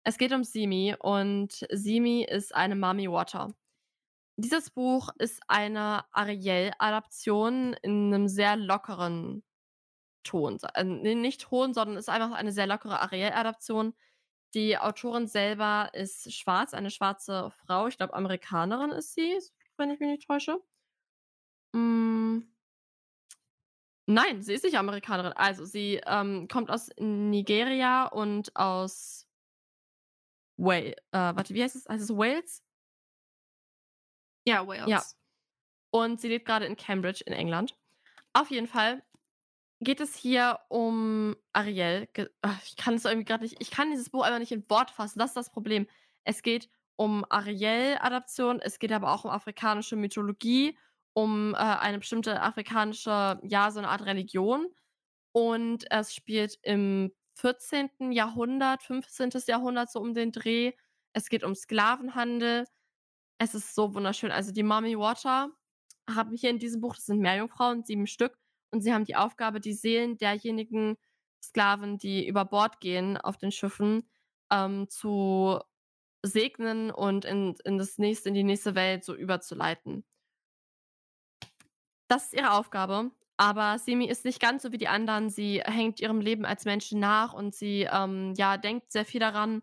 Es 0.05 0.19
geht 0.19 0.33
um 0.33 0.45
Simi 0.45 0.95
und 1.01 1.67
Simi 1.71 2.23
ist 2.23 2.55
eine 2.55 2.77
Mummy 2.77 3.11
Water. 3.11 3.53
Dieses 4.37 4.71
Buch 4.71 5.09
ist 5.19 5.43
eine 5.49 6.05
Ariel-Adaption 6.13 7.75
in 7.83 8.15
einem 8.15 8.29
sehr 8.29 8.57
lockeren 8.57 9.43
Ton. 10.23 10.59
Äh, 10.75 10.85
nicht 10.85 11.41
Ton, 11.43 11.75
sondern 11.75 11.97
ist 11.97 12.09
einfach 12.09 12.33
eine 12.33 12.53
sehr 12.53 12.67
lockere 12.67 13.01
Ariel-Adaption. 13.01 13.95
Die 14.57 14.79
Autorin 14.79 15.27
selber 15.27 15.91
ist 15.93 16.33
schwarz, 16.33 16.73
eine 16.73 16.91
schwarze 16.91 17.51
Frau. 17.51 17.89
Ich 17.89 17.99
glaube, 17.99 18.15
Amerikanerin 18.15 18.91
ist 18.91 19.15
sie, 19.15 19.39
wenn 19.77 19.91
ich 19.91 20.01
mich 20.01 20.09
nicht 20.09 20.27
täusche. 20.27 20.63
Mm. 21.73 22.39
Nein, 24.07 24.41
sie 24.41 24.55
ist 24.55 24.65
nicht 24.65 24.79
Amerikanerin. 24.79 25.35
Also, 25.35 25.67
sie 25.67 26.01
ähm, 26.07 26.49
kommt 26.49 26.71
aus 26.71 26.89
Nigeria 26.99 28.07
und 28.07 28.57
aus 28.57 29.29
Wales. 30.57 30.95
Äh, 31.13 31.37
warte, 31.37 31.53
wie 31.53 31.63
heißt 31.63 31.77
es? 31.77 31.87
Heißt 31.87 32.05
es 32.05 32.17
Wales? 32.17 32.65
ja, 34.47 34.67
Wales. 34.67 34.89
Ja. 34.89 35.05
Und 35.91 36.19
sie 36.21 36.29
lebt 36.29 36.47
gerade 36.47 36.65
in 36.65 36.77
Cambridge 36.77 37.23
in 37.27 37.35
England. 37.35 37.77
Auf 38.33 38.51
jeden 38.51 38.69
Fall 38.69 39.03
geht 39.81 40.01
es 40.01 40.15
hier 40.17 40.59
um 40.69 41.37
Ariel. 41.53 42.09
Ach, 42.43 42.61
Ich 42.65 42.77
kann 42.77 42.95
es 42.95 43.05
irgendwie 43.05 43.25
gerade 43.25 43.45
nicht, 43.45 43.57
ich 43.61 43.71
kann 43.71 43.91
dieses 43.91 44.11
Buch 44.11 44.25
einfach 44.25 44.39
nicht 44.39 44.53
in 44.53 44.69
Wort 44.71 44.91
fassen. 44.91 45.19
Das 45.19 45.31
ist 45.31 45.37
das 45.37 45.53
Problem. 45.53 45.87
Es 46.25 46.43
geht 46.43 46.69
um 46.97 47.25
Ariel-Adaption, 47.29 48.61
es 48.61 48.79
geht 48.79 48.93
aber 48.93 49.13
auch 49.13 49.25
um 49.25 49.31
afrikanische 49.31 49.97
Mythologie, 49.97 50.79
um 51.13 51.55
äh, 51.55 51.59
eine 51.59 51.99
bestimmte 51.99 52.41
afrikanische, 52.43 53.39
ja, 53.43 53.71
so 53.71 53.79
eine 53.81 53.89
Art 53.89 54.07
Religion. 54.07 54.67
Und 55.33 55.85
es 55.91 56.15
spielt 56.15 56.59
im 56.63 57.13
14. 57.35 58.13
Jahrhundert, 58.13 58.83
15. 58.83 59.31
Jahrhundert, 59.47 59.91
so 59.91 60.01
um 60.01 60.15
den 60.15 60.33
Dreh. 60.33 60.73
Es 61.13 61.29
geht 61.29 61.45
um 61.45 61.55
Sklavenhandel. 61.55 62.65
Es 63.39 63.55
ist 63.55 63.75
so 63.75 63.95
wunderschön. 63.95 64.31
Also 64.33 64.53
die 64.53 64.63
Mummy 64.63 64.99
Water 64.99 65.51
haben 66.09 66.35
hier 66.35 66.51
in 66.51 66.59
diesem 66.59 66.81
Buch, 66.81 66.95
das 66.95 67.07
sind 67.07 67.21
Meerjungfrauen, 67.21 67.85
sieben 67.85 68.07
Stück, 68.07 68.39
und 68.71 68.83
sie 68.83 68.93
haben 68.93 69.05
die 69.05 69.17
Aufgabe, 69.17 69.61
die 69.61 69.73
Seelen 69.73 70.19
derjenigen 70.19 70.97
Sklaven, 71.43 71.99
die 71.99 72.27
über 72.27 72.45
Bord 72.45 72.81
gehen 72.81 73.17
auf 73.17 73.37
den 73.37 73.53
Schiffen, 73.53 74.09
ähm, 74.51 74.89
zu 74.89 75.61
segnen 76.23 76.91
und 76.91 77.25
in, 77.25 77.55
in 77.65 77.79
das 77.79 77.99
nächste, 77.99 78.29
in 78.29 78.35
die 78.35 78.45
nächste 78.45 78.75
Welt 78.75 79.05
so 79.05 79.15
überzuleiten. 79.15 80.05
Das 82.09 82.27
ist 82.27 82.35
ihre 82.35 82.53
Aufgabe. 82.53 83.11
Aber 83.39 83.79
Simi 83.79 84.07
ist 84.07 84.25
nicht 84.25 84.41
ganz 84.41 84.63
so 84.63 84.73
wie 84.73 84.79
die 84.79 84.89
anderen. 84.89 85.29
Sie 85.29 85.61
hängt 85.61 86.01
ihrem 86.01 86.21
Leben 86.21 86.47
als 86.47 86.65
Mensch 86.65 86.93
nach 86.93 87.35
und 87.35 87.55
sie 87.55 87.87
ähm, 87.91 88.33
ja, 88.37 88.57
denkt 88.57 88.93
sehr 88.93 89.05
viel 89.05 89.21
daran. 89.21 89.63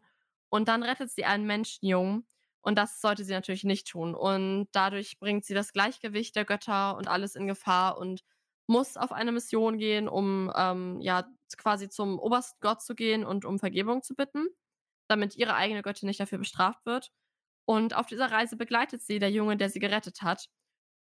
Und 0.50 0.68
dann 0.68 0.84
rettet 0.84 1.10
sie 1.10 1.26
einen 1.26 1.48
Menschenjungen. 1.48 2.28
Und 2.62 2.78
das 2.78 3.02
sollte 3.02 3.24
sie 3.24 3.34
natürlich 3.34 3.64
nicht 3.64 3.88
tun. 3.88 4.14
Und 4.14 4.68
dadurch 4.72 5.20
bringt 5.20 5.44
sie 5.46 5.56
das 5.56 5.74
Gleichgewicht 5.74 6.36
der 6.36 6.46
Götter 6.46 6.96
und 6.98 7.08
alles 7.08 7.36
in 7.36 7.48
Gefahr 7.48 7.98
und 7.98 8.24
muss 8.68 8.98
auf 8.98 9.12
eine 9.12 9.32
Mission 9.32 9.78
gehen, 9.78 10.08
um 10.08 10.52
ähm, 10.56 11.00
ja 11.02 11.28
quasi 11.58 11.90
zum 11.90 12.20
obersten 12.20 12.58
Gott 12.62 12.82
zu 12.82 12.96
gehen 12.96 13.26
und 13.26 13.46
um 13.46 13.60
Vergebung 13.60 14.04
zu 14.04 14.16
bitten, 14.16 14.48
damit 15.08 15.36
ihre 15.36 15.56
eigene 15.56 15.82
Göttin 15.82 16.08
nicht 16.08 16.20
dafür 16.20 16.38
bestraft 16.38 16.86
wird. 16.86 17.12
Und 17.66 17.96
auf 17.96 18.08
dieser 18.08 18.32
Reise 18.32 18.58
begleitet 18.58 19.02
sie 19.02 19.20
der 19.20 19.32
Junge, 19.32 19.58
der 19.58 19.70
sie 19.70 19.80
gerettet 19.80 20.22
hat. 20.22 20.50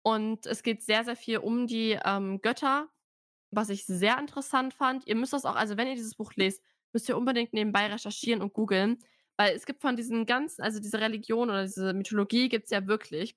Und 0.03 0.45
es 0.45 0.63
geht 0.63 0.83
sehr, 0.83 1.03
sehr 1.03 1.15
viel 1.15 1.39
um 1.39 1.67
die 1.67 1.99
ähm, 2.05 2.41
Götter, 2.41 2.89
was 3.51 3.69
ich 3.69 3.85
sehr 3.85 4.17
interessant 4.19 4.73
fand. 4.73 5.05
Ihr 5.07 5.15
müsst 5.15 5.33
das 5.33 5.45
auch, 5.45 5.55
also 5.55 5.77
wenn 5.77 5.87
ihr 5.87 5.95
dieses 5.95 6.15
Buch 6.15 6.33
lest, 6.35 6.63
müsst 6.93 7.09
ihr 7.09 7.17
unbedingt 7.17 7.53
nebenbei 7.53 7.87
recherchieren 7.87 8.41
und 8.41 8.53
googeln, 8.53 8.99
weil 9.37 9.55
es 9.55 9.65
gibt 9.65 9.81
von 9.81 9.95
diesen 9.95 10.25
ganzen, 10.25 10.61
also 10.61 10.79
diese 10.79 10.99
Religion 10.99 11.49
oder 11.49 11.63
diese 11.63 11.93
Mythologie 11.93 12.49
gibt 12.49 12.65
es 12.65 12.71
ja 12.71 12.87
wirklich. 12.87 13.35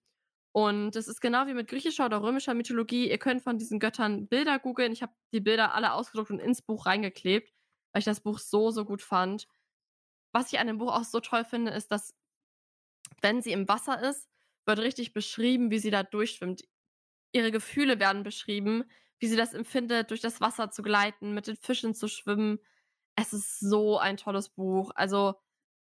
Und 0.53 0.97
es 0.97 1.09
ist 1.09 1.21
genau 1.21 1.47
wie 1.47 1.55
mit 1.55 1.69
griechischer 1.69 2.05
oder 2.07 2.23
römischer 2.23 2.55
Mythologie. 2.55 3.11
Ihr 3.11 3.19
könnt 3.19 3.43
von 3.43 3.59
diesen 3.59 3.81
Göttern 3.81 4.29
Bilder 4.29 4.59
googeln. 4.59 4.93
Ich 4.93 5.03
habe 5.03 5.13
die 5.33 5.41
Bilder 5.41 5.75
alle 5.75 5.95
ausgedruckt 5.95 6.31
und 6.31 6.41
ins 6.41 6.61
Buch 6.61 6.85
reingeklebt, 6.87 7.53
weil 7.93 8.01
ich 8.01 8.05
das 8.05 8.21
Buch 8.21 8.39
so, 8.39 8.71
so 8.71 8.85
gut 8.85 9.01
fand. 9.01 9.49
Was 10.33 10.53
ich 10.53 10.59
an 10.59 10.67
dem 10.67 10.79
Buch 10.79 10.93
auch 10.93 11.05
so 11.05 11.21
toll 11.21 11.45
finde, 11.45 11.73
ist, 11.73 11.91
dass 11.91 12.15
wenn 13.23 13.41
sie 13.41 13.53
im 13.53 13.69
Wasser 13.69 14.03
ist, 14.03 14.29
wird 14.67 14.79
richtig 14.79 15.13
beschrieben, 15.13 15.71
wie 15.71 15.79
sie 15.79 15.91
da 15.91 16.03
durchschwimmt. 16.03 16.65
Ihre 17.33 17.51
Gefühle 17.51 17.99
werden 17.99 18.23
beschrieben, 18.23 18.85
wie 19.19 19.27
sie 19.29 19.37
das 19.37 19.55
empfindet, 19.55 20.11
durch 20.11 20.21
das 20.21 20.41
Wasser 20.41 20.71
zu 20.71 20.83
gleiten, 20.83 21.33
mit 21.33 21.47
den 21.47 21.57
Fischen 21.57 21.95
zu 21.95 22.09
schwimmen. 22.09 22.59
Es 23.17 23.33
ist 23.33 23.61
so 23.61 23.99
ein 23.99 24.17
tolles 24.17 24.51
Buch. 24.51 24.91
Also, 24.95 25.35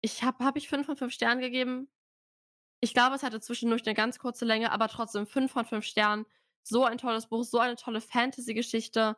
ich 0.01 0.23
habe 0.25 0.45
hab 0.45 0.57
ich 0.57 0.69
fünf 0.69 0.87
von 0.87 0.97
fünf 0.97 1.13
Sternen 1.13 1.41
gegeben. 1.41 1.89
Ich 2.81 2.95
glaube, 2.95 3.17
es 3.17 3.23
hatte 3.23 3.41
zwischendurch 3.41 3.87
eine 3.87 3.95
ganz 3.95 4.19
kurze 4.19 4.45
Länge, 4.45 4.73
aber 4.73 4.89
trotzdem 4.89 5.27
fünf 5.27 5.53
von 5.53 5.65
fünf 5.65 5.85
Sternen. 5.85 6.27
So 6.63 6.85
ein 6.85 6.99
tolles 6.99 7.27
Buch, 7.29 7.45
so 7.45 7.59
eine 7.59 7.77
tolle 7.77 8.01
Fantasy-Geschichte. 8.01 9.17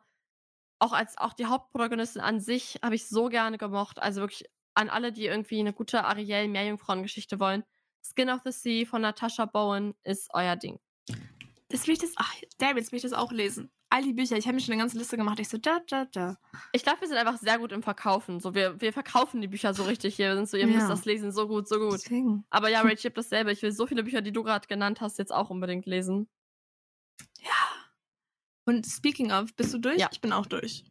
Auch 0.79 0.93
als 0.93 1.17
auch 1.17 1.33
die 1.33 1.45
Hauptprotagonistin 1.45 2.21
an 2.21 2.39
sich 2.39 2.79
habe 2.83 2.95
ich 2.95 3.07
so 3.07 3.27
gerne 3.27 3.57
gemocht. 3.57 3.99
Also 4.01 4.21
wirklich 4.21 4.45
an 4.75 4.89
alle, 4.89 5.11
die 5.11 5.25
irgendwie 5.25 5.59
eine 5.59 5.73
gute 5.73 6.05
Ariel 6.05 6.47
Meerjungfrauengeschichte 6.47 7.39
wollen. 7.39 7.63
Skin 8.01 8.29
of 8.29 8.41
the 8.45 8.51
Sea 8.51 8.85
von 8.85 9.01
Natasha 9.01 9.45
Bowen 9.45 9.93
ist 10.03 10.29
euer 10.33 10.55
Ding. 10.55 10.79
Das 11.67 11.85
will 11.85 11.93
ich 11.93 11.99
das, 11.99 12.13
ach, 12.15 12.33
David, 12.57 12.77
jetzt 12.77 12.91
will 12.91 12.97
ich 12.97 13.03
das 13.03 13.13
auch 13.13 13.31
lesen. 13.31 13.71
All 13.91 14.03
die 14.03 14.13
Bücher, 14.13 14.37
ich 14.37 14.45
habe 14.45 14.55
mir 14.55 14.61
schon 14.61 14.73
eine 14.73 14.81
ganze 14.81 14.99
Liste 14.99 15.17
gemacht. 15.17 15.39
Ich 15.39 15.49
so, 15.49 15.57
da, 15.57 15.79
da, 15.87 16.05
da. 16.05 16.37
Ich 16.73 16.83
glaube, 16.83 17.01
wir 17.01 17.07
sind 17.07 17.17
einfach 17.17 17.37
sehr 17.37 17.57
gut 17.57 17.71
im 17.71 17.81
Verkaufen. 17.81 18.39
So, 18.39 18.53
wir, 18.53 18.79
wir 18.79 18.93
verkaufen 18.93 19.41
die 19.41 19.47
Bücher 19.47 19.73
so 19.73 19.83
richtig 19.83 20.15
hier. 20.15 20.29
Wir 20.29 20.35
sind 20.35 20.47
so, 20.49 20.57
ihr 20.57 20.67
ja. 20.67 20.75
müsst 20.75 20.89
das 20.89 21.05
lesen, 21.05 21.31
so 21.31 21.47
gut, 21.47 21.67
so 21.67 21.79
gut. 21.79 21.95
Deswegen. 21.95 22.45
Aber 22.51 22.69
ja, 22.69 22.81
Rachel, 22.81 22.93
ich 22.93 23.05
habe 23.05 23.15
dasselbe. 23.15 23.51
Ich 23.51 23.63
will 23.63 23.71
so 23.71 23.87
viele 23.87 24.03
Bücher, 24.03 24.21
die 24.21 24.31
du 24.31 24.43
gerade 24.43 24.67
genannt 24.67 25.01
hast, 25.01 25.17
jetzt 25.17 25.33
auch 25.33 25.49
unbedingt 25.49 25.87
lesen. 25.87 26.27
Ja. 27.41 27.89
Und 28.65 28.85
speaking 28.85 29.31
of, 29.31 29.55
bist 29.55 29.73
du 29.73 29.79
durch? 29.79 29.97
Ja. 29.97 30.09
Ich 30.11 30.21
bin 30.21 30.33
auch 30.33 30.45
durch. 30.45 30.83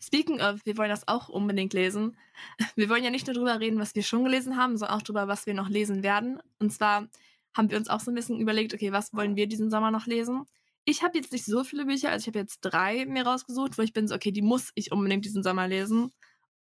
Speaking 0.00 0.40
of, 0.40 0.64
wir 0.64 0.76
wollen 0.78 0.88
das 0.88 1.06
auch 1.08 1.28
unbedingt 1.28 1.72
lesen. 1.72 2.16
Wir 2.76 2.88
wollen 2.88 3.04
ja 3.04 3.10
nicht 3.10 3.26
nur 3.26 3.34
darüber 3.34 3.60
reden, 3.60 3.78
was 3.78 3.94
wir 3.94 4.02
schon 4.02 4.24
gelesen 4.24 4.56
haben, 4.56 4.78
sondern 4.78 4.96
auch 4.96 5.02
darüber, 5.02 5.28
was 5.28 5.46
wir 5.46 5.52
noch 5.52 5.68
lesen 5.68 6.02
werden. 6.02 6.40
Und 6.58 6.72
zwar 6.72 7.08
haben 7.54 7.70
wir 7.70 7.76
uns 7.76 7.88
auch 7.88 8.00
so 8.00 8.10
ein 8.10 8.14
bisschen 8.14 8.40
überlegt, 8.40 8.72
okay, 8.72 8.92
was 8.92 9.12
wollen 9.12 9.36
wir 9.36 9.46
diesen 9.46 9.70
Sommer 9.70 9.90
noch 9.90 10.06
lesen? 10.06 10.46
Ich 10.84 11.02
habe 11.02 11.18
jetzt 11.18 11.32
nicht 11.32 11.44
so 11.44 11.62
viele 11.62 11.84
Bücher, 11.84 12.10
also 12.10 12.24
ich 12.24 12.26
habe 12.28 12.38
jetzt 12.38 12.60
drei 12.60 13.04
mir 13.06 13.26
rausgesucht, 13.26 13.78
wo 13.78 13.82
ich 13.82 13.92
bin 13.92 14.08
so, 14.08 14.14
okay, 14.14 14.32
die 14.32 14.42
muss 14.42 14.72
ich 14.74 14.92
unbedingt 14.92 15.24
diesen 15.24 15.42
Sommer 15.42 15.68
lesen. 15.68 16.12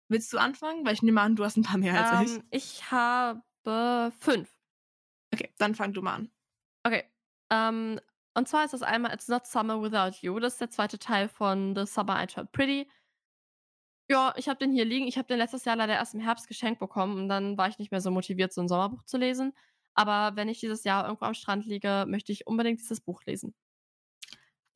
Willst 0.09 0.31
du 0.33 0.37
anfangen? 0.37 0.85
Weil 0.85 0.93
ich 0.93 1.01
nehme 1.01 1.21
an, 1.21 1.35
du 1.35 1.43
hast 1.43 1.57
ein 1.57 1.63
paar 1.63 1.77
mehr 1.77 1.93
als 2.03 2.31
ähm, 2.31 2.43
ich. 2.51 2.63
Ich 2.63 2.91
habe 2.91 3.41
fünf. 4.19 4.49
Okay, 5.33 5.53
dann 5.57 5.75
fang 5.75 5.93
du 5.93 6.01
mal 6.01 6.15
an. 6.15 6.31
Okay. 6.83 7.03
Ähm, 7.49 7.99
und 8.33 8.47
zwar 8.47 8.65
ist 8.65 8.73
das 8.73 8.83
einmal 8.83 9.13
It's 9.13 9.27
Not 9.27 9.45
Summer 9.45 9.81
Without 9.81 10.17
You. 10.21 10.39
Das 10.39 10.53
ist 10.53 10.61
der 10.61 10.69
zweite 10.69 10.99
Teil 10.99 11.27
von 11.27 11.75
The 11.75 11.85
Summer 11.85 12.21
I 12.23 12.27
Turned 12.27 12.51
Pretty. 12.51 12.89
Ja, 14.09 14.33
ich 14.37 14.47
habe 14.47 14.59
den 14.59 14.71
hier 14.71 14.85
liegen. 14.85 15.07
Ich 15.07 15.17
habe 15.17 15.27
den 15.27 15.37
letztes 15.37 15.65
Jahr 15.65 15.75
leider 15.75 15.93
erst 15.93 16.13
im 16.13 16.21
Herbst 16.21 16.47
geschenkt 16.47 16.79
bekommen 16.79 17.17
und 17.17 17.29
dann 17.29 17.57
war 17.57 17.67
ich 17.67 17.77
nicht 17.77 17.91
mehr 17.91 17.99
so 17.99 18.09
motiviert, 18.09 18.53
so 18.53 18.61
ein 18.61 18.69
Sommerbuch 18.69 19.03
zu 19.03 19.17
lesen. 19.17 19.53
Aber 19.95 20.35
wenn 20.35 20.47
ich 20.47 20.59
dieses 20.59 20.83
Jahr 20.83 21.05
irgendwo 21.05 21.25
am 21.25 21.33
Strand 21.33 21.65
liege, 21.65 22.05
möchte 22.07 22.31
ich 22.31 22.47
unbedingt 22.47 22.79
dieses 22.79 23.01
Buch 23.01 23.23
lesen. 23.25 23.53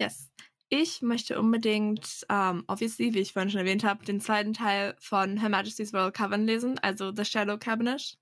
Yes. 0.02 0.32
Ich 0.70 1.02
möchte 1.02 1.40
unbedingt, 1.40 2.26
um, 2.30 2.36
ähm, 2.36 2.64
obviously, 2.68 3.14
wie 3.14 3.20
ich 3.20 3.34
vorhin 3.34 3.52
schon 3.52 3.60
erwähnt 3.60 3.84
habe, 3.84 4.06
den 4.06 4.22
zweiten 4.22 4.54
Teil 4.54 4.96
von 5.00 5.38
Her 5.38 5.50
Majesty's 5.50 5.94
Royal 5.94 6.12
Coven 6.12 6.46
lesen, 6.46 6.80
also 6.80 7.14
The 7.14 7.26
Shadow 7.26 7.58
Cabinet. 7.58 8.18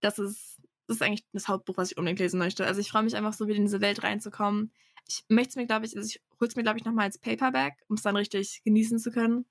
Das 0.00 0.18
ist 0.18 0.56
das 0.86 0.96
ist 0.96 1.02
eigentlich 1.02 1.26
das 1.32 1.48
Hauptbuch, 1.48 1.76
was 1.76 1.90
ich 1.90 1.98
unbedingt 1.98 2.20
lesen 2.20 2.38
möchte. 2.38 2.66
Also 2.66 2.80
ich 2.80 2.90
freue 2.90 3.02
mich 3.02 3.16
einfach 3.16 3.32
so, 3.32 3.46
wieder 3.46 3.56
in 3.56 3.64
diese 3.64 3.80
Welt 3.80 4.02
reinzukommen. 4.02 4.72
Ich 5.08 5.24
möchte 5.28 5.50
es 5.50 5.56
mir, 5.56 5.66
glaube 5.66 5.86
ich, 5.86 5.96
also 5.96 6.06
ich 6.06 6.20
hole 6.40 6.48
es 6.48 6.56
mir, 6.56 6.62
glaube 6.62 6.78
ich, 6.78 6.84
nochmal 6.84 7.06
als 7.06 7.18
Paperback, 7.18 7.74
um 7.88 7.96
es 7.96 8.02
dann 8.02 8.16
richtig 8.16 8.62
genießen 8.64 8.98
zu 8.98 9.10
können. 9.10 9.46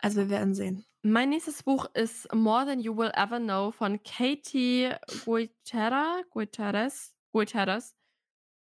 Also 0.00 0.18
wir 0.18 0.30
werden 0.30 0.54
sehen. 0.54 0.84
Mein 1.02 1.28
nächstes 1.28 1.62
Buch 1.62 1.86
ist 1.94 2.32
More 2.34 2.66
Than 2.66 2.80
You 2.80 2.96
Will 2.96 3.12
Ever 3.14 3.38
Know 3.38 3.70
von 3.70 4.02
Katie 4.02 4.90
Guitera, 5.24 6.22
Guiteres, 6.30 7.14
Guiteres. 7.32 7.94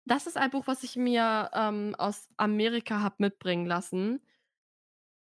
Das 0.06 0.26
ist 0.26 0.36
ein 0.36 0.50
Buch, 0.50 0.66
was 0.66 0.84
ich 0.84 0.96
mir 0.96 1.50
ähm, 1.52 1.94
aus 1.98 2.28
Amerika 2.36 3.00
habe 3.00 3.16
mitbringen 3.18 3.66
lassen. 3.66 4.24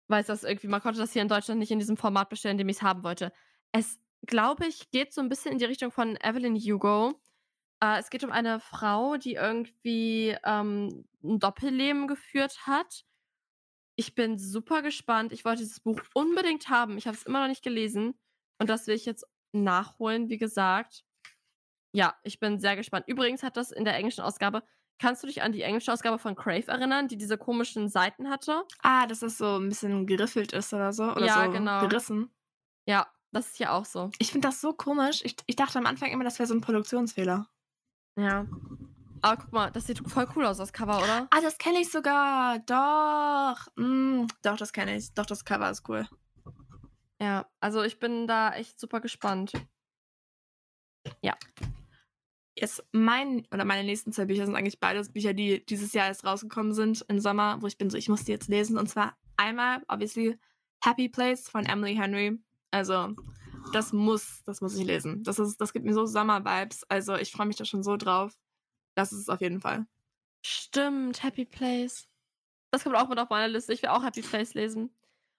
Weil 0.07 0.21
es 0.21 0.28
das 0.28 0.43
irgendwie, 0.43 0.67
man 0.67 0.82
konnte 0.82 0.99
das 0.99 1.13
hier 1.13 1.21
in 1.21 1.30
Deutschland 1.30 1.59
nicht 1.59 1.71
in 1.71 1.80
diesem 1.80 1.97
Format 1.97 2.30
bestellen, 2.30 2.53
in 2.53 2.57
dem 2.59 2.69
ich 2.69 2.78
es 2.78 2.84
haben 2.84 3.03
wollte. 3.03 3.32
Es 3.71 3.97
glaube 4.26 4.67
ich, 4.67 4.91
geht 4.91 5.13
so 5.13 5.21
ein 5.21 5.30
bisschen 5.30 5.53
in 5.53 5.59
die 5.59 5.65
Richtung 5.65 5.91
von 5.91 6.17
Evelyn 6.17 6.55
Hugo. 6.55 7.13
Äh, 7.82 7.99
es 7.99 8.09
geht 8.09 8.23
um 8.23 8.32
eine 8.32 8.59
Frau, 8.59 9.15
die 9.15 9.36
irgendwie 9.36 10.36
ähm, 10.43 11.05
ein 11.23 11.39
Doppelleben 11.39 12.07
geführt 12.07 12.67
hat. 12.67 13.05
Ich 13.95 14.13
bin 14.13 14.38
super 14.38 14.82
gespannt. 14.82 15.32
Ich 15.32 15.45
wollte 15.45 15.63
dieses 15.63 15.80
Buch 15.80 16.01
unbedingt 16.13 16.69
haben. 16.69 16.97
Ich 16.97 17.07
habe 17.07 17.15
es 17.15 17.23
immer 17.23 17.39
noch 17.39 17.47
nicht 17.47 17.63
gelesen. 17.63 18.13
Und 18.59 18.69
das 18.69 18.88
will 18.88 18.95
ich 18.95 19.05
jetzt 19.05 19.26
nachholen, 19.53 20.30
wie 20.30 20.38
gesagt. 20.38 21.05
Ja, 21.95 22.15
ich 22.23 22.39
bin 22.39 22.59
sehr 22.59 22.75
gespannt. 22.75 23.05
Übrigens 23.07 23.43
hat 23.43 23.57
das 23.57 23.71
in 23.71 23.85
der 23.85 23.95
englischen 23.95 24.21
Ausgabe. 24.21 24.63
Kannst 24.99 25.23
du 25.23 25.27
dich 25.27 25.41
an 25.41 25.51
die 25.51 25.61
englische 25.61 25.91
Ausgabe 25.91 26.19
von 26.19 26.35
Crave 26.35 26.67
erinnern, 26.67 27.07
die 27.07 27.17
diese 27.17 27.37
komischen 27.37 27.89
Seiten 27.89 28.29
hatte? 28.29 28.63
Ah, 28.81 29.07
dass 29.07 29.21
es 29.21 29.37
so 29.37 29.57
ein 29.57 29.67
bisschen 29.67 30.07
geriffelt 30.07 30.53
ist 30.53 30.73
oder 30.73 30.93
so. 30.93 31.03
Oder 31.03 31.25
ja, 31.25 31.45
so 31.45 31.51
genau. 31.51 31.87
gerissen. 31.87 32.29
Ja, 32.87 33.07
das 33.31 33.47
ist 33.47 33.59
ja 33.59 33.71
auch 33.71 33.85
so. 33.85 34.11
Ich 34.19 34.31
finde 34.31 34.47
das 34.47 34.61
so 34.61 34.73
komisch. 34.73 35.21
Ich, 35.23 35.35
ich 35.47 35.55
dachte 35.55 35.77
am 35.77 35.85
Anfang 35.85 36.11
immer, 36.11 36.23
das 36.23 36.39
wäre 36.39 36.47
so 36.47 36.53
ein 36.53 36.61
Produktionsfehler. 36.61 37.49
Ja. 38.17 38.45
Aber 39.21 39.41
guck 39.41 39.51
mal, 39.51 39.71
das 39.71 39.87
sieht 39.87 39.99
voll 40.09 40.27
cool 40.35 40.45
aus, 40.45 40.57
das 40.57 40.71
Cover, 40.71 40.97
oder? 40.99 41.27
Ah, 41.31 41.41
das 41.41 41.57
kenne 41.57 41.79
ich 41.79 41.91
sogar. 41.91 42.59
Doch. 42.59 43.67
Mm, 43.75 44.27
doch, 44.43 44.55
das 44.55 44.71
kenne 44.71 44.95
ich. 44.95 45.13
Doch, 45.13 45.25
das 45.25 45.43
Cover 45.43 45.69
ist 45.69 45.89
cool. 45.89 46.07
Ja, 47.19 47.49
also 47.59 47.83
ich 47.83 47.99
bin 47.99 48.27
da 48.27 48.53
echt 48.53 48.79
super 48.79 49.01
gespannt. 49.01 49.51
Ja. 51.21 51.35
Jetzt 52.58 52.84
mein 52.91 53.45
oder 53.51 53.66
meine 53.66 53.84
nächsten 53.84 54.14
zwei 54.14 54.26
Bücher 54.26 54.45
sind 54.45 54.56
eigentlich 54.56 54.80
beides 54.80 55.12
Bücher, 55.12 55.34
die 55.34 55.66
dieses 55.66 55.93
Jahr 55.93 56.08
erst 56.08 56.26
rausgekommen 56.26 56.74
sind 56.74 57.03
im 57.10 57.20
Sommer, 57.20 57.62
wo 57.62 57.68
ich 57.68 57.78
bin 57.78 57.89
so, 57.89 57.97
ich 57.97 58.08
muss 58.08 58.24
die 58.24 58.32
jetzt 58.32 58.47
lesen. 58.47 58.78
Und 58.78 58.88
zwar 58.88 59.18
einmal, 59.36 59.84
obviously, 59.88 60.38
Happy 60.84 61.10
Place 61.10 61.49
von 61.49 61.66
Emily 61.66 61.95
Henry. 61.95 62.39
Also, 62.72 63.14
das 63.74 63.91
muss, 63.91 64.43
das 64.45 64.62
muss 64.62 64.78
ich 64.78 64.86
lesen. 64.86 65.24
Das, 65.24 65.39
ist, 65.39 65.60
das 65.60 65.74
gibt 65.74 65.86
mir 65.86 65.93
so 65.93 66.06
Sommer-Vibes. 66.06 66.84
Also, 66.89 67.16
ich 67.16 67.32
freue 67.32 67.47
mich 67.47 67.58
da 67.58 67.66
schon 67.66 67.84
so 67.84 67.97
drauf. 67.97 68.38
Das 68.93 69.12
ist 69.12 69.20
es 69.20 69.30
auf 69.30 69.41
jeden 69.41 69.60
Fall. 69.60 69.86
Stimmt, 70.41 71.24
Happy 71.24 71.45
Place. 71.45 72.08
Das 72.72 72.84
kommt 72.84 72.95
auch 72.95 73.10
mit 73.10 73.20
auf 73.20 73.30
meine 73.30 73.51
Liste. 73.51 73.74
Ich 73.74 73.82
will 73.82 73.89
auch 73.89 74.03
Happy 74.03 74.22
Place 74.22 74.53
lesen. 74.53 74.91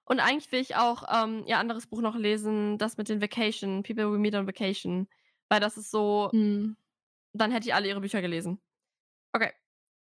Und 0.04 0.20
eigentlich 0.20 0.50
will 0.52 0.60
ich 0.60 0.76
auch 0.76 1.04
ähm, 1.12 1.44
ihr 1.46 1.58
anderes 1.58 1.86
Buch 1.86 2.00
noch 2.00 2.16
lesen, 2.16 2.78
das 2.78 2.96
mit 2.96 3.08
den 3.08 3.20
Vacation, 3.20 3.82
People 3.82 4.12
We 4.12 4.18
Meet 4.18 4.34
on 4.34 4.46
Vacation. 4.46 5.08
Weil 5.48 5.60
das 5.60 5.76
ist 5.76 5.90
so, 5.90 6.28
hm. 6.32 6.76
Dann 7.40 7.50
hätte 7.50 7.68
ich 7.68 7.74
alle 7.74 7.88
ihre 7.88 8.00
Bücher 8.00 8.20
gelesen. 8.20 8.60
Okay. 9.34 9.52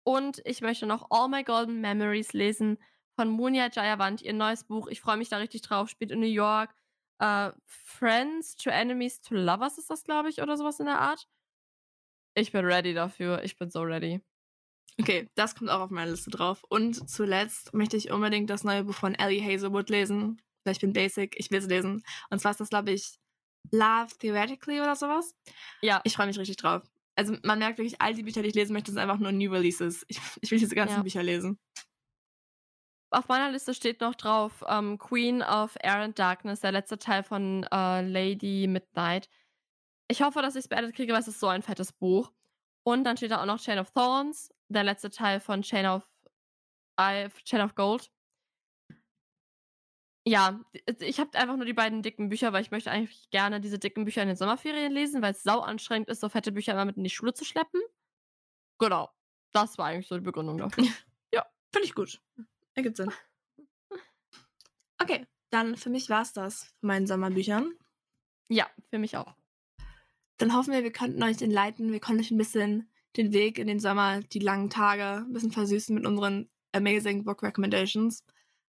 Und 0.05 0.43
ich 0.45 0.61
möchte 0.61 0.87
noch 0.87 1.07
All 1.11 1.29
My 1.29 1.45
Golden 1.45 1.81
Memories 1.81 2.33
lesen 2.33 2.79
von 3.15 3.29
Munia 3.29 3.69
Jayavant, 3.71 4.23
ihr 4.23 4.33
neues 4.33 4.65
Buch. 4.65 4.89
Ich 4.89 5.01
freue 5.01 5.17
mich 5.17 5.29
da 5.29 5.37
richtig 5.37 5.63
drauf. 5.63 5.89
Spielt 5.89 6.11
in 6.11 6.21
New 6.21 6.27
York. 6.27 6.75
Uh, 7.23 7.53
Friends 7.67 8.57
to 8.57 8.71
Enemies 8.71 9.21
to 9.21 9.35
Lovers 9.35 9.79
ist 9.79 9.91
das, 9.91 10.03
glaube 10.03 10.29
ich, 10.29 10.43
oder 10.43 10.57
sowas 10.57 10.81
in 10.81 10.87
der 10.87 11.01
Art. 11.01 11.29
Ich 12.35 12.51
bin 12.51 12.65
ready 12.65 12.95
dafür. 12.95 13.45
Ich 13.45 13.59
bin 13.59 13.71
so 13.71 13.83
ready. 13.83 14.21
Okay, 15.01 15.31
das 15.37 15.55
kommt 15.55 15.71
auch 15.71 15.81
auf 15.81 15.91
meine 15.91 16.11
Liste 16.11 16.31
drauf. 16.31 16.65
Und 16.69 17.09
zuletzt 17.09 17.73
möchte 17.75 17.97
ich 17.97 18.11
unbedingt 18.11 18.51
das 18.51 18.65
neue 18.65 18.85
Buch 18.85 18.95
von 18.95 19.15
Ellie 19.15 19.43
Hazelwood 19.43 19.89
lesen. 19.89 20.43
Ich 20.67 20.81
bin 20.81 20.93
basic, 20.93 21.39
ich 21.39 21.51
will 21.51 21.59
es 21.59 21.67
lesen. 21.67 22.05
Und 22.31 22.41
zwar 22.41 22.51
ist 22.53 22.61
das, 22.61 22.71
glaube 22.71 22.93
ich, 22.93 23.19
Love 23.71 24.19
Theoretically 24.19 24.81
oder 24.81 24.97
sowas. 24.97 25.35
Ja. 25.81 26.01
Ich 26.05 26.15
freue 26.15 26.27
mich 26.27 26.39
richtig 26.39 26.57
drauf. 26.57 26.83
Also 27.17 27.37
man 27.43 27.59
merkt 27.59 27.79
wirklich, 27.79 28.01
all 28.01 28.15
die 28.15 28.23
Bücher, 28.23 28.43
die 28.43 28.49
ich 28.49 28.55
lesen 28.55 28.73
möchte, 28.73 28.91
sind 28.91 29.01
einfach 29.01 29.19
nur 29.19 29.33
New 29.33 29.51
Releases. 29.53 30.05
Ich, 30.09 30.19
ich 30.41 30.51
will 30.51 30.59
diese 30.59 30.75
ganzen 30.75 30.97
Ja. 30.97 31.03
Bücher 31.03 31.23
lesen. 31.23 31.59
Auf 33.11 33.29
meiner 33.29 33.51
Liste 33.51 33.75
steht 33.75 34.01
noch 34.01 34.15
drauf 34.15 34.65
ähm, 34.67 34.97
Queen 34.99 35.43
of 35.43 35.77
Air 35.83 35.97
and 35.99 36.19
Darkness, 36.19 36.61
der 36.61 36.73
letzte 36.73 36.99
Teil 36.99 37.23
von 37.23 37.65
äh, 37.71 38.01
Lady 38.01 38.67
Midnight. 38.67 39.29
Ich 40.09 40.23
hoffe, 40.23 40.41
dass 40.41 40.55
ich 40.57 40.61
es 40.61 40.69
beendet 40.69 40.95
kriege, 40.97 41.13
weil 41.13 41.21
es 41.21 41.29
ist 41.29 41.41
so 41.41 41.49
ein 41.49 41.63
fettes 41.63 41.93
Buch. 41.93 42.33
Und 42.85 43.05
dann 43.05 43.17
steht 43.19 43.31
da 43.31 43.43
auch 43.43 43.47
noch 43.47 43.61
Chain 43.61 43.79
of 43.79 43.91
Thorns, 43.91 44.51
der 44.69 44.85
letzte 44.85 45.11
Teil 45.11 45.41
von 45.41 45.61
Chain 45.63 45.87
of, 45.87 46.09
I- 46.99 47.29
Chain 47.45 47.61
of 47.61 47.75
Gold. 47.75 48.11
Ja, 50.25 50.61
ich 51.01 51.19
habe 51.19 51.37
einfach 51.37 51.57
nur 51.57 51.67
die 51.67 51.73
beiden 51.73 52.03
dicken 52.03 52.29
Bücher, 52.29 52.53
weil 52.53 52.63
ich 52.63 52.71
möchte 52.71 52.91
eigentlich 52.91 53.29
gerne 53.31 53.61
diese 53.61 53.79
dicken 53.79 54.05
Bücher 54.05 54.23
in 54.23 54.29
den 54.29 54.37
Sommerferien 54.37 54.93
lesen, 54.93 55.21
weil 55.21 55.33
es 55.33 55.43
sau 55.43 55.61
anstrengend 55.61 56.09
ist, 56.09 56.21
so 56.21 56.29
fette 56.29 56.53
Bücher 56.53 56.73
immer 56.73 56.85
mit 56.85 56.97
in 56.97 57.05
die 57.05 57.11
Schule 57.11 57.35
zu 57.35 57.45
schleppen. 57.45 57.81
Genau. 58.79 59.11
Das 59.53 59.79
war 59.79 59.87
eigentlich 59.87 60.07
so 60.07 60.15
die 60.15 60.25
Begründung 60.25 60.59
dafür. 60.59 60.85
Finde 61.73 61.87
ich 61.87 61.95
gut. 61.95 62.21
Ergibt 62.75 62.99
Sinn. 62.99 63.11
Okay, 65.01 65.27
dann 65.51 65.77
für 65.77 65.91
mich 65.91 66.11
war 66.11 66.23
es 66.23 66.33
das 66.33 66.65
von 66.81 66.89
meinen 66.89 67.07
Sommerbüchern. 67.07 67.73
ja, 68.49 68.71
für 68.91 68.99
mich 68.99 69.17
auch. 69.17 69.35
Dann 70.37 70.55
hoffen 70.55 70.73
wir, 70.73 70.83
wir 70.83 70.93
konnten 70.93 71.23
euch 71.23 71.41
enleiten. 71.41 71.93
Wir 71.93 72.01
konnten 72.01 72.21
euch 72.21 72.31
ein 72.31 72.39
bisschen 72.39 72.91
den 73.17 73.33
Weg 73.33 73.59
in 73.59 73.67
den 73.67 73.81
Sommer, 73.81 74.21
die 74.21 74.39
langen 74.39 74.71
Tage, 74.71 75.25
ein 75.25 75.33
bisschen 75.33 75.53
versüßen 75.53 75.95
mit 75.95 76.07
unseren 76.07 76.51
amazing 76.73 77.25
Book 77.25 77.43
Recommendations. 77.43 78.25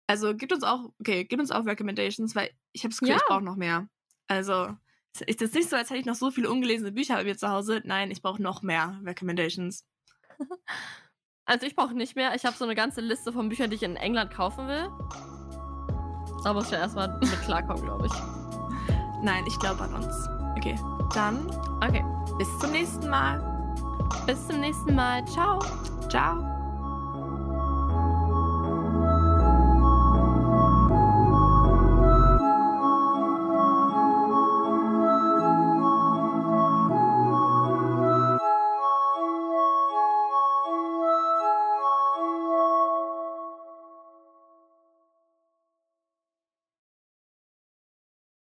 Also 0.09 0.35
gibt 0.35 0.51
uns 0.51 0.63
auch, 0.63 0.91
okay, 0.99 1.23
gibt 1.23 1.39
uns 1.39 1.51
auch 1.51 1.65
Recommendations, 1.65 2.35
weil 2.35 2.49
ich 2.71 2.83
habe 2.83 2.89
das 2.89 2.99
Gefühl, 2.99 3.11
Ja. 3.15 3.17
ich 3.17 3.27
brauche 3.27 3.43
noch 3.43 3.55
mehr. 3.55 3.87
Also 4.27 4.69
ist 5.27 5.39
jetzt 5.41 5.53
nicht 5.53 5.69
so, 5.69 5.75
als 5.75 5.89
hätte 5.91 5.99
ich 5.99 6.05
noch 6.07 6.15
so 6.15 6.31
viele 6.31 6.49
ungelesene 6.49 6.91
Bücher 6.91 7.15
bei 7.15 7.23
mir 7.25 7.37
zu 7.37 7.49
Hause. 7.49 7.81
Nein, 7.85 8.09
ich 8.09 8.21
brauche 8.23 8.41
noch 8.41 8.61
mehr 8.63 8.99
Recommendations. 9.05 9.85
Also 11.45 11.65
ich 11.65 11.75
brauche 11.75 11.95
nicht 11.95 12.15
mehr. 12.15 12.35
Ich 12.35 12.45
habe 12.45 12.55
so 12.55 12.63
eine 12.63 12.75
ganze 12.75 13.01
Liste 13.01 13.33
von 13.33 13.49
Büchern, 13.49 13.71
die 13.71 13.75
ich 13.77 13.81
in 13.81 13.95
England 13.95 14.31
kaufen 14.31 14.67
will. 14.67 14.87
Da 16.43 16.53
muss 16.53 16.65
ich 16.65 16.71
ja 16.73 16.77
erstmal 16.77 17.17
mit 17.19 17.41
klarkommen, 17.41 17.83
glaube 17.83 18.05
ich. 18.05 18.13
Nein, 19.23 19.43
ich 19.47 19.57
glaube 19.57 19.81
an 19.81 19.95
uns. 19.95 20.29
Okay, 20.55 20.75
dann 21.15 21.47
Okay. 21.83 22.05
bis 22.37 22.47
zum 22.59 22.71
nächsten 22.71 23.09
Mal. 23.09 23.41
Bis 24.27 24.45
zum 24.47 24.59
nächsten 24.59 24.93
Mal. 24.93 25.25
Ciao. 25.25 25.57
Ciao. 26.07 26.58